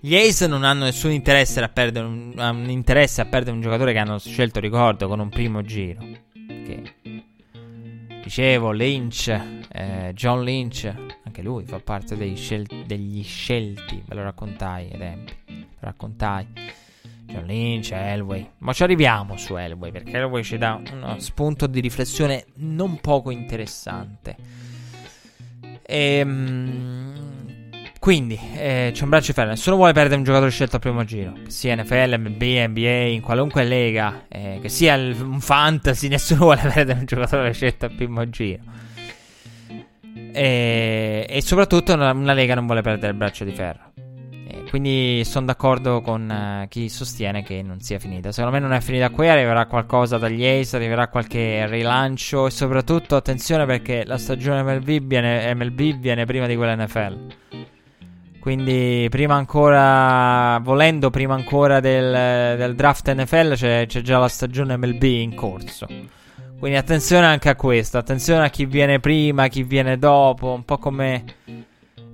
gli 0.00 0.16
Ace 0.16 0.46
non 0.46 0.64
hanno 0.64 0.84
nessun 0.84 1.10
interesse 1.10 1.60
a 1.60 1.68
perdere 1.68 2.06
un, 2.06 2.32
un 2.34 2.70
interesse 2.70 3.20
a 3.20 3.26
perdere 3.26 3.54
un 3.54 3.60
giocatore 3.60 3.92
che 3.92 3.98
hanno 3.98 4.18
scelto, 4.18 4.58
ricordo, 4.58 5.06
con 5.08 5.20
un 5.20 5.28
primo 5.28 5.62
giro. 5.62 6.00
Che 6.32 6.94
dicevo, 8.22 8.70
Lynch, 8.70 9.28
eh, 9.70 10.12
John 10.14 10.42
Lynch, 10.42 10.90
anche 11.24 11.42
lui 11.42 11.64
fa 11.64 11.80
parte 11.80 12.16
scel- 12.36 12.84
degli 12.86 13.22
scelti, 13.22 14.02
ve 14.06 14.14
lo 14.14 14.22
raccontai 14.22 14.88
ai 14.90 14.98
tempi, 14.98 15.34
lo 15.46 15.78
raccontai. 15.80 16.46
John 17.26 17.44
Lynch, 17.44 17.92
Elway. 17.92 18.50
Ma 18.58 18.72
ci 18.72 18.82
arriviamo 18.82 19.36
su 19.36 19.54
Elway 19.56 19.92
perché 19.92 20.16
Elway 20.16 20.42
ci 20.42 20.58
dà 20.58 20.80
uno 20.92 21.18
spunto 21.20 21.66
di 21.66 21.80
riflessione 21.80 22.46
non 22.54 22.98
poco 23.00 23.30
interessante. 23.30 24.36
Ehm. 25.82 26.89
Quindi 28.00 28.40
eh, 28.54 28.92
c'è 28.94 29.02
un 29.02 29.10
braccio 29.10 29.34
ferro. 29.34 29.50
Nessuno 29.50 29.76
vuole 29.76 29.92
perdere 29.92 30.16
un 30.16 30.22
giocatore 30.24 30.50
scelto 30.50 30.76
al 30.76 30.80
primo 30.80 31.04
giro. 31.04 31.34
Che 31.44 31.50
sia 31.50 31.76
NFL, 31.76 32.16
MLB, 32.18 32.42
NBA, 32.68 32.88
in 32.88 33.20
qualunque 33.20 33.62
lega. 33.62 34.24
Eh, 34.26 34.58
che 34.62 34.70
sia 34.70 34.94
il, 34.94 35.20
un 35.20 35.38
fantasy. 35.38 36.08
Nessuno 36.08 36.40
vuole 36.40 36.62
perdere 36.62 36.98
un 36.98 37.04
giocatore 37.04 37.52
scelto 37.52 37.84
al 37.84 37.92
primo 37.92 38.26
giro. 38.30 38.62
E, 40.32 41.26
e 41.28 41.42
soprattutto 41.42 41.92
una, 41.92 42.12
una, 42.12 42.32
lega 42.32 42.54
non 42.54 42.64
vuole 42.64 42.80
perdere 42.80 43.12
il 43.12 43.18
braccio 43.18 43.44
di 43.44 43.52
ferro. 43.52 43.92
E 44.46 44.64
quindi 44.70 45.22
sono 45.26 45.44
d'accordo 45.44 46.00
con 46.00 46.62
uh, 46.62 46.68
chi 46.68 46.88
sostiene 46.88 47.42
che 47.42 47.60
non 47.60 47.80
sia 47.80 47.98
finita. 47.98 48.32
Secondo 48.32 48.56
me 48.56 48.62
non 48.62 48.72
è 48.72 48.80
finita 48.80 49.10
qui. 49.10 49.28
Arriverà 49.28 49.66
qualcosa 49.66 50.16
dagli 50.16 50.46
Ace. 50.46 50.74
Arriverà 50.74 51.08
qualche 51.08 51.66
rilancio. 51.66 52.46
E 52.46 52.50
soprattutto 52.50 53.14
attenzione 53.14 53.66
perché 53.66 54.04
la 54.06 54.16
stagione 54.16 54.62
MLB 54.62 55.02
viene, 55.02 55.54
MLB 55.54 55.98
viene 55.98 56.24
prima 56.24 56.46
di 56.46 56.56
quella 56.56 56.82
NFL. 56.82 57.26
Quindi 58.40 59.06
prima 59.10 59.34
ancora, 59.34 60.58
volendo 60.62 61.10
prima 61.10 61.34
ancora 61.34 61.78
del, 61.78 62.56
del 62.56 62.74
draft 62.74 63.12
NFL 63.12 63.52
c'è, 63.52 63.84
c'è, 63.86 64.00
già 64.00 64.18
la 64.18 64.28
stagione 64.28 64.78
MLB 64.78 65.02
in 65.02 65.34
corso. 65.34 65.86
Quindi 66.58 66.78
attenzione 66.78 67.26
anche 67.26 67.50
a 67.50 67.54
questo, 67.54 67.98
attenzione 67.98 68.46
a 68.46 68.48
chi 68.48 68.64
viene 68.64 68.98
prima, 68.98 69.48
chi 69.48 69.62
viene 69.62 69.98
dopo, 69.98 70.52
un 70.52 70.64
po' 70.64 70.78
come 70.78 71.24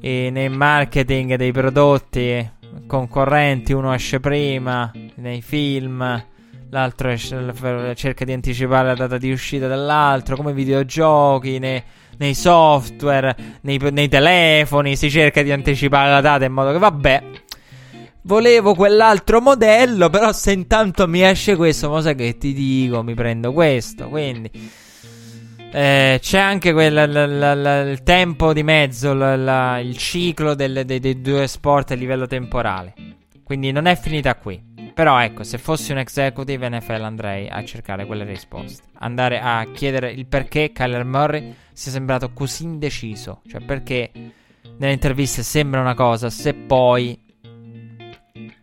eh, 0.00 0.30
nei 0.30 0.48
marketing 0.48 1.36
dei 1.36 1.52
prodotti 1.52 2.50
concorrenti, 2.86 3.72
uno 3.72 3.94
esce 3.94 4.18
prima, 4.20 4.90
nei 5.16 5.42
film, 5.42 6.24
l'altro 6.70 7.08
esce, 7.08 7.54
cerca 7.94 8.24
di 8.24 8.32
anticipare 8.32 8.88
la 8.88 8.94
data 8.94 9.18
di 9.18 9.30
uscita 9.30 9.68
dell'altro, 9.68 10.36
come 10.36 10.52
videogiochi, 10.52 11.58
nei 11.58 11.82
nei 12.18 12.34
software, 12.34 13.34
nei, 13.62 13.78
nei 13.90 14.08
telefoni, 14.08 14.96
si 14.96 15.10
cerca 15.10 15.42
di 15.42 15.52
anticipare 15.52 16.10
la 16.10 16.20
data 16.20 16.44
in 16.44 16.52
modo 16.52 16.72
che 16.72 16.78
vabbè. 16.78 17.22
Volevo 18.22 18.74
quell'altro 18.74 19.40
modello, 19.40 20.10
però 20.10 20.32
se 20.32 20.52
intanto 20.52 21.06
mi 21.06 21.22
esce 21.22 21.54
questo, 21.54 21.88
cosa 21.88 22.12
che 22.14 22.36
ti 22.38 22.52
dico, 22.52 23.02
mi 23.04 23.14
prendo 23.14 23.52
questo. 23.52 24.08
Quindi 24.08 24.50
eh, 25.72 26.18
c'è 26.20 26.38
anche 26.38 26.72
quel, 26.72 26.92
la, 26.92 27.06
la, 27.06 27.54
la, 27.54 27.80
il 27.82 28.02
tempo 28.02 28.52
di 28.52 28.62
mezzo, 28.62 29.12
il 29.12 29.96
ciclo 29.96 30.54
del, 30.54 30.84
dei, 30.84 30.98
dei 30.98 31.20
due 31.20 31.46
sport 31.46 31.92
a 31.92 31.94
livello 31.94 32.26
temporale. 32.26 32.94
Quindi 33.44 33.70
non 33.70 33.86
è 33.86 33.96
finita 33.96 34.34
qui. 34.34 34.74
Però 34.96 35.20
ecco, 35.20 35.42
se 35.42 35.58
fossi 35.58 35.92
un 35.92 35.98
executive 35.98 36.70
NFL 36.70 37.02
andrei 37.02 37.50
a 37.50 37.62
cercare 37.62 38.06
quelle 38.06 38.24
risposte. 38.24 38.84
Andare 38.94 39.38
a 39.38 39.62
chiedere 39.70 40.10
il 40.10 40.24
perché 40.24 40.72
Kyler 40.72 41.04
Murray 41.04 41.54
sia 41.74 41.92
sembrato 41.92 42.32
così 42.32 42.64
indeciso. 42.64 43.42
Cioè 43.46 43.60
perché 43.60 44.10
nelle 44.78 44.94
interviste 44.94 45.42
sembra 45.42 45.82
una 45.82 45.92
cosa, 45.92 46.30
se 46.30 46.54
poi 46.54 47.20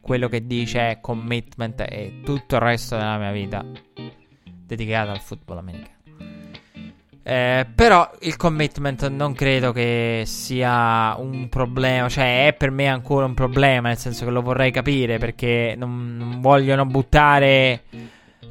quello 0.01 0.27
che 0.27 0.47
dice 0.47 0.89
è 0.89 0.99
commitment 0.99 1.81
e 1.81 2.21
tutto 2.25 2.55
il 2.55 2.61
resto 2.61 2.97
della 2.97 3.19
mia 3.19 3.31
vita 3.31 3.63
dedicata 4.65 5.11
al 5.11 5.21
football 5.21 5.59
americano. 5.59 6.02
Eh, 7.25 7.65
però 7.73 8.11
il 8.21 8.35
commitment 8.35 9.07
non 9.07 9.33
credo 9.33 9.71
che 9.71 10.23
sia 10.25 11.15
un 11.17 11.47
problema, 11.47 12.09
cioè 12.09 12.47
è 12.47 12.53
per 12.53 12.69
me 12.69 12.87
ancora 12.87 13.25
un 13.25 13.33
problema, 13.33 13.87
nel 13.87 13.97
senso 13.97 14.25
che 14.25 14.31
lo 14.31 14.41
vorrei 14.41 14.71
capire 14.71 15.17
perché 15.17 15.75
non, 15.77 16.17
non 16.17 16.41
vogliono 16.41 16.85
buttare 16.85 17.83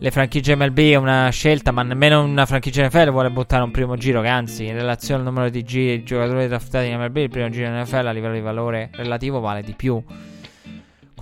le 0.03 0.11
franchigie 0.11 0.57
MLB 0.57 0.79
è 0.79 0.95
una 0.97 1.29
scelta, 1.31 1.71
ma 1.71 1.85
nemmeno 1.85 2.25
una 2.25 2.45
franchigia 2.45 2.85
NFL 2.87 3.11
vuole 3.11 3.31
buttare 3.31 3.63
un 3.63 3.71
primo 3.71 3.97
giro, 3.97 4.21
che 4.21 4.27
anzi 4.27 4.67
in 4.67 4.75
relazione 4.75 5.21
al 5.21 5.27
numero 5.27 5.49
di 5.49 5.63
giri, 5.63 6.03
giocatori 6.03 6.49
draftati 6.49 6.89
in 6.89 6.99
MLB, 6.99 7.17
il 7.19 7.31
primo 7.31 7.49
giro 7.51 7.69
in 7.69 7.81
NFL 7.81 8.09
a 8.09 8.11
livello 8.11 8.35
di 8.35 8.41
valore 8.41 8.91
relativo 8.95 9.39
vale 9.39 9.63
di 9.63 9.75
più. 9.75 10.03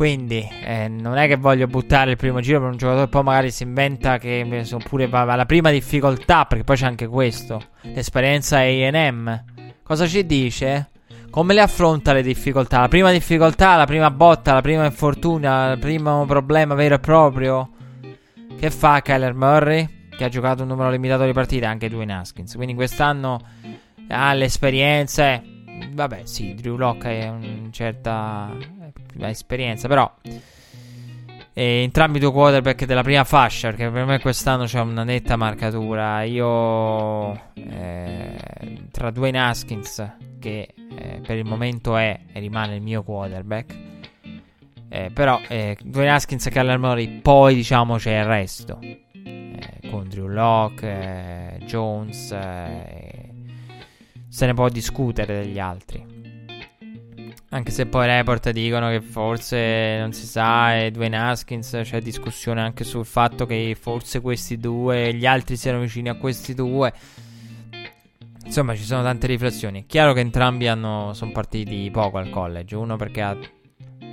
Quindi 0.00 0.48
eh, 0.64 0.88
non 0.88 1.18
è 1.18 1.26
che 1.26 1.36
voglio 1.36 1.66
buttare 1.66 2.12
il 2.12 2.16
primo 2.16 2.40
giro 2.40 2.58
per 2.58 2.70
un 2.70 2.78
giocatore, 2.78 3.08
poi 3.08 3.22
magari 3.22 3.50
si 3.50 3.64
inventa 3.64 4.16
che 4.16 4.64
oppure 4.72 5.06
va 5.08 5.20
alla 5.30 5.44
prima 5.44 5.70
difficoltà, 5.70 6.46
perché 6.46 6.64
poi 6.64 6.76
c'è 6.76 6.86
anche 6.86 7.06
questo. 7.06 7.60
L'esperienza 7.82 8.60
AM. 8.60 9.44
Cosa 9.82 10.06
ci 10.06 10.24
dice? 10.24 10.88
Come 11.28 11.52
le 11.52 11.60
affronta 11.60 12.14
le 12.14 12.22
difficoltà? 12.22 12.80
La 12.80 12.88
prima 12.88 13.12
difficoltà, 13.12 13.76
la 13.76 13.84
prima 13.84 14.10
botta, 14.10 14.54
la 14.54 14.62
prima 14.62 14.86
infortuna, 14.86 15.72
il 15.72 15.78
primo 15.78 16.24
problema 16.24 16.72
vero 16.72 16.94
e 16.94 16.98
proprio? 16.98 17.70
Che 18.58 18.70
fa 18.70 19.02
Kyler 19.02 19.34
Murray? 19.34 20.08
Che 20.16 20.24
ha 20.24 20.30
giocato 20.30 20.62
un 20.62 20.68
numero 20.68 20.88
limitato 20.88 21.26
di 21.26 21.32
partite, 21.34 21.66
anche 21.66 21.90
Dwayne 21.90 22.14
Haskins. 22.14 22.54
Quindi 22.54 22.72
quest'anno 22.72 23.38
ha 24.08 24.32
l'esperienza. 24.32 25.30
Eh, 25.34 25.59
vabbè, 25.92 26.22
sì, 26.24 26.54
Drew 26.54 26.76
Locke 26.76 27.20
è 27.20 27.28
una 27.28 27.68
certa 27.70 28.50
esperienza, 29.20 29.88
però 29.88 30.12
e 31.52 31.82
entrambi 31.82 32.18
i 32.18 32.20
due 32.20 32.30
quarterback 32.30 32.84
della 32.86 33.02
prima 33.02 33.24
fascia, 33.24 33.68
perché 33.68 33.90
per 33.90 34.04
me 34.04 34.20
quest'anno 34.20 34.64
c'è 34.64 34.80
una 34.80 35.04
netta 35.04 35.36
marcatura. 35.36 36.22
Io 36.22 37.34
eh, 37.54 38.36
tra 38.90 39.10
Dwayne 39.10 39.40
Haskins, 39.40 40.12
che 40.38 40.68
eh, 40.96 41.20
per 41.26 41.36
il 41.36 41.44
momento 41.44 41.96
è 41.96 42.20
e 42.32 42.40
rimane 42.40 42.76
il 42.76 42.82
mio 42.82 43.02
quarterback, 43.02 43.76
eh, 44.88 45.10
però 45.12 45.40
eh, 45.48 45.76
Dwayne 45.82 46.12
Haskins 46.12 46.46
e 46.46 46.50
Kyler 46.50 46.78
Murray, 46.78 47.20
poi 47.20 47.54
diciamo 47.54 47.96
c'è 47.96 48.20
il 48.20 48.24
resto. 48.24 48.78
Eh, 48.80 49.88
con 49.90 50.08
Drew 50.08 50.28
Locke, 50.28 50.86
eh, 50.86 51.64
Jones, 51.64 52.30
se 54.30 54.46
ne 54.46 54.54
può 54.54 54.68
discutere 54.68 55.42
degli 55.42 55.58
altri. 55.58 56.18
Anche 57.52 57.72
se 57.72 57.86
poi 57.86 58.04
i 58.04 58.08
report 58.08 58.50
dicono 58.50 58.88
che 58.90 59.00
forse 59.00 59.98
non 59.98 60.12
si 60.12 60.24
sa 60.24 60.78
e 60.78 60.92
Dwayne 60.92 61.18
Haskins 61.18 61.80
c'è 61.82 62.00
discussione 62.00 62.60
anche 62.60 62.84
sul 62.84 63.04
fatto 63.04 63.44
che 63.44 63.76
forse 63.78 64.20
questi 64.20 64.56
due, 64.56 65.12
gli 65.12 65.26
altri 65.26 65.56
siano 65.56 65.80
vicini 65.80 66.08
a 66.08 66.14
questi 66.14 66.54
due. 66.54 66.92
Insomma, 68.44 68.76
ci 68.76 68.84
sono 68.84 69.02
tante 69.02 69.26
riflessioni. 69.26 69.84
Chiaro 69.86 70.12
che 70.12 70.20
entrambi 70.20 70.66
sono 70.66 71.32
partiti 71.32 71.88
poco 71.90 72.18
al 72.18 72.30
college. 72.30 72.76
Uno 72.76 72.96
perché 72.96 73.20
ha, 73.20 73.36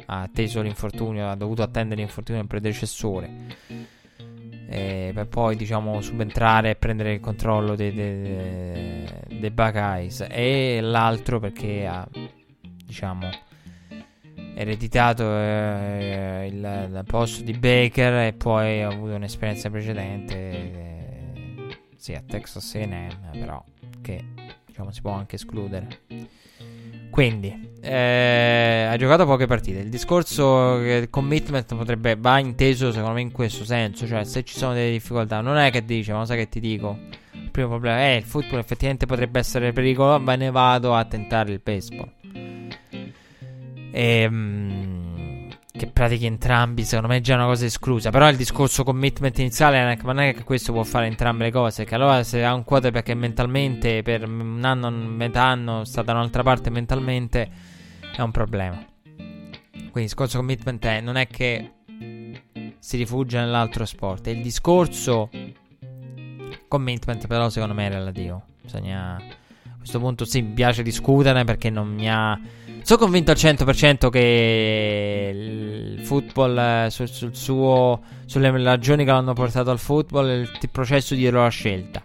ha 0.08 0.22
atteso 0.22 0.62
l'infortunio, 0.62 1.30
ha 1.30 1.36
dovuto 1.36 1.62
attendere 1.62 2.02
l'infortunio 2.02 2.42
del 2.42 2.50
predecessore. 2.50 3.30
E 4.70 5.12
per 5.14 5.28
poi, 5.28 5.56
diciamo, 5.56 6.02
subentrare 6.02 6.72
e 6.72 6.76
prendere 6.76 7.14
il 7.14 7.20
controllo 7.20 7.76
dei, 7.76 7.94
dei, 7.94 9.06
dei 9.40 9.52
Buckeyes. 9.52 10.28
E 10.30 10.80
l'altro 10.82 11.40
perché 11.40 11.88
ha 11.88 12.08
diciamo, 12.86 13.30
ereditato 14.56 15.24
eh, 15.24 16.48
il, 16.52 16.90
il, 16.92 17.04
posto 17.06 17.44
di 17.44 17.54
Baker 17.54 18.28
e 18.28 18.34
poi 18.34 18.82
ha 18.82 18.88
avuto 18.88 19.14
un'esperienza 19.14 19.70
precedente, 19.70 20.36
eh, 20.36 21.78
sì, 21.96 22.14
a 22.14 22.24
Texas 22.26 22.76
A&M, 22.76 23.32
però 23.32 23.64
che 24.02 24.24
diciamo 24.66 24.92
si 24.92 25.02
può 25.02 25.12
anche 25.12 25.36
escludere. 25.36 25.88
Quindi, 27.10 27.77
eh, 27.88 28.88
ha 28.90 28.98
giocato 28.98 29.26
poche 29.26 29.46
partite. 29.46 29.80
Il 29.80 29.90
discorso 29.90 30.78
del 30.80 31.10
commitment 31.10 31.74
potrebbe 31.76 32.16
va 32.18 32.40
inteso 32.40 32.92
secondo 32.92 33.16
me 33.16 33.22
in 33.22 33.32
questo 33.32 33.64
senso, 33.64 34.06
cioè 34.06 34.24
se 34.26 34.44
ci 34.44 34.58
sono 34.58 34.74
delle 34.74 34.92
difficoltà, 34.92 35.42
non 35.42 35.58
è 35.58 35.72
che 35.72 35.86
dice, 35.86 36.12
ma 36.12 36.26
sai 36.26 36.38
che 36.38 36.50
ti 36.50 36.60
dico? 36.60 36.98
Il 37.32 37.50
primo 37.52 37.70
problema 37.70 38.00
è 38.00 38.16
il 38.16 38.24
football 38.24 38.60
effettivamente 38.60 39.06
potrebbe 39.06 39.40
essere 39.40 39.72
pericoloso, 39.72 40.20
ma 40.20 40.36
ne 40.36 40.52
vado 40.52 40.94
a 40.94 41.06
tentare 41.06 41.52
il 41.52 41.62
baseball. 41.64 42.12
Ehm, 43.92 45.48
che 45.78 45.88
pratichi 45.88 46.26
entrambi, 46.26 46.84
secondo 46.84 47.08
me 47.08 47.18
è 47.18 47.22
già 47.22 47.36
una 47.36 47.46
cosa 47.46 47.66
esclusa. 47.66 48.10
Però 48.10 48.28
il 48.30 48.36
discorso 48.36 48.84
commitment 48.84 49.38
iniziale 49.40 49.98
non 50.04 50.20
è 50.20 50.34
che 50.34 50.44
questo 50.44 50.74
può 50.74 50.84
fare 50.84 51.06
entrambe 51.06 51.46
le 51.46 51.52
cose. 51.52 51.86
Che 51.86 51.96
allora 51.96 52.24
se 52.24 52.44
ha 52.44 52.54
un 52.54 52.64
quarterback 52.64 53.06
che 53.06 53.14
mentalmente 53.14 54.02
per 54.02 54.28
un 54.28 54.62
anno, 54.64 54.90
metà 54.90 55.44
anno, 55.44 55.86
sta 55.86 56.02
da 56.02 56.14
un'altra 56.14 56.44
parte 56.44 56.70
mentalmente, 56.70 57.50
è 58.18 58.22
un 58.22 58.32
problema. 58.32 58.84
Quindi 59.14 59.92
il 59.94 60.02
discorso 60.04 60.38
commitment 60.38 60.84
è, 60.86 61.02
non 61.02 61.16
è 61.18 61.28
che 61.28 61.72
si 62.80 62.98
rifugia 62.98 63.42
nell'altro 63.42 63.86
sport. 63.86 64.28
È 64.28 64.32
il 64.32 64.42
discorso 64.42 65.30
commitment, 66.68 67.28
però 67.28 67.50
secondo 67.50 67.76
me 67.76 67.88
è 67.88 67.92
relativo. 67.92 68.44
Bisogna... 68.62 69.16
A 69.16 69.78
questo 69.78 70.00
punto 70.00 70.26
sì, 70.26 70.42
mi 70.42 70.54
piace 70.54 70.84
discuterne 70.84 71.46
perché 71.46 71.70
non 71.70 71.88
mi 71.88 72.10
ha 72.10 72.38
sono 72.88 73.00
convinto 73.00 73.32
al 73.32 73.38
100% 73.38 74.10
che 74.10 75.32
il 75.34 76.00
football, 76.06 76.58
eh, 76.58 76.88
sul, 76.90 77.10
sul 77.10 77.36
suo, 77.36 78.02
sulle 78.26 78.50
ragioni 78.64 79.04
che 79.04 79.12
l'hanno 79.12 79.34
portato 79.34 79.72
al 79.72 79.78
football, 79.78 80.30
il, 80.30 80.58
il 80.62 80.70
processo 80.70 81.14
dietro 81.14 81.42
la 81.42 81.50
scelta. 81.50 82.02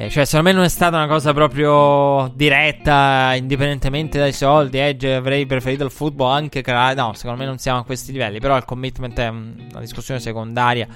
Eh, 0.00 0.10
cioè, 0.10 0.24
secondo 0.24 0.50
me 0.50 0.54
non 0.54 0.64
è 0.64 0.68
stata 0.68 0.96
una 0.96 1.08
cosa 1.08 1.32
proprio 1.32 2.30
diretta, 2.32 3.34
indipendentemente 3.34 4.16
dai 4.16 4.32
soldi. 4.32 4.78
Edge 4.78 5.12
avrei 5.12 5.44
preferito 5.44 5.82
il 5.82 5.90
football 5.90 6.30
anche. 6.30 6.62
No, 6.94 7.14
secondo 7.14 7.40
me 7.40 7.44
non 7.44 7.58
siamo 7.58 7.80
a 7.80 7.84
questi 7.84 8.12
livelli. 8.12 8.38
Però 8.38 8.56
il 8.56 8.64
commitment 8.64 9.18
è 9.18 9.26
una 9.26 9.80
discussione 9.80 10.20
secondaria 10.20 10.86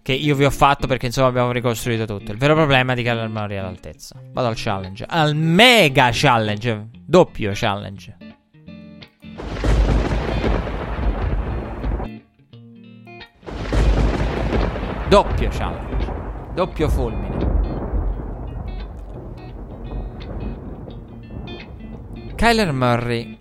che 0.00 0.12
io 0.14 0.34
vi 0.34 0.46
ho 0.46 0.50
fatto 0.50 0.86
perché 0.86 1.04
insomma 1.06 1.28
abbiamo 1.28 1.52
ricostruito 1.52 2.06
tutto. 2.06 2.32
Il 2.32 2.38
vero 2.38 2.54
problema 2.54 2.92
è 2.92 2.94
di 2.94 3.02
Kyler 3.02 3.28
Murray 3.28 3.58
è 3.58 3.60
l'altezza. 3.60 4.18
Vado 4.32 4.48
al 4.48 4.54
challenge, 4.56 5.04
al 5.06 5.36
mega 5.36 6.08
challenge, 6.10 6.88
doppio 6.90 7.50
challenge. 7.52 8.16
Doppio 15.10 15.48
challenge, 15.50 16.12
doppio 16.54 16.88
fulmine. 16.88 17.63
Kyler 22.36 22.72
Murray 22.72 23.38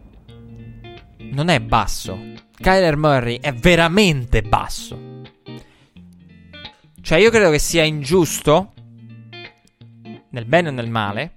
non 1.32 1.50
è 1.50 1.60
basso. 1.60 2.18
Kyler 2.56 2.96
Murray 2.96 3.40
è 3.40 3.52
veramente 3.52 4.42
basso. 4.44 5.22
Cioè, 7.02 7.18
io 7.18 7.30
credo 7.32 7.50
che 7.50 7.60
sia 7.60 7.84
ingiusto, 7.84 8.72
nel 10.30 10.46
bene 10.46 10.70
o 10.70 10.72
nel 10.72 10.90
male, 10.90 11.34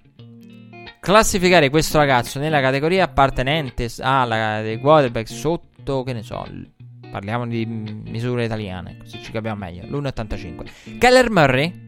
classificare 0.99 1.69
questo 1.69 1.97
ragazzo 1.97 2.39
nella 2.39 2.61
categoria 2.61 3.05
appartenente 3.05 3.89
alla 3.99 4.61
dei 4.61 4.79
quarterback 4.79 5.27
sotto, 5.27 6.03
che 6.03 6.13
ne 6.13 6.21
so, 6.21 6.45
parliamo 7.09 7.47
di 7.47 7.65
misure 7.65 8.45
italiane, 8.45 8.97
così 8.99 9.21
ci 9.21 9.31
capiamo 9.31 9.57
meglio, 9.57 9.83
l'1,85. 9.87 10.97
Keller 10.99 11.29
Murray, 11.31 11.87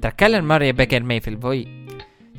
tra 0.00 0.12
Keller 0.12 0.42
Murray 0.42 0.68
e 0.68 0.74
Baker 0.74 1.02
Mayfield, 1.02 1.38
voi 1.38 1.85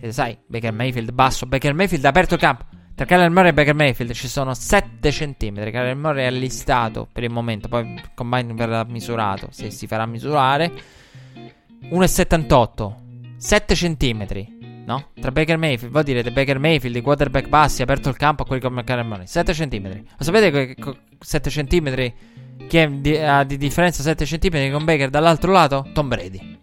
sai, 0.09 0.37
Baker 0.45 0.73
Mayfield 0.73 1.11
basso, 1.11 1.45
Baker 1.45 1.73
Mayfield 1.73 2.05
ha 2.05 2.09
aperto 2.09 2.35
il 2.35 2.39
campo. 2.39 2.65
Tra 2.97 3.05
Kyler 3.05 3.29
Murray 3.29 3.49
e 3.49 3.53
Baker 3.53 3.75
Mayfield 3.75 4.11
ci 4.13 4.27
sono 4.27 4.55
7 4.55 5.11
cm. 5.11 5.53
Kyler 5.53 5.95
Murray 5.95 6.25
è 6.25 6.31
listato 6.31 7.07
per 7.11 7.23
il 7.23 7.29
momento. 7.29 7.67
Poi 7.67 7.93
il 7.93 8.09
combine 8.15 8.55
verrà 8.55 8.83
misurato. 8.85 9.49
Se 9.51 9.69
si 9.69 9.85
farà 9.85 10.07
misurare, 10.07 10.71
1,78 11.91 13.05
7 13.37 13.75
cm. 13.75 14.25
No? 14.85 15.09
Tra 15.19 15.31
Baker 15.31 15.57
Mayfield, 15.57 15.93
voi 15.93 16.03
direte 16.03 16.31
Baker 16.31 16.57
Mayfield, 16.57 16.95
i 16.95 17.01
quarterback 17.01 17.49
bassi, 17.49 17.81
ha 17.81 17.83
aperto 17.83 18.09
il 18.09 18.17
campo 18.17 18.41
a 18.41 18.45
quelli 18.47 18.63
come 18.63 18.83
Kyler 18.83 19.05
Murray. 19.05 19.27
7 19.27 19.53
cm. 19.53 20.03
Lo 20.17 20.23
sapete 20.23 20.73
che 20.73 20.75
7 21.19 21.49
cm? 21.51 22.13
Chi 22.67 22.77
è 22.77 22.89
di, 22.89 23.15
ha 23.15 23.43
di 23.43 23.57
differenza 23.57 24.01
7 24.01 24.25
cm 24.25 24.71
con 24.71 24.85
Baker 24.85 25.11
dall'altro 25.11 25.51
lato? 25.51 25.87
Tom 25.93 26.07
Brady. 26.07 26.57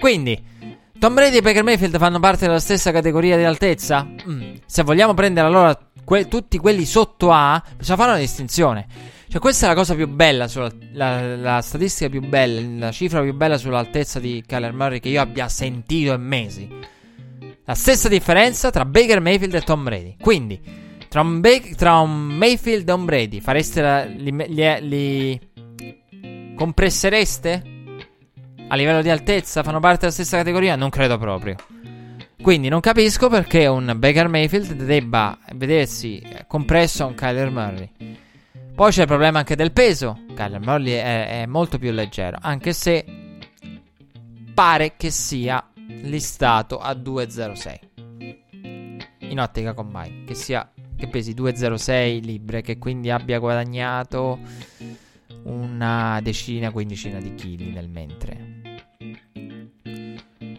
Quindi. 0.00 0.56
Tom 0.98 1.14
Brady 1.14 1.36
e 1.36 1.42
Baker 1.42 1.62
Mayfield 1.62 1.96
fanno 1.96 2.18
parte 2.18 2.46
della 2.46 2.58
stessa 2.58 2.90
categoria 2.90 3.36
di 3.36 3.44
altezza? 3.44 4.04
Mm. 4.04 4.54
Se 4.66 4.82
vogliamo 4.82 5.14
prendere 5.14 5.46
allora 5.46 5.78
que- 6.04 6.26
tutti 6.26 6.58
quelli 6.58 6.84
sotto 6.84 7.30
A, 7.30 7.62
bisogna 7.76 7.96
fare 7.96 8.10
una 8.10 8.20
distinzione. 8.20 8.86
Cioè, 9.28 9.40
questa 9.40 9.66
è 9.66 9.68
la 9.68 9.74
cosa 9.76 9.94
più 9.94 10.08
bella, 10.08 10.48
sulla, 10.48 10.72
la, 10.92 11.36
la, 11.36 11.60
statistica 11.60 12.10
più 12.10 12.26
bella, 12.26 12.86
la 12.86 12.90
cifra 12.90 13.20
più 13.20 13.32
bella 13.34 13.58
sull'altezza 13.58 14.18
di 14.18 14.42
Kyler 14.44 14.72
Murray 14.72 14.98
che 14.98 15.10
io 15.10 15.20
abbia 15.20 15.48
sentito 15.48 16.14
in 16.14 16.22
mesi. 16.22 16.68
La 17.64 17.74
stessa 17.74 18.08
differenza 18.08 18.70
tra 18.70 18.84
Baker 18.84 19.20
Mayfield 19.20 19.54
e 19.54 19.60
Tom 19.60 19.84
Brady. 19.84 20.16
Quindi, 20.20 20.60
tra 21.08 21.20
un, 21.20 21.40
ba- 21.40 21.60
tra 21.76 21.98
un 21.98 22.26
Mayfield 22.26 22.88
e 22.88 22.92
un 22.92 23.04
Brady, 23.04 23.40
fareste 23.40 23.82
la, 23.82 24.04
li, 24.04 24.34
li, 24.48 24.88
li 24.88 25.40
compressereste? 26.56 27.76
A 28.68 28.76
livello 28.76 29.02
di 29.02 29.08
altezza 29.08 29.62
fanno 29.62 29.80
parte 29.80 30.00
della 30.00 30.12
stessa 30.12 30.36
categoria? 30.36 30.76
Non 30.76 30.90
credo 30.90 31.18
proprio. 31.18 31.56
Quindi 32.40 32.68
non 32.68 32.80
capisco 32.80 33.28
perché 33.28 33.66
un 33.66 33.94
Baker 33.96 34.28
Mayfield 34.28 34.72
debba 34.84 35.38
vedersi 35.54 36.22
compresso 36.46 37.02
a 37.02 37.06
un 37.06 37.14
Kyler 37.14 37.50
Murray. 37.50 37.90
Poi 38.74 38.90
c'è 38.92 39.00
il 39.02 39.06
problema 39.08 39.38
anche 39.40 39.56
del 39.56 39.72
peso. 39.72 40.20
Kyler 40.34 40.60
Murray 40.60 40.92
è, 40.92 41.42
è 41.42 41.46
molto 41.46 41.78
più 41.78 41.90
leggero, 41.90 42.38
anche 42.40 42.72
se 42.72 43.04
pare 44.54 44.94
che 44.96 45.10
sia 45.10 45.66
listato 46.02 46.78
a 46.78 46.92
2,06 46.92 47.78
in 49.30 49.40
ottica 49.40 49.74
combine, 49.74 50.24
che 50.24 50.34
sia 50.34 50.70
che 50.96 51.08
pesi 51.08 51.32
2,06 51.32 52.22
libbre, 52.22 52.60
che 52.60 52.78
quindi 52.78 53.10
abbia 53.10 53.38
guadagnato 53.38 54.38
una 55.44 56.20
decina, 56.22 56.70
quindicina 56.70 57.20
di 57.20 57.34
chili 57.34 57.70
nel 57.70 57.88
mentre 57.88 58.57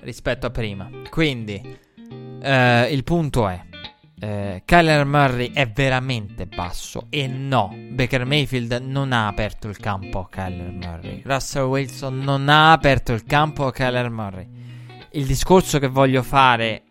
rispetto 0.01 0.47
a 0.47 0.49
prima. 0.49 0.89
Quindi, 1.09 1.77
eh, 2.41 2.87
il 2.91 3.03
punto 3.03 3.47
è: 3.47 3.61
eh, 4.19 4.63
Kyler 4.65 5.05
Murray 5.05 5.51
è 5.53 5.69
veramente 5.69 6.45
basso. 6.45 7.07
E 7.09 7.27
no, 7.27 7.75
Baker 7.91 8.25
Mayfield 8.25 8.81
non 8.83 9.11
ha 9.13 9.27
aperto 9.27 9.67
il 9.67 9.77
campo 9.77 10.19
a 10.19 10.29
Kyler 10.29 10.71
Murray. 10.71 11.21
Russell 11.23 11.63
Wilson 11.63 12.19
non 12.19 12.49
ha 12.49 12.71
aperto 12.71 13.13
il 13.13 13.23
campo 13.23 13.65
a 13.65 13.71
Kyler 13.71 14.09
Murray. 14.09 14.47
Il 15.11 15.25
discorso 15.25 15.79
che 15.79 15.87
voglio 15.87 16.21
fare 16.21 16.83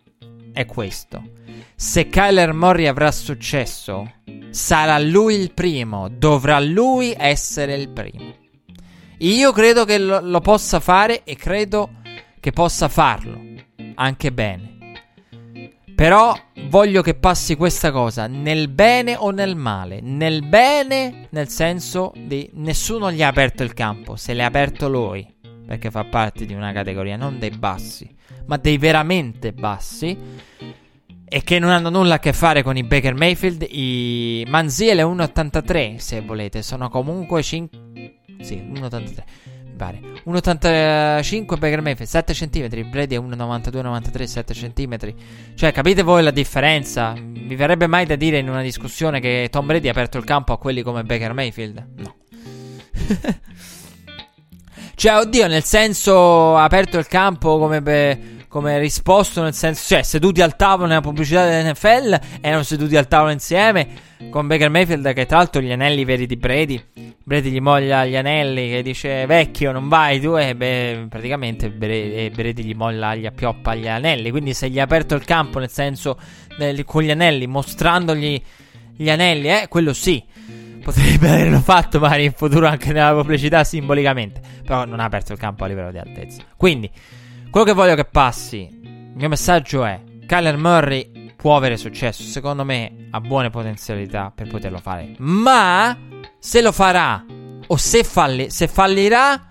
è 0.51 0.65
questo. 0.65 1.37
Se 1.75 2.09
Kyler 2.09 2.51
Murray 2.51 2.87
avrà 2.87 3.11
successo, 3.11 4.11
sarà 4.49 4.99
lui 4.99 5.35
il 5.35 5.53
primo, 5.53 6.09
dovrà 6.09 6.59
lui 6.59 7.13
essere 7.17 7.75
il 7.75 7.89
primo. 7.89 8.35
Io 9.19 9.51
credo 9.51 9.85
che 9.85 9.97
lo, 9.97 10.19
lo 10.21 10.39
possa 10.41 10.79
fare 10.79 11.23
e 11.23 11.35
credo 11.35 11.98
che 12.39 12.51
possa 12.51 12.87
farlo, 12.87 13.41
anche 13.95 14.31
bene. 14.31 14.77
Però 15.95 16.33
voglio 16.67 17.01
che 17.01 17.13
passi 17.13 17.55
questa 17.57 17.91
cosa 17.91 18.25
nel 18.27 18.69
bene 18.69 19.17
o 19.17 19.31
nel 19.31 19.57
male. 19.57 19.99
Nel 20.01 20.45
bene, 20.45 21.27
nel 21.31 21.49
senso 21.49 22.13
di 22.15 22.49
nessuno 22.53 23.11
gli 23.11 23.21
ha 23.21 23.27
aperto 23.27 23.63
il 23.63 23.73
campo, 23.73 24.15
se 24.15 24.33
l'ha 24.33 24.45
aperto 24.45 24.87
lui, 24.87 25.27
perché 25.65 25.91
fa 25.91 26.05
parte 26.05 26.45
di 26.45 26.53
una 26.53 26.71
categoria 26.71 27.17
non 27.17 27.37
dei 27.37 27.49
bassi, 27.49 28.09
ma 28.45 28.55
dei 28.55 28.77
veramente 28.77 29.51
bassi. 29.51 30.17
E 31.31 31.43
che 31.43 31.59
non 31.59 31.69
hanno 31.69 31.89
nulla 31.89 32.15
a 32.15 32.19
che 32.19 32.33
fare 32.33 32.63
con 32.63 32.77
i 32.77 32.83
Baker 32.83 33.13
Mayfield. 33.13 33.67
I 33.69 34.45
Manziel 34.47 34.99
è 34.99 35.03
1,83 35.03 35.97
se 35.97 36.21
volete. 36.21 36.63
Sono 36.63 36.89
comunque 36.89 37.43
5. 37.43 38.21
Sì, 38.39 38.55
1,83 38.55 39.23
pare. 39.79 40.01
1,85 40.25 41.57
Baker 41.57 41.81
Mayfield, 41.81 42.09
7 42.09 42.33
cm. 42.33 42.89
Brady 42.89 43.15
è 43.15 43.19
1,92, 43.19 43.81
93, 43.81 44.27
7 44.27 44.53
cm. 44.53 44.97
Cioè, 45.55 45.71
capite 45.71 46.03
voi 46.03 46.21
la 46.21 46.31
differenza? 46.31 47.13
Mi 47.13 47.55
verrebbe 47.55 47.87
mai 47.87 48.05
da 48.05 48.15
dire 48.15 48.37
in 48.37 48.49
una 48.49 48.61
discussione 48.61 49.21
che 49.21 49.47
Tom 49.49 49.65
Brady 49.65 49.87
ha 49.87 49.91
aperto 49.91 50.17
il 50.17 50.25
campo 50.25 50.51
a 50.51 50.57
quelli 50.57 50.81
come 50.81 51.03
Baker 51.03 51.33
Mayfield? 51.33 51.87
No. 51.95 52.15
cioè, 54.95 55.15
oddio, 55.15 55.47
nel 55.47 55.63
senso, 55.63 56.57
ha 56.57 56.63
aperto 56.63 56.97
il 56.97 57.07
campo 57.07 57.57
come... 57.57 57.81
Be- 57.81 58.37
come 58.49 58.79
risposto 58.79 59.43
nel 59.43 59.53
senso, 59.53 59.85
cioè 59.93 60.01
seduti 60.01 60.41
al 60.41 60.55
tavolo 60.55 60.87
nella 60.87 61.01
pubblicità 61.01 61.47
dell'NFL, 61.47 62.19
erano 62.41 62.63
seduti 62.63 62.97
al 62.97 63.07
tavolo 63.07 63.31
insieme 63.31 63.87
con 64.31 64.47
Baker 64.47 64.71
Mayfield 64.71 65.13
che 65.13 65.27
tra 65.27 65.37
l'altro 65.37 65.61
gli 65.61 65.71
anelli 65.71 66.03
veri 66.03 66.25
di 66.25 66.35
Brady, 66.35 66.83
Brady 67.23 67.51
gli 67.51 67.59
moglia 67.61 68.05
gli 68.05 68.15
anelli 68.15 68.69
che 68.69 68.81
dice 68.81 69.27
vecchio 69.27 69.71
non 69.71 69.87
vai 69.87 70.19
tu 70.19 70.35
e 70.35 70.55
beh, 70.55 71.05
praticamente 71.09 71.69
Brady 71.69 72.63
gli 72.63 72.73
molla, 72.73 73.13
gli 73.13 73.27
appioppa 73.27 73.75
gli 73.75 73.87
anelli, 73.87 74.31
quindi 74.31 74.55
se 74.55 74.67
gli 74.67 74.79
ha 74.79 74.83
aperto 74.83 75.13
il 75.13 75.23
campo 75.23 75.59
nel 75.59 75.69
senso 75.69 76.19
nel, 76.57 76.83
con 76.85 77.03
gli 77.03 77.11
anelli, 77.11 77.45
mostrandogli 77.45 78.41
gli 78.95 79.09
anelli, 79.11 79.47
eh, 79.47 79.67
quello 79.69 79.93
sì. 79.93 80.21
Potrebbe 80.83 81.29
averlo 81.29 81.59
fatto 81.59 81.99
magari 81.99 82.23
in 82.23 82.31
futuro 82.31 82.65
anche 82.65 82.91
nella 82.91 83.13
pubblicità 83.13 83.63
simbolicamente, 83.63 84.41
però 84.65 84.85
non 84.85 84.99
ha 84.99 85.03
aperto 85.03 85.33
il 85.33 85.37
campo 85.37 85.65
a 85.65 85.67
livello 85.67 85.91
di 85.91 85.99
altezza. 85.99 86.41
Quindi 86.57 86.89
quello 87.49 87.65
che 87.65 87.73
voglio 87.73 87.95
che 87.95 88.05
passi, 88.05 88.69
il 88.81 89.13
mio 89.15 89.29
messaggio 89.29 89.83
è: 89.83 90.01
Kyler 90.25 90.57
Murray 90.57 91.33
può 91.35 91.55
avere 91.55 91.77
successo. 91.77 92.21
Secondo 92.23 92.63
me 92.63 93.07
ha 93.11 93.21
buone 93.21 93.49
potenzialità 93.49 94.31
per 94.33 94.47
poterlo 94.47 94.77
fare. 94.79 95.15
Ma 95.17 95.97
se 96.37 96.61
lo 96.61 96.71
farà 96.71 97.25
o 97.65 97.77
se, 97.77 98.03
falli- 98.03 98.49
se 98.49 98.67
fallirà. 98.67 99.45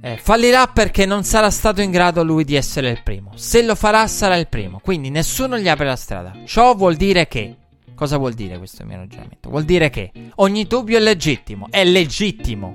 Eh, 0.00 0.18
fallirà 0.18 0.66
perché 0.66 1.06
non 1.06 1.24
sarà 1.24 1.50
stato 1.50 1.80
in 1.80 1.90
grado 1.90 2.22
lui 2.22 2.44
di 2.44 2.54
essere 2.54 2.90
il 2.90 3.02
primo. 3.02 3.32
Se 3.36 3.62
lo 3.62 3.74
farà, 3.74 4.06
sarà 4.06 4.36
il 4.36 4.48
primo. 4.48 4.78
Quindi 4.78 5.08
nessuno 5.10 5.58
gli 5.58 5.68
apre 5.68 5.86
la 5.86 5.96
strada. 5.96 6.32
Ciò 6.44 6.74
vuol 6.74 6.96
dire 6.96 7.26
che. 7.26 7.56
Cosa 7.94 8.16
vuol 8.16 8.34
dire 8.34 8.58
questo 8.58 8.84
mio 8.84 8.96
ragionamento? 8.96 9.48
Vuol 9.48 9.64
dire 9.64 9.88
che 9.88 10.10
ogni 10.36 10.66
dubbio 10.66 10.98
è 10.98 11.00
legittimo. 11.00 11.68
È 11.70 11.84
legittimo. 11.84 12.72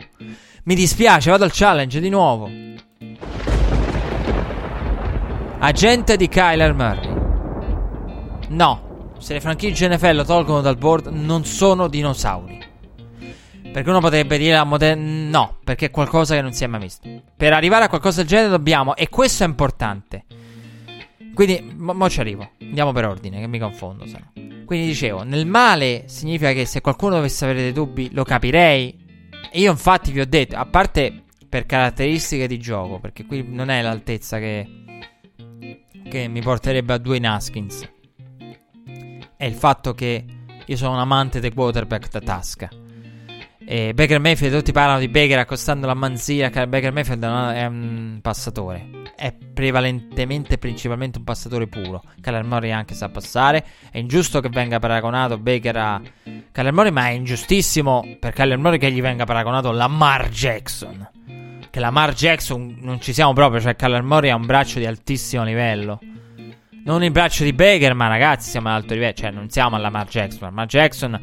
Mi 0.64 0.76
dispiace, 0.76 1.30
vado 1.30 1.44
al 1.44 1.52
challenge 1.53 1.99
di 1.99 2.10
nuovo. 2.10 2.49
Agente 5.59 6.17
di 6.17 6.27
Kyler 6.27 6.73
Murray. 6.73 7.17
No, 8.49 9.13
se 9.19 9.34
le 9.34 9.41
franchigie 9.41 9.88
NFL 9.88 10.15
lo 10.15 10.26
tolgono 10.26 10.61
dal 10.61 10.77
board 10.77 11.07
non 11.07 11.45
sono 11.45 11.88
dinosauri. 11.88 12.57
Perché 13.71 13.89
uno 13.89 13.99
potrebbe 13.99 14.38
dire 14.38 14.55
la 14.55 14.63
moder- 14.63 14.97
no, 14.97 15.57
perché 15.63 15.88
è 15.88 15.91
qualcosa 15.91 16.35
che 16.35 16.41
non 16.41 16.53
si 16.53 16.63
è 16.63 16.67
mai 16.67 16.81
visto. 16.81 17.07
Per 17.35 17.53
arrivare 17.53 17.85
a 17.85 17.89
qualcosa 17.89 18.21
del 18.21 18.27
genere 18.27 18.49
dobbiamo, 18.49 18.95
e 18.95 19.07
questo 19.09 19.43
è 19.43 19.47
importante. 19.47 20.26
Quindi, 21.34 21.73
mo, 21.77 21.93
mo 21.93 22.09
ci 22.09 22.19
arrivo. 22.19 22.49
Andiamo 22.59 22.91
per 22.91 23.05
ordine, 23.05 23.39
che 23.39 23.47
mi 23.47 23.59
confondo. 23.59 24.05
Sennò. 24.05 24.26
Quindi 24.65 24.88
dicevo, 24.88 25.23
nel 25.23 25.45
male 25.45 26.03
significa 26.07 26.51
che 26.51 26.65
se 26.65 26.81
qualcuno 26.81 27.15
dovesse 27.15 27.45
avere 27.45 27.61
dei 27.61 27.71
dubbi, 27.71 28.09
lo 28.11 28.23
capirei. 28.23 29.07
E 29.51 29.59
io 29.59 29.71
infatti 29.71 30.11
vi 30.11 30.19
ho 30.19 30.27
detto, 30.27 30.55
a 30.57 30.65
parte 30.65 31.23
per 31.49 31.65
caratteristiche 31.65 32.47
di 32.47 32.59
gioco, 32.59 32.99
perché 32.99 33.26
qui 33.26 33.43
non 33.47 33.69
è 33.69 33.81
l'altezza 33.81 34.38
che, 34.38 34.67
che 36.07 36.27
mi 36.27 36.41
porterebbe 36.41 36.93
a 36.93 36.97
due 36.97 37.17
Naskins. 37.17 37.91
È 39.35 39.45
il 39.45 39.55
fatto 39.55 39.93
che 39.93 40.26
io 40.65 40.77
sono 40.77 40.93
un 40.93 40.99
amante 40.99 41.39
dei 41.39 41.51
quarterback 41.51 42.11
da 42.11 42.19
tasca. 42.19 42.69
E 43.71 43.93
Baker 43.93 44.19
Mayfield, 44.19 44.55
tutti 44.55 44.71
parlano 44.71 44.99
di 44.99 45.09
Baker 45.09 45.39
accostando 45.39 45.85
la 45.85 45.93
manzia. 45.93 46.49
Baker 46.49 46.91
Mayfield 46.91 47.23
è 47.23 47.65
un 47.65 48.19
passatore. 48.21 48.89
È 49.15 49.31
prevalentemente, 49.31 50.57
principalmente 50.57 51.19
un 51.19 51.23
passatore 51.23 51.67
puro. 51.67 52.01
Kyler 52.19 52.45
anche 52.71 52.95
sa 52.95 53.09
passare. 53.09 53.63
È 53.91 53.97
ingiusto 53.99 54.39
che 54.39 54.49
venga 54.49 54.80
paragonato 54.80 55.38
Baker 55.38 55.77
a 55.77 56.01
Kyler 56.51 56.91
ma 56.91 57.07
è 57.07 57.11
ingiustissimo 57.11 58.17
per 58.19 58.34
Kyler 58.34 58.77
che 58.80 58.91
gli 58.91 59.01
venga 59.01 59.26
paragonato 59.26 59.71
Lamar 59.71 60.30
Jackson. 60.30 61.07
Che 61.70 61.80
Lamar 61.80 62.14
Jackson 62.14 62.78
non 62.80 63.00
ci 63.00 63.14
siamo 63.14 63.34
proprio. 63.34 63.62
Cioè, 63.62 63.76
Kyler 63.76 64.02
Murray 64.02 64.30
ha 64.30 64.36
un 64.36 64.46
braccio 64.46 64.80
di 64.80 64.86
altissimo 64.86 65.44
livello. 65.44 66.00
Non 66.84 67.04
il 67.04 67.12
braccio 67.12 67.44
di 67.44 67.54
Baker, 67.54 67.94
ma 67.94 68.08
ragazzi, 68.08 68.50
siamo 68.50 68.70
ad 68.70 68.76
alto 68.76 68.94
livello. 68.94 69.14
Cioè, 69.14 69.32
non 69.32 69.50
siamo 69.50 69.76
alla 69.76 69.86
Lamar 69.86 70.08
Jackson. 70.08 70.41
Lamar 70.41 70.66
Jackson. 70.66 71.22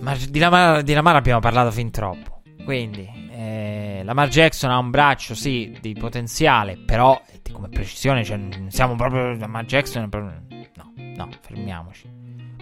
Ma 0.00 0.16
di 0.28 0.38
Lamar, 0.38 0.82
di 0.82 0.92
Lamar 0.92 1.16
abbiamo 1.16 1.40
parlato 1.40 1.70
fin 1.70 1.90
troppo. 1.90 2.42
Quindi, 2.64 3.08
eh, 3.30 4.02
Lamar 4.04 4.28
Jackson 4.28 4.70
ha 4.70 4.78
un 4.78 4.90
braccio, 4.90 5.34
sì, 5.34 5.76
di 5.80 5.94
potenziale, 5.94 6.76
però 6.76 7.20
come 7.52 7.68
precisione, 7.68 8.24
cioè, 8.24 8.36
non 8.36 8.70
siamo 8.70 8.96
proprio. 8.96 9.36
Lamar 9.36 9.64
Jackson. 9.64 10.08
Proprio, 10.08 10.42
no, 10.74 10.92
no, 10.96 11.28
fermiamoci. 11.40 12.17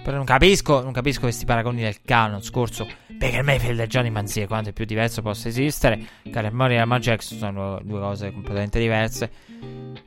Però 0.07 0.19
non 0.19 0.27
capisco, 0.27 0.85
non 0.85 0.93
capisco 0.93 1.23
questi 1.23 1.45
paragoni 1.45 1.83
del 1.83 2.01
canon 2.01 2.41
scorso. 2.41 2.87
Baker 3.09 3.43
Mayfield 3.43 3.81
e 3.81 3.87
Johnny 3.89 4.09
Manzier, 4.09 4.47
quanto 4.47 4.69
è 4.69 4.73
più 4.73 4.85
diverso 4.85 5.21
possa 5.21 5.49
esistere. 5.49 5.99
Kyler 6.23 6.53
Murray 6.53 6.77
e 6.77 6.79
Lamar 6.79 7.01
Jackson 7.01 7.39
sono 7.39 7.81
due 7.83 7.99
cose 7.99 8.31
completamente 8.31 8.79
diverse. 8.79 9.33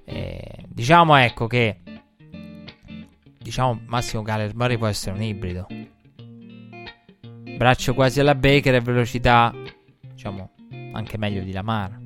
Eh, 0.06 0.64
diciamo, 0.70 1.18
ecco, 1.18 1.48
che. 1.48 1.80
Diciamo, 3.40 3.82
Massimo 3.88 4.24
Kyler 4.24 4.56
Murray 4.56 4.78
può 4.78 4.88
essere 4.88 5.18
un 5.18 5.22
ibrido. 5.22 5.68
Braccio 7.58 7.94
quasi 7.94 8.22
alla 8.22 8.36
Baker 8.36 8.76
e 8.76 8.80
velocità, 8.80 9.54
diciamo, 10.14 10.52
anche 10.94 11.18
meglio 11.18 11.44
di 11.44 11.52
Lamar. 11.52 12.00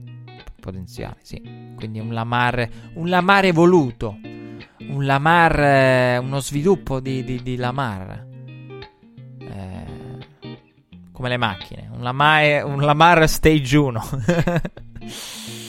Potenziale, 0.60 1.18
sì. 1.22 1.40
Quindi 1.76 1.99
un 1.99 2.11
Lamar, 2.11 2.68
un 2.95 3.07
Lamar 3.07 3.45
evoluto. 3.45 4.18
Un 4.89 5.05
Lamar, 5.05 5.60
eh, 5.60 6.18
uno 6.18 6.39
sviluppo 6.39 6.99
di, 6.99 7.23
di, 7.23 7.41
di 7.41 7.55
Lamar. 7.55 8.26
Eh, 9.39 9.85
come 11.11 11.30
le 11.30 11.38
macchine. 11.38 11.89
Un 11.91 12.01
Lamar, 12.01 12.65
un 12.65 12.81
Lamar 12.81 13.27
Stage 13.27 13.77
1. 13.77 14.10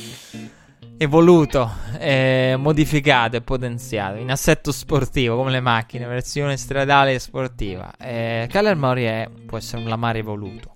evoluto, 0.97 1.71
eh, 1.99 2.57
modificato 2.59 3.37
e 3.37 3.43
potenziato 3.43 4.17
in 4.17 4.31
assetto 4.31 4.73
sportivo 4.73 5.37
come 5.37 5.51
le 5.51 5.61
macchine, 5.61 6.07
versione 6.07 6.57
stradale 6.57 7.15
e 7.15 7.19
sportiva. 7.19 7.93
Eh, 7.99 8.47
è, 8.49 9.31
può 9.47 9.59
essere 9.59 9.83
un 9.83 9.89
Lamar 9.89 10.17
evoluto, 10.17 10.75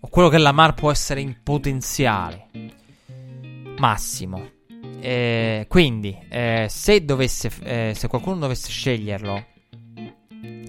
o 0.00 0.08
quello 0.08 0.28
che 0.28 0.38
Lamar 0.38 0.74
può 0.74 0.90
essere 0.90 1.20
in 1.20 1.36
potenziale 1.42 2.48
massimo. 3.78 4.56
Eh, 5.00 5.66
quindi, 5.68 6.18
eh, 6.28 6.66
se, 6.68 7.04
dovesse, 7.04 7.50
eh, 7.62 7.92
se 7.94 8.08
qualcuno 8.08 8.36
dovesse 8.36 8.70
sceglierlo, 8.70 9.46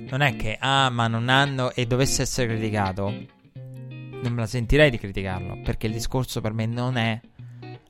non 0.10 0.22
è 0.22 0.36
che 0.36 0.58
ah, 0.60 0.90
ma 0.90 1.08
non 1.08 1.30
hanno 1.30 1.72
e 1.72 1.86
dovesse 1.86 2.24
essere 2.24 2.48
criticato. 2.48 3.28
Non 4.22 4.34
me 4.34 4.42
la 4.42 4.48
sentirei 4.48 4.90
di 4.90 4.98
criticarlo 4.98 5.62
perché 5.64 5.88
il 5.88 5.94
discorso 5.94 6.42
per 6.42 6.54
me 6.54 6.66
non 6.66 6.98
è 6.98 7.20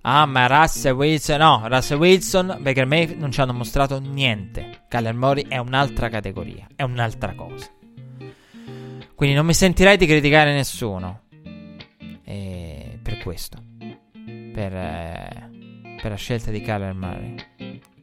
Ah, 0.02 0.26
ma 0.26 0.48
Russell 0.48 0.94
Wilson, 0.94 1.40
no, 1.40 1.68
Russell 1.68 1.98
Wilson, 1.98 2.58
Baker 2.62 2.86
Mayfield 2.86 3.20
non 3.20 3.32
ci 3.32 3.42
hanno 3.42 3.54
mostrato 3.54 4.00
niente. 4.00 4.84
Kyler 4.88 5.14
Murray 5.14 5.46
è 5.48 5.58
un'altra 5.58 6.08
categoria, 6.08 6.68
è 6.76 6.84
un'altra 6.84 7.36
cosa. 7.36 7.70
Quindi 9.14 9.36
non 9.36 9.46
mi 9.46 9.54
sentirei 9.54 9.98
di 9.98 10.06
criticare 10.06 10.54
nessuno. 10.54 11.24
E 12.24 12.98
per 13.02 13.18
questo. 13.18 13.62
Per, 14.54 14.74
eh, 14.74 15.49
per 16.02 16.12
la 16.12 16.18
scelta 16.18 16.52
di 16.52 16.62
Kyler 16.62 16.94
Murray. 16.94 17.36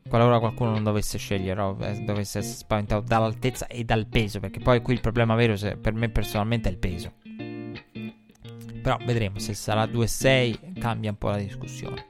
Qualora 0.09 0.39
qualcuno 0.39 0.71
non 0.71 0.85
dovesse 0.85 1.19
scegliere 1.19 1.61
o 1.61 1.77
eh, 1.81 2.01
dovesse 2.03 2.39
essere 2.39 2.57
spaventato 2.57 3.05
dall'altezza 3.07 3.67
e 3.67 3.85
dal 3.85 4.07
peso, 4.07 4.39
perché 4.39 4.61
poi 4.61 4.81
qui 4.81 4.95
il 4.95 5.01
problema 5.01 5.35
vero 5.35 5.57
se, 5.57 5.77
per 5.77 5.95
me 5.95 6.09
personalmente 6.09 6.69
è 6.69 6.73
il 6.73 6.79
peso. 6.79 7.13
Però 8.83 8.99
vedremo 9.05 9.41
se 9.41 9.55
sarà 9.55 9.85
2-6, 9.85 10.79
cambia 10.79 11.11
un 11.11 11.19
po' 11.19 11.31
la 11.31 11.39
discussione. 11.39 12.07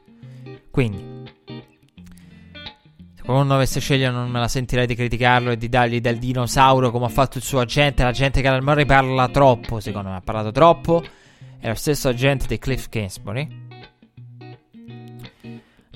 Quindi, 0.70 0.98
se 1.46 3.22
qualcuno 3.22 3.54
dovesse 3.54 3.80
scegliere, 3.80 4.12
non 4.12 4.30
me 4.30 4.40
la 4.40 4.48
sentirei 4.48 4.86
di 4.86 4.94
criticarlo 4.94 5.52
e 5.52 5.56
di 5.56 5.70
dargli 5.70 6.00
del 6.02 6.18
dinosauro 6.18 6.90
come 6.90 7.06
ha 7.06 7.10
fatto 7.10 7.38
il 7.38 7.44
suo 7.44 7.60
agente. 7.60 8.02
La 8.02 8.12
gente 8.12 8.42
che 8.42 8.48
al 8.48 8.62
Murray 8.62 8.84
parla 8.84 9.28
troppo, 9.28 9.80
secondo 9.80 10.10
me, 10.10 10.16
ha 10.16 10.20
parlato 10.20 10.52
troppo. 10.52 11.02
È 11.58 11.66
lo 11.66 11.74
stesso 11.74 12.10
agente 12.10 12.46
di 12.46 12.58
Cliff 12.58 12.90
Kingsbury. 12.90 13.65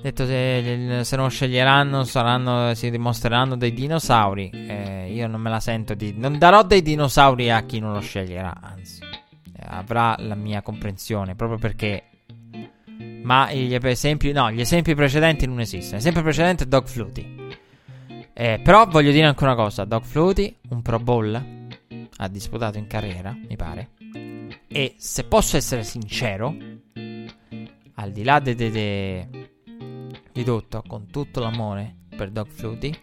Detto 0.02 0.24
se, 0.26 1.00
se, 1.04 1.16
non 1.16 1.30
sceglieranno, 1.30 2.04
saranno, 2.04 2.74
si 2.74 2.90
dimostreranno 2.90 3.56
dei 3.56 3.72
dinosauri. 3.72 4.50
Eh, 4.50 5.12
io 5.12 5.26
non 5.26 5.40
me 5.40 5.50
la 5.50 5.60
sento 5.60 5.94
di. 5.94 6.14
Non 6.16 6.38
darò 6.38 6.62
dei 6.62 6.82
dinosauri 6.82 7.50
a 7.50 7.62
chi 7.62 7.78
non 7.80 7.92
lo 7.92 8.00
sceglierà, 8.00 8.56
anzi 8.60 9.10
avrà 9.70 10.16
la 10.18 10.34
mia 10.34 10.62
comprensione, 10.62 11.34
proprio 11.34 11.58
perché... 11.58 12.04
Ma 13.22 13.52
gli 13.52 13.74
esempi, 13.74 14.32
no, 14.32 14.50
gli 14.50 14.60
esempi 14.60 14.94
precedenti 14.94 15.46
non 15.46 15.60
esistono. 15.60 15.96
L'esempio 15.96 16.22
precedente 16.22 16.64
è 16.64 16.66
Dog 16.66 16.86
Flutie. 16.86 17.58
Eh, 18.32 18.60
però 18.62 18.86
voglio 18.86 19.10
dire 19.10 19.26
anche 19.26 19.44
una 19.44 19.54
cosa: 19.54 19.84
Dog 19.84 20.02
Flutie, 20.02 20.56
un 20.70 20.82
Pro 20.82 20.98
Bowl, 20.98 21.68
ha 22.16 22.28
disputato 22.28 22.78
in 22.78 22.86
carriera, 22.86 23.34
mi 23.48 23.56
pare. 23.56 23.90
E 24.68 24.94
se 24.96 25.24
posso 25.24 25.56
essere 25.56 25.82
sincero, 25.82 26.54
al 27.94 28.10
di 28.10 28.22
là 28.22 28.40
de, 28.40 28.54
de, 28.54 28.70
de, 28.70 29.49
di 30.32 30.44
tutto, 30.44 30.82
con 30.86 31.06
tutto 31.06 31.40
l'amore 31.40 31.96
per 32.16 32.30
Dog 32.30 32.48
Flutie, 32.48 32.98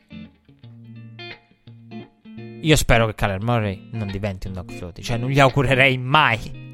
io 2.62 2.76
spero 2.76 3.06
che 3.06 3.14
Kyler 3.14 3.41
Murray 3.44 3.90
non 3.91 4.08
diventi 4.08 4.48
un 4.48 4.54
Dog 4.54 4.72
Flutie. 4.72 5.04
Cioè, 5.04 5.18
non 5.18 5.30
gli 5.30 5.40
augurerei 5.40 5.98
mai. 5.98 6.66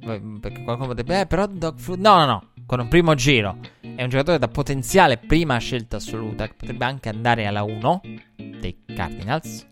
Perché 0.00 0.62
qualcuno 0.62 0.88
potrebbe. 0.88 1.20
Eh, 1.20 1.26
però 1.26 1.46
Dog 1.46 1.78
Flutie. 1.78 2.02
No, 2.02 2.16
no, 2.16 2.24
no. 2.24 2.50
Con 2.66 2.80
un 2.80 2.88
primo 2.88 3.14
giro. 3.14 3.58
È 3.80 4.02
un 4.02 4.08
giocatore 4.08 4.38
da 4.38 4.48
potenziale 4.48 5.18
prima 5.18 5.58
scelta 5.58 5.96
assoluta. 5.96 6.46
Che 6.46 6.54
potrebbe 6.56 6.84
anche 6.84 7.08
andare 7.10 7.46
alla 7.46 7.62
1 7.62 8.00
dei 8.36 8.84
Cardinals. 8.86 9.66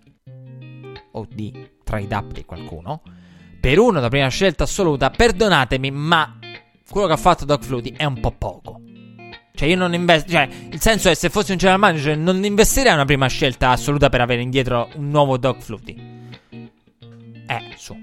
O 1.12 1.26
di 1.28 1.70
trade 1.82 2.14
up 2.14 2.32
di 2.32 2.44
qualcuno. 2.44 3.02
Per 3.60 3.78
uno 3.78 3.98
da 3.98 4.08
prima 4.08 4.28
scelta 4.28 4.64
assoluta. 4.64 5.10
Perdonatemi, 5.10 5.90
ma 5.90 6.38
quello 6.88 7.06
che 7.06 7.12
ha 7.14 7.16
fatto 7.16 7.44
Dog 7.46 7.62
Flutie 7.62 7.94
è 7.96 8.04
un 8.04 8.20
po' 8.20 8.32
poco. 8.32 8.80
Cioè, 9.60 9.68
io 9.68 9.76
non 9.76 9.92
investo. 9.92 10.30
Cioè, 10.30 10.48
il 10.70 10.80
senso 10.80 11.10
è 11.10 11.14
se 11.14 11.28
fossi 11.28 11.50
un 11.50 11.58
general 11.58 11.78
manager, 11.78 12.16
non 12.16 12.42
investirei 12.42 12.94
una 12.94 13.04
prima 13.04 13.26
scelta 13.26 13.68
assoluta 13.68 14.08
per 14.08 14.22
avere 14.22 14.40
indietro 14.40 14.88
un 14.94 15.10
nuovo 15.10 15.36
Dog 15.36 15.60
Flutie. 15.60 15.94
Eh, 17.46 17.74
su. 17.76 17.94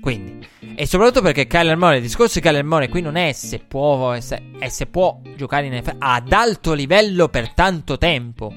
Quindi. 0.00 0.44
E 0.74 0.86
soprattutto 0.86 1.22
perché 1.22 1.46
Kyler 1.46 1.76
Murray, 1.76 1.98
il 1.98 2.02
discorso 2.02 2.40
di 2.40 2.44
Kyler 2.44 2.64
Murray 2.64 2.88
qui 2.88 3.02
non 3.02 3.14
è 3.14 3.30
se 3.30 3.60
può, 3.60 4.10
è 4.10 4.68
se 4.68 4.86
può 4.86 5.20
giocare 5.36 5.66
in 5.66 5.74
NFL 5.74 5.94
ad 6.00 6.32
alto 6.32 6.72
livello 6.72 7.28
per 7.28 7.54
tanto 7.54 7.96
tempo. 7.96 8.52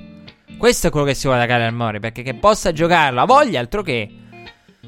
Questo 0.58 0.88
è 0.88 0.90
quello 0.90 1.06
che 1.06 1.14
si 1.14 1.28
vuole 1.28 1.46
da 1.46 1.54
Kyler 1.54 1.72
Murray, 1.72 2.00
perché 2.00 2.24
che 2.24 2.34
possa 2.34 2.72
giocarlo 2.72 3.22
a 3.22 3.26
voglia, 3.26 3.60
altro 3.60 3.84
che 3.84 4.10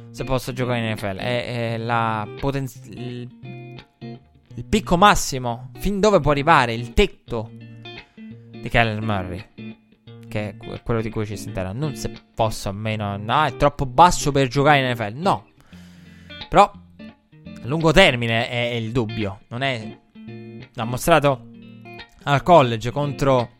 se 0.09 0.23
possa 0.23 0.51
giocare 0.51 0.79
in 0.79 0.93
NFL. 0.93 1.17
È, 1.17 1.73
è 1.73 1.77
la 1.77 2.27
potenziale 2.39 3.54
il 4.55 4.65
picco 4.65 4.97
massimo, 4.97 5.71
fin 5.79 5.99
dove 5.99 6.19
può 6.19 6.31
arrivare 6.31 6.73
il 6.73 6.93
tetto 6.93 7.51
di 8.15 8.69
Kyler 8.69 9.01
Murray, 9.01 9.45
che 10.27 10.57
è 10.57 10.81
quello 10.81 11.01
di 11.01 11.09
cui 11.09 11.25
ci 11.25 11.35
sentirà. 11.35 11.73
Non 11.73 11.95
se 11.95 12.11
posso 12.33 12.69
almeno, 12.69 13.17
no, 13.17 13.43
è 13.43 13.55
troppo 13.57 13.85
basso 13.85 14.31
per 14.31 14.47
giocare 14.47 14.79
in 14.79 14.91
NFL, 14.91 15.13
no. 15.15 15.47
Però 16.47 16.71
a 16.71 17.67
lungo 17.67 17.91
termine 17.91 18.49
è, 18.49 18.73
il 18.73 18.91
dubbio, 18.91 19.41
non 19.49 19.61
è... 19.61 19.99
Ha 20.77 20.83
mostrato 20.83 21.47
al 22.23 22.41
college 22.41 22.91
contro 22.91 23.51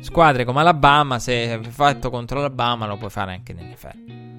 squadre 0.00 0.44
come 0.44 0.60
Alabama, 0.60 1.18
se 1.18 1.52
hai 1.52 1.64
fatto 1.64 2.10
contro 2.10 2.38
Alabama 2.38 2.86
lo 2.86 2.96
puoi 2.96 3.10
fare 3.10 3.32
anche 3.32 3.52
in 3.52 3.70
NFL. 3.70 4.29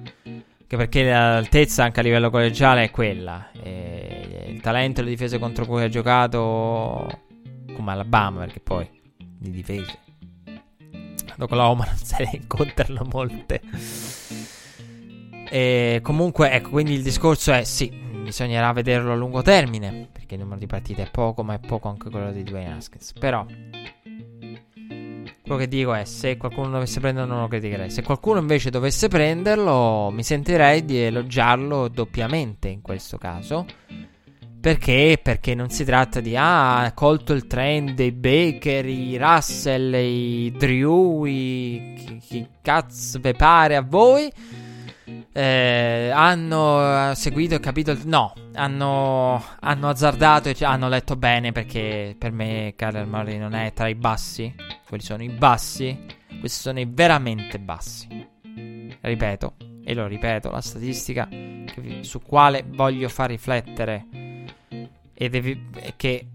Anche 0.72 0.88
perché 0.88 1.10
l'altezza 1.10 1.84
anche 1.84 2.00
a 2.00 2.02
livello 2.02 2.30
collegiale 2.30 2.84
è 2.84 2.90
quella. 2.90 3.50
E 3.62 4.46
il 4.48 4.62
talento 4.62 5.02
e 5.02 5.04
le 5.04 5.10
difese 5.10 5.38
contro 5.38 5.66
cui 5.66 5.82
ha 5.82 5.88
giocato 5.90 7.06
come 7.74 7.90
Alabama, 7.90 8.40
perché 8.40 8.60
poi 8.60 8.88
di 9.18 9.50
difese 9.50 9.98
ad 11.30 11.42
Oklahoma 11.42 11.84
non 11.84 11.96
se 11.96 12.24
ne 12.24 12.38
incontrano 12.40 13.06
molte. 13.12 13.60
E 15.50 16.00
comunque, 16.02 16.50
ecco, 16.50 16.70
quindi 16.70 16.94
il 16.94 17.02
discorso 17.02 17.52
è 17.52 17.64
sì, 17.64 17.90
bisognerà 17.90 18.72
vederlo 18.72 19.12
a 19.12 19.16
lungo 19.16 19.42
termine, 19.42 20.08
perché 20.10 20.36
il 20.36 20.40
numero 20.40 20.58
di 20.58 20.66
partite 20.66 21.02
è 21.02 21.10
poco, 21.10 21.42
ma 21.42 21.52
è 21.52 21.58
poco 21.58 21.90
anche 21.90 22.08
quello 22.08 22.32
di 22.32 22.44
Dwayne 22.44 22.76
Haskins. 22.76 23.12
Però 23.12 23.44
quello 25.52 25.56
che 25.56 25.68
dico 25.68 25.94
è, 25.94 26.04
se 26.04 26.36
qualcuno 26.36 26.70
dovesse 26.70 27.00
prenderlo 27.00 27.32
non 27.32 27.42
lo 27.42 27.48
criticherei. 27.48 27.90
Se 27.90 28.02
qualcuno 28.02 28.40
invece 28.40 28.70
dovesse 28.70 29.08
prenderlo, 29.08 30.10
mi 30.10 30.22
sentirei 30.22 30.84
di 30.84 30.98
elogiarlo 30.98 31.88
doppiamente 31.88 32.68
in 32.68 32.80
questo 32.80 33.18
caso. 33.18 33.66
Perché? 34.60 35.18
Perché 35.20 35.54
non 35.54 35.70
si 35.70 35.84
tratta 35.84 36.20
di 36.20 36.36
ah, 36.36 36.82
ha 36.82 36.92
colto 36.92 37.32
il 37.32 37.46
trend 37.46 37.94
dei 37.94 38.12
Baker, 38.12 38.86
i 38.86 39.16
Russell, 39.16 39.92
i 39.94 40.52
Drew, 40.56 41.24
i 41.24 41.94
chi, 41.96 42.18
chi 42.18 42.48
cazzo 42.62 43.18
ve 43.20 43.34
pare 43.34 43.76
a 43.76 43.82
voi. 43.82 44.32
Eh, 45.32 46.10
hanno 46.12 47.12
seguito 47.14 47.54
e 47.54 47.60
capito. 47.60 47.96
No, 48.04 48.32
hanno, 48.54 49.42
hanno 49.60 49.88
azzardato 49.88 50.48
e 50.48 50.56
hanno 50.64 50.88
letto 50.88 51.16
bene 51.16 51.52
perché 51.52 52.14
per 52.18 52.32
me 52.32 52.74
Kyler 52.76 53.06
Murray 53.06 53.38
non 53.38 53.54
è 53.54 53.72
tra 53.72 53.88
i 53.88 53.94
bassi. 53.94 54.54
Quelli 54.86 55.02
sono 55.02 55.22
i 55.22 55.28
bassi. 55.28 55.98
Questi 56.38 56.60
sono 56.60 56.80
i 56.80 56.88
veramente 56.88 57.58
bassi. 57.58 58.28
Ripeto, 59.00 59.54
e 59.84 59.94
lo 59.94 60.06
ripeto, 60.06 60.50
la 60.50 60.60
statistica 60.60 61.28
che, 61.28 61.98
su 62.02 62.20
quale 62.22 62.64
voglio 62.66 63.08
far 63.08 63.30
riflettere 63.30 64.06
e 65.12 65.28
devi, 65.28 65.68
che 65.96 66.26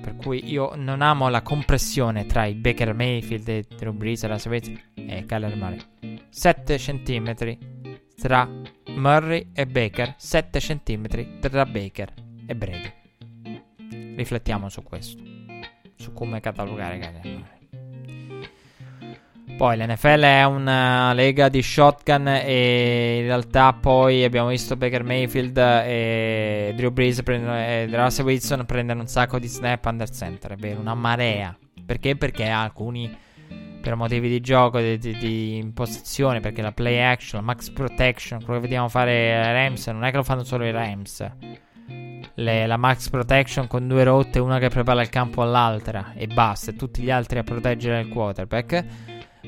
per 0.00 0.16
cui 0.16 0.50
io 0.50 0.72
non 0.76 1.02
amo 1.02 1.28
la 1.28 1.42
compressione 1.42 2.26
tra 2.26 2.44
i 2.44 2.54
Baker 2.54 2.94
Mayfield 2.94 3.48
e 3.48 3.66
Drew 3.76 3.92
Brees 3.92 4.22
e 4.22 4.28
la 4.28 4.38
Savage 4.38 4.90
e 4.94 5.24
Kyler 5.26 5.56
Murray 5.56 5.78
7 6.28 6.76
cm 6.76 7.34
tra 8.16 8.48
Murray 8.88 9.50
e 9.52 9.66
Baker 9.66 10.14
7 10.16 10.58
cm 10.58 11.38
tra 11.40 11.66
Baker 11.66 12.12
e 12.46 12.54
Brady 12.54 12.92
riflettiamo 14.16 14.68
su 14.68 14.82
questo 14.82 15.22
su 15.96 16.12
come 16.12 16.40
catalogare 16.40 16.98
Kyler 16.98 17.24
Murray 17.24 17.56
poi 19.56 19.78
l'NFL 19.78 20.20
è 20.20 20.44
una 20.44 21.14
lega 21.14 21.48
di 21.48 21.62
shotgun 21.62 22.28
e 22.28 23.18
in 23.20 23.22
realtà 23.22 23.72
poi 23.72 24.22
abbiamo 24.22 24.48
visto 24.48 24.76
Baker 24.76 25.02
Mayfield 25.02 25.56
e 25.56 26.74
Drew 26.76 26.90
Brees 26.90 27.22
e 27.24 27.88
Russell 27.90 28.26
Wilson 28.26 28.66
prendere 28.66 28.98
un 28.98 29.06
sacco 29.06 29.38
di 29.38 29.46
snap 29.46 29.82
under 29.86 30.10
center, 30.10 30.52
è 30.52 30.56
vero, 30.56 30.80
una 30.80 30.92
marea. 30.92 31.56
Perché? 31.86 32.16
Perché 32.16 32.46
alcuni 32.48 33.10
per 33.86 33.94
motivi 33.94 34.28
di 34.28 34.40
gioco, 34.40 34.80
di, 34.80 34.98
di, 34.98 35.16
di 35.16 35.56
impostazione, 35.58 36.40
perché 36.40 36.60
la 36.60 36.72
play 36.72 36.98
action, 36.98 37.40
la 37.40 37.46
max 37.46 37.70
protection, 37.70 38.40
quello 38.42 38.54
che 38.54 38.66
vediamo 38.66 38.88
fare 38.88 39.40
ai 39.40 39.52
Rams, 39.52 39.86
non 39.86 40.04
è 40.04 40.10
che 40.10 40.16
lo 40.16 40.24
fanno 40.24 40.42
solo 40.42 40.64
i 40.64 40.72
Rams. 40.72 41.24
Le, 42.34 42.66
la 42.66 42.76
max 42.76 43.08
protection 43.08 43.68
con 43.68 43.86
due 43.86 44.02
rotte, 44.02 44.40
una 44.40 44.58
che 44.58 44.70
prepara 44.70 45.02
il 45.02 45.08
campo 45.08 45.40
all'altra 45.40 46.14
e 46.14 46.26
basta, 46.26 46.72
e 46.72 46.74
tutti 46.74 47.00
gli 47.00 47.12
altri 47.12 47.38
a 47.38 47.44
proteggere 47.44 48.00
il 48.00 48.08
quarterback 48.08 48.84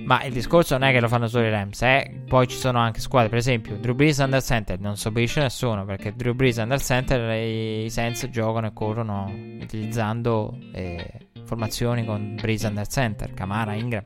ma 0.05 0.23
il 0.23 0.33
discorso 0.33 0.79
non 0.79 0.89
è 0.89 0.93
che 0.93 1.01
lo 1.01 1.09
fanno 1.09 1.27
solo 1.27 1.45
i 1.45 1.51
Rams, 1.51 1.83
eh? 1.83 2.23
Poi 2.29 2.47
ci 2.47 2.57
sono 2.57 2.79
anche 2.79 3.01
squadre, 3.01 3.29
per 3.29 3.39
esempio, 3.39 3.77
Drew 3.79 3.97
Brees 3.97 4.19
under 4.19 4.41
center 4.41 4.79
non 4.79 4.97
subisce 4.97 5.41
nessuno 5.41 5.85
perché 5.85 6.15
Drew 6.15 6.35
Brees 6.35 6.59
under 6.59 6.81
center 6.81 7.33
i, 7.33 7.87
i 7.87 7.91
Saints 7.91 8.29
giocano 8.29 8.69
e 8.69 8.73
corrono 8.73 9.29
utilizzando 9.61 10.57
eh, 10.73 11.27
formazioni 11.45 12.05
con 12.05 12.39
Brees 12.41 12.63
under 12.63 12.87
center, 12.87 13.35
Camara, 13.35 13.75
Ingram. 13.75 14.05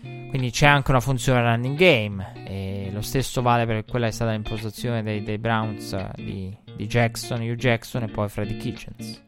Quindi 0.00 0.50
c'è 0.50 0.66
anche 0.66 0.90
una 0.90 1.00
funzione 1.00 1.40
running 1.40 1.76
game 1.76 2.32
e 2.44 2.90
lo 2.92 3.00
stesso 3.00 3.40
vale 3.40 3.64
per 3.64 3.84
quella 3.84 4.06
che 4.06 4.12
è 4.12 4.14
stata 4.14 4.32
l'impostazione 4.32 5.02
dei, 5.02 5.22
dei 5.22 5.38
Browns 5.38 5.96
di, 6.16 6.54
di 6.76 6.86
Jackson, 6.86 7.40
Hugh 7.40 7.56
Jackson 7.56 8.02
e 8.02 8.08
poi 8.08 8.28
Freddy 8.28 8.56
Kitchens. 8.58 9.26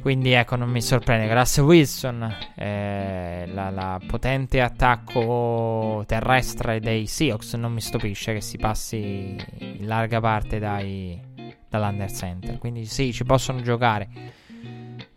Quindi 0.00 0.30
ecco, 0.30 0.56
non 0.56 0.70
mi 0.70 0.80
sorprende. 0.80 1.32
Russell 1.34 1.64
Wilson, 1.64 2.34
eh, 2.54 3.46
la, 3.52 3.70
la, 3.70 4.00
potente 4.06 4.60
attacco 4.60 6.04
terrestre 6.06 6.80
dei 6.80 7.06
Seahawks, 7.06 7.54
non 7.54 7.72
mi 7.72 7.80
stupisce 7.80 8.32
che 8.32 8.40
si 8.40 8.56
passi 8.56 9.36
in 9.58 9.86
larga 9.86 10.20
parte 10.20 10.58
dai, 10.58 11.20
dall'under 11.68 12.10
center. 12.10 12.58
Quindi 12.58 12.84
sì, 12.86 13.12
ci 13.12 13.24
possono 13.24 13.60
giocare. 13.60 14.08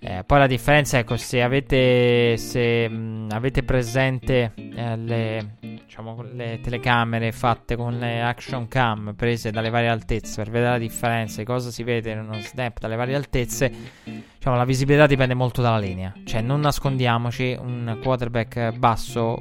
Eh, 0.03 0.23
poi 0.25 0.39
la 0.39 0.47
differenza, 0.47 0.97
ecco, 0.97 1.15
se 1.15 1.43
avete, 1.43 2.35
se, 2.35 2.89
mh, 2.89 3.27
avete 3.33 3.61
presente 3.61 4.51
eh, 4.55 4.97
le, 4.97 5.57
diciamo, 5.59 6.23
le 6.23 6.59
telecamere 6.59 7.31
fatte 7.31 7.75
con 7.75 7.99
le 7.99 8.19
action 8.19 8.67
cam 8.67 9.13
prese 9.15 9.51
dalle 9.51 9.69
varie 9.69 9.89
altezze 9.89 10.41
per 10.41 10.51
vedere 10.51 10.71
la 10.71 10.77
differenza 10.79 11.37
di 11.37 11.45
cosa 11.45 11.69
si 11.69 11.83
vede 11.83 12.13
in 12.13 12.17
uno 12.17 12.39
snap 12.39 12.79
dalle 12.79 12.95
varie 12.95 13.13
altezze, 13.13 13.71
diciamo, 14.03 14.55
la 14.55 14.65
visibilità 14.65 15.05
dipende 15.05 15.35
molto 15.35 15.61
dalla 15.61 15.77
linea. 15.77 16.11
Cioè, 16.23 16.41
non 16.41 16.61
nascondiamoci, 16.61 17.55
un 17.61 17.99
quarterback 18.01 18.71
basso 18.71 19.37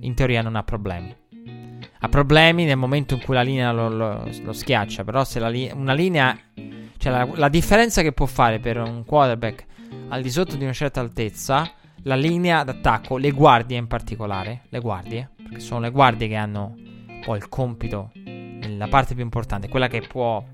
in 0.00 0.14
teoria 0.14 0.40
non 0.40 0.56
ha 0.56 0.62
problemi. 0.62 1.19
Ha 2.02 2.08
problemi 2.08 2.64
nel 2.64 2.76
momento 2.76 3.14
in 3.14 3.20
cui 3.22 3.34
la 3.34 3.42
linea 3.42 3.72
lo, 3.72 3.88
lo, 3.88 4.28
lo 4.42 4.52
schiaccia, 4.52 5.04
però 5.04 5.22
se 5.24 5.46
li- 5.50 5.70
una 5.74 5.92
linea 5.92 6.36
cioè, 6.96 7.12
la, 7.12 7.28
la, 7.34 7.48
differenza 7.48 8.02
che 8.02 8.12
può 8.12 8.26
fare 8.26 8.58
per 8.58 8.78
un 8.78 9.04
quarterback 9.04 9.66
al 10.08 10.22
di 10.22 10.30
sotto 10.30 10.56
di 10.56 10.64
una 10.64 10.72
certa 10.72 11.00
altezza, 11.00 11.70
la 12.04 12.14
linea 12.14 12.64
d'attacco, 12.64 13.16
le 13.16 13.30
guardie 13.30 13.76
in 13.76 13.86
particolare, 13.86 14.62
le 14.68 14.80
guardie, 14.80 15.30
perché 15.36 15.60
sono 15.60 15.80
le 15.80 15.90
guardie 15.90 16.28
che 16.28 16.36
hanno 16.36 16.74
poi 17.24 17.38
il 17.38 17.48
compito, 17.48 18.12
la 18.66 18.88
parte 18.88 19.14
più 19.14 19.22
importante, 19.22 19.68
quella 19.68 19.88
che 19.88 20.00
può 20.00 20.44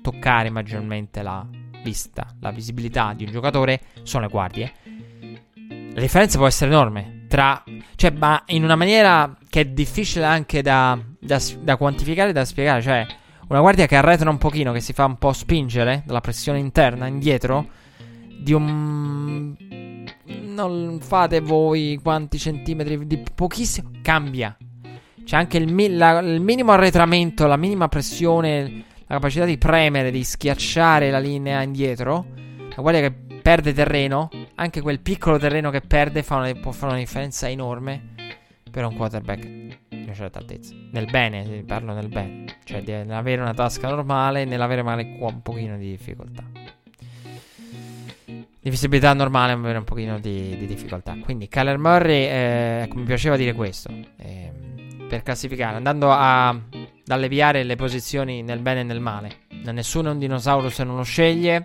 toccare 0.00 0.50
maggiormente 0.50 1.22
la 1.22 1.46
vista, 1.82 2.26
la 2.40 2.50
visibilità 2.50 3.12
di 3.14 3.24
un 3.24 3.30
giocatore, 3.30 3.80
sono 4.02 4.24
le 4.24 4.30
guardie. 4.30 4.72
La 5.94 6.00
differenza 6.00 6.38
può 6.38 6.46
essere 6.46 6.70
enorme 6.70 7.13
tra, 7.34 7.64
cioè, 7.96 8.12
ma 8.12 8.44
in 8.46 8.62
una 8.62 8.76
maniera 8.76 9.36
che 9.48 9.62
è 9.62 9.64
difficile 9.64 10.24
anche 10.24 10.62
da, 10.62 10.96
da, 11.18 11.42
da 11.62 11.76
quantificare 11.76 12.30
e 12.30 12.32
da 12.32 12.44
spiegare, 12.44 12.80
cioè 12.80 13.04
una 13.48 13.58
guardia 13.58 13.86
che 13.86 13.96
arretra 13.96 14.30
un 14.30 14.38
pochino, 14.38 14.70
che 14.70 14.78
si 14.78 14.92
fa 14.92 15.04
un 15.06 15.18
po' 15.18 15.32
spingere 15.32 16.04
dalla 16.06 16.20
pressione 16.20 16.60
interna 16.60 17.08
indietro. 17.08 17.66
Di 18.38 18.52
un. 18.52 19.52
Non 20.44 20.98
fate 21.00 21.40
voi 21.40 21.98
quanti 22.00 22.38
centimetri, 22.38 23.04
di 23.04 23.20
pochissimo. 23.34 23.90
Cambia. 24.00 24.56
C'è 25.24 25.36
anche 25.36 25.56
il, 25.56 25.72
mi- 25.72 25.92
la, 25.92 26.20
il 26.20 26.40
minimo 26.40 26.70
arretramento, 26.70 27.48
la 27.48 27.56
minima 27.56 27.88
pressione, 27.88 28.84
la 29.08 29.14
capacità 29.14 29.44
di 29.44 29.58
premere, 29.58 30.12
di 30.12 30.22
schiacciare 30.22 31.10
la 31.10 31.18
linea 31.18 31.62
indietro. 31.62 32.26
La 32.76 32.80
guardia 32.80 33.00
che 33.00 33.12
perde 33.42 33.72
terreno, 33.72 34.30
anche 34.56 34.80
quel 34.80 35.00
piccolo 35.00 35.38
terreno 35.38 35.70
che 35.70 35.80
perde 35.80 36.22
fa 36.22 36.36
una, 36.36 36.52
può 36.54 36.70
fare 36.72 36.92
una 36.92 37.00
differenza 37.00 37.48
enorme 37.48 38.12
per 38.70 38.84
un 38.84 38.96
quarterback 38.96 39.42
di 39.44 40.02
una 40.02 40.14
certa 40.14 40.38
altezza. 40.38 40.74
Nel 40.90 41.06
bene, 41.10 41.62
parlo 41.66 41.92
nel 41.94 42.08
bene. 42.08 42.44
Cioè 42.64 42.82
di 42.82 42.92
avere 42.92 43.40
una 43.40 43.54
tasca 43.54 43.88
normale 43.88 44.42
e 44.42 44.44
nell'avere 44.44 44.82
magari 44.82 45.16
un 45.18 45.42
pochino 45.42 45.76
di 45.76 45.90
difficoltà. 45.90 46.42
Di 48.26 48.70
visibilità 48.70 49.12
normale 49.12 49.54
ma 49.54 49.60
avere 49.60 49.78
un 49.78 49.84
pochino 49.84 50.18
di, 50.18 50.56
di 50.56 50.66
difficoltà. 50.66 51.16
Quindi 51.22 51.48
Kyler 51.48 51.78
Murray, 51.78 52.22
eh, 52.24 52.80
ecco, 52.84 52.96
mi 52.96 53.04
piaceva 53.04 53.36
dire 53.36 53.52
questo. 53.52 53.90
Eh, 54.16 54.52
per 55.08 55.22
classificare, 55.22 55.76
andando 55.76 56.10
a, 56.10 56.48
ad 56.48 56.62
alleviare 57.06 57.62
le 57.62 57.76
posizioni 57.76 58.42
nel 58.42 58.60
bene 58.60 58.80
e 58.80 58.84
nel 58.84 59.00
male. 59.00 59.42
Nessuno 59.64 60.08
è 60.08 60.12
un 60.12 60.18
dinosauro 60.18 60.68
se 60.68 60.82
non 60.82 60.96
lo 60.96 61.02
sceglie. 61.04 61.64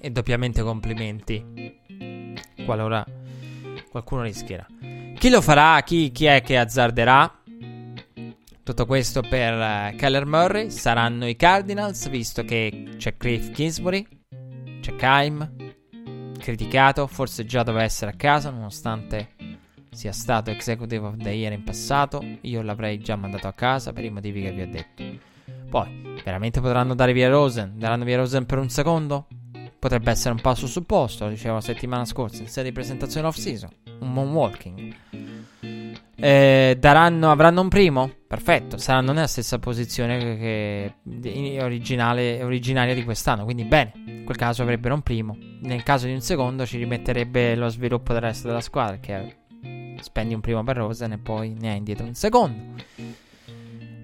E 0.00 0.10
doppiamente 0.10 0.62
complimenti. 0.62 1.80
Qualora 2.64 3.04
qualcuno 3.90 4.22
rischierà. 4.22 4.66
Chi 5.18 5.28
lo 5.28 5.40
farà? 5.40 5.80
Chi, 5.82 6.10
chi 6.10 6.24
è 6.24 6.42
che 6.42 6.58
azzarderà? 6.58 7.40
Tutto 8.64 8.86
questo 8.86 9.22
per 9.22 9.54
uh, 9.54 9.96
Kyler 9.96 10.24
Murray 10.24 10.70
saranno 10.70 11.26
i 11.26 11.34
Cardinals, 11.34 12.08
visto 12.08 12.44
che 12.44 12.94
c'è 12.96 13.16
Cliff 13.16 13.50
Kingsbury, 13.50 14.06
c'è 14.80 14.94
Kaim, 14.94 15.52
criticato, 16.38 17.06
forse 17.08 17.44
già 17.44 17.62
doveva 17.64 17.84
essere 17.84 18.12
a 18.12 18.14
casa, 18.14 18.50
nonostante 18.50 19.30
sia 19.90 20.12
stato 20.12 20.50
Executive 20.50 21.06
of 21.06 21.16
the 21.16 21.30
Year 21.30 21.52
in 21.52 21.64
passato. 21.64 22.24
Io 22.42 22.62
l'avrei 22.62 22.98
già 22.98 23.16
mandato 23.16 23.46
a 23.46 23.52
casa 23.52 23.92
per 23.92 24.04
i 24.04 24.10
motivi 24.10 24.42
che 24.42 24.52
vi 24.52 24.62
ho 24.62 24.68
detto. 24.68 25.04
Poi, 25.68 26.20
veramente 26.24 26.60
potranno 26.60 26.94
dare 26.94 27.12
via 27.12 27.28
Rosen? 27.28 27.74
Daranno 27.76 28.04
via 28.04 28.16
Rosen 28.16 28.46
per 28.46 28.58
un 28.58 28.68
secondo? 28.70 29.26
Potrebbe 29.82 30.12
essere 30.12 30.32
un 30.32 30.40
passo 30.40 30.68
supposto, 30.68 31.24
lo 31.24 31.30
dicevo 31.30 31.54
la 31.54 31.60
settimana 31.60 32.04
scorsa 32.04 32.40
in 32.40 32.46
sede 32.46 32.68
di 32.68 32.72
presentazione 32.72 33.26
off-season, 33.26 33.68
un 33.98 34.12
moonwalking. 34.12 34.94
Eh, 36.14 36.76
daranno, 36.78 37.32
avranno 37.32 37.62
un 37.62 37.68
primo? 37.68 38.08
perfetto, 38.28 38.78
sarà 38.78 39.00
non 39.00 39.16
è 39.16 39.22
la 39.22 39.26
stessa 39.26 39.58
posizione 39.58 40.38
che 40.38 40.94
originale, 41.60 42.44
originaria 42.44 42.94
di 42.94 43.02
quest'anno, 43.02 43.42
quindi 43.42 43.64
bene, 43.64 43.92
in 44.06 44.24
quel 44.24 44.36
caso 44.36 44.62
avrebbero 44.62 44.94
un 44.94 45.02
primo, 45.02 45.36
nel 45.62 45.82
caso 45.82 46.06
di 46.06 46.12
un 46.12 46.20
secondo 46.20 46.64
ci 46.64 46.78
rimetterebbe 46.78 47.56
lo 47.56 47.68
sviluppo 47.68 48.12
del 48.12 48.22
resto 48.22 48.46
della 48.46 48.60
squadra, 48.60 48.98
che 48.98 49.36
spendi 50.00 50.32
un 50.32 50.40
primo 50.40 50.62
per 50.62 50.76
Rosen 50.76 51.10
e 51.10 51.18
poi 51.18 51.56
ne 51.58 51.72
hai 51.72 51.78
indietro 51.78 52.06
un 52.06 52.14
secondo. 52.14 52.82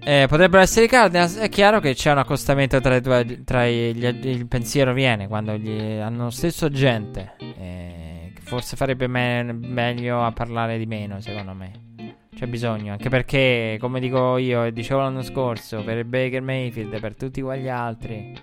Eh, 0.03 0.25
potrebbero 0.27 0.61
essere 0.61 0.85
i 0.85 0.89
Cardinals. 0.89 1.37
È 1.37 1.49
chiaro 1.49 1.79
che 1.79 1.93
c'è 1.93 2.11
un 2.11 2.19
accostamento 2.19 2.79
tra, 2.79 2.99
due, 2.99 3.43
tra 3.43 3.67
gli, 3.67 4.03
il 4.03 4.47
pensiero 4.47 4.93
viene 4.93 5.27
quando 5.27 5.51
hanno 5.51 6.23
lo 6.23 6.29
stesso 6.29 6.69
gente. 6.69 7.35
Eh, 7.37 8.33
forse 8.41 8.75
farebbe 8.75 9.07
me- 9.07 9.43
meglio 9.43 10.23
a 10.23 10.31
parlare 10.31 10.77
di 10.77 10.85
meno, 10.85 11.19
secondo 11.21 11.53
me. 11.53 11.87
C'è 12.33 12.47
bisogno, 12.47 12.93
anche 12.93 13.09
perché, 13.09 13.77
come 13.79 13.99
dico 13.99 14.37
io 14.37 14.63
e 14.63 14.71
dicevo 14.71 15.01
l'anno 15.01 15.21
scorso, 15.23 15.83
per 15.83 16.05
Baker 16.05 16.41
Mayfield 16.41 16.93
e 16.93 16.99
per 16.99 17.15
tutti 17.15 17.41
quegli 17.41 17.67
altri, 17.67 18.33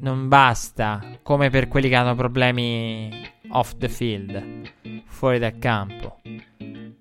non 0.00 0.28
basta, 0.28 1.02
come 1.22 1.48
per 1.48 1.68
quelli 1.68 1.88
che 1.88 1.94
hanno 1.94 2.14
problemi 2.14 3.10
off 3.48 3.76
the 3.78 3.88
field, 3.88 4.72
fuori 5.06 5.38
dal 5.38 5.58
campo. 5.58 6.20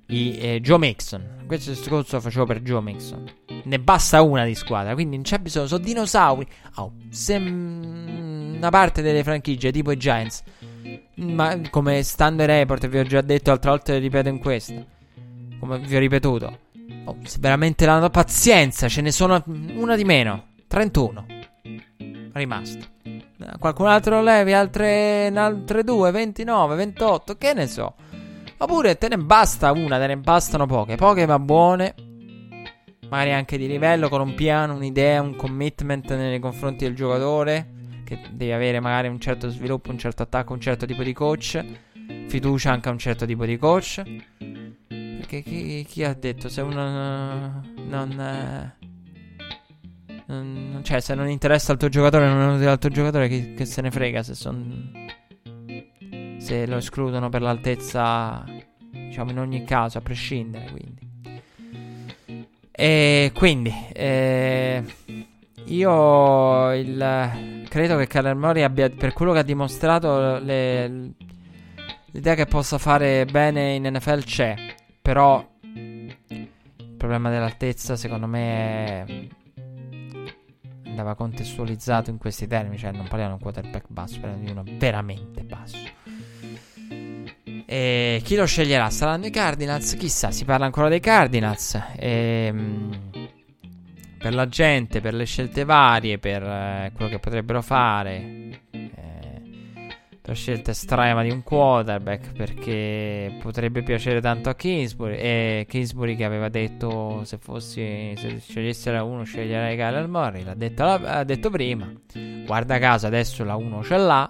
I, 0.07 0.37
eh, 0.39 0.61
Joe 0.61 0.77
Mixon, 0.77 1.43
questo 1.45 1.71
discorso 1.71 2.15
lo 2.15 2.21
facevo 2.21 2.45
per 2.45 2.61
Joe 2.61 2.81
Mixon. 2.81 3.25
Ne 3.63 3.79
basta 3.79 4.21
una 4.21 4.45
di 4.45 4.55
squadra, 4.55 4.93
quindi 4.93 5.15
non 5.15 5.23
c'è 5.23 5.39
bisogno, 5.39 5.67
sono 5.67 5.83
dinosauri. 5.83 6.47
Oh, 6.75 6.93
se 7.09 7.35
una 7.35 8.69
parte 8.69 9.01
delle 9.01 9.23
franchigie, 9.23 9.71
tipo 9.71 9.91
i 9.91 9.97
Giants, 9.97 10.43
ma 11.15 11.59
come 11.69 12.03
stando 12.03 12.43
ai 12.43 12.47
report, 12.47 12.87
vi 12.87 12.99
ho 12.99 13.03
già 13.03 13.21
detto, 13.21 13.51
altre 13.51 13.69
volte 13.69 13.97
ripeto 13.97 14.29
in 14.29 14.39
questo 14.39 14.95
come 15.59 15.79
vi 15.79 15.95
ho 15.95 15.99
ripetuto. 15.99 16.59
Oh, 17.05 17.17
se 17.23 17.37
veramente 17.39 17.85
la 17.85 18.09
pazienza, 18.09 18.87
ce 18.87 19.01
ne 19.01 19.11
sono 19.11 19.41
una 19.45 19.95
di 19.95 20.03
meno. 20.03 20.45
31. 20.67 21.25
Rimasto. 22.33 22.85
Qualcun 23.59 23.87
altro 23.87 24.21
levi 24.21 24.53
altre, 24.53 25.31
altre 25.33 25.83
due, 25.83 26.11
29, 26.11 26.75
28, 26.75 27.37
che 27.37 27.53
ne 27.53 27.67
so. 27.67 27.95
Oppure 28.57 28.97
te 28.97 29.07
ne 29.07 29.17
basta 29.17 29.71
una, 29.71 29.97
te 29.99 30.07
ne 30.07 30.17
bastano 30.17 30.65
poche. 30.65 30.95
Poche 30.95 31.25
ma 31.25 31.39
buone. 31.39 31.93
Magari 33.09 33.31
anche 33.31 33.57
di 33.57 33.67
livello, 33.67 34.09
con 34.09 34.21
un 34.21 34.35
piano, 34.35 34.75
un'idea, 34.75 35.21
un 35.21 35.35
commitment 35.35 36.13
nei 36.13 36.39
confronti 36.39 36.83
del 36.83 36.95
giocatore. 36.95 37.75
Che 38.03 38.19
devi 38.31 38.51
avere 38.51 38.79
magari 38.79 39.07
un 39.07 39.19
certo 39.19 39.49
sviluppo, 39.49 39.91
un 39.91 39.97
certo 39.97 40.23
attacco, 40.23 40.53
un 40.53 40.61
certo 40.61 40.85
tipo 40.85 41.03
di 41.03 41.13
coach. 41.13 41.63
Fiducia 42.27 42.71
anche 42.71 42.89
a 42.89 42.91
un 42.91 42.97
certo 42.97 43.25
tipo 43.25 43.45
di 43.45 43.57
coach. 43.57 44.01
Perché 44.87 45.41
chi, 45.41 45.85
chi 45.87 46.03
ha 46.03 46.13
detto 46.13 46.47
se 46.47 46.61
uno 46.61 47.63
non, 47.85 48.73
non, 50.25 50.81
Cioè, 50.83 50.99
se 51.01 51.15
non 51.15 51.29
interessa 51.29 51.71
al 51.71 51.77
tuo 51.77 51.89
giocatore, 51.89 52.27
non 52.27 52.51
è 52.51 52.55
utile 52.55 52.69
al 52.69 52.79
tuo 52.79 52.89
giocatore, 52.89 53.27
che, 53.27 53.53
che 53.53 53.65
se 53.65 53.81
ne 53.81 53.91
frega 53.91 54.23
se 54.23 54.35
son, 54.35 54.91
Se 56.37 56.65
lo 56.65 56.77
escludono 56.77 57.29
per 57.29 57.41
l'altezza, 57.41 58.45
diciamo 58.89 59.31
in 59.31 59.39
ogni 59.39 59.63
caso, 59.65 59.97
a 59.97 60.01
prescindere, 60.01 60.69
quindi. 60.71 61.06
E 62.79 63.31
quindi, 63.33 63.73
eh, 63.91 64.83
io 65.65 66.73
il, 66.73 67.65
credo 67.67 67.97
che 67.97 68.33
Murray 68.35 68.61
abbia, 68.61 68.87
per 68.91 69.13
quello 69.13 69.33
che 69.33 69.39
ha 69.39 69.43
dimostrato, 69.43 70.37
le, 70.37 71.13
l'idea 72.11 72.35
che 72.35 72.45
possa 72.45 72.77
fare 72.77 73.25
bene 73.25 73.73
in 73.73 73.89
NFL 73.91 74.23
c'è. 74.23 74.53
Però 75.01 75.43
il 75.73 76.47
problema 76.95 77.31
dell'altezza 77.31 77.95
secondo 77.95 78.27
me 78.27 79.27
andava 80.85 81.15
contestualizzato 81.15 82.11
in 82.11 82.19
questi 82.19 82.45
termini, 82.45 82.77
cioè 82.77 82.91
non 82.91 83.07
parliamo 83.07 83.35
di 83.35 83.43
un 83.43 83.51
quarterback 83.51 83.85
basso, 83.87 84.19
parliamo 84.19 84.43
di 84.43 84.51
uno 84.51 84.63
veramente 84.77 85.41
basso. 85.41 85.77
E 87.69 88.21
chi 88.23 88.35
lo 88.35 88.45
sceglierà? 88.45 88.89
Saranno 88.89 89.25
i 89.25 89.29
Cardinals? 89.29 89.95
Chissà, 89.95 90.31
si 90.31 90.45
parla 90.45 90.65
ancora 90.65 90.87
dei 90.87 91.01
Cardinals. 91.01 91.75
E, 91.97 92.45
ehm, 92.47 92.99
per 94.17 94.33
la 94.33 94.47
gente, 94.47 95.01
per 95.01 95.13
le 95.13 95.25
scelte 95.25 95.65
varie, 95.65 96.17
per 96.17 96.43
eh, 96.43 96.91
quello 96.95 97.11
che 97.11 97.19
potrebbero 97.19 97.61
fare 97.61 98.61
la 100.27 100.33
scelta 100.33 100.71
estrema 100.71 101.23
di 101.23 101.31
un 101.31 101.41
quarterback 101.41 102.33
perché 102.33 103.37
potrebbe 103.41 103.81
piacere 103.81 104.19
tanto 104.19 104.49
a 104.49 104.55
Kingsbury 104.55 105.15
e 105.15 105.65
Kingsbury 105.69 106.17
che 106.17 106.25
aveva 106.25 106.49
detto 106.49 107.23
se 107.23 107.37
fossi 107.37 108.13
se 108.17 108.39
scegliessi 108.39 108.91
la 108.91 109.03
1 109.03 109.23
sceglierei 109.23 109.77
Kyler 109.77 110.07
Murray 110.09 110.43
l'ha 110.43 110.53
detto, 110.53 110.83
l'ha 110.83 111.23
detto 111.23 111.49
prima 111.49 111.89
guarda 112.45 112.77
caso 112.77 113.07
adesso 113.07 113.45
la 113.45 113.55
1 113.55 113.83
ce 113.83 113.97
l'ha 113.97 114.29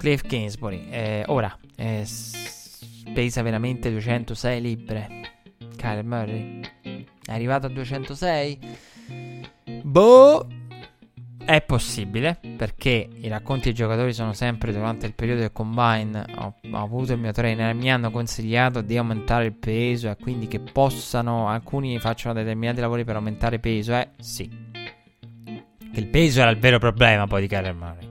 Cliff 0.00 0.22
Kingsbury 0.22 0.86
eh, 0.88 1.24
ora 1.26 1.54
eh, 1.76 2.06
pesa 3.12 3.42
veramente 3.42 3.90
206 3.90 4.60
libbre 4.62 5.08
Kyler 5.76 6.04
Murray 6.04 6.60
è 6.82 7.32
arrivato 7.34 7.66
a 7.66 7.68
206 7.68 8.58
boh 9.82 10.46
è 11.44 11.60
possibile 11.60 12.38
perché 12.56 13.08
i 13.12 13.28
racconti 13.28 13.64
dei 13.64 13.74
giocatori 13.74 14.14
sono 14.14 14.32
sempre 14.32 14.72
durante 14.72 15.06
il 15.06 15.14
periodo 15.14 15.40
del 15.40 15.52
combine. 15.52 16.24
Ho, 16.36 16.54
ho, 16.70 16.76
avuto 16.76 17.12
il 17.12 17.18
mio 17.18 17.32
trainer, 17.32 17.74
mi 17.74 17.90
hanno 17.90 18.12
consigliato 18.12 18.82
di 18.82 18.96
aumentare 18.96 19.46
il 19.46 19.54
peso 19.54 20.08
e 20.10 20.16
quindi 20.16 20.46
che 20.46 20.60
possano 20.60 21.48
alcuni 21.48 21.98
facciano 21.98 22.34
determinati 22.34 22.80
lavori 22.80 23.04
per 23.04 23.16
aumentare 23.16 23.58
peso. 23.58 23.94
Eh 23.94 24.10
sì, 24.20 24.48
il 25.92 26.06
peso 26.06 26.40
era 26.40 26.50
il 26.50 26.58
vero 26.58 26.78
problema 26.78 27.26
poi 27.26 27.40
di 27.40 27.48
Kyler 27.48 27.74
Murray. 27.74 28.09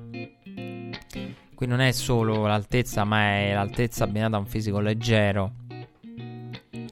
Qui 1.60 1.68
non 1.68 1.81
è 1.81 1.91
solo 1.91 2.48
l'altezza, 2.48 3.03
ma 3.03 3.34
è 3.34 3.53
l'altezza 3.53 4.06
abbinata 4.06 4.38
a 4.38 4.40
un 4.40 4.45
fisico 4.45 4.80
leggero. 4.80 5.52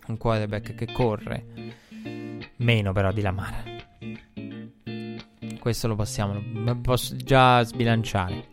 Un 0.07 0.17
quarterback 0.17 0.75
che 0.75 0.91
corre. 0.91 1.45
Meno 2.57 2.91
però 2.91 3.13
di 3.13 3.21
Lamar 3.21 3.75
questo 5.67 5.87
lo 5.87 5.95
possiamo 5.95 6.41
posso 6.81 7.15
già 7.15 7.63
sbilanciare. 7.63 8.45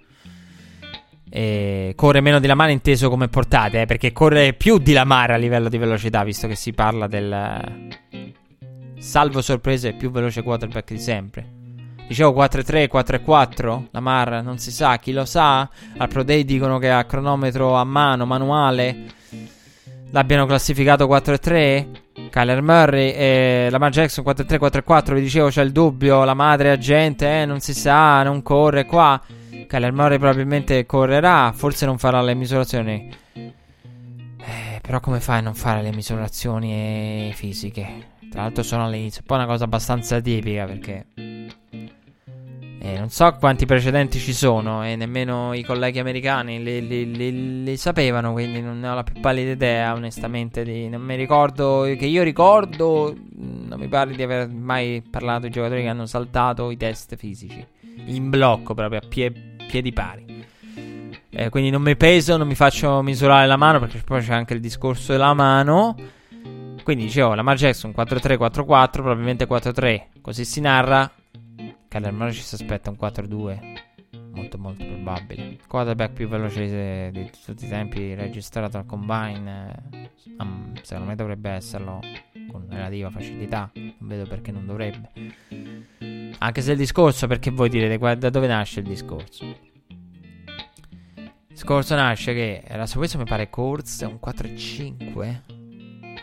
E 1.31 1.95
corre 1.97 2.21
meno 2.21 2.39
di 2.39 2.47
Lamar 2.47 2.71
inteso 2.71 3.09
come 3.09 3.27
portate, 3.27 3.81
eh, 3.81 3.87
perché 3.87 4.13
corre 4.13 4.53
più 4.53 4.79
di 4.79 4.93
Lamar 4.93 5.33
a 5.33 5.37
livello 5.37 5.69
di 5.69 5.79
velocità, 5.79 6.23
visto 6.23 6.47
che 6.47 6.55
si 6.55 6.73
parla 6.73 7.09
del 7.09 7.91
salvo 8.99 9.43
sorprese 9.43 9.95
più 9.95 10.13
veloce 10.13 10.45
quarterback 10.45 10.93
di 10.93 11.01
sempre. 11.01 11.64
Dicevo 12.07 12.33
4-3, 12.33 12.89
4-4, 12.93 13.87
Lamar 13.91 14.43
non 14.43 14.59
si 14.59 14.71
sa, 14.71 14.99
chi 14.99 15.13
lo 15.13 15.25
sa? 15.25 15.69
Al 15.97 16.09
Pro 16.09 16.23
Day 16.23 16.45
dicono 16.45 16.79
che 16.79 16.91
a 16.91 17.05
cronometro 17.05 17.75
a 17.75 17.85
mano, 17.85 18.27
manuale, 18.27 19.07
l'abbiano 20.11 20.47
classificato 20.47 21.07
4-3. 21.07 22.03
Kyler 22.31 22.63
Murray 22.63 23.11
e 23.11 23.69
Lamar 23.71 23.91
Jackson 23.91 24.25
4-3-4-4 24.25 25.15
vi 25.15 25.21
dicevo 25.21 25.49
c'è 25.49 25.63
il 25.63 25.73
dubbio. 25.73 26.25
La 26.25 26.35
madre 26.35 26.71
agente 26.71 27.43
eh, 27.43 27.45
non 27.45 27.61
si 27.61 27.75
sa 27.75 28.23
non 28.23 28.43
corre 28.43 28.85
qua. 28.85 29.21
Kyler 29.67 29.93
Murray 29.93 30.19
probabilmente 30.19 30.87
correrà 30.87 31.53
forse 31.53 31.87
non 31.87 31.99
farà 31.99 32.23
le 32.23 32.35
misurazioni. 32.35 33.11
Eh, 33.33 34.79
però 34.81 35.01
come 35.01 35.21
fai 35.21 35.39
a 35.39 35.43
non 35.43 35.55
fare 35.55 35.83
le 35.83 35.93
misurazioni 35.93 37.33
fisiche 37.35 38.13
tra 38.31 38.43
l'altro 38.43 38.63
sono 38.63 38.85
all'inizio 38.85 39.23
poi 39.25 39.39
è 39.39 39.41
una 39.43 39.51
cosa 39.51 39.65
abbastanza 39.65 40.21
tipica 40.21 40.65
perché 40.65 41.07
eh, 42.85 42.99
non 42.99 43.09
so 43.09 43.35
quanti 43.41 43.65
precedenti 43.65 44.19
ci 44.19 44.35
sono 44.35 44.85
e 44.85 44.95
nemmeno 44.95 45.55
i 45.55 45.63
colleghi 45.63 46.01
americani 46.01 46.63
li, 46.63 46.87
li, 46.87 47.17
li, 47.17 47.63
li, 47.65 47.77
sapevano, 47.79 48.33
quindi 48.33 48.61
non 48.61 48.79
ne 48.79 48.89
ho 48.89 48.95
la 48.95 49.03
più 49.03 49.19
pallida 49.23 49.53
idea, 49.53 49.95
onestamente. 49.95 50.65
Di, 50.65 50.91
non 50.91 51.01
mi 51.01 51.17
ricordo, 51.17 51.85
che 51.85 52.05
io 52.05 52.23
ricordo, 52.23 53.17
non 53.37 53.79
mi 53.81 53.89
pare 53.89 54.15
di 54.15 54.23
aver 54.23 54.51
mai 54.51 55.03
parlato 55.09 55.47
di 55.47 55.51
giocatori 55.51 55.81
che 55.81 55.89
hanno 55.89 56.05
saltato 56.05 56.71
i 56.71 56.77
test 56.77 57.17
fisici, 57.17 57.67
in 58.05 58.29
blocco 58.29 58.75
proprio, 58.75 58.99
a 59.03 59.09
pie, 59.09 59.33
piedi 59.67 59.91
pari. 59.91 60.45
Eh, 61.31 61.49
quindi 61.49 61.71
non 61.71 61.81
mi 61.81 61.97
peso, 61.97 62.37
non 62.37 62.47
mi 62.47 62.55
faccio 62.55 63.01
misurare 63.01 63.47
la 63.47 63.57
mano, 63.57 63.79
perché 63.79 64.03
poi 64.05 64.21
c'è 64.21 64.35
anche 64.35 64.53
il 64.53 64.61
discorso 64.61 65.13
della 65.13 65.33
mano. 65.33 65.97
Quindi 66.85 67.05
dicevo, 67.05 67.31
la 67.31 67.37
Lamar 67.37 67.57
Jackson 67.57 67.93
4-3-4-4, 67.97 68.91
probabilmente 68.91 69.49
4-3, 69.49 70.21
così 70.21 70.45
si 70.45 70.61
narra. 70.61 71.11
Kyler 71.89 72.13
Murray 72.13 72.33
ci 72.33 72.43
si 72.43 72.55
aspetta 72.55 72.91
un 72.91 72.97
4-2 73.01 73.93
molto 74.35 74.59
molto 74.59 74.85
probabile. 74.85 75.59
Quarterback 75.67 76.13
più 76.13 76.29
veloce 76.29 77.11
di, 77.11 77.31
tutti 77.45 77.65
i 77.65 77.69
tempi 77.69 78.15
registrato 78.15 78.77
al 78.77 78.85
combine 78.85 80.11
um, 80.39 80.75
secondo 80.83 81.09
me 81.09 81.15
dovrebbe 81.15 81.51
esserlo 81.51 82.01
con 82.51 82.67
relativa 82.69 83.11
facilità 83.11 83.71
non 83.75 83.95
vedo 84.01 84.27
perché 84.27 84.53
non 84.53 84.67
dovrebbe. 84.67 85.11
Anche 86.39 86.61
se 86.61 86.73
il 86.73 86.79
discorso 86.79 87.27
perché 87.27 87.51
voi 87.51 87.69
direte 87.71 88.17
da 88.19 88.29
dove 88.29 88.47
nasce 88.47 88.81
il 88.81 88.87
discorso? 88.87 89.45
Il 89.45 91.33
discorso 91.49 91.95
nasce 91.95 92.35
che 92.35 92.63
su 92.85 92.99
questo 92.99 93.17
mi 93.17 93.25
pare 93.25 93.49
Course 93.49 94.05
un 94.05 94.19
4-5 94.23 95.64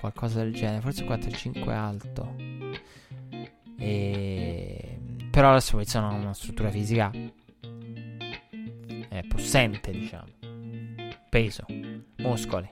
qualcosa 0.01 0.43
del 0.43 0.53
genere, 0.53 0.81
forse 0.81 1.05
4,5 1.05 1.69
alto. 1.69 2.35
E... 3.77 4.97
Però 5.31 5.53
Russell 5.53 5.77
Wilson 5.77 6.03
ha 6.03 6.09
una 6.09 6.33
struttura 6.33 6.69
fisica 6.69 7.09
è 9.21 9.23
possente, 9.27 9.91
diciamo. 9.91 10.27
Peso, 11.29 11.65
muscoli. 12.17 12.69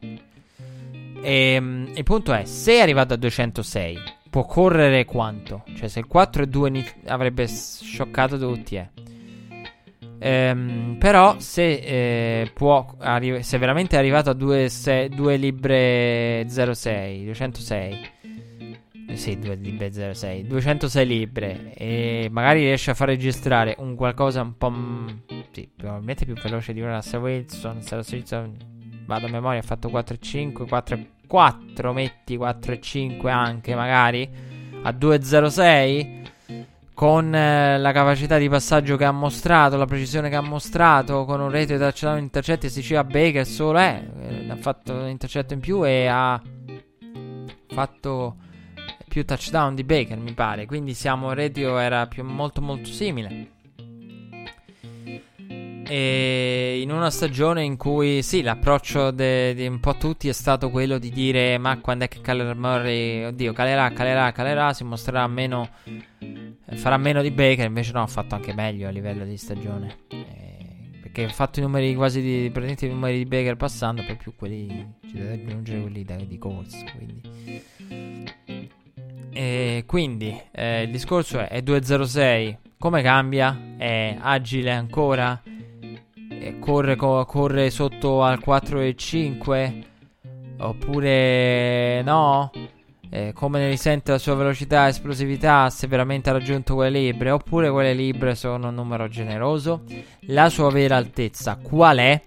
E, 1.21 1.53
ehm, 1.53 1.91
il 1.95 2.03
punto 2.03 2.33
è, 2.33 2.45
se 2.45 2.73
è 2.73 2.79
arrivato 2.79 3.13
a 3.13 3.17
206, 3.17 3.97
può 4.29 4.45
correre 4.45 5.05
quanto? 5.05 5.63
Cioè, 5.75 5.87
se 5.87 5.99
il 5.99 6.07
4 6.07 6.43
e 6.43 6.47
2 6.47 6.95
avrebbe 7.07 7.47
scioccato 7.47 8.37
tutti, 8.37 8.75
eh. 8.75 8.89
Ehm, 10.19 10.97
però 10.99 11.39
se 11.39 11.71
eh, 11.71 12.51
può 12.53 12.93
arri- 12.99 13.41
se 13.41 13.57
veramente 13.57 13.95
è 13.95 13.99
arrivato 13.99 14.29
a 14.29 14.33
2 14.33 14.67
libbre 15.37 16.45
06 16.49 17.23
206 17.23 18.09
eh, 19.07 19.15
sì 19.15 19.39
2 19.39 19.55
libbre 19.55 20.13
06 20.13 20.45
206 20.45 21.07
libbre 21.07 21.73
e 21.73 22.27
magari 22.29 22.59
riesce 22.59 22.91
a 22.91 22.95
far 22.95 23.07
registrare 23.07 23.75
un 23.79 23.95
qualcosa 23.95 24.41
un 24.41 24.57
po' 24.57 24.69
m- 24.69 25.21
sì, 25.51 25.69
probabilmente 25.73 26.25
più 26.25 26.33
veloce 26.33 26.73
di 26.73 26.81
una 26.81 26.95
Russell 26.95 27.21
Wilson 27.21 27.79
Wilson 28.11 28.57
vado 29.05 29.25
a 29.25 29.29
memoria 29.29 29.61
ha 29.61 29.63
fatto 29.63 29.89
4,5 29.89 31.07
4,4 31.29 31.93
metti 31.93 32.37
4,5 32.37 33.27
anche 33.29 33.73
magari 33.73 34.29
a 34.83 34.91
2,06 34.91 36.17
con 36.99 37.33
eh, 37.33 37.77
la 37.79 37.93
capacità 37.93 38.37
di 38.37 38.49
passaggio 38.49 38.97
che 38.97 39.05
ha 39.05 39.11
mostrato, 39.13 39.77
la 39.77 39.85
precisione 39.85 40.27
che 40.27 40.35
ha 40.35 40.41
mostrato, 40.41 41.23
con 41.23 41.39
un 41.39 41.49
rete 41.49 41.75
di 41.75 41.79
touchdown 41.79 42.17
intercetti, 42.17 42.67
si 42.67 42.81
diceva 42.81 43.05
Baker 43.05 43.45
solo 43.45 43.77
è, 43.77 44.05
eh, 44.19 44.49
ha 44.49 44.57
fatto 44.57 44.91
un 44.91 45.07
intercetto 45.07 45.53
in 45.53 45.61
più 45.61 45.87
e 45.87 46.07
ha 46.07 46.41
fatto 47.69 48.35
più 49.07 49.23
touchdown 49.23 49.75
di 49.75 49.85
Baker, 49.85 50.17
mi 50.17 50.33
pare. 50.33 50.65
Quindi 50.65 50.93
siamo, 50.93 51.29
il 51.29 51.37
ratio 51.37 51.77
era 51.77 52.05
più, 52.05 52.25
molto 52.25 52.59
molto 52.59 52.89
simile. 52.89 53.51
E 55.91 56.81
in 56.83 56.91
una 56.91 57.09
stagione 57.09 57.63
in 57.63 57.75
cui 57.75 58.21
sì, 58.21 58.43
l'approccio 58.43 59.09
di 59.09 59.65
un 59.65 59.79
po' 59.79 59.97
tutti 59.97 60.29
è 60.29 60.33
stato 60.33 60.69
quello 60.69 60.99
di 60.99 61.09
dire: 61.09 61.57
Ma 61.57 61.79
quando 61.79 62.05
è 62.05 62.07
che 62.07 62.21
Kyler 62.21 62.55
Murray, 62.55 63.23
oddio, 63.23 63.53
calerà, 63.53 63.91
calerà, 63.91 64.31
calerà, 64.31 64.71
si 64.73 64.83
mostrerà 64.83 65.25
meno, 65.25 65.67
farà 66.75 66.97
meno 66.97 67.23
di 67.23 67.31
Baker. 67.31 67.65
Invece, 67.65 67.91
no, 67.93 68.03
ha 68.03 68.07
fatto 68.07 68.35
anche 68.35 68.53
meglio 68.53 68.87
a 68.87 68.91
livello 68.91 69.25
di 69.25 69.35
stagione. 69.35 69.97
Eh, 70.09 70.99
perché 71.01 71.23
ha 71.23 71.29
fatto 71.29 71.57
i 71.57 71.63
numeri 71.63 71.95
quasi 71.95 72.21
di 72.21 72.51
praticamente 72.51 72.85
i 72.85 72.89
numeri 72.89 73.17
di 73.17 73.25
Baker 73.25 73.55
passando, 73.55 74.03
poi 74.05 74.15
più 74.15 74.35
quelli 74.35 74.93
ci 75.07 75.13
deve 75.13 75.33
aggiungere 75.33 75.81
quelli 75.81 76.03
da, 76.03 76.17
di 76.17 76.37
corsa. 76.37 76.85
Quindi, 76.95 77.21
e 79.31 79.83
quindi 79.87 80.39
eh, 80.51 80.83
il 80.83 80.91
discorso 80.91 81.39
è: 81.39 81.47
è 81.47 81.61
2-0-6. 81.61 82.57
Come 82.77 83.01
cambia? 83.01 83.73
È 83.75 84.15
agile 84.21 84.71
ancora? 84.71 85.41
Corre, 86.59 86.95
co- 86.95 87.25
corre 87.25 87.69
sotto 87.69 88.23
al 88.23 88.39
4,5 88.45 89.83
oppure 90.59 92.01
no? 92.03 92.51
Eh, 93.11 93.33
come 93.33 93.59
ne 93.59 93.69
risente 93.69 94.11
la 94.11 94.19
sua 94.19 94.35
velocità 94.35 94.85
e 94.85 94.89
esplosività 94.89 95.69
se 95.71 95.87
veramente 95.87 96.29
ha 96.29 96.33
raggiunto 96.33 96.75
quelle 96.75 96.99
libre? 96.99 97.31
Oppure 97.31 97.71
quelle 97.71 97.93
libre 97.93 98.35
sono 98.35 98.69
un 98.69 98.75
numero 98.75 99.07
generoso? 99.07 99.83
La 100.27 100.49
sua 100.49 100.69
vera 100.69 100.95
altezza 100.95 101.57
qual 101.61 101.97
è? 101.97 102.21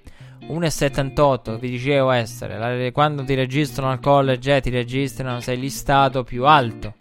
1,78 0.49 1.59
vi 1.59 1.71
dicevo 1.71 2.11
essere 2.11 2.59
la, 2.59 2.91
quando 2.91 3.23
ti 3.25 3.35
registrano 3.35 3.93
al 3.93 4.01
college 4.01 4.57
eh, 4.57 4.61
ti 4.61 4.71
registrano 4.71 5.39
sei 5.41 5.59
listato 5.59 6.25
più 6.25 6.47
alto. 6.47 6.95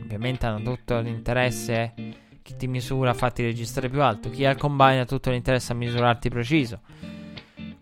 Ovviamente 0.00 0.46
hanno 0.46 0.62
tutto 0.62 0.98
l'interesse 1.00 1.92
eh 1.94 2.24
chi 2.46 2.54
ti 2.54 2.68
misura 2.68 3.12
fatti 3.12 3.42
registrare 3.42 3.88
più 3.88 4.00
alto, 4.00 4.30
chi 4.30 4.44
al 4.44 4.56
combine 4.56 5.00
ha 5.00 5.04
tutto 5.04 5.32
l'interesse 5.32 5.72
a 5.72 5.74
misurarti 5.74 6.28
preciso. 6.28 6.78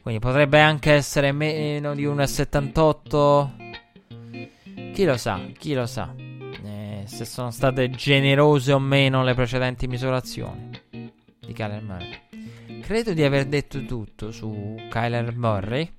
Quindi 0.00 0.20
potrebbe 0.20 0.58
anche 0.58 0.92
essere 0.92 1.32
meno 1.32 1.94
di 1.94 2.06
1,78. 2.06 3.48
Chi 4.94 5.04
lo 5.04 5.18
sa, 5.18 5.38
chi 5.58 5.74
lo 5.74 5.84
sa. 5.84 6.14
Eh, 6.16 7.02
se 7.04 7.26
sono 7.26 7.50
state 7.50 7.90
generose 7.90 8.72
o 8.72 8.78
meno 8.78 9.22
le 9.22 9.34
precedenti 9.34 9.86
misurazioni 9.86 10.70
di 11.40 11.52
Kyler 11.52 11.82
Murray. 11.82 12.80
Credo 12.80 13.12
di 13.12 13.22
aver 13.22 13.44
detto 13.44 13.84
tutto 13.84 14.30
su 14.30 14.76
Kyler 14.88 15.36
Murray. 15.36 15.92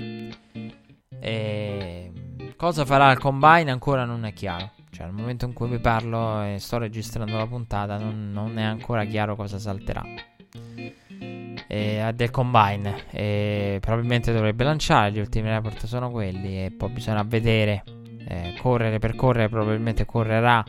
E 1.20 2.12
cosa 2.56 2.84
farà 2.84 3.10
al 3.10 3.20
combine 3.20 3.70
ancora 3.70 4.06
non 4.06 4.26
è 4.26 4.34
chiaro. 4.34 4.75
Cioè, 4.96 5.08
al 5.08 5.12
momento 5.12 5.44
in 5.44 5.52
cui 5.52 5.68
vi 5.68 5.80
parlo 5.80 6.42
e 6.42 6.56
sto 6.58 6.78
registrando 6.78 7.36
la 7.36 7.46
puntata, 7.46 7.98
non, 7.98 8.32
non 8.32 8.58
è 8.58 8.64
ancora 8.64 9.04
chiaro 9.04 9.36
cosa 9.36 9.60
salterà. 9.60 10.02
E, 11.68 12.12
del 12.16 12.32
combine. 12.32 13.04
E 13.12 13.80
probabilmente 13.82 14.32
dovrebbe 14.32 14.64
lanciare. 14.64 15.12
Gli 15.12 15.20
ultimi 15.20 15.50
report 15.50 15.86
sono 15.86 16.10
quelli. 16.12 16.64
E 16.64 16.72
poi 16.72 16.92
bisogna 16.92 17.24
vedere. 17.24 17.84
Eh, 18.26 18.56
correre 18.58 18.98
per 18.98 19.16
correre, 19.16 19.50
probabilmente 19.50 20.06
correrà. 20.06 20.64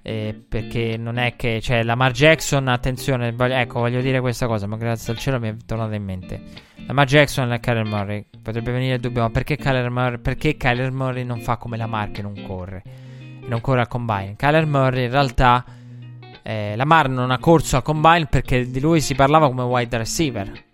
Eh, 0.00 0.44
perché 0.48 0.96
non 0.96 1.18
è 1.18 1.36
che. 1.36 1.60
Cioè, 1.60 1.82
Lamar 1.82 2.12
Jackson, 2.12 2.66
attenzione. 2.68 3.32
Voglio, 3.32 3.56
ecco, 3.56 3.80
voglio 3.80 4.00
dire 4.00 4.20
questa 4.20 4.46
cosa. 4.46 4.66
Ma 4.66 4.78
grazie 4.78 5.12
al 5.12 5.18
cielo 5.18 5.38
mi 5.38 5.50
è 5.50 5.56
tornata 5.66 5.94
in 5.94 6.02
mente. 6.02 6.42
Lamar 6.86 7.06
Jackson 7.06 7.52
e 7.52 7.60
Kyler 7.60 7.84
Murray. 7.84 8.24
Potrebbe 8.40 8.72
venire 8.72 8.94
il 8.94 9.00
dubbio. 9.00 9.20
Ma 9.20 9.28
perché 9.28 9.56
Kyler 9.58 9.90
Murray, 9.90 10.16
perché 10.16 10.56
Kyler 10.56 10.90
Murray 10.90 11.24
non 11.24 11.40
fa 11.40 11.58
come 11.58 11.76
Lamar 11.76 12.10
che 12.10 12.22
non 12.22 12.42
corre? 12.46 13.01
Non 13.46 13.60
corre 13.60 13.80
al 13.80 13.88
combine. 13.88 14.34
Kyler 14.36 14.66
Murray 14.66 15.04
in 15.04 15.10
realtà 15.10 15.64
eh, 16.42 16.74
Lamar 16.76 17.08
non 17.08 17.30
ha 17.30 17.38
corso 17.38 17.76
al 17.76 17.82
combine 17.82 18.26
perché 18.26 18.70
di 18.70 18.80
lui 18.80 19.00
si 19.00 19.14
parlava 19.14 19.48
come 19.48 19.62
wide 19.62 19.96
receiver. 19.96 20.64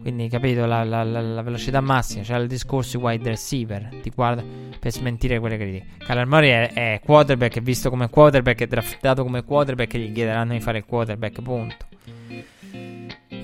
Quindi 0.00 0.28
capito 0.28 0.66
la, 0.66 0.84
la, 0.84 1.02
la, 1.02 1.20
la 1.20 1.42
velocità 1.42 1.80
massima, 1.80 2.22
c'era 2.22 2.38
il 2.38 2.46
discorso 2.46 2.98
wide 2.98 3.28
receiver. 3.28 3.88
Ti 4.02 4.12
guarda 4.14 4.44
per 4.78 4.92
smentire 4.92 5.40
quelle 5.40 5.56
critiche. 5.56 5.86
Kyler 5.98 6.26
Murray 6.26 6.50
è, 6.50 6.72
è 6.72 7.00
quarterback, 7.04 7.56
è 7.56 7.60
visto 7.60 7.90
come 7.90 8.08
quarterback, 8.08 8.60
è 8.60 8.66
draftato 8.68 9.24
come 9.24 9.42
quarterback 9.42 9.94
e 9.94 9.98
gli 9.98 10.12
chiederanno 10.12 10.52
di 10.52 10.60
fare 10.60 10.78
il 10.78 10.84
quarterback, 10.84 11.42
punto. 11.42 11.74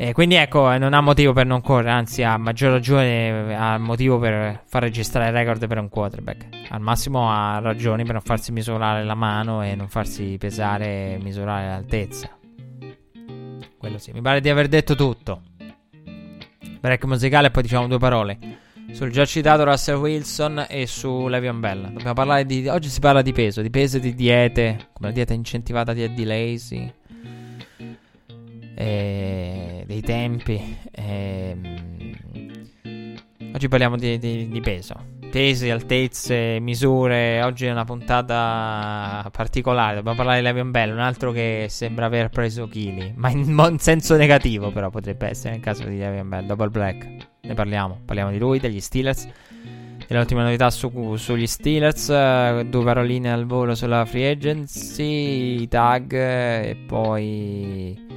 E 0.05 0.13
quindi 0.13 0.35
ecco, 0.35 0.69
eh, 0.73 0.79
non 0.79 0.95
ha 0.95 1.01
motivo 1.01 1.33
per 1.33 1.47
non 1.47 1.61
correre, 1.61 1.91
anzi 1.91 2.25
ha 2.25 2.37
maggior 2.37 2.73
ragione, 2.73 3.51
eh, 3.51 3.55
ha 3.55 3.79
motivo 3.79 4.19
per 4.19 4.65
far 4.67 4.83
registrare 4.83 5.29
il 5.29 5.33
record 5.33 5.65
per 5.69 5.79
un 5.79 5.89
quarterback. 5.89 6.49
Al 6.71 6.81
massimo 6.81 7.31
ha 7.31 7.61
ragioni 7.61 8.03
per 8.03 8.15
non 8.15 8.21
farsi 8.21 8.51
misurare 8.51 9.05
la 9.05 9.15
mano 9.15 9.63
e 9.63 9.77
non 9.77 9.87
farsi 9.87 10.39
pesare 10.39 11.13
e 11.13 11.19
misurare 11.23 11.69
l'altezza. 11.69 12.37
Quello 13.79 13.99
sì, 13.99 14.11
mi 14.11 14.21
pare 14.21 14.41
di 14.41 14.49
aver 14.49 14.67
detto 14.67 14.97
tutto. 14.97 15.43
Break 16.81 17.05
musicale 17.05 17.47
e 17.47 17.51
poi 17.53 17.63
diciamo 17.63 17.87
due 17.87 17.99
parole. 17.99 18.39
Sul 18.91 19.13
già 19.13 19.25
citato 19.25 19.63
Russell 19.63 20.01
Wilson 20.01 20.67
e 20.69 20.89
su 20.89 21.29
Le'Veon 21.29 21.61
Bell. 21.61 21.93
Dobbiamo 21.93 22.15
parlare 22.15 22.45
di... 22.45 22.67
Oggi 22.67 22.89
si 22.89 22.99
parla 22.99 23.23
di 23.23 23.31
peso, 23.31 23.63
di 23.63 23.71
peso 23.71 23.99
e 23.99 24.01
di 24.01 24.17
diete, 24.17 24.89
come 24.93 25.11
la 25.11 25.15
dieta 25.15 25.33
incentivata 25.33 25.93
di 25.93 26.03
Eddie 26.03 26.27
Lacy 26.27 26.93
eh, 28.83 29.85
dei 29.87 30.01
tempi. 30.01 30.79
Eh, 30.91 31.57
oggi 33.55 33.69
parliamo 33.69 33.97
di, 33.97 34.19
di, 34.19 34.49
di 34.49 34.61
peso. 34.61 35.11
Pesi, 35.31 35.71
altezze, 35.71 36.59
misure. 36.61 37.43
Oggi 37.43 37.67
è 37.67 37.71
una 37.71 37.85
puntata 37.85 39.27
particolare. 39.31 39.95
Dobbiamo 39.97 40.17
parlare 40.17 40.41
di 40.41 40.45
Levion 40.45 40.71
Bell, 40.71 40.91
un 40.91 40.99
altro 40.99 41.31
che 41.31 41.67
sembra 41.69 42.07
aver 42.07 42.29
preso 42.29 42.67
chili. 42.67 43.13
Ma 43.17 43.31
in, 43.31 43.49
in 43.49 43.79
senso 43.79 44.17
negativo, 44.17 44.73
però 44.73 44.91
potrebbe 44.91 45.29
essere 45.29 45.55
nel 45.55 45.61
caso 45.61 45.85
di 45.85 45.97
Levion 45.97 46.29
Bell. 46.29 46.45
Double 46.45 46.69
Black. 46.69 47.09
Ne 47.43 47.55
parliamo. 47.55 48.01
Parliamo 48.05 48.31
di 48.31 48.39
lui, 48.39 48.59
degli 48.59 48.81
Steelers. 48.81 49.29
Delle 50.07 50.21
ultime 50.21 50.43
novità 50.43 50.69
su, 50.71 51.15
sugli 51.17 51.47
Steelers. 51.47 52.09
Due 52.65 52.85
paroline 52.85 53.33
al 53.33 53.47
volo 53.47 53.75
sulla 53.75 54.05
free 54.05 54.29
agency. 54.29 55.67
Tag. 55.69 56.13
E 56.13 56.77
poi 56.87 58.11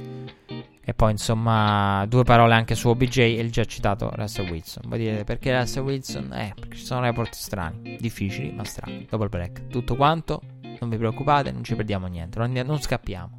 e 0.88 0.94
poi, 0.94 1.10
insomma, 1.10 2.06
due 2.06 2.22
parole 2.22 2.54
anche 2.54 2.76
su 2.76 2.88
OBJ 2.88 3.18
e 3.18 3.40
il 3.40 3.50
già 3.50 3.64
citato 3.64 4.08
Russell 4.14 4.48
Wilson. 4.48 4.84
Voi 4.86 4.98
direte 5.00 5.24
perché 5.24 5.58
Russell 5.58 5.82
Wilson? 5.82 6.32
Eh, 6.32 6.52
perché 6.54 6.76
ci 6.76 6.84
sono 6.84 7.00
report 7.00 7.34
strani, 7.34 7.96
difficili, 7.98 8.52
ma 8.52 8.62
strani. 8.62 9.04
Dopo 9.10 9.24
il 9.24 9.28
break. 9.28 9.66
Tutto 9.66 9.96
quanto, 9.96 10.42
non 10.78 10.88
vi 10.88 10.96
preoccupate, 10.96 11.50
non 11.50 11.64
ci 11.64 11.74
perdiamo 11.74 12.06
niente. 12.06 12.38
Non, 12.38 12.46
andiamo, 12.46 12.70
non 12.70 12.80
scappiamo. 12.80 13.38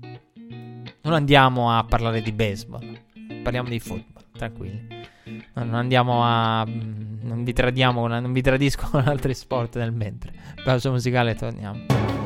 Non 1.04 1.14
andiamo 1.14 1.72
a 1.72 1.86
parlare 1.86 2.22
di 2.22 2.34
baseball. 2.34 3.00
Parliamo 3.44 3.70
di 3.70 3.80
football, 3.80 4.24
tranquilli. 4.34 4.86
Non 5.54 5.74
andiamo 5.74 6.26
a. 6.26 6.66
Non 6.66 7.46
vi 7.46 7.54
tradiamo, 7.54 8.08
non 8.08 8.34
vi 8.34 8.42
tradisco 8.42 8.90
con 8.92 9.08
altri 9.08 9.34
sport 9.34 9.78
nel 9.78 9.94
mentre. 9.94 10.34
Pausa 10.66 10.90
musicale 10.90 11.32
e 11.32 11.36
torniamo. 11.36 12.17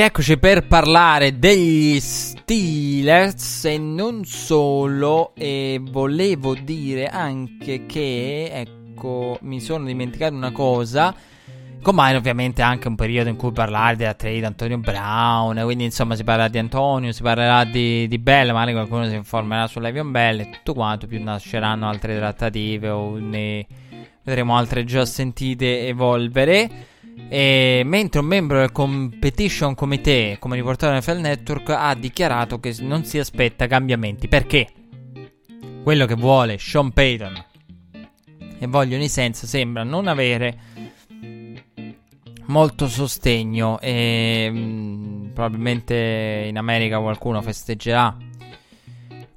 Rieccoci 0.00 0.38
per 0.38 0.66
parlare 0.66 1.38
degli 1.38 2.00
Steelers 2.00 3.66
e 3.66 3.76
non 3.76 4.24
solo, 4.24 5.34
e 5.34 5.78
volevo 5.78 6.54
dire 6.54 7.06
anche 7.06 7.84
che, 7.84 8.48
ecco, 8.50 9.36
mi 9.42 9.60
sono 9.60 9.84
dimenticato 9.84 10.34
una 10.34 10.52
cosa, 10.52 11.14
come 11.82 12.16
ovviamente 12.16 12.62
anche 12.62 12.88
un 12.88 12.94
periodo 12.94 13.28
in 13.28 13.36
cui 13.36 13.52
parlare 13.52 13.96
della 13.96 14.14
trade 14.14 14.46
Antonio 14.46 14.78
Brown, 14.78 15.60
quindi 15.64 15.84
insomma 15.84 16.16
si 16.16 16.24
parlerà 16.24 16.48
di 16.48 16.56
Antonio, 16.56 17.12
si 17.12 17.20
parlerà 17.20 17.64
di, 17.64 18.08
di 18.08 18.18
Bell, 18.18 18.52
magari 18.52 18.72
qualcuno 18.72 19.06
si 19.06 19.14
informerà 19.14 19.66
su 19.66 19.80
Levion 19.80 20.10
Bell 20.10 20.40
e 20.40 20.48
tutto 20.50 20.72
quanto, 20.72 21.06
più 21.06 21.22
nasceranno 21.22 21.86
altre 21.86 22.16
trattative 22.16 22.88
o 22.88 23.18
ne 23.18 23.66
vedremo 24.22 24.56
altre 24.56 24.84
già 24.84 25.04
sentite 25.04 25.86
evolvere. 25.86 26.88
E 27.28 27.82
mentre 27.84 28.20
un 28.20 28.26
membro 28.26 28.58
del 28.58 28.72
Competition 28.72 29.74
Committee, 29.74 30.38
come 30.38 30.56
riportato 30.56 30.96
NFL 30.96 31.20
Network, 31.20 31.70
ha 31.70 31.94
dichiarato 31.94 32.58
che 32.58 32.74
non 32.80 33.04
si 33.04 33.18
aspetta 33.18 33.66
cambiamenti. 33.66 34.28
Perché? 34.28 34.68
Quello 35.82 36.06
che 36.06 36.14
vuole 36.14 36.58
Sean 36.58 36.92
Payton 36.92 37.44
e 38.58 38.66
vogliono 38.66 39.02
i 39.02 39.08
Sense 39.08 39.46
sembra 39.46 39.82
non 39.82 40.06
avere 40.06 40.58
molto 42.46 42.88
sostegno 42.88 43.80
e 43.80 44.50
mh, 44.50 44.58
mm, 44.58 45.26
probabilmente 45.32 46.46
in 46.48 46.58
America 46.58 47.00
qualcuno 47.00 47.40
festeggerà 47.40 48.14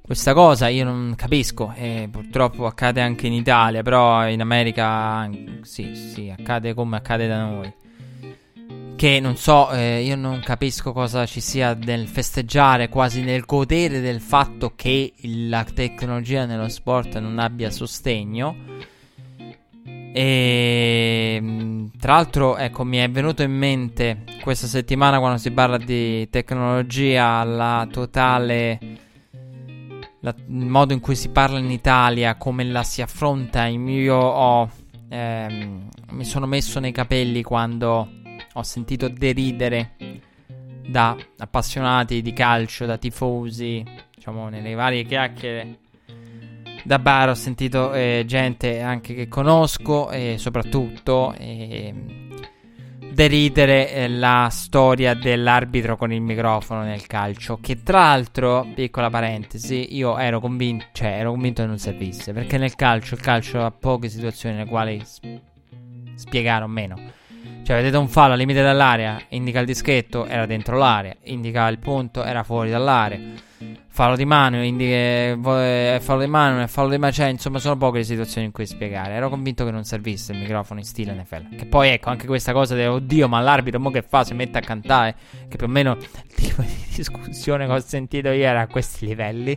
questa 0.06 0.34
cosa 0.34 0.68
io 0.68 0.84
non 0.84 1.14
capisco 1.16 1.72
e 1.74 2.08
purtroppo 2.12 2.66
accade 2.66 3.00
anche 3.00 3.26
in 3.26 3.32
Italia, 3.32 3.82
però 3.82 4.28
in 4.28 4.42
America 4.42 5.26
sì, 5.62 5.94
sì, 5.94 6.28
accade 6.28 6.74
come 6.74 6.96
accade 6.96 7.26
da 7.26 7.38
noi. 7.42 7.72
Che 8.96 9.20
non 9.20 9.36
so, 9.38 9.70
eh, 9.72 10.02
io 10.02 10.14
non 10.14 10.40
capisco 10.44 10.92
cosa 10.92 11.24
ci 11.24 11.40
sia 11.40 11.72
nel 11.72 12.06
festeggiare, 12.06 12.90
quasi 12.90 13.22
nel 13.22 13.46
godere 13.46 14.02
del 14.02 14.20
fatto 14.20 14.74
che 14.76 15.14
la 15.22 15.64
tecnologia 15.64 16.44
nello 16.44 16.68
sport 16.68 17.18
non 17.18 17.38
abbia 17.38 17.70
sostegno. 17.70 18.56
E 20.12 21.38
mm, 21.40 21.86
tra 21.98 22.16
l'altro, 22.16 22.58
ecco, 22.58 22.84
mi 22.84 22.98
è 22.98 23.08
venuto 23.08 23.42
in 23.42 23.52
mente 23.52 24.24
questa 24.42 24.66
settimana 24.66 25.18
quando 25.18 25.38
si 25.38 25.50
parla 25.50 25.78
di 25.78 26.28
tecnologia 26.28 27.42
la 27.42 27.88
totale 27.90 29.03
la, 30.24 30.34
il 30.48 30.66
modo 30.66 30.94
in 30.94 31.00
cui 31.00 31.14
si 31.14 31.28
parla 31.28 31.58
in 31.58 31.70
Italia, 31.70 32.36
come 32.36 32.64
la 32.64 32.82
si 32.82 33.02
affronta. 33.02 33.66
Io 33.66 34.16
ho, 34.16 34.70
ehm, 35.10 35.88
mi 36.12 36.24
sono 36.24 36.46
messo 36.46 36.80
nei 36.80 36.92
capelli 36.92 37.42
quando 37.42 38.08
ho 38.54 38.62
sentito 38.62 39.08
deridere 39.08 39.92
da 40.88 41.14
appassionati 41.38 42.22
di 42.22 42.32
calcio, 42.32 42.86
da 42.86 42.96
tifosi, 42.96 43.84
diciamo 44.14 44.48
nelle 44.48 44.74
varie 44.74 45.04
chiacchiere. 45.04 45.78
Da 46.84 46.98
bar 46.98 47.30
ho 47.30 47.34
sentito 47.34 47.92
eh, 47.92 48.24
gente 48.26 48.80
anche 48.80 49.14
che 49.14 49.28
conosco 49.28 50.10
e 50.10 50.36
soprattutto 50.38 51.34
eh, 51.38 52.23
deridere 53.14 53.92
eh, 53.92 54.08
la 54.08 54.48
storia 54.50 55.14
dell'arbitro 55.14 55.96
con 55.96 56.12
il 56.12 56.20
microfono 56.20 56.82
nel 56.82 57.06
calcio. 57.06 57.58
Che 57.60 57.82
tra 57.82 58.00
l'altro, 58.00 58.66
piccola 58.74 59.08
parentesi, 59.08 59.96
io 59.96 60.18
ero 60.18 60.40
convinto, 60.40 60.86
cioè 60.92 61.18
ero 61.18 61.30
convinto 61.30 61.62
che 61.62 61.68
non 61.68 61.78
servisse. 61.78 62.32
Perché 62.32 62.58
nel 62.58 62.74
calcio, 62.74 63.14
il 63.14 63.20
calcio 63.20 63.64
ha 63.64 63.70
poche 63.70 64.08
situazioni 64.08 64.56
nelle 64.56 64.68
quali 64.68 65.00
sp- 65.04 65.40
spiegare 66.14 66.64
o 66.64 66.68
meno. 66.68 67.22
Cioè, 67.64 67.76
vedete 67.76 67.96
un 67.96 68.08
fallo 68.08 68.34
al 68.34 68.38
limite 68.38 68.62
dell'area, 68.62 69.18
indica 69.30 69.58
il 69.58 69.66
dischetto, 69.66 70.26
era 70.26 70.44
dentro 70.44 70.76
l'area, 70.76 71.16
indica 71.24 71.66
il 71.68 71.78
punto, 71.78 72.22
era 72.22 72.42
fuori 72.42 72.70
dall'area 72.70 73.18
fallo 73.94 74.16
di 74.16 74.24
mano, 74.24 74.60
indica, 74.60 75.38
fallo 76.00 76.20
di 76.20 76.26
mano, 76.26 76.62
e 76.62 76.66
fallo 76.66 76.88
di 76.88 76.98
mano, 76.98 77.12
cioè 77.12 77.26
insomma 77.26 77.60
sono 77.60 77.76
poche 77.76 77.98
le 77.98 78.04
situazioni 78.04 78.46
in 78.46 78.52
cui 78.52 78.66
spiegare. 78.66 79.14
Ero 79.14 79.28
convinto 79.28 79.64
che 79.64 79.70
non 79.70 79.84
servisse 79.84 80.32
il 80.32 80.38
microfono 80.38 80.80
in 80.80 80.84
stile 80.84 81.14
NFL. 81.14 81.54
Che 81.54 81.66
poi 81.66 81.90
ecco 81.90 82.10
anche 82.10 82.26
questa 82.26 82.52
cosa 82.52 82.74
di 82.74 82.84
oddio, 82.84 83.28
ma 83.28 83.40
l'arbitro 83.40 83.78
mo 83.78 83.90
che 83.90 84.02
fa? 84.02 84.24
Si 84.24 84.34
mette 84.34 84.58
a 84.58 84.62
cantare, 84.62 85.14
che 85.48 85.56
più 85.56 85.66
o 85.66 85.70
meno 85.70 85.96
il 85.96 86.34
tipo 86.34 86.62
di 86.62 86.74
discussione 86.92 87.66
che 87.66 87.72
ho 87.72 87.78
sentito 87.78 88.30
io 88.30 88.44
era 88.44 88.62
a 88.62 88.66
questi 88.66 89.06
livelli. 89.06 89.56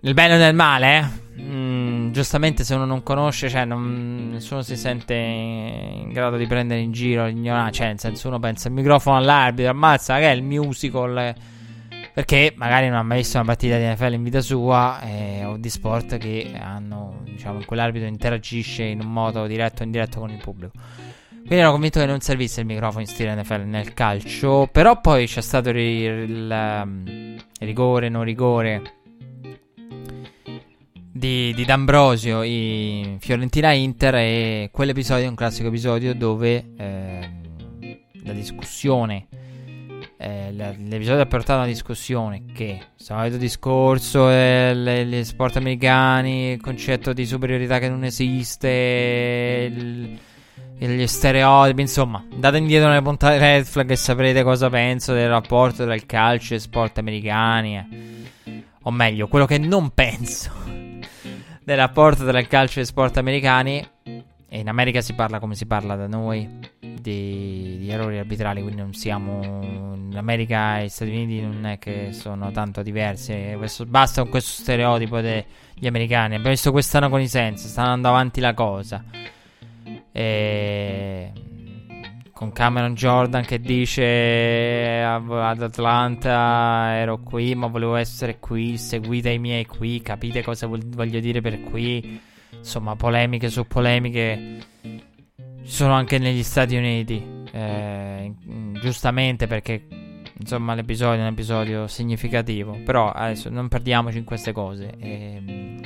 Nel 0.00 0.14
bene 0.14 0.34
o 0.34 0.38
nel 0.38 0.54
male, 0.54 0.98
eh? 0.98 1.40
Mm, 1.40 1.63
giustamente 2.14 2.62
se 2.62 2.74
uno 2.74 2.84
non 2.84 3.02
conosce, 3.02 3.50
cioè 3.50 3.64
non, 3.64 4.30
nessuno 4.30 4.62
si 4.62 4.76
sente 4.76 5.14
in 5.14 6.10
grado 6.12 6.36
di 6.36 6.46
prendere 6.46 6.80
in 6.80 6.92
giro 6.92 7.26
l'ignoranza, 7.26 7.72
cioè 7.72 7.86
nel 7.88 7.98
senso 7.98 8.28
uno 8.28 8.38
pensa 8.38 8.68
il 8.68 8.74
microfono 8.74 9.16
all'arbitro, 9.16 9.72
ammazza, 9.72 10.16
che 10.18 10.30
è 10.30 10.34
il 10.34 10.44
musical 10.44 11.34
perché 12.14 12.54
magari 12.54 12.88
non 12.88 12.98
ha 12.98 13.02
mai 13.02 13.18
visto 13.18 13.38
una 13.38 13.46
partita 13.46 13.76
di 13.76 13.84
NFL 13.84 14.12
in 14.12 14.22
vita 14.22 14.40
sua 14.40 15.00
eh, 15.02 15.44
o 15.44 15.56
di 15.56 15.68
sport 15.68 16.16
che 16.16 16.52
hanno, 16.56 17.22
diciamo, 17.24 17.58
in 17.58 17.64
quell'arbitro 17.64 18.06
interagisce 18.06 18.84
in 18.84 19.00
un 19.00 19.12
modo 19.12 19.48
diretto 19.48 19.82
o 19.82 19.84
indiretto 19.84 20.20
con 20.20 20.30
il 20.30 20.38
pubblico. 20.38 20.72
Quindi 21.30 21.56
ero 21.56 21.72
convinto 21.72 21.98
che 21.98 22.06
non 22.06 22.20
servisse 22.20 22.60
il 22.60 22.66
microfono 22.66 23.00
in 23.00 23.08
stile 23.08 23.34
NFL 23.34 23.62
nel 23.62 23.92
calcio. 23.94 24.68
Però 24.70 25.00
poi 25.00 25.26
c'è 25.26 25.40
stato 25.40 25.70
il, 25.70 25.76
il, 25.76 26.30
il 26.30 27.66
rigore, 27.66 28.08
non 28.08 28.22
rigore 28.22 29.02
di, 31.14 31.54
di 31.54 31.64
D'Ambrosio 31.64 32.42
in 32.42 33.18
Fiorentina 33.20 33.72
Inter. 33.72 34.16
E 34.16 34.70
quell'episodio 34.72 35.26
è 35.26 35.28
un 35.28 35.36
classico 35.36 35.68
episodio 35.68 36.14
dove 36.14 36.72
eh, 36.76 37.30
la 38.24 38.32
discussione 38.32 39.28
eh, 40.16 40.52
l'episodio 40.52 41.20
ha 41.20 41.26
portato 41.26 41.52
a 41.52 41.62
una 41.64 41.66
discussione 41.66 42.44
che, 42.54 42.80
solito 42.94 43.36
discorso, 43.36 44.30
eh, 44.30 45.04
gli 45.06 45.22
sport 45.22 45.56
americani, 45.56 46.52
il 46.52 46.60
concetto 46.62 47.12
di 47.12 47.26
superiorità 47.26 47.78
che 47.78 47.90
non 47.90 48.04
esiste, 48.04 49.70
il, 49.70 50.18
gli 50.78 51.06
stereotipi, 51.06 51.82
insomma, 51.82 52.24
andate 52.32 52.56
indietro 52.56 52.88
nelle 52.88 53.02
puntate 53.02 53.38
Red 53.38 53.64
Flag 53.64 53.90
e 53.90 53.96
saprete 53.96 54.42
cosa 54.42 54.70
penso 54.70 55.12
del 55.12 55.28
rapporto 55.28 55.84
tra 55.84 55.94
il 55.94 56.06
calcio 56.06 56.54
e 56.54 56.58
sport 56.58 56.96
americani. 56.96 57.76
Eh. 57.76 58.62
O 58.84 58.90
meglio, 58.90 59.28
quello 59.28 59.44
che 59.44 59.58
non 59.58 59.90
penso 59.90 60.63
del 61.64 61.76
rapporto 61.76 62.26
tra 62.26 62.38
il 62.38 62.46
calcio 62.46 62.80
e 62.80 62.84
sport 62.84 63.16
americani. 63.16 63.86
E 64.48 64.58
in 64.60 64.68
America 64.68 65.00
si 65.00 65.14
parla 65.14 65.40
come 65.40 65.56
si 65.56 65.66
parla 65.66 65.96
da 65.96 66.06
noi 66.06 66.48
di, 66.78 67.76
di, 67.78 67.90
errori 67.90 68.18
arbitrali, 68.18 68.62
quindi 68.62 68.80
non 68.80 68.92
siamo 68.92 69.40
in 69.42 70.14
America 70.16 70.78
e 70.78 70.84
gli 70.84 70.88
Stati 70.88 71.10
Uniti 71.10 71.40
non 71.40 71.66
è 71.66 71.78
che 71.78 72.12
sono 72.12 72.52
tanto 72.52 72.82
diversi. 72.82 73.54
Questo, 73.56 73.84
basta 73.84 74.22
con 74.22 74.30
questo 74.30 74.62
stereotipo 74.62 75.20
degli 75.20 75.86
americani. 75.86 76.34
Abbiamo 76.34 76.50
visto 76.50 76.70
quest'anno 76.70 77.08
con 77.08 77.20
i 77.20 77.26
Sensi, 77.26 77.66
sta 77.66 77.82
andando 77.82 78.08
avanti 78.08 78.40
la 78.40 78.54
cosa. 78.54 79.02
E 80.12 81.32
con 82.34 82.52
Cameron 82.52 82.94
Jordan 82.94 83.44
che 83.44 83.60
dice 83.60 85.00
ad 85.02 85.62
Atlanta 85.62 86.96
ero 86.96 87.20
qui 87.20 87.54
ma 87.54 87.68
volevo 87.68 87.94
essere 87.94 88.38
qui, 88.40 88.76
seguite 88.76 89.30
i 89.30 89.38
miei 89.38 89.64
qui, 89.64 90.02
capite 90.02 90.42
cosa 90.42 90.66
voglio 90.66 91.20
dire 91.20 91.40
per 91.40 91.60
qui. 91.62 92.20
Insomma, 92.50 92.96
polemiche 92.96 93.48
su 93.48 93.66
polemiche 93.66 94.58
ci 94.82 95.70
sono 95.70 95.94
anche 95.94 96.18
negli 96.18 96.42
Stati 96.42 96.76
Uniti, 96.76 97.24
eh, 97.52 98.32
giustamente 98.80 99.46
perché 99.46 99.86
insomma 100.38 100.74
l'episodio 100.74 101.20
è 101.20 101.26
un 101.26 101.32
episodio 101.32 101.86
significativo, 101.86 102.78
però 102.84 103.10
adesso 103.10 103.48
non 103.48 103.68
perdiamoci 103.68 104.18
in 104.18 104.24
queste 104.24 104.52
cose. 104.52 104.92
E, 104.98 105.80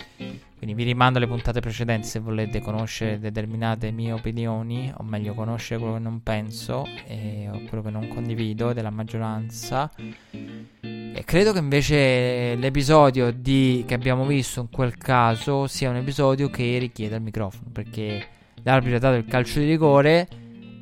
quindi 0.59 0.75
vi 0.75 0.83
rimando 0.83 1.19
alle 1.19 1.29
puntate 1.29 1.61
precedenti 1.61 2.09
se 2.09 2.19
volete 2.19 2.61
conoscere 2.61 3.21
determinate 3.21 3.93
mie 3.93 4.11
opinioni, 4.11 4.93
o 4.95 5.05
meglio 5.05 5.33
conoscere 5.33 5.79
quello 5.79 5.95
che 5.95 6.01
non 6.01 6.21
penso 6.21 6.85
e, 7.07 7.49
o 7.49 7.63
quello 7.69 7.85
che 7.85 7.91
non 7.91 8.09
condivido 8.09 8.73
della 8.73 8.91
maggioranza. 8.91 9.89
E 10.81 11.23
credo 11.25 11.53
che 11.53 11.61
invece 11.61 12.57
l'episodio 12.57 13.31
di, 13.33 13.85
che 13.87 13.95
abbiamo 13.95 14.27
visto 14.27 14.61
in 14.61 14.69
quel 14.69 14.97
caso 14.97 15.69
sia 15.69 15.91
un 15.91 15.97
episodio 15.97 16.51
che 16.51 16.77
richiede 16.79 17.15
il 17.15 17.23
microfono, 17.23 17.71
perché 17.73 18.27
l'arbitro 18.65 18.97
ha 18.97 19.01
dato 19.01 19.17
il 19.17 19.27
calcio 19.27 19.61
di 19.61 19.67
rigore 19.67 20.29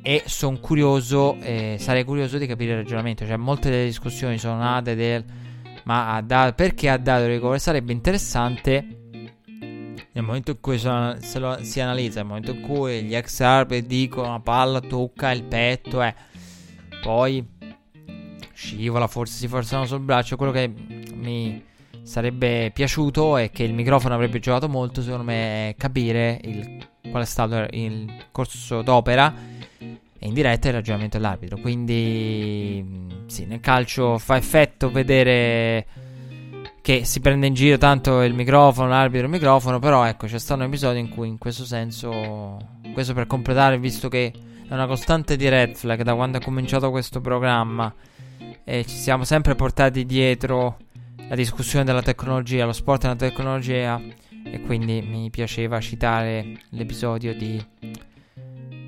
e 0.01 0.23
sono 0.25 0.57
curioso, 0.59 1.37
eh, 1.39 1.75
sarei 1.77 2.03
curioso 2.03 2.39
di 2.39 2.47
capire 2.47 2.71
il 2.71 2.77
ragionamento. 2.77 3.27
Cioè, 3.27 3.37
molte 3.37 3.69
delle 3.69 3.85
discussioni 3.85 4.39
sono 4.39 4.57
nate 4.57 4.95
del 4.95 5.23
ma 5.83 6.15
ha 6.15 6.21
dato, 6.21 6.53
perché 6.53 6.89
ha 6.89 6.97
dato 6.97 7.23
il 7.23 7.29
rigore? 7.29 7.59
Sarebbe 7.59 7.93
interessante 7.93 8.96
nel 10.17 10.25
momento 10.25 10.49
in 10.49 10.59
cui 10.59 10.79
so, 10.79 11.15
lo, 11.35 11.57
si 11.61 11.79
analizza, 11.79 12.19
nel 12.19 12.27
momento 12.27 12.51
in 12.51 12.61
cui 12.61 13.03
gli 13.03 13.13
ex 13.13 13.39
arbitri 13.41 13.85
dicono 13.85 14.31
la 14.31 14.39
palla 14.39 14.79
tocca 14.79 15.29
il 15.29 15.43
petto, 15.43 16.01
eh, 16.01 16.15
poi 17.03 17.45
scivola, 18.51 19.05
forse 19.05 19.37
si 19.37 19.47
forzano 19.47 19.85
sul 19.85 19.99
braccio. 19.99 20.35
Quello 20.35 20.51
che 20.51 20.73
mi 21.13 21.63
sarebbe 22.01 22.71
piaciuto 22.73 23.37
e 23.37 23.51
che 23.51 23.61
il 23.61 23.75
microfono 23.75 24.15
avrebbe 24.15 24.39
giocato 24.39 24.67
molto, 24.67 25.03
secondo 25.03 25.23
me, 25.23 25.69
è 25.69 25.75
capire 25.77 26.39
il 26.43 26.87
qual 27.11 27.21
è 27.21 27.25
stato 27.25 27.67
il 27.69 28.11
corso 28.31 28.81
d'opera 28.81 29.33
e 29.79 30.27
in 30.27 30.33
diretta 30.33 30.69
il 30.69 30.73
ragionamento 30.73 31.17
dell'arbitro. 31.17 31.59
Quindi, 31.59 32.83
mm, 32.83 33.27
sì, 33.27 33.45
nel 33.45 33.59
calcio 33.59 34.17
fa 34.17 34.35
effetto 34.35 34.89
vedere 34.89 35.85
che 36.87 37.03
si 37.03 37.19
prende 37.19 37.47
in 37.47 37.53
giro 37.53 37.77
tanto 37.77 38.21
il 38.21 38.33
microfono, 38.33 38.87
l'arbitro 38.87 39.25
il 39.25 39.33
microfono, 39.33 39.77
però 39.77 40.05
ecco, 40.05 40.25
c'è 40.25 40.39
stato 40.39 40.61
un 40.61 40.67
episodio 40.67 41.01
in 41.01 41.09
cui 41.09 41.27
in 41.27 41.37
questo 41.37 41.65
senso, 41.65 42.57
questo 42.93 43.13
per 43.13 43.27
completare, 43.27 43.77
visto 43.77 44.07
che 44.07 44.31
è 44.65 44.73
una 44.73 44.87
costante 44.87 45.35
di 45.35 45.49
Red 45.49 45.75
Flag 45.75 46.01
da 46.03 46.15
quando 46.15 46.37
è 46.37 46.41
cominciato 46.41 46.89
questo 46.89 47.19
programma 47.19 47.93
e 48.63 48.85
ci 48.85 48.95
siamo 48.95 49.25
sempre 49.25 49.53
portati 49.55 50.05
dietro 50.05 50.77
la 51.27 51.35
discussione 51.35 51.83
della 51.83 52.01
tecnologia, 52.01 52.63
lo 52.63 52.71
sport 52.71 53.03
e 53.03 53.07
la 53.07 53.15
tecnologia 53.17 54.01
e 54.45 54.61
quindi 54.61 55.01
mi 55.01 55.29
piaceva 55.29 55.81
citare 55.81 56.57
l'episodio 56.69 57.35
di, 57.35 57.61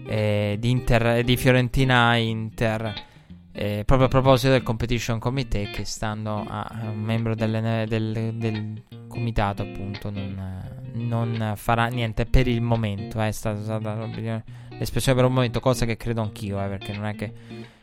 eh, 0.07 0.55
di, 0.57 0.69
Inter, 0.69 1.21
di 1.25 1.35
Fiorentina 1.35 2.15
Inter 2.15 3.07
eh, 3.61 3.83
proprio 3.83 4.07
a 4.07 4.09
proposito 4.09 4.53
del 4.53 4.63
competition 4.63 5.19
committee 5.19 5.69
che 5.69 5.83
stando 5.83 6.45
a 6.47 6.65
un 6.83 7.01
membro 7.01 7.35
del, 7.35 7.85
del, 7.89 8.33
del 8.35 8.83
comitato 9.09 9.63
appunto 9.63 10.09
non, 10.09 10.63
non, 10.93 11.53
farà 11.57 11.87
niente 11.87 12.25
per 12.25 12.47
il 12.47 12.61
momento 12.61 13.21
eh, 13.21 13.27
è 13.27 13.31
stata 13.31 13.59
usata 13.59 13.95
l'espressione 14.69 15.19
per 15.19 15.27
un 15.27 15.33
momento 15.33 15.59
cosa 15.59 15.85
che 15.85 15.97
credo 15.97 16.21
anch'io 16.21 16.63
eh, 16.63 16.69
perché 16.69 16.93
non 16.93 17.05
è 17.05 17.15
che 17.15 17.33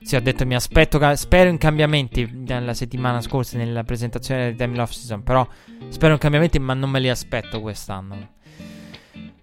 sì 0.00 0.16
ho 0.16 0.22
detto 0.22 0.46
mi 0.46 0.54
aspetto 0.54 0.98
spero 1.14 1.50
in 1.50 1.58
cambiamenti 1.58 2.26
nella 2.32 2.72
settimana 2.72 3.20
scorsa 3.20 3.58
nella 3.58 3.84
presentazione 3.84 4.52
di 4.52 4.56
Time 4.56 4.80
Off 4.80 4.92
Season 4.92 5.22
però 5.22 5.46
spero 5.88 6.14
in 6.14 6.18
cambiamenti 6.18 6.58
ma 6.58 6.72
non 6.72 6.88
me 6.88 7.00
li 7.00 7.10
aspetto 7.10 7.60
quest'anno 7.60 8.30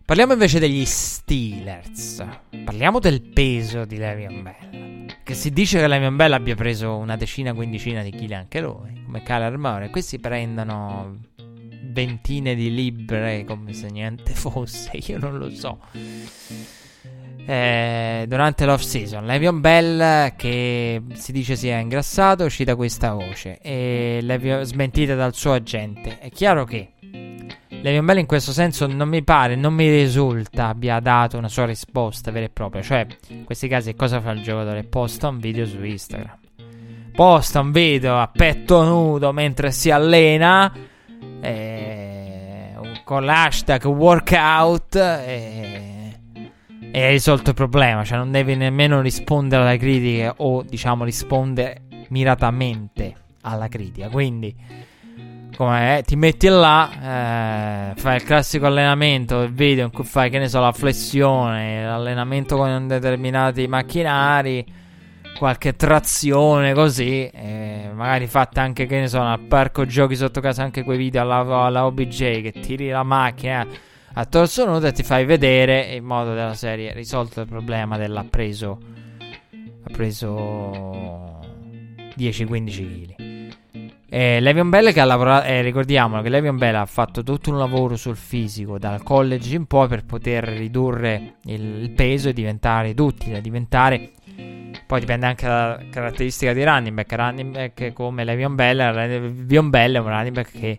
Parliamo 0.06 0.34
invece 0.34 0.60
degli 0.60 0.84
Steelers. 0.84 2.26
Parliamo 2.66 3.00
del 3.00 3.22
peso 3.22 3.86
di 3.86 3.96
Le'Veon 3.96 4.44
Bell. 4.44 5.06
Che 5.24 5.34
si 5.34 5.52
dice 5.52 5.80
che 5.80 5.88
Le'Veon 5.88 6.18
Bell 6.18 6.34
abbia 6.34 6.56
preso 6.56 6.98
una 6.98 7.16
decina, 7.16 7.54
quindicina 7.54 8.04
di 8.04 8.12
chili 8.12 8.36
anche 8.36 8.60
lui, 8.60 9.02
come 9.06 9.24
Kyler 9.24 9.58
Murray. 9.58 9.90
Questi 9.90 10.20
prendono 10.20 11.20
ventine 11.86 12.54
di 12.54 12.74
libbre 12.74 13.46
come 13.46 13.72
se 13.72 13.90
niente 13.90 14.34
fosse, 14.36 14.92
io 14.94 15.18
non 15.20 15.38
lo 15.38 15.50
so. 15.52 15.80
Eh, 17.46 18.26
durante 18.28 18.66
l'off 18.66 18.82
season, 18.82 19.26
Le'Veon 19.26 19.62
Bell 19.62 20.36
che 20.36 21.02
si 21.14 21.32
dice 21.32 21.56
sia 21.56 21.78
ingrassato, 21.78 22.44
uscita 22.44 22.76
questa 22.76 23.14
voce 23.14 23.58
e 23.60 24.20
smentita 24.64 25.16
dal 25.16 25.34
suo 25.34 25.54
agente. 25.54 26.20
È 26.20 26.30
chiaro 26.30 26.66
che 26.66 26.92
Levion 27.84 28.06
Bell 28.06 28.20
in 28.20 28.26
questo 28.26 28.54
senso 28.54 28.88
non 28.88 29.10
mi 29.10 29.26
pare, 29.26 29.58
non 29.58 29.74
mi 29.74 29.90
risulta 29.90 30.68
abbia 30.68 31.02
dato 31.02 31.38
una 31.38 31.50
sua 31.50 31.66
risposta 31.66 32.32
vera 32.32 32.46
e 32.46 32.50
propria. 32.50 32.82
Cioè, 32.82 33.06
in 33.28 33.44
questi 33.44 33.68
casi 33.68 33.94
cosa 33.94 34.22
fa 34.22 34.32
il 34.32 34.42
giocatore? 34.42 34.86
Posta 34.86 35.28
un 35.28 35.38
video 35.38 35.66
su 35.66 35.84
Instagram. 35.84 36.38
Posta 37.14 37.60
un 37.60 37.74
video 37.74 38.18
a 38.18 38.30
petto 38.30 38.86
nudo 38.86 39.34
mentre 39.34 39.72
si 39.72 39.92
allena. 39.92 40.72
Eh, 41.42 42.74
con 43.04 43.26
l'hashtag 43.26 43.84
workout. 43.84 44.96
Eh, 44.96 46.18
e 46.90 47.04
hai 47.04 47.12
risolto 47.12 47.50
il 47.50 47.56
problema. 47.58 48.06
Cioè, 48.06 48.18
non 48.18 48.32
devi 48.32 48.56
nemmeno 48.56 49.02
rispondere 49.02 49.62
alle 49.62 49.78
critiche 49.78 50.34
o, 50.38 50.64
diciamo, 50.64 51.04
rispondere 51.04 51.82
miratamente 52.08 53.14
alla 53.42 53.68
critica. 53.68 54.08
Quindi 54.08 54.56
come 55.56 56.02
ti 56.06 56.16
metti 56.16 56.48
là, 56.48 57.92
eh, 57.92 58.00
fai 58.00 58.16
il 58.16 58.24
classico 58.24 58.66
allenamento, 58.66 59.42
il 59.42 59.54
video 59.54 59.86
in 59.86 59.92
cui 59.92 60.04
fai, 60.04 60.30
che 60.30 60.40
ne 60.40 60.48
so, 60.48 60.60
la 60.60 60.72
flessione, 60.72 61.86
l'allenamento 61.86 62.56
con 62.56 62.88
determinati 62.88 63.68
macchinari, 63.68 64.66
qualche 65.38 65.76
trazione 65.76 66.74
così, 66.74 67.28
eh, 67.28 67.90
magari 67.94 68.28
fatta 68.28 68.62
anche, 68.62 68.86
che 68.86 69.00
ne 69.00 69.08
so, 69.08 69.22
al 69.22 69.40
parco 69.42 69.86
giochi 69.86 70.16
sotto 70.16 70.42
casa, 70.42 70.64
anche 70.64 70.84
quei 70.84 70.98
video 70.98 71.22
alla, 71.22 71.66
alla 71.66 71.86
OBJ 71.86 72.42
che 72.42 72.52
tiri 72.52 72.90
la 72.90 73.04
macchina 73.04 73.66
a 74.16 74.26
torso 74.26 74.66
nudo 74.66 74.86
e 74.86 74.92
ti 74.92 75.02
fai 75.02 75.26
vedere 75.26 75.96
in 75.96 76.04
modo 76.04 76.36
della 76.36 76.54
serie 76.54 76.94
risolto 76.94 77.42
il 77.42 77.48
problema 77.48 77.98
dell'ha 77.98 78.20
ha 78.20 79.90
preso 79.92 81.40
10-15 82.16 83.16
kg. 83.16 83.33
Eh, 84.16 84.40
Levion 84.42 84.70
Bell 84.70 84.94
che 84.94 85.00
ha 85.00 85.06
lavorato, 85.06 85.48
eh, 85.48 85.64
ricordiamolo 85.64 86.22
che 86.22 86.30
Levion 86.30 86.56
Bell 86.56 86.76
ha 86.76 86.86
fatto 86.86 87.24
tutto 87.24 87.50
un 87.50 87.58
lavoro 87.58 87.96
sul 87.96 88.16
fisico 88.16 88.78
dal 88.78 89.02
college 89.02 89.56
in 89.56 89.66
poi 89.66 89.88
per 89.88 90.06
poter 90.06 90.44
ridurre 90.44 91.38
il, 91.46 91.82
il 91.82 91.90
peso 91.90 92.30
e 92.30 92.34
diventare 92.34 92.94
duttile, 92.94 93.42
diventare 93.42 94.12
poi 94.86 95.00
dipende 95.00 95.26
anche 95.26 95.48
dalla 95.48 95.80
caratteristica 95.90 96.54
di 96.54 96.64
running 96.64 96.94
back. 96.94 97.12
Running 97.12 97.52
back 97.52 97.94
come 97.94 98.24
Levion 98.24 98.54
Bell, 98.54 98.78
Levion 98.94 99.72
Bell 99.72 99.96
è 99.96 100.00
un 100.00 100.10
running 100.10 100.36
back 100.36 100.60
che 100.60 100.78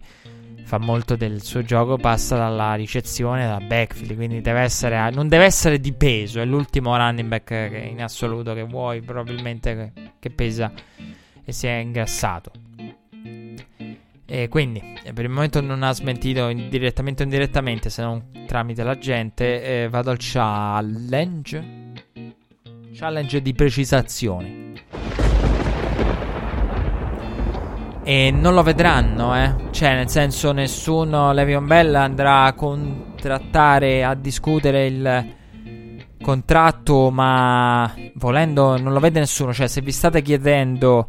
fa 0.62 0.78
molto 0.78 1.16
del 1.16 1.42
suo 1.42 1.64
gioco, 1.64 1.96
passa 1.96 2.36
dalla 2.36 2.74
ricezione, 2.74 3.48
dal 3.48 3.64
backfield, 3.64 4.14
quindi 4.14 4.42
deve 4.42 4.60
essere, 4.60 5.10
non 5.10 5.26
deve 5.26 5.46
essere 5.46 5.80
di 5.80 5.92
peso, 5.92 6.40
è 6.40 6.44
l'ultimo 6.44 6.96
running 6.96 7.26
back 7.26 7.50
in 7.50 8.00
assoluto 8.00 8.54
che 8.54 8.62
vuoi, 8.62 9.00
probabilmente 9.00 9.92
che, 9.92 10.12
che 10.20 10.30
pesa 10.30 10.70
e 11.44 11.50
si 11.50 11.66
è 11.66 11.72
ingrassato. 11.72 12.63
E 14.26 14.48
quindi 14.48 14.82
eh, 15.02 15.12
per 15.12 15.24
il 15.24 15.30
momento 15.30 15.60
non 15.60 15.82
ha 15.82 15.92
smentito 15.92 16.50
direttamente 16.52 17.22
o 17.22 17.26
indirettamente, 17.26 17.90
se 17.90 18.02
non 18.02 18.30
tramite 18.46 18.82
la 18.82 18.96
gente. 18.98 19.82
Eh, 19.82 19.88
vado 19.88 20.10
al 20.10 20.16
challenge. 20.18 21.92
Challenge 22.94 23.42
di 23.42 23.52
precisazione. 23.52 24.72
E 28.06 28.30
non 28.30 28.54
lo 28.54 28.62
vedranno, 28.62 29.34
eh. 29.34 29.54
Cioè, 29.70 29.94
nel 29.94 30.08
senso, 30.08 30.52
nessuno. 30.52 31.32
Levion 31.32 31.66
Bell 31.66 31.94
andrà 31.94 32.44
a 32.44 32.52
contrattare, 32.52 34.04
a 34.04 34.14
discutere 34.14 34.86
il 34.86 35.34
contratto, 36.20 37.10
ma 37.10 37.92
volendo 38.14 38.78
non 38.78 38.92
lo 38.92 39.00
vede 39.00 39.20
nessuno. 39.20 39.52
Cioè, 39.52 39.68
se 39.68 39.80
vi 39.80 39.90
state 39.90 40.20
chiedendo 40.22 41.06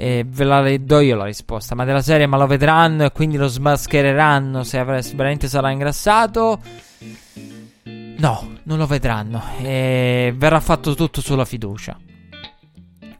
e 0.00 0.24
ve 0.24 0.44
la 0.44 0.78
do 0.78 1.00
io 1.00 1.16
la 1.16 1.24
risposta. 1.24 1.74
Ma 1.74 1.84
della 1.84 2.02
serie, 2.02 2.28
ma 2.28 2.36
lo 2.36 2.46
vedranno 2.46 3.04
e 3.04 3.10
quindi 3.10 3.36
lo 3.36 3.48
smaschereranno 3.48 4.62
se 4.62 4.84
veramente 4.84 5.48
sarà 5.48 5.72
ingrassato. 5.72 6.60
No, 7.82 8.58
non 8.62 8.78
lo 8.78 8.86
vedranno. 8.86 9.42
E 9.60 10.32
verrà 10.36 10.60
fatto 10.60 10.94
tutto 10.94 11.20
sulla 11.20 11.44
fiducia. 11.44 11.98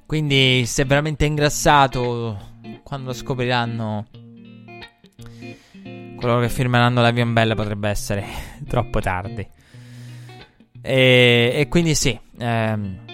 Quindi, 0.07 0.67
se 0.67 0.85
veramente 0.85 1.25
è 1.25 1.29
ingrassato, 1.29 2.39
quando 2.85 3.13
scopriranno 3.13 4.07
coloro 6.15 6.41
che 6.43 6.49
firmeranno 6.49 7.03
la 7.03 7.11
Bell 7.11 7.57
potrebbe 7.57 7.89
essere 7.89 8.25
troppo 8.69 9.01
tardi. 9.01 9.45
E, 10.81 11.53
e 11.55 11.67
quindi 11.69 11.97
sì. 11.97 12.17
Ehm, 12.39 13.07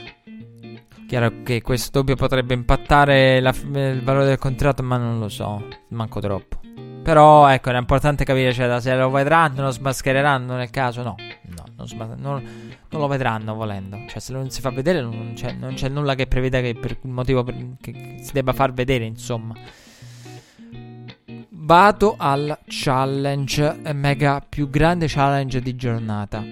Chiaro 1.15 1.43
che 1.45 1.63
questo 1.63 2.01
dubbio 2.01 2.17
potrebbe 2.17 2.55
impattare 2.55 3.39
la, 3.39 3.55
il 3.55 4.03
valore 4.03 4.25
del 4.25 4.39
contratto, 4.39 4.83
ma 4.83 4.97
non 4.97 5.21
lo 5.21 5.29
so, 5.29 5.65
manco 5.91 6.19
troppo. 6.19 6.59
Però 7.05 7.47
ecco, 7.47 7.71
è 7.71 7.79
importante 7.79 8.25
capire 8.25 8.53
cioè, 8.53 8.81
se 8.81 8.97
lo 8.97 9.09
vedranno, 9.11 9.63
lo 9.63 9.71
smaschereranno 9.71 10.57
nel 10.57 10.71
caso. 10.71 11.05
No, 11.05 11.15
no 11.43 11.65
non, 11.77 11.87
smas- 11.87 12.19
non, 12.19 12.43
non, 12.89 13.01
lo 13.01 13.07
vedranno 13.07 13.55
volendo. 13.55 13.97
Cioè, 14.09 14.19
se 14.19 14.33
non 14.33 14.51
si 14.51 14.61
fa 14.61 14.71
vedere, 14.71 15.03
non 15.03 15.35
c'è, 15.37 15.53
non 15.53 15.75
c'è 15.75 15.89
nulla 15.89 16.17
che 16.17 16.27
preveda 16.27 16.61
che 16.61 16.75
per 16.75 16.99
il 17.01 17.11
motivo 17.11 17.45
per, 17.45 17.65
che 17.81 18.17
si 18.21 18.33
debba 18.33 18.53
far 18.53 18.73
vedere, 18.73 19.05
insomma. 19.05 19.55
Vado 21.51 22.17
al 22.19 22.59
challenge 22.67 23.83
mega 23.93 24.45
più 24.47 24.69
grande 24.69 25.07
challenge 25.09 25.61
di 25.61 25.77
giornata 25.77 26.45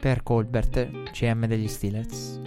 per 0.00 0.22
Colbert, 0.22 1.10
CM 1.12 1.44
degli 1.44 1.68
Steelers. 1.68 2.40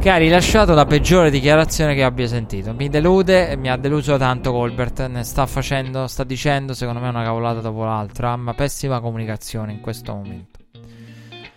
Che 0.00 0.08
ha 0.08 0.16
rilasciato 0.16 0.72
la 0.72 0.86
peggiore 0.86 1.30
dichiarazione 1.30 1.94
che 1.94 2.02
abbia 2.02 2.26
sentito. 2.26 2.72
Mi 2.72 2.88
delude 2.88 3.50
e 3.50 3.56
mi 3.56 3.68
ha 3.68 3.76
deluso 3.76 4.16
tanto 4.16 4.50
Colbert. 4.50 5.06
Ne 5.08 5.22
sta 5.24 5.44
facendo, 5.44 6.06
sta 6.06 6.24
dicendo, 6.24 6.72
secondo 6.72 7.00
me, 7.00 7.10
una 7.10 7.22
cavolata 7.22 7.60
dopo 7.60 7.84
l'altra. 7.84 8.34
Ma 8.36 8.54
pessima 8.54 8.98
comunicazione 9.00 9.72
in 9.72 9.80
questo 9.80 10.14
momento. 10.14 10.58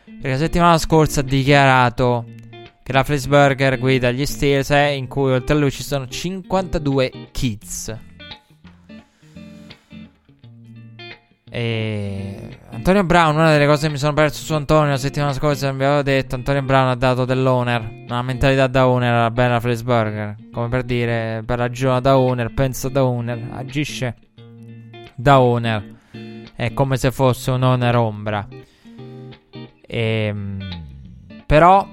Perché 0.04 0.30
la 0.30 0.38
settimana 0.38 0.78
scorsa 0.78 1.22
ha 1.22 1.24
dichiarato 1.24 2.26
che 2.84 2.92
la 2.92 3.04
Flisburger 3.04 3.80
guida 3.80 4.12
gli 4.12 4.26
Steelers, 4.26 4.72
eh, 4.72 4.94
in 4.94 5.08
cui 5.08 5.32
oltre 5.32 5.56
a 5.56 5.58
lui 5.58 5.72
ci 5.72 5.84
sono 5.84 6.06
52 6.06 7.30
kids. 7.32 7.98
E 11.56 12.58
Antonio 12.72 13.04
Brown, 13.04 13.36
una 13.36 13.52
delle 13.52 13.68
cose 13.68 13.86
che 13.86 13.92
mi 13.92 14.00
sono 14.00 14.14
perso 14.14 14.44
su 14.44 14.56
Antonio 14.56 14.90
la 14.90 14.98
settimana 14.98 15.34
scorsa, 15.34 15.72
mi 15.72 15.84
aveva 15.84 16.02
detto 16.02 16.34
Antonio 16.34 16.64
Brown 16.64 16.88
ha 16.88 16.96
dato 16.96 17.26
dell'owner, 17.26 18.06
una 18.08 18.24
mentalità 18.24 18.66
da 18.66 18.88
owner 18.88 19.14
alla 19.14 19.30
bella 19.30 19.60
Frisburger, 19.60 20.36
come 20.52 20.70
per 20.70 20.82
dire, 20.82 21.44
per 21.46 21.60
ragione 21.60 22.02
da 22.02 22.18
owner, 22.18 22.52
pensa 22.56 22.90
da 22.90 23.06
owner, 23.06 23.50
agisce 23.52 24.16
da 25.14 25.42
owner, 25.42 25.96
è 26.56 26.74
come 26.74 26.98
se 26.98 27.12
fosse 27.12 27.52
un 27.52 27.62
owner 27.62 27.98
ombra. 27.98 28.48
Ehm, 29.86 30.58
però 31.46 31.88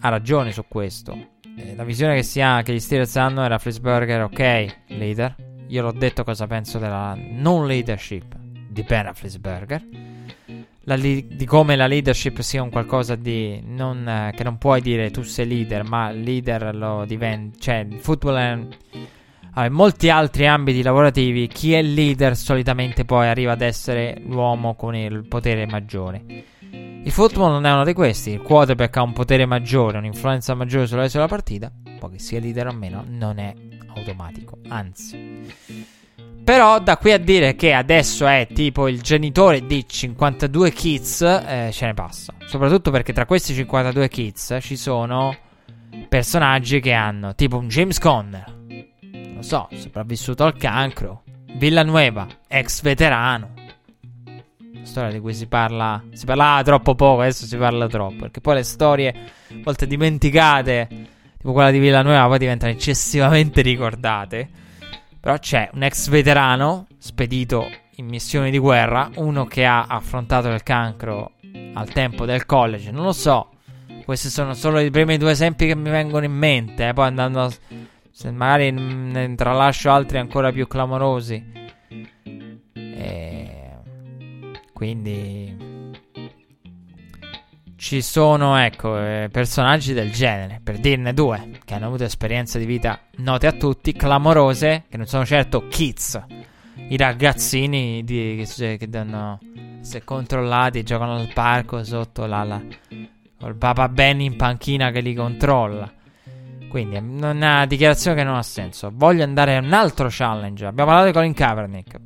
ha 0.00 0.08
ragione 0.10 0.52
su 0.52 0.66
questo. 0.68 1.16
Eh, 1.56 1.74
la 1.74 1.84
visione 1.84 2.16
che, 2.16 2.22
si 2.22 2.42
ha, 2.42 2.60
che 2.60 2.74
gli 2.74 2.80
Steelers 2.80 3.16
hanno 3.16 3.44
era 3.44 3.56
Flisberger, 3.56 4.24
ok, 4.24 4.66
leader. 4.88 5.36
Io 5.68 5.80
l'ho 5.80 5.92
detto 5.92 6.22
cosa 6.22 6.46
penso 6.46 6.78
della 6.78 7.16
non 7.16 7.66
leadership 7.66 8.40
di 8.72 8.82
Ben 8.82 9.10
Flisberger. 9.14 9.84
Li- 10.84 11.28
di 11.28 11.44
come 11.44 11.76
la 11.76 11.86
leadership 11.86 12.40
sia 12.40 12.62
un 12.62 12.70
qualcosa 12.70 13.14
di 13.14 13.62
non, 13.64 14.08
eh, 14.08 14.32
che 14.34 14.42
non 14.42 14.58
puoi 14.58 14.80
dire 14.80 15.10
tu 15.10 15.22
sei 15.22 15.46
leader, 15.46 15.84
ma 15.84 16.10
leader 16.10 16.74
lo 16.74 17.04
diventi. 17.06 17.60
Cioè, 17.60 17.86
il 17.88 18.00
football 18.00 18.36
è. 18.36 18.50
Allora, 19.54 19.66
in 19.66 19.72
molti 19.72 20.08
altri 20.08 20.46
ambiti 20.46 20.82
lavorativi, 20.82 21.46
chi 21.46 21.74
è 21.74 21.82
leader 21.82 22.36
solitamente 22.36 23.04
poi 23.04 23.28
arriva 23.28 23.52
ad 23.52 23.60
essere 23.60 24.20
l'uomo 24.24 24.74
con 24.74 24.96
il 24.96 25.26
potere 25.28 25.66
maggiore. 25.66 26.24
Il 27.04 27.10
football 27.10 27.50
non 27.50 27.66
è 27.66 27.72
uno 27.72 27.84
di 27.84 27.92
questi. 27.92 28.30
Il 28.30 28.42
quarterback 28.42 28.96
ha 28.96 29.02
un 29.02 29.12
potere 29.12 29.44
maggiore, 29.44 29.98
un'influenza 29.98 30.54
maggiore 30.54 30.86
sulla 30.86 31.06
della 31.06 31.26
partita. 31.26 31.70
Poi 31.98 32.12
che 32.12 32.18
sia 32.18 32.40
leader 32.40 32.68
o 32.68 32.72
meno, 32.72 33.04
non 33.06 33.38
è 33.38 33.52
automatico. 33.94 34.58
Anzi. 34.68 36.00
Però 36.44 36.80
da 36.80 36.96
qui 36.96 37.12
a 37.12 37.18
dire 37.18 37.54
che 37.54 37.72
adesso 37.72 38.26
è 38.26 38.48
tipo 38.52 38.88
il 38.88 39.00
genitore 39.00 39.64
di 39.64 39.86
52 39.86 40.72
kids, 40.72 41.20
eh, 41.22 41.70
ce 41.72 41.86
ne 41.86 41.94
passa. 41.94 42.34
Soprattutto 42.46 42.90
perché 42.90 43.12
tra 43.12 43.26
questi 43.26 43.54
52 43.54 44.08
kids 44.08 44.58
ci 44.60 44.76
sono 44.76 45.36
personaggi 46.08 46.80
che 46.80 46.92
hanno 46.92 47.36
tipo 47.36 47.58
un 47.58 47.68
James 47.68 47.98
Conner. 48.00 48.60
Lo 49.34 49.42
so, 49.42 49.68
sopravvissuto 49.72 50.42
al 50.42 50.56
cancro. 50.56 51.22
Villanueva, 51.54 52.26
ex 52.48 52.82
veterano. 52.82 53.54
Storia 54.82 55.12
di 55.12 55.20
cui 55.20 55.34
si 55.34 55.46
parla. 55.46 56.02
Si 56.12 56.24
parlava 56.24 56.64
troppo 56.64 56.96
poco, 56.96 57.20
adesso 57.20 57.46
si 57.46 57.56
parla 57.56 57.86
troppo. 57.86 58.16
Perché 58.16 58.40
poi 58.40 58.56
le 58.56 58.62
storie, 58.64 59.08
a 59.10 59.60
volte 59.62 59.86
dimenticate, 59.86 60.88
tipo 61.38 61.52
quella 61.52 61.70
di 61.70 61.78
Villanueva, 61.78 62.26
poi 62.26 62.38
diventano 62.38 62.72
eccessivamente 62.72 63.62
ricordate. 63.62 64.60
Però 65.22 65.38
c'è 65.38 65.70
un 65.74 65.84
ex 65.84 66.08
veterano 66.08 66.88
spedito 66.98 67.70
in 67.94 68.06
missioni 68.06 68.50
di 68.50 68.58
guerra, 68.58 69.08
uno 69.14 69.44
che 69.44 69.64
ha 69.64 69.84
affrontato 69.84 70.48
il 70.48 70.64
cancro 70.64 71.34
al 71.74 71.88
tempo 71.92 72.24
del 72.24 72.44
college, 72.44 72.90
non 72.90 73.04
lo 73.04 73.12
so. 73.12 73.50
Questi 74.04 74.28
sono 74.28 74.52
solo 74.52 74.80
i 74.80 74.90
primi 74.90 75.18
due 75.18 75.30
esempi 75.30 75.68
che 75.68 75.76
mi 75.76 75.90
vengono 75.90 76.24
in 76.24 76.32
mente. 76.32 76.88
Eh. 76.88 76.92
Poi 76.92 77.06
andando. 77.06 77.40
A, 77.40 77.52
se 78.10 78.32
magari 78.32 78.72
ne 78.72 79.32
tralascio 79.36 79.92
altri 79.92 80.18
ancora 80.18 80.50
più 80.50 80.66
clamorosi. 80.66 81.40
E 82.72 83.70
quindi. 84.72 85.71
Ci 87.82 88.00
sono, 88.00 88.56
ecco, 88.58 88.96
eh, 88.96 89.28
personaggi 89.28 89.92
del 89.92 90.12
genere, 90.12 90.60
per 90.62 90.78
dirne 90.78 91.12
due, 91.12 91.58
che 91.64 91.74
hanno 91.74 91.86
avuto 91.86 92.04
esperienze 92.04 92.60
di 92.60 92.64
vita 92.64 93.00
note 93.16 93.48
a 93.48 93.52
tutti, 93.52 93.92
clamorose, 93.92 94.84
che 94.88 94.96
non 94.96 95.06
sono 95.06 95.26
certo 95.26 95.66
kids, 95.66 96.22
i 96.76 96.96
ragazzini 96.96 98.04
di, 98.04 98.46
che, 98.46 98.76
che 98.76 98.88
danno 98.88 99.40
se 99.80 100.04
controllati, 100.04 100.84
giocano 100.84 101.16
al 101.16 101.32
parco 101.34 101.82
sotto 101.82 102.24
la, 102.24 102.44
la 102.44 102.62
col 103.36 103.56
Papa 103.56 103.88
Benny 103.88 104.26
in 104.26 104.36
panchina 104.36 104.92
che 104.92 105.00
li 105.00 105.12
controlla. 105.12 105.92
Quindi 106.68 106.94
è 106.94 107.00
una 107.00 107.66
dichiarazione 107.66 108.16
che 108.16 108.22
non 108.22 108.36
ha 108.36 108.44
senso. 108.44 108.92
Voglio 108.94 109.24
andare 109.24 109.56
a 109.56 109.60
un 109.60 109.72
altro 109.72 110.06
challenge. 110.08 110.66
Abbiamo 110.66 110.88
parlato 110.88 111.08
di 111.08 111.14
Colin 111.14 111.34
Kaepernick 111.34 112.00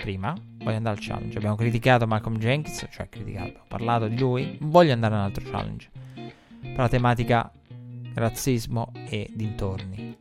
prima 0.00 0.34
voglio 0.58 0.76
andare 0.76 0.96
al 0.96 1.02
challenge. 1.04 1.36
Abbiamo 1.38 1.56
criticato 1.56 2.06
Malcolm 2.06 2.36
Jenkins, 2.36 2.86
cioè 2.90 3.08
criticato, 3.08 3.48
abbiamo 3.48 3.64
parlato 3.68 4.08
di 4.08 4.18
lui, 4.18 4.58
voglio 4.60 4.92
andare 4.92 5.14
a 5.14 5.18
un 5.18 5.24
altro 5.24 5.44
challenge. 5.50 5.90
Per 6.60 6.76
la 6.76 6.88
tematica 6.88 7.50
razzismo 8.14 8.92
e 9.08 9.30
dintorni. 9.32 10.16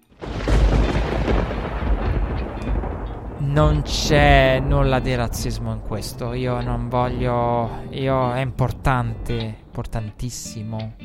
Non 3.40 3.82
c'è 3.84 4.60
nulla 4.60 5.00
di 5.00 5.16
razzismo 5.16 5.72
in 5.72 5.82
questo. 5.82 6.34
Io 6.34 6.60
non 6.62 6.90
voglio. 6.90 7.84
Io 7.92 8.34
è 8.34 8.40
importante, 8.40 9.58
importantissimo 9.66 10.96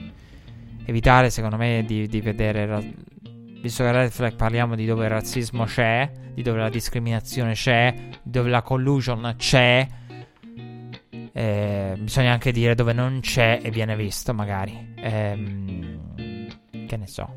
evitare, 0.85 1.31
secondo 1.31 1.57
me, 1.57 1.85
di, 1.87 2.09
di 2.09 2.21
vedere. 2.21 3.11
Visto 3.63 3.85
che 3.85 3.93
Red 3.93 4.11
Flag 4.11 4.35
parliamo 4.35 4.75
di 4.75 4.85
dove 4.85 5.05
il 5.05 5.11
razzismo 5.11 5.65
c'è, 5.67 6.11
di 6.35 6.43
dove 6.43 6.59
la 6.59 6.69
discriminazione 6.69 7.53
c'è, 7.53 7.95
dove 8.25 8.51
la 8.51 8.61
collusion 8.61 9.35
c'è. 9.39 9.87
Eh, 11.33 11.95
bisogna 11.97 12.33
anche 12.33 12.51
dire 12.51 12.75
dove 12.75 12.93
non 12.93 13.21
c'è 13.21 13.61
e 13.63 13.71
viene 13.71 13.95
visto, 13.95 14.35
magari. 14.35 14.95
Eh, 14.97 15.99
che 16.89 16.97
ne 16.97 17.07
so. 17.07 17.33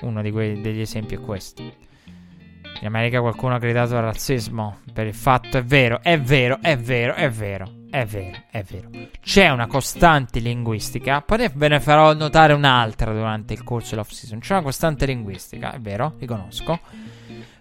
Uno 0.00 0.20
quei, 0.32 0.60
degli 0.60 0.80
esempi 0.80 1.14
è 1.14 1.20
questo. 1.20 1.62
In 1.62 2.88
America 2.88 3.20
qualcuno 3.20 3.54
ha 3.54 3.58
gridato 3.58 3.96
al 3.96 4.02
razzismo 4.02 4.80
per 4.92 5.06
il 5.06 5.14
fatto 5.14 5.58
è 5.58 5.62
vero, 5.62 6.02
è 6.02 6.20
vero, 6.20 6.58
è 6.60 6.76
vero, 6.76 7.14
è 7.14 7.30
vero, 7.30 7.81
è 7.92 8.06
vero, 8.06 8.38
è 8.50 8.62
vero. 8.62 8.88
C'è 9.20 9.50
una 9.50 9.66
costante 9.66 10.38
linguistica, 10.40 11.20
poi 11.20 11.50
ve 11.52 11.68
ne 11.68 11.78
farò 11.78 12.14
notare 12.14 12.54
un'altra 12.54 13.12
durante 13.12 13.52
il 13.52 13.62
corso 13.62 13.90
dell'off 13.90 14.12
season. 14.12 14.38
C'è 14.38 14.54
una 14.54 14.62
costante 14.62 15.04
linguistica, 15.04 15.74
è 15.74 15.78
vero, 15.78 16.14
riconosco 16.18 16.80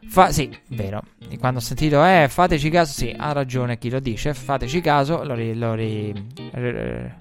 Fa, 0.08 0.32
sì, 0.32 0.50
vero. 0.68 1.04
Quando 1.38 1.60
ho 1.60 1.62
sentito, 1.62 2.02
eh, 2.06 2.28
fateci 2.30 2.70
caso, 2.70 2.94
sì, 2.94 3.14
ha 3.16 3.34
ragione 3.34 3.78
chi 3.78 3.90
lo 3.90 4.00
dice, 4.00 4.34
fateci 4.34 4.80
caso, 4.80 5.22
lo, 5.26 5.34
ri, 5.34 5.54
lo 5.54 5.74
ri, 5.74 6.14
re, 6.52 7.16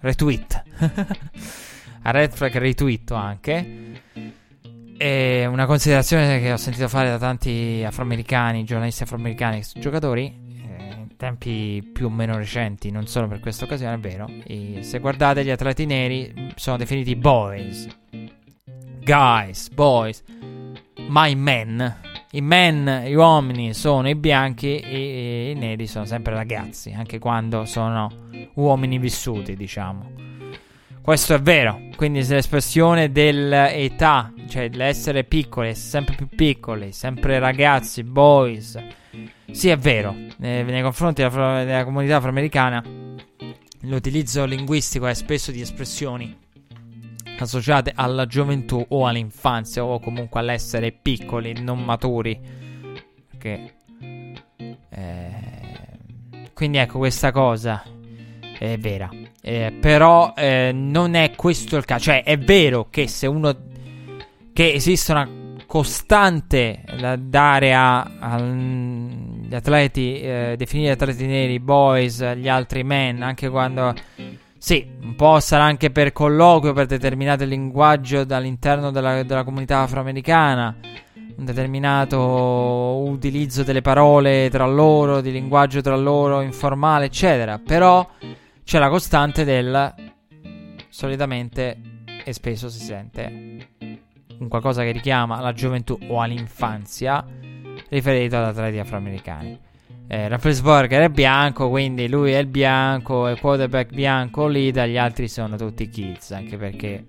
retweet. 0.00 0.62
a 2.02 2.10
Red 2.10 2.32
Flag 2.32 2.56
retweet 2.58 3.10
anche. 3.12 4.02
E 4.96 5.46
una 5.46 5.66
considerazione 5.66 6.40
che 6.40 6.52
ho 6.52 6.56
sentito 6.56 6.88
fare 6.88 7.10
da 7.10 7.18
tanti 7.18 7.84
afroamericani, 7.86 8.64
giornalisti 8.64 9.04
afroamericani, 9.04 9.62
giocatori, 9.76 10.39
tempi 11.20 11.86
più 11.92 12.06
o 12.06 12.10
meno 12.10 12.36
recenti, 12.38 12.90
non 12.90 13.06
solo 13.06 13.28
per 13.28 13.40
questa 13.40 13.66
occasione, 13.66 13.94
è 13.94 13.98
vero. 13.98 14.26
E 14.44 14.78
se 14.80 14.98
guardate 14.98 15.44
gli 15.44 15.50
atleti 15.50 15.84
neri 15.84 16.52
sono 16.56 16.78
definiti 16.78 17.14
boys. 17.14 17.86
Guys, 19.04 19.68
boys. 19.68 20.24
My 21.08 21.34
men 21.34 22.08
i 22.32 22.40
men, 22.40 23.02
gli 23.06 23.14
uomini 23.14 23.74
sono 23.74 24.08
i 24.08 24.14
bianchi 24.14 24.78
e 24.78 25.50
i 25.50 25.58
neri 25.58 25.88
sono 25.88 26.04
sempre 26.04 26.32
ragazzi, 26.32 26.92
anche 26.92 27.18
quando 27.18 27.64
sono 27.64 28.08
uomini 28.54 28.98
vissuti, 28.98 29.56
diciamo. 29.56 30.29
Questo 31.02 31.34
è 31.34 31.40
vero, 31.40 31.80
quindi 31.96 32.22
se 32.22 32.34
l'espressione 32.34 33.10
dell'età, 33.10 34.32
cioè 34.48 34.68
l'essere 34.68 35.24
piccoli, 35.24 35.74
sempre 35.74 36.14
più 36.14 36.28
piccoli, 36.28 36.92
sempre 36.92 37.38
ragazzi, 37.38 38.04
boys, 38.04 38.78
sì 39.50 39.68
è 39.70 39.76
vero, 39.76 40.14
nei, 40.38 40.62
nei 40.64 40.82
confronti 40.82 41.22
della, 41.22 41.64
della 41.64 41.84
comunità 41.84 42.16
afroamericana 42.16 42.82
l'utilizzo 43.82 44.44
linguistico 44.44 45.06
è 45.06 45.14
spesso 45.14 45.50
di 45.50 45.60
espressioni 45.60 46.36
associate 47.38 47.92
alla 47.94 48.26
gioventù 48.26 48.84
o 48.88 49.06
all'infanzia 49.06 49.82
o 49.82 49.98
comunque 49.98 50.40
all'essere 50.40 50.92
piccoli, 50.92 51.54
non 51.62 51.82
maturi. 51.82 52.38
Perché, 53.30 53.76
eh, 54.90 55.32
quindi 56.52 56.76
ecco 56.76 56.98
questa 56.98 57.32
cosa 57.32 57.82
è 58.58 58.76
vera. 58.76 59.08
Eh, 59.42 59.72
però 59.80 60.34
eh, 60.36 60.70
non 60.74 61.14
è 61.14 61.32
questo 61.34 61.76
il 61.76 61.84
caso. 61.84 62.04
Cioè 62.04 62.22
è 62.24 62.38
vero 62.38 62.88
che 62.90 63.08
se 63.08 63.26
uno... 63.26 63.56
che 64.52 64.72
esiste 64.72 65.12
una 65.12 65.28
costante 65.66 66.82
da 66.98 67.14
dare 67.14 67.74
agli 67.74 69.54
atleti, 69.54 70.20
eh, 70.20 70.54
definire 70.58 70.90
atleti 70.92 71.26
neri, 71.26 71.60
boys, 71.60 72.34
gli 72.34 72.48
altri 72.48 72.82
men, 72.82 73.22
anche 73.22 73.48
quando 73.48 73.94
sì, 74.58 74.84
un 75.00 75.14
po' 75.14 75.38
sarà 75.40 75.62
anche 75.62 75.90
per 75.90 76.12
colloquio, 76.12 76.72
per 76.74 76.86
determinato 76.86 77.44
linguaggio 77.44 78.26
all'interno 78.28 78.90
della, 78.90 79.22
della 79.22 79.44
comunità 79.44 79.78
afroamericana, 79.80 80.76
un 81.36 81.44
determinato 81.44 82.18
utilizzo 83.06 83.62
delle 83.62 83.80
parole 83.80 84.50
tra 84.50 84.66
loro, 84.66 85.20
di 85.22 85.32
linguaggio 85.32 85.80
tra 85.80 85.96
loro, 85.96 86.42
informale, 86.42 87.06
eccetera. 87.06 87.58
Però 87.64 88.06
c'è 88.70 88.78
la 88.78 88.88
costante 88.88 89.42
del 89.42 89.92
solitamente 90.90 91.76
e 92.24 92.32
spesso 92.32 92.68
si 92.68 92.78
sente 92.78 93.66
un 94.38 94.46
qualcosa 94.46 94.84
che 94.84 94.92
richiama 94.92 95.40
la 95.40 95.52
gioventù 95.52 95.98
o 96.06 96.20
all'infanzia 96.20 97.26
riferito 97.88 98.36
ad 98.36 98.44
atleti 98.44 98.78
afroamericani 98.78 99.58
eh, 100.06 100.28
Rafflesburger 100.28 101.02
è 101.02 101.08
bianco, 101.08 101.68
quindi 101.68 102.08
lui 102.08 102.30
è 102.30 102.38
il 102.38 102.46
bianco, 102.46 103.26
è 103.26 103.36
quarterback 103.36 103.92
bianco 103.92 104.46
lì, 104.46 104.70
dagli 104.70 104.96
altri 104.96 105.26
sono 105.26 105.56
tutti 105.56 105.88
kids, 105.88 106.30
anche 106.30 106.56
perché 106.56 107.06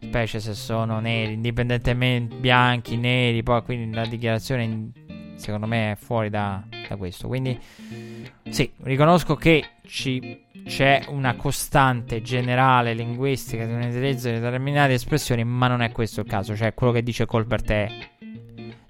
specie 0.00 0.38
se 0.38 0.54
sono 0.54 1.00
neri, 1.00 1.32
indipendentemente 1.32 2.36
bianchi, 2.36 2.96
neri, 2.96 3.42
poi 3.42 3.62
quindi 3.62 3.92
la 3.92 4.06
dichiarazione 4.06 4.92
secondo 5.34 5.66
me 5.66 5.92
è 5.92 5.96
fuori 5.96 6.30
da, 6.30 6.62
da 6.88 6.96
questo. 6.96 7.26
Quindi 7.26 7.58
sì, 8.48 8.72
riconosco 8.82 9.34
che 9.34 9.73
ci, 9.86 10.46
c'è 10.64 11.04
una 11.08 11.36
costante 11.36 12.22
generale 12.22 12.94
linguistica 12.94 13.66
di 13.66 13.72
un 13.72 13.82
utilizzo 13.82 14.28
di 14.28 14.34
determinate 14.34 14.94
espressioni, 14.94 15.44
ma 15.44 15.68
non 15.68 15.82
è 15.82 15.92
questo 15.92 16.20
il 16.20 16.26
caso. 16.26 16.56
Cioè, 16.56 16.74
quello 16.74 16.92
che 16.92 17.02
dice 17.02 17.26
Colbert 17.26 17.70
è. 17.70 17.88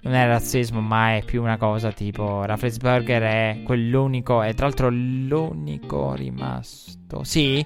Non 0.01 0.13
è 0.13 0.27
razzismo, 0.27 0.81
ma 0.81 1.15
è 1.15 1.23
più 1.25 1.41
una 1.41 1.57
cosa 1.57 1.91
tipo. 1.91 2.45
Rafflesberger 2.45 3.23
è 3.23 3.61
quell'unico. 3.63 4.43
E 4.43 4.53
tra 4.53 4.67
l'altro, 4.67 4.89
l'unico 4.89 6.13
rimasto. 6.13 7.23
Sì. 7.23 7.65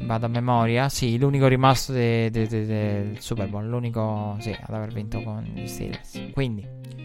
Vado 0.00 0.26
a 0.26 0.28
memoria. 0.28 0.88
Sì, 0.88 1.18
l'unico 1.18 1.46
rimasto 1.46 1.92
de, 1.92 2.30
de, 2.30 2.46
de, 2.46 2.66
del 2.66 3.20
Super 3.20 3.48
Bowl. 3.48 3.68
L'unico. 3.68 4.36
Sì, 4.40 4.56
ad 4.58 4.74
aver 4.74 4.92
vinto 4.92 5.22
con 5.22 5.42
gli 5.42 5.66
Steelers. 5.66 6.30
Quindi. 6.32 7.03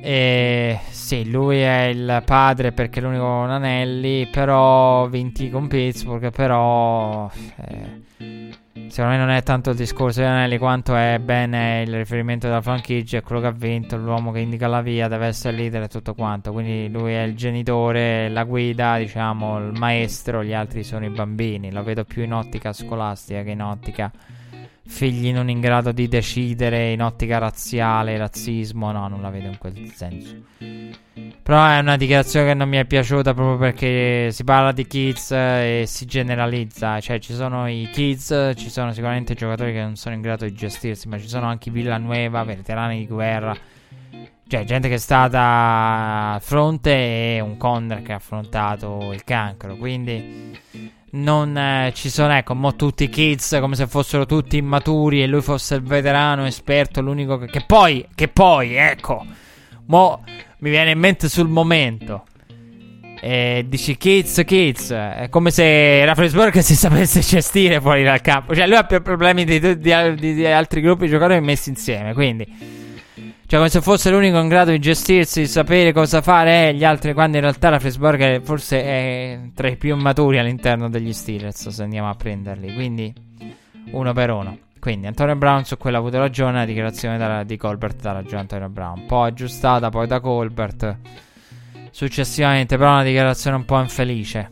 E 0.00 0.78
sì, 0.90 1.30
lui 1.30 1.58
è 1.58 1.84
il 1.84 2.22
padre 2.24 2.72
perché 2.72 3.00
è 3.00 3.02
l'unico 3.02 3.24
con 3.24 3.50
anelli, 3.50 4.26
però 4.26 5.06
vinti 5.08 5.50
con 5.50 5.68
Pittsburgh, 5.68 6.30
però 6.30 7.30
eh, 7.56 8.02
secondo 8.88 9.10
me 9.10 9.18
non 9.18 9.30
è 9.30 9.42
tanto 9.42 9.70
il 9.70 9.76
discorso 9.76 10.20
degli 10.20 10.28
anelli 10.28 10.58
quanto 10.58 10.94
è 10.94 11.18
bene 11.22 11.82
il 11.82 11.94
riferimento 11.94 12.46
della 12.46 12.60
franchigia, 12.60 13.18
è 13.18 13.22
quello 13.22 13.40
che 13.40 13.46
ha 13.48 13.52
vinto, 13.52 13.96
l'uomo 13.96 14.32
che 14.32 14.40
indica 14.40 14.66
la 14.68 14.80
via, 14.80 15.08
deve 15.08 15.26
essere 15.26 15.56
leader 15.56 15.82
e 15.82 15.88
tutto 15.88 16.14
quanto, 16.14 16.52
quindi 16.52 16.88
lui 16.90 17.12
è 17.12 17.22
il 17.22 17.36
genitore, 17.36 18.28
la 18.28 18.44
guida, 18.44 18.98
diciamo, 18.98 19.58
il 19.58 19.78
maestro, 19.78 20.44
gli 20.44 20.52
altri 20.52 20.82
sono 20.82 21.04
i 21.04 21.10
bambini, 21.10 21.72
lo 21.72 21.82
vedo 21.82 22.04
più 22.04 22.22
in 22.22 22.32
ottica 22.32 22.72
scolastica 22.72 23.42
che 23.42 23.50
in 23.50 23.62
ottica 23.62 24.10
figli 24.86 25.32
non 25.32 25.48
in 25.50 25.60
grado 25.60 25.92
di 25.92 26.08
decidere 26.08 26.92
in 26.92 27.02
ottica 27.02 27.38
razziale, 27.38 28.16
razzismo, 28.16 28.92
no, 28.92 29.08
non 29.08 29.20
la 29.20 29.30
vedo 29.30 29.48
in 29.48 29.58
quel 29.58 29.90
senso. 29.92 30.36
Però 31.42 31.66
è 31.66 31.78
una 31.78 31.96
dichiarazione 31.96 32.46
che 32.46 32.54
non 32.54 32.68
mi 32.68 32.76
è 32.76 32.84
piaciuta 32.84 33.34
proprio 33.34 33.56
perché 33.56 34.30
si 34.32 34.44
parla 34.44 34.72
di 34.72 34.86
kids 34.86 35.30
e 35.32 35.84
si 35.86 36.06
generalizza, 36.06 37.00
cioè 37.00 37.18
ci 37.18 37.34
sono 37.34 37.68
i 37.68 37.88
kids, 37.92 38.52
ci 38.56 38.70
sono 38.70 38.92
sicuramente 38.92 39.34
giocatori 39.34 39.72
che 39.72 39.80
non 39.80 39.96
sono 39.96 40.14
in 40.14 40.22
grado 40.22 40.44
di 40.44 40.54
gestirsi, 40.54 41.08
ma 41.08 41.18
ci 41.18 41.28
sono 41.28 41.46
anche 41.46 41.70
Villanueva, 41.70 42.42
veterani 42.44 42.98
di 42.98 43.06
guerra. 43.06 43.56
Cioè, 44.48 44.62
gente 44.62 44.88
che 44.88 44.94
è 44.94 44.98
stata 44.98 46.34
a 46.34 46.38
fronte 46.40 47.36
e 47.36 47.40
un 47.40 47.56
Condor 47.56 48.02
che 48.02 48.12
ha 48.12 48.16
affrontato 48.16 49.12
il 49.12 49.24
cancro. 49.24 49.76
Quindi 49.76 50.56
non 51.16 51.56
eh, 51.56 51.92
ci 51.94 52.10
sono, 52.10 52.34
ecco, 52.34 52.54
mo 52.54 52.76
tutti 52.76 53.08
kids 53.08 53.56
come 53.60 53.74
se 53.74 53.86
fossero 53.86 54.26
tutti 54.26 54.56
immaturi 54.56 55.22
e 55.22 55.26
lui 55.26 55.42
fosse 55.42 55.74
il 55.76 55.82
veterano 55.82 56.46
esperto, 56.46 57.00
l'unico 57.00 57.38
che, 57.38 57.46
che 57.46 57.64
poi, 57.66 58.06
che 58.14 58.28
poi, 58.28 58.74
ecco, 58.74 59.24
mo 59.86 60.22
mi 60.58 60.70
viene 60.70 60.90
in 60.90 60.98
mente 60.98 61.28
sul 61.28 61.48
momento. 61.48 62.24
E 63.18 63.64
dici 63.66 63.96
kids, 63.96 64.42
kids, 64.44 64.92
è 64.92 65.28
come 65.30 65.50
se 65.50 66.04
Rafflesburg 66.04 66.58
si 66.58 66.76
sapesse 66.76 67.20
gestire 67.20 67.80
fuori 67.80 68.04
dal 68.04 68.20
campo. 68.20 68.54
Cioè, 68.54 68.66
lui 68.66 68.76
ha 68.76 68.84
più 68.84 69.00
problemi 69.00 69.44
di, 69.44 69.58
di, 69.58 69.78
di, 69.78 70.34
di 70.34 70.46
altri 70.46 70.80
gruppi 70.82 71.06
di 71.06 71.10
giocatori 71.10 71.40
messi 71.40 71.70
insieme, 71.70 72.12
quindi 72.12 72.75
cioè, 73.46 73.58
come 73.60 73.68
se 73.68 73.80
fosse 73.80 74.10
l'unico 74.10 74.40
in 74.40 74.48
grado 74.48 74.72
di 74.72 74.80
gestirsi, 74.80 75.42
di 75.42 75.46
sapere 75.46 75.92
cosa 75.92 76.20
fare, 76.20 76.68
e 76.68 76.74
gli 76.74 76.82
altri, 76.82 77.12
quando 77.12 77.36
in 77.36 77.44
realtà 77.44 77.70
la 77.70 77.78
Frisburg 77.78 78.42
forse 78.42 78.82
è 78.82 79.40
tra 79.54 79.68
i 79.68 79.76
più 79.76 79.94
maturi 79.94 80.38
all'interno 80.38 80.90
degli 80.90 81.12
Steelers, 81.12 81.68
se 81.68 81.82
andiamo 81.84 82.08
a 82.08 82.14
prenderli. 82.14 82.74
Quindi, 82.74 83.14
uno 83.92 84.12
per 84.12 84.30
uno. 84.30 84.58
Quindi, 84.80 85.06
Antonio 85.06 85.36
Brown 85.36 85.64
su 85.64 85.76
quello 85.76 85.96
ha 85.96 86.00
avuto 86.00 86.18
ragione, 86.18 86.54
la 86.54 86.64
dichiarazione 86.64 87.18
da, 87.18 87.44
di 87.44 87.56
Colbert 87.56 88.00
dà 88.00 88.10
ragione 88.10 88.40
Antonio 88.40 88.68
Brown. 88.68 89.06
Poi 89.06 89.28
aggiustata, 89.28 89.90
poi 89.90 90.08
da 90.08 90.18
Colbert. 90.18 90.98
Successivamente, 91.92 92.76
però, 92.76 92.94
una 92.94 93.04
dichiarazione 93.04 93.56
un 93.56 93.64
po' 93.64 93.78
infelice. 93.78 94.50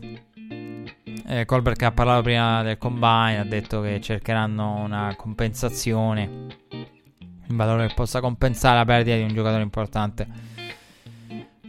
Eh, 1.27 1.43
Colbert 1.43 1.77
che 1.77 1.85
ha 1.85 1.91
parlato 1.91 2.21
prima 2.21 2.63
del 2.63 2.77
combine 2.77 3.39
ha 3.39 3.43
detto 3.43 3.81
che 3.81 3.99
cercheranno 3.99 4.83
una 4.83 5.13
compensazione 5.17 6.93
un 7.47 7.55
valore 7.55 7.87
che 7.87 7.93
possa 7.93 8.19
compensare 8.19 8.77
la 8.77 8.85
perdita 8.85 9.15
di 9.15 9.23
un 9.23 9.33
giocatore 9.33 9.61
importante 9.61 10.53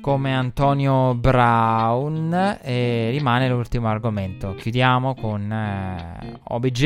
come 0.01 0.33
Antonio 0.33 1.17
Brown 1.17 2.59
e 2.63 3.11
rimane 3.11 3.49
l'ultimo 3.49 3.89
argomento. 3.89 4.55
Chiudiamo 4.55 5.17
con 5.17 5.51
eh, 5.51 6.39
OBJ 6.45 6.85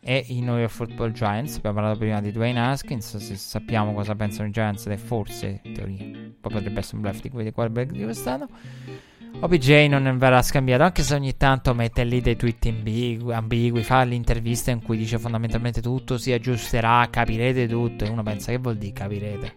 e 0.00 0.24
i 0.28 0.42
New 0.42 0.58
York 0.58 0.70
Football 0.70 1.12
Giants. 1.12 1.56
Abbiamo 1.56 1.76
parlato 1.76 1.98
prima 2.00 2.20
di 2.20 2.30
Dwayne 2.30 2.60
Haskins, 2.60 3.16
se 3.16 3.36
sappiamo 3.36 3.94
cosa 3.94 4.14
pensano 4.14 4.48
i 4.48 4.50
Giants 4.50 4.86
e 4.86 4.98
forse 4.98 5.60
in 5.62 5.72
teoria 5.72 6.04
poi 6.42 6.52
potrebbe 6.52 6.80
essere 6.80 6.96
un 6.96 7.02
bluff 7.02 7.20
di 7.22 7.30
quelli 7.30 7.44
di 7.46 7.52
quarterback 7.52 7.92
di 7.92 8.02
quest'anno. 8.02 8.48
OBJ 9.40 9.86
non 9.88 10.16
verrà 10.18 10.40
scambiato, 10.42 10.84
anche 10.84 11.02
se 11.02 11.14
ogni 11.14 11.36
tanto 11.36 11.74
mette 11.74 12.04
lì 12.04 12.20
dei 12.20 12.36
tweet 12.36 12.66
ambigui, 12.66 13.32
ambigui 13.32 13.82
fa 13.82 14.02
l'intervista 14.04 14.70
in 14.70 14.82
cui 14.82 14.96
dice 14.96 15.18
fondamentalmente 15.18 15.80
tutto 15.80 16.16
si 16.16 16.32
aggiusterà, 16.32 17.08
capirete 17.10 17.66
tutto. 17.66 18.04
E 18.04 18.08
uno 18.08 18.22
pensa 18.22 18.52
che 18.52 18.58
vuol 18.58 18.76
dire 18.76 18.92
capirete. 18.92 19.54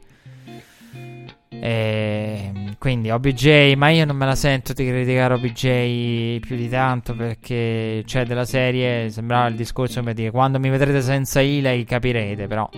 E 1.49 2.51
quindi 2.77 3.09
OBJ, 3.09 3.73
ma 3.75 3.89
io 3.89 4.05
non 4.05 4.17
me 4.17 4.25
la 4.25 4.35
sento 4.35 4.73
di 4.73 4.85
criticare 4.85 5.33
OBJ 5.35 6.39
più 6.39 6.55
di 6.55 6.67
tanto 6.67 7.15
perché 7.15 8.01
c'è 8.01 8.03
cioè, 8.05 8.25
della 8.25 8.45
serie, 8.45 9.09
sembrava 9.09 9.47
il 9.47 9.55
discorso 9.55 9.99
come 9.99 10.13
dire 10.13 10.31
quando 10.31 10.59
mi 10.59 10.69
vedrete 10.69 11.01
senza 11.01 11.41
Ilai 11.41 11.83
capirete, 11.83 12.47
però 12.47 12.69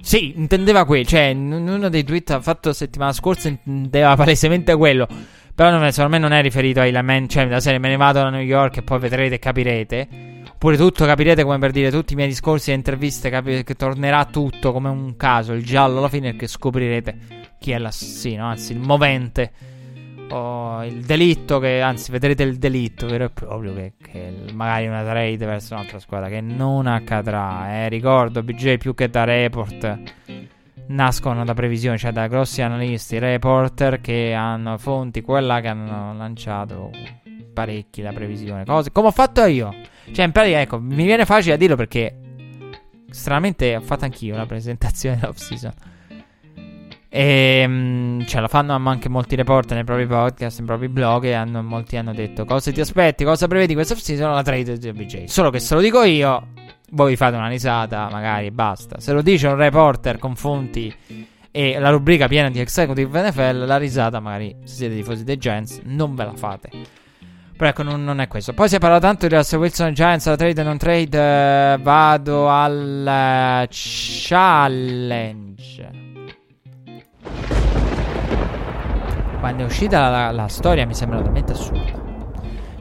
sì, 0.00 0.32
intendeva 0.36 0.84
quello, 0.84 1.04
cioè 1.04 1.26
in 1.26 1.52
uno 1.52 1.88
dei 1.88 2.02
tweet 2.02 2.40
fatto 2.40 2.72
settimana 2.72 3.12
scorsa 3.12 3.48
intendeva 3.48 4.16
palesemente 4.16 4.74
quello. 4.76 5.06
Però 5.54 5.70
non 5.70 5.92
secondo 5.92 6.16
me 6.16 6.18
non 6.18 6.32
è 6.32 6.40
riferito 6.40 6.80
ai 6.80 6.90
lamenti. 6.90 7.34
Cioè, 7.34 7.46
la 7.46 7.60
serie 7.60 7.78
me 7.78 7.88
ne 7.88 7.96
vado 7.96 8.20
a 8.20 8.30
New 8.30 8.40
York 8.40 8.78
e 8.78 8.82
poi 8.82 8.98
vedrete 8.98 9.34
e 9.34 9.38
capirete. 9.38 10.08
Oppure 10.52 10.76
tutto 10.76 11.04
capirete 11.04 11.42
come 11.42 11.58
per 11.58 11.72
dire 11.72 11.90
tutti 11.90 12.14
i 12.14 12.16
miei 12.16 12.28
discorsi 12.28 12.70
e 12.70 12.74
interviste. 12.74 13.28
Capi- 13.28 13.62
che 13.62 13.74
tornerà 13.74 14.24
tutto 14.24 14.72
come 14.72 14.88
un 14.88 15.16
caso. 15.16 15.52
Il 15.52 15.64
giallo 15.64 15.98
alla 15.98 16.08
fine 16.08 16.30
è 16.30 16.36
che 16.36 16.46
scoprirete 16.46 17.16
chi 17.58 17.72
è 17.72 17.78
l'assassino. 17.78 18.46
Anzi, 18.46 18.72
il 18.72 18.78
movente. 18.78 19.52
O 20.30 20.82
il 20.84 21.04
delitto. 21.04 21.58
Che, 21.58 21.82
anzi, 21.82 22.10
vedrete 22.10 22.44
il 22.44 22.56
delitto 22.56 23.06
vero 23.06 23.24
e 23.24 23.30
proprio. 23.30 23.74
Che, 23.74 23.92
che 24.02 24.32
magari 24.54 24.86
una 24.86 25.02
trade 25.02 25.44
verso 25.44 25.74
un'altra 25.74 25.98
squadra. 25.98 26.28
Che 26.28 26.40
non 26.40 26.86
accadrà. 26.86 27.84
Eh. 27.84 27.88
Ricordo, 27.90 28.42
BJ 28.42 28.78
più 28.78 28.94
che 28.94 29.10
da 29.10 29.24
report 29.24 29.98
nascono 30.92 31.44
da 31.44 31.54
previsioni, 31.54 31.98
cioè 31.98 32.12
da 32.12 32.26
grossi 32.26 32.62
analisti, 32.62 33.18
reporter 33.18 34.00
che 34.00 34.32
hanno 34.32 34.78
fonti 34.78 35.22
quella 35.22 35.60
che 35.60 35.68
hanno 35.68 36.14
lanciato 36.14 36.90
parecchi 37.52 38.02
la 38.02 38.12
previsione. 38.12 38.64
Cose 38.64 38.90
come 38.92 39.08
ho 39.08 39.12
fatto 39.12 39.44
io. 39.44 39.74
Cioè, 40.12 40.24
in 40.24 40.32
pratica, 40.32 40.60
ecco, 40.60 40.78
mi 40.80 41.04
viene 41.04 41.24
facile 41.24 41.54
a 41.54 41.56
dirlo 41.56 41.76
perché 41.76 42.16
stranamente 43.10 43.76
ho 43.76 43.80
fatto 43.80 44.04
anch'io 44.04 44.36
la 44.36 44.46
presentazione 44.46 45.16
dell'off 45.20 45.36
season. 45.36 45.72
E 47.14 47.62
um, 47.66 48.24
cioè, 48.24 48.40
la 48.40 48.48
fanno 48.48 48.74
anche 48.74 49.10
molti 49.10 49.36
reporter 49.36 49.74
nei 49.74 49.84
propri 49.84 50.06
podcast, 50.06 50.58
nei 50.58 50.66
propri 50.66 50.88
blog. 50.88 51.24
E 51.24 51.34
hanno, 51.34 51.62
molti 51.62 51.96
hanno 51.96 52.14
detto 52.14 52.44
cosa 52.44 52.72
ti 52.72 52.80
aspetti, 52.80 53.24
cosa 53.24 53.46
prevedi 53.46 53.74
questa 53.74 53.94
off 53.94 54.00
season. 54.00 54.32
La 54.32 54.42
trade 54.42 54.78
di 54.78 54.88
OBJ. 54.88 55.24
Solo 55.24 55.50
che 55.50 55.60
se 55.60 55.74
lo 55.74 55.80
dico 55.80 56.02
io, 56.02 56.48
voi 56.92 57.10
vi 57.10 57.16
fate 57.16 57.36
una 57.36 57.48
risata, 57.48 58.08
magari 58.10 58.50
basta. 58.50 59.00
Se 59.00 59.12
lo 59.12 59.22
dice 59.22 59.48
un 59.48 59.56
reporter 59.56 60.18
con 60.18 60.36
fonti 60.36 60.94
e 61.50 61.78
la 61.78 61.90
rubrica 61.90 62.28
piena 62.28 62.50
di 62.50 62.60
executive 62.60 63.28
NFL, 63.28 63.64
la 63.64 63.76
risata, 63.76 64.20
magari 64.20 64.56
se 64.64 64.74
siete 64.74 64.94
tifosi 64.96 65.24
dei 65.24 65.36
Giants, 65.38 65.80
non 65.84 66.14
ve 66.14 66.24
la 66.24 66.34
fate. 66.34 66.70
Però 67.56 67.68
ecco, 67.70 67.82
non, 67.82 68.02
non, 68.04 68.20
è 68.20 68.28
questo. 68.28 68.52
Poi 68.54 68.68
si 68.68 68.76
è 68.76 68.78
parlato 68.78 69.06
tanto 69.06 69.26
di 69.26 69.34
Russell 69.34 69.60
Wilson 69.60 69.94
Giants, 69.94 70.26
la 70.26 70.36
trade 70.36 70.60
e 70.60 70.64
non 70.64 70.78
trade. 70.78 71.74
Eh, 71.74 71.78
vado 71.80 72.48
al 72.48 73.66
challenge. 73.70 74.90
Quando 79.38 79.62
è 79.62 79.66
uscita 79.66 80.08
la, 80.08 80.30
la, 80.30 80.48
storia 80.48 80.86
mi 80.86 80.94
sembra 80.94 81.22
talmente 81.22 81.52
assurda. 81.52 82.00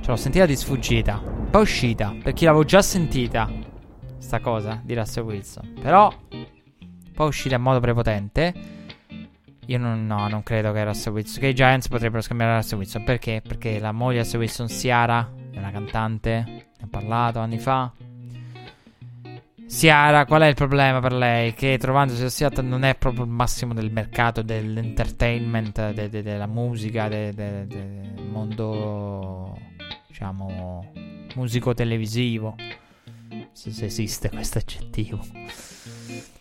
Ce 0.01 0.07
l'ho 0.09 0.15
sentita 0.15 0.45
di 0.45 0.55
sfuggita. 0.55 1.21
Poi 1.49 1.61
è 1.61 1.63
uscita, 1.63 2.15
perché 2.21 2.45
l'avevo 2.45 2.63
già 2.63 2.81
sentita 2.81 3.69
sta 4.21 4.39
cosa 4.39 4.79
di 4.83 4.93
Russell 4.93 5.25
Wilson. 5.25 5.73
Però 5.81 6.13
può 7.13 7.25
uscire 7.25 7.55
in 7.55 7.61
modo 7.61 7.79
prepotente. 7.79 8.53
Io 9.65 9.77
non, 9.77 10.05
no, 10.05 10.27
non 10.27 10.43
credo 10.43 10.71
che 10.71 10.83
Russell 10.83 11.13
Wilson. 11.13 11.41
Che 11.41 11.47
i 11.47 11.53
Giants 11.53 11.87
potrebbero 11.87 12.21
scambiare 12.21 12.55
Russell 12.55 12.77
Wilson. 12.77 13.03
Perché? 13.03 13.41
Perché 13.45 13.79
la 13.79 13.91
moglie 13.91 14.17
di 14.17 14.23
Russell 14.23 14.39
Wilson, 14.39 14.67
Ciara, 14.67 15.31
è 15.51 15.57
una 15.57 15.71
cantante. 15.71 16.43
Ne 16.47 16.83
ho 16.83 16.87
parlato 16.89 17.39
anni 17.39 17.59
fa. 17.59 17.91
Ciara, 19.67 20.25
qual 20.25 20.41
è 20.41 20.47
il 20.47 20.55
problema 20.55 20.99
per 20.99 21.13
lei? 21.13 21.53
Che 21.53 21.77
trovandosi 21.79 22.23
a 22.23 22.29
Seattle 22.29 22.67
non 22.67 22.83
è 22.83 22.95
proprio 22.95 23.23
il 23.23 23.29
massimo 23.29 23.73
del 23.73 23.89
mercato 23.89 24.41
dell'entertainment, 24.41 25.93
de, 25.93 26.09
de, 26.09 26.21
della 26.21 26.47
musica, 26.47 27.07
del 27.07 27.33
de, 27.33 28.13
mondo, 28.29 29.57
diciamo, 30.07 30.91
musico-televisivo 31.35 32.55
se, 33.51 33.71
se 33.71 33.85
esiste 33.85 34.29
questo 34.29 34.57
aggettivo. 34.57 35.19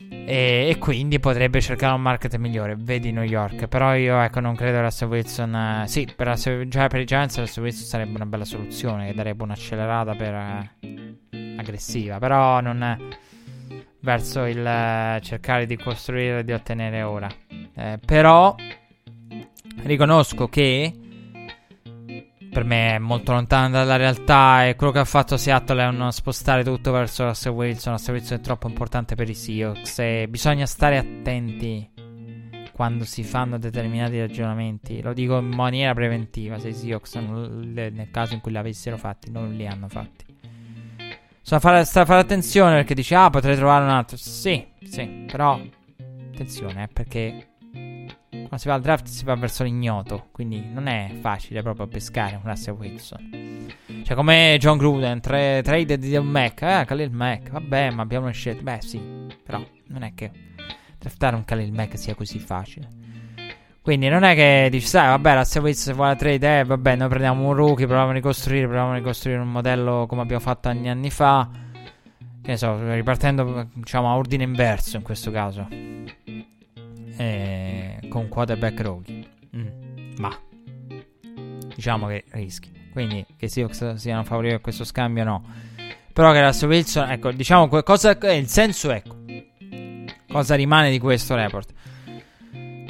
E, 0.08 0.68
e, 0.68 0.78
quindi 0.78 1.18
potrebbe 1.18 1.60
cercare 1.60 1.94
un 1.94 2.02
market 2.02 2.36
migliore. 2.36 2.76
Vedi 2.78 3.10
New 3.10 3.22
York. 3.22 3.66
Però 3.66 3.94
io 3.94 4.20
ecco 4.20 4.40
non 4.40 4.54
credo 4.54 4.80
Russell 4.80 5.08
Wilson. 5.08 5.54
Eh, 5.54 5.88
sì, 5.88 6.08
per, 6.14 6.28
Russell, 6.28 6.68
già 6.68 6.86
per 6.86 7.00
i 7.00 7.04
Giants 7.04 7.38
Russell 7.38 7.64
Wilson 7.64 7.86
sarebbe 7.86 8.14
una 8.14 8.26
bella 8.26 8.44
soluzione. 8.44 9.06
Che 9.08 9.14
darebbe 9.14 9.42
un'accelerata 9.42 10.14
per, 10.14 10.34
eh, 10.34 11.56
aggressiva. 11.56 12.18
Però 12.18 12.60
non 12.60 12.82
è 12.82 12.96
verso 14.00 14.44
il 14.44 14.64
eh, 14.64 15.20
cercare 15.22 15.66
di 15.66 15.76
costruire 15.76 16.40
e 16.40 16.44
di 16.44 16.52
ottenere 16.52 17.02
ora. 17.02 17.28
Eh, 17.74 17.98
però 18.04 18.54
riconosco 19.82 20.48
che 20.48 20.92
per 22.50 22.64
me 22.64 22.96
è 22.96 22.98
molto 22.98 23.32
lontano 23.32 23.70
dalla 23.70 23.96
realtà 23.96 24.66
e 24.66 24.74
quello 24.74 24.92
che 24.92 24.98
ha 24.98 25.04
fatto 25.04 25.36
Seattle 25.36 25.82
è 25.82 25.86
un 25.86 26.10
spostare 26.10 26.64
tutto 26.64 26.90
verso 26.90 27.24
Russell 27.24 27.52
Wilson. 27.52 27.92
Russell 27.92 28.14
Wilson 28.14 28.38
è 28.38 28.40
troppo 28.40 28.66
importante 28.68 29.14
per 29.14 29.28
i 29.28 29.34
Seahawks 29.34 29.98
e 30.00 30.26
bisogna 30.28 30.66
stare 30.66 30.98
attenti 30.98 31.88
quando 32.72 33.04
si 33.04 33.22
fanno 33.22 33.58
determinati 33.58 34.18
ragionamenti. 34.18 35.00
Lo 35.00 35.12
dico 35.12 35.38
in 35.38 35.48
maniera 35.48 35.94
preventiva, 35.94 36.58
se 36.58 36.68
i 36.68 36.74
Seahawks 36.74 37.14
nel 37.14 38.08
caso 38.10 38.34
in 38.34 38.40
cui 38.40 38.50
li 38.50 38.58
avessero 38.58 38.96
fatti 38.96 39.30
non 39.30 39.52
li 39.52 39.66
hanno 39.66 39.88
fatti. 39.88 40.24
Sta 41.42 41.56
a 41.56 41.60
fare, 41.60 41.84
fare 41.84 42.20
attenzione 42.20 42.76
perché 42.76 42.94
dice 42.94 43.14
ah 43.14 43.30
potrei 43.30 43.54
trovare 43.54 43.84
un 43.84 43.90
altro. 43.90 44.16
Sì, 44.16 44.66
sì, 44.82 45.24
però 45.30 45.60
attenzione 46.32 46.84
eh, 46.84 46.88
perché 46.88 47.49
quando 48.50 48.58
si 48.58 48.66
va 48.66 48.74
al 48.74 48.80
draft 48.80 49.06
si 49.06 49.24
va 49.24 49.36
verso 49.36 49.62
l'ignoto, 49.62 50.26
quindi 50.32 50.60
non 50.72 50.88
è 50.88 51.12
facile 51.20 51.62
proprio 51.62 51.86
pescare 51.86 52.34
un 52.34 52.42
Russell 52.42 52.74
Wilson. 52.74 53.68
Cioè, 54.02 54.16
come 54.16 54.56
John 54.58 54.76
Gruden, 54.76 55.20
tre, 55.20 55.60
trade 55.62 55.96
di 55.96 56.16
un 56.16 56.26
Mac, 56.26 56.60
eh, 56.62 56.84
Khalil 56.84 57.12
Mac, 57.12 57.48
vabbè, 57.48 57.92
ma 57.92 58.02
abbiamo 58.02 58.24
una 58.24 58.34
scelta. 58.34 58.62
Beh, 58.62 58.78
sì, 58.80 59.00
però 59.44 59.64
non 59.86 60.02
è 60.02 60.14
che 60.14 60.32
draftare 60.98 61.36
un 61.36 61.44
Khalil 61.44 61.72
Mac 61.72 61.96
sia 61.96 62.16
così 62.16 62.40
facile. 62.40 62.88
Quindi 63.82 64.08
non 64.08 64.24
è 64.24 64.34
che 64.34 64.66
dici, 64.68 64.88
sai, 64.88 65.06
vabbè, 65.06 65.36
Russell 65.36 65.62
Wilson 65.62 65.94
vuole 65.94 66.10
la 66.10 66.16
trade, 66.16 66.58
eh, 66.58 66.64
vabbè, 66.64 66.96
noi 66.96 67.08
prendiamo 67.08 67.46
un 67.46 67.54
rookie, 67.54 67.86
proviamo 67.86 68.10
a 68.10 68.14
ricostruire, 68.14 68.64
proviamo 68.64 68.90
a 68.90 68.94
ricostruire 68.96 69.38
un 69.38 69.52
modello 69.52 70.06
come 70.08 70.22
abbiamo 70.22 70.42
fatto 70.42 70.68
anni 70.68 70.88
anni 70.88 71.10
fa. 71.10 71.48
Che 72.42 72.50
ne 72.50 72.56
so, 72.56 72.94
ripartendo, 72.94 73.68
diciamo, 73.74 74.10
a 74.10 74.16
ordine 74.16 74.42
inverso 74.42 74.96
in 74.96 75.04
questo 75.04 75.30
caso 75.30 75.68
eh, 77.20 77.98
con 78.08 78.28
quarterback 78.28 78.80
rookie. 78.80 79.26
Mm, 79.54 80.14
ma 80.16 80.34
diciamo 81.74 82.06
che 82.06 82.24
rischi. 82.30 82.72
Quindi 82.92 83.26
che 83.36 83.46
Seahawks 83.46 83.94
siano 83.96 84.24
favorevoli 84.24 84.58
a 84.58 84.60
questo 84.60 84.84
scambio, 84.84 85.24
no. 85.24 85.44
Però 86.12 86.32
che 86.32 86.42
Russell 86.42 86.70
Wilson, 86.70 87.10
ecco, 87.10 87.30
diciamo 87.30 87.68
cosa, 87.82 88.16
il 88.32 88.48
senso, 88.48 88.90
ecco, 88.90 89.16
cosa 90.28 90.54
rimane 90.54 90.90
di 90.90 90.98
questo 90.98 91.34
report? 91.34 91.72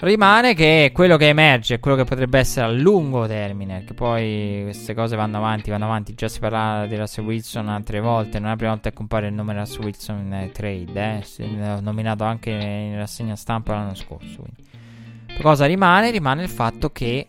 Rimane 0.00 0.54
che 0.54 0.92
quello 0.94 1.18
che 1.18 1.28
emerge 1.28 1.78
quello 1.78 1.94
che 1.94 2.04
potrebbe 2.04 2.38
essere 2.38 2.64
a 2.64 2.70
lungo 2.70 3.26
termine. 3.26 3.84
Che 3.84 3.92
poi 3.92 4.60
queste 4.64 4.94
cose 4.94 5.14
vanno 5.14 5.36
avanti, 5.36 5.68
vanno 5.68 5.84
avanti. 5.84 6.14
Già 6.14 6.26
si 6.26 6.38
parla 6.38 6.86
di 6.86 6.96
Russell 6.96 7.26
Wilson 7.26 7.68
altre 7.68 8.00
volte. 8.00 8.38
Non 8.38 8.48
è 8.48 8.50
la 8.52 8.56
prima 8.56 8.72
volta 8.72 8.88
che 8.88 8.96
compare 8.96 9.26
il 9.26 9.34
nome 9.34 9.52
Russell 9.52 9.84
Wilson 9.84 10.16
in 10.16 10.50
trade. 10.52 11.18
Eh. 11.18 11.44
È 11.44 11.80
nominato 11.80 12.24
anche 12.24 12.50
in 12.50 12.96
rassegna 12.96 13.36
stampa 13.36 13.74
l'anno 13.74 13.94
scorso. 13.94 14.40
Quindi. 14.40 15.42
Cosa 15.42 15.66
rimane? 15.66 16.10
Rimane 16.10 16.44
il 16.44 16.48
fatto 16.48 16.90
che 16.90 17.28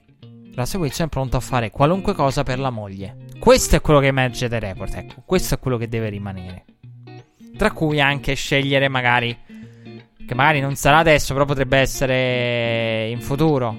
Russell 0.55 0.79
Wilson 0.79 1.07
è 1.07 1.09
pronto 1.09 1.35
a 1.35 1.41
fare 1.41 1.71
qualunque 1.71 2.13
cosa 2.13 2.43
per 2.43 2.57
la 2.57 2.69
moglie. 2.69 3.17
Questo 3.37 3.75
è 3.75 3.81
quello 3.81 3.99
che 3.99 4.07
emerge 4.07 4.47
dai 4.47 4.61
report. 4.61 4.95
Ecco, 4.95 5.23
questo 5.25 5.55
è 5.55 5.59
quello 5.59 5.75
che 5.75 5.89
deve 5.89 6.07
rimanere. 6.07 6.63
Tra 7.57 7.71
cui 7.71 7.99
anche 7.99 8.33
scegliere 8.33 8.87
magari 8.87 9.37
che 10.31 10.37
magari 10.37 10.61
non 10.61 10.75
sarà 10.75 10.99
adesso, 10.99 11.33
però 11.33 11.43
potrebbe 11.43 11.77
essere 11.77 13.09
in 13.09 13.19
futuro, 13.19 13.77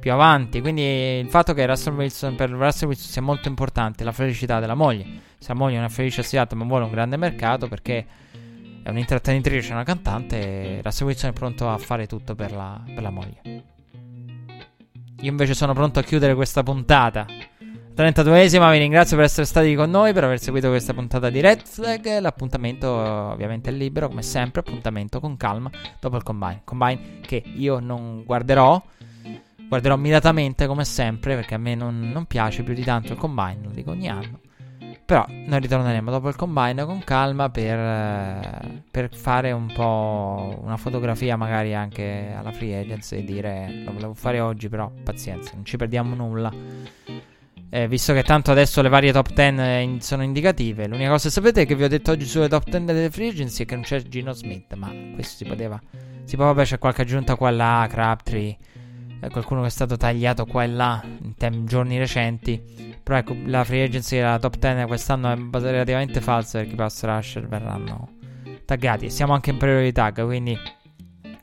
più 0.00 0.10
avanti. 0.10 0.60
Quindi 0.60 0.82
il 0.82 1.28
fatto 1.28 1.54
che 1.54 1.64
Russell 1.64 1.94
Wilson, 1.94 2.34
per 2.34 2.50
Russell 2.50 2.88
Wilson 2.88 3.08
sia 3.08 3.22
molto 3.22 3.46
importante 3.46 4.02
la 4.02 4.10
felicità 4.10 4.58
della 4.58 4.74
moglie. 4.74 5.04
Se 5.38 5.48
la 5.48 5.54
moglie 5.54 5.84
è 5.84 5.88
felice 5.88 6.22
a 6.36 6.48
ma 6.54 6.64
vuole 6.64 6.86
un 6.86 6.90
grande 6.90 7.16
mercato 7.16 7.68
perché 7.68 8.04
è 8.82 8.88
un'intrattenitrice, 8.88 9.72
una 9.72 9.84
cantante, 9.84 10.80
Russell 10.82 11.06
Wilson 11.06 11.30
è 11.30 11.32
pronto 11.32 11.70
a 11.70 11.78
fare 11.78 12.08
tutto 12.08 12.34
per 12.34 12.50
la, 12.50 12.82
per 12.84 13.00
la 13.00 13.10
moglie. 13.10 13.40
Io 15.20 15.30
invece 15.30 15.54
sono 15.54 15.72
pronto 15.72 16.00
a 16.00 16.02
chiudere 16.02 16.34
questa 16.34 16.64
puntata 16.64 17.26
32esima, 17.94 18.70
vi 18.70 18.78
ringrazio 18.78 19.16
per 19.16 19.26
essere 19.26 19.44
stati 19.44 19.74
con 19.74 19.90
noi, 19.90 20.14
per 20.14 20.24
aver 20.24 20.40
seguito 20.40 20.70
questa 20.70 20.94
puntata 20.94 21.28
di 21.28 21.40
Red 21.42 21.60
Flag. 21.66 22.20
L'appuntamento 22.20 22.88
ovviamente 22.88 23.68
è 23.68 23.72
libero, 23.72 24.08
come 24.08 24.22
sempre, 24.22 24.60
appuntamento 24.60 25.20
con 25.20 25.36
calma 25.36 25.70
dopo 26.00 26.16
il 26.16 26.22
combine. 26.22 26.62
Combine 26.64 27.20
che 27.20 27.42
io 27.54 27.80
non 27.80 28.22
guarderò, 28.24 28.82
guarderò 29.68 29.96
miratamente 29.96 30.66
come 30.66 30.86
sempre, 30.86 31.34
perché 31.34 31.54
a 31.54 31.58
me 31.58 31.74
non, 31.74 32.10
non 32.10 32.24
piace 32.24 32.62
più 32.62 32.72
di 32.72 32.82
tanto 32.82 33.12
il 33.12 33.18
combine, 33.18 33.58
lo 33.62 33.70
dico 33.70 33.90
ogni 33.90 34.08
anno. 34.08 34.40
Però 35.04 35.26
noi 35.28 35.60
ritorneremo 35.60 36.10
dopo 36.10 36.28
il 36.28 36.36
combine 36.36 36.86
con 36.86 37.04
calma 37.04 37.50
per, 37.50 38.82
per, 38.90 39.14
fare 39.14 39.52
un 39.52 39.70
po' 39.70 40.58
una 40.62 40.78
fotografia 40.78 41.36
magari 41.36 41.74
anche 41.74 42.32
alla 42.34 42.52
free 42.52 42.78
agency 42.78 43.18
e 43.18 43.24
dire 43.24 43.82
lo 43.84 43.92
volevo 43.92 44.14
fare 44.14 44.40
oggi 44.40 44.70
però 44.70 44.90
pazienza, 45.02 45.50
non 45.54 45.66
ci 45.66 45.76
perdiamo 45.76 46.14
nulla 46.14 46.50
eh, 47.74 47.88
visto 47.88 48.12
che 48.12 48.22
tanto 48.22 48.50
adesso 48.50 48.82
le 48.82 48.90
varie 48.90 49.12
top 49.12 49.32
10 49.32 49.60
eh, 49.60 49.96
sono 50.00 50.22
indicative, 50.22 50.86
l'unica 50.86 51.08
cosa 51.08 51.28
che 51.28 51.30
sapete 51.30 51.62
è 51.62 51.66
che 51.66 51.74
vi 51.74 51.84
ho 51.84 51.88
detto 51.88 52.10
oggi 52.10 52.26
sulle 52.26 52.46
top 52.46 52.68
10 52.68 52.84
delle 52.84 53.10
free 53.10 53.30
agency 53.30 53.62
è 53.62 53.66
che 53.66 53.74
non 53.76 53.82
c'è 53.82 54.02
Gino 54.02 54.32
Smith, 54.32 54.74
ma 54.74 54.92
questo 55.14 55.36
si 55.36 55.44
poteva. 55.46 55.80
Si 56.24 56.36
può, 56.36 56.44
vabbè, 56.44 56.64
c'è 56.64 56.78
qualche 56.78 57.00
aggiunta 57.00 57.34
qua 57.34 57.48
e 57.48 57.52
là, 57.52 57.86
Crabtree, 57.88 58.58
eh, 59.20 59.28
qualcuno 59.30 59.62
che 59.62 59.68
è 59.68 59.70
stato 59.70 59.96
tagliato 59.96 60.44
qua 60.44 60.64
e 60.64 60.66
là 60.66 61.02
in 61.22 61.34
tem- 61.34 61.64
giorni 61.64 61.96
recenti. 61.96 62.62
Però 63.02 63.16
ecco, 63.16 63.34
la 63.46 63.64
free 63.64 63.84
agency 63.84 64.16
della 64.16 64.38
top 64.38 64.58
10 64.58 64.84
quest'anno 64.84 65.32
è 65.32 65.36
relativamente 65.58 66.20
falsa 66.20 66.58
perché 66.58 66.74
i 66.74 66.76
pass 66.76 67.02
rusher 67.04 67.48
verranno 67.48 68.18
taggati. 68.66 69.08
Siamo 69.08 69.32
anche 69.32 69.48
in 69.48 69.56
priorità 69.56 70.12
tag, 70.12 70.26
quindi 70.26 70.54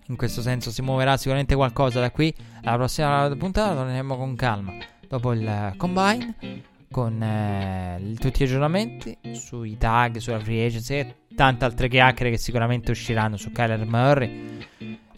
in 0.06 0.16
questo 0.16 0.44
senso 0.44 0.70
si 0.70 0.84
muoverà 0.84 1.18
sicuramente 1.18 1.56
qualcosa 1.56 2.00
da 2.00 2.12
qui. 2.12 2.32
Alla 2.66 2.78
prossima 2.78 3.36
puntata 3.36 3.74
torneremo 3.74 4.16
con 4.16 4.36
calma 4.36 4.74
dopo 5.10 5.34
il 5.34 5.74
combine 5.76 6.36
con 6.92 7.22
eh, 7.22 8.16
tutti 8.20 8.40
gli 8.40 8.48
aggiornamenti 8.48 9.18
sui 9.34 9.78
tag, 9.78 10.18
sulla 10.18 10.40
free 10.40 10.66
agency 10.66 10.96
e 10.96 11.16
tante 11.36 11.66
altre 11.66 11.88
chiacchiere 11.88 12.32
che 12.32 12.38
sicuramente 12.38 12.92
usciranno 12.92 13.36
su 13.36 13.52
Kyler 13.52 13.86
Murray. 13.86 14.68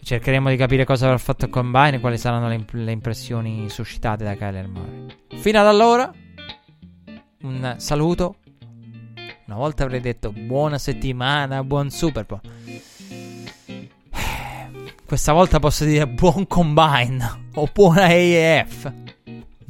Cercheremo 0.02 0.48
di 0.48 0.56
capire 0.56 0.84
cosa 0.84 1.06
avrà 1.06 1.18
fatto 1.18 1.44
il 1.44 1.50
combine 1.50 1.96
e 1.96 2.00
quali 2.00 2.18
saranno 2.18 2.48
le, 2.48 2.54
imp- 2.54 2.72
le 2.72 2.90
impressioni 2.90 3.68
suscitate 3.68 4.24
da 4.24 4.34
Kyler 4.34 4.66
Murray. 4.66 5.06
Fino 5.36 5.60
ad 5.60 5.66
allora, 5.66 6.10
un 7.42 7.74
saluto. 7.78 8.36
Una 9.46 9.56
volta 9.56 9.84
avrei 9.84 10.00
detto 10.00 10.32
buona 10.32 10.78
settimana, 10.78 11.62
buon 11.62 11.90
Super 11.90 12.24
Bowl. 12.24 12.40
Questa 15.04 15.32
volta 15.32 15.58
posso 15.58 15.84
dire 15.84 16.08
buon 16.08 16.46
combine 16.46 17.48
o 17.54 17.68
buona 17.72 18.04
AEF 18.04 19.11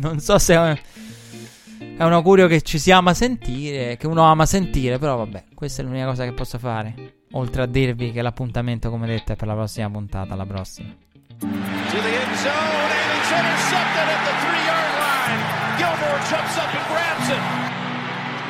non 0.02 0.18
so 0.18 0.36
se 0.38 0.54
è 0.54 2.04
un, 2.04 2.12
augurio 2.12 2.48
che 2.48 2.60
ci 2.62 2.80
si 2.80 2.90
ama 2.90 3.14
sentire, 3.14 3.96
che 3.96 4.08
uno 4.08 4.24
ama 4.24 4.46
sentire, 4.46 4.98
però 4.98 5.16
vabbè, 5.16 5.44
questa 5.54 5.82
è 5.82 5.84
l'unica 5.84 6.06
cosa 6.06 6.24
che 6.24 6.32
posso 6.32 6.58
fare. 6.58 7.20
Oltre 7.34 7.62
a 7.62 7.66
dirvi 7.66 8.10
che 8.10 8.20
l'appuntamento, 8.20 8.90
come 8.90 9.06
detto, 9.06 9.32
è 9.32 9.36
per 9.36 9.46
la 9.46 9.54
prossima 9.54 9.88
puntata. 9.88 10.34
Alla 10.34 10.44
prossima. 10.44 10.88
To 11.38 11.46
the 11.46 11.54
end 11.54 12.36
zone, 12.36 12.90
and 12.92 13.10
it's 13.16 13.30
intercepted 13.30 14.08
at 14.10 14.20
the 14.26 14.34
three 14.42 14.62
yard 14.66 14.92
line. 15.00 15.40
Gilmore 15.78 16.20
jumps 16.28 16.56
up 16.58 16.74
and 16.74 16.86
grabs 16.90 17.28
it. 17.30 17.42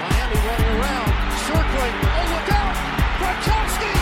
Miami 0.00 0.38
running 0.48 0.72
around, 0.80 1.12
circling. 1.46 1.96
Oh, 2.02 2.26
look 2.32 2.50
out! 2.50 2.74
Gronkowski! 3.20 4.01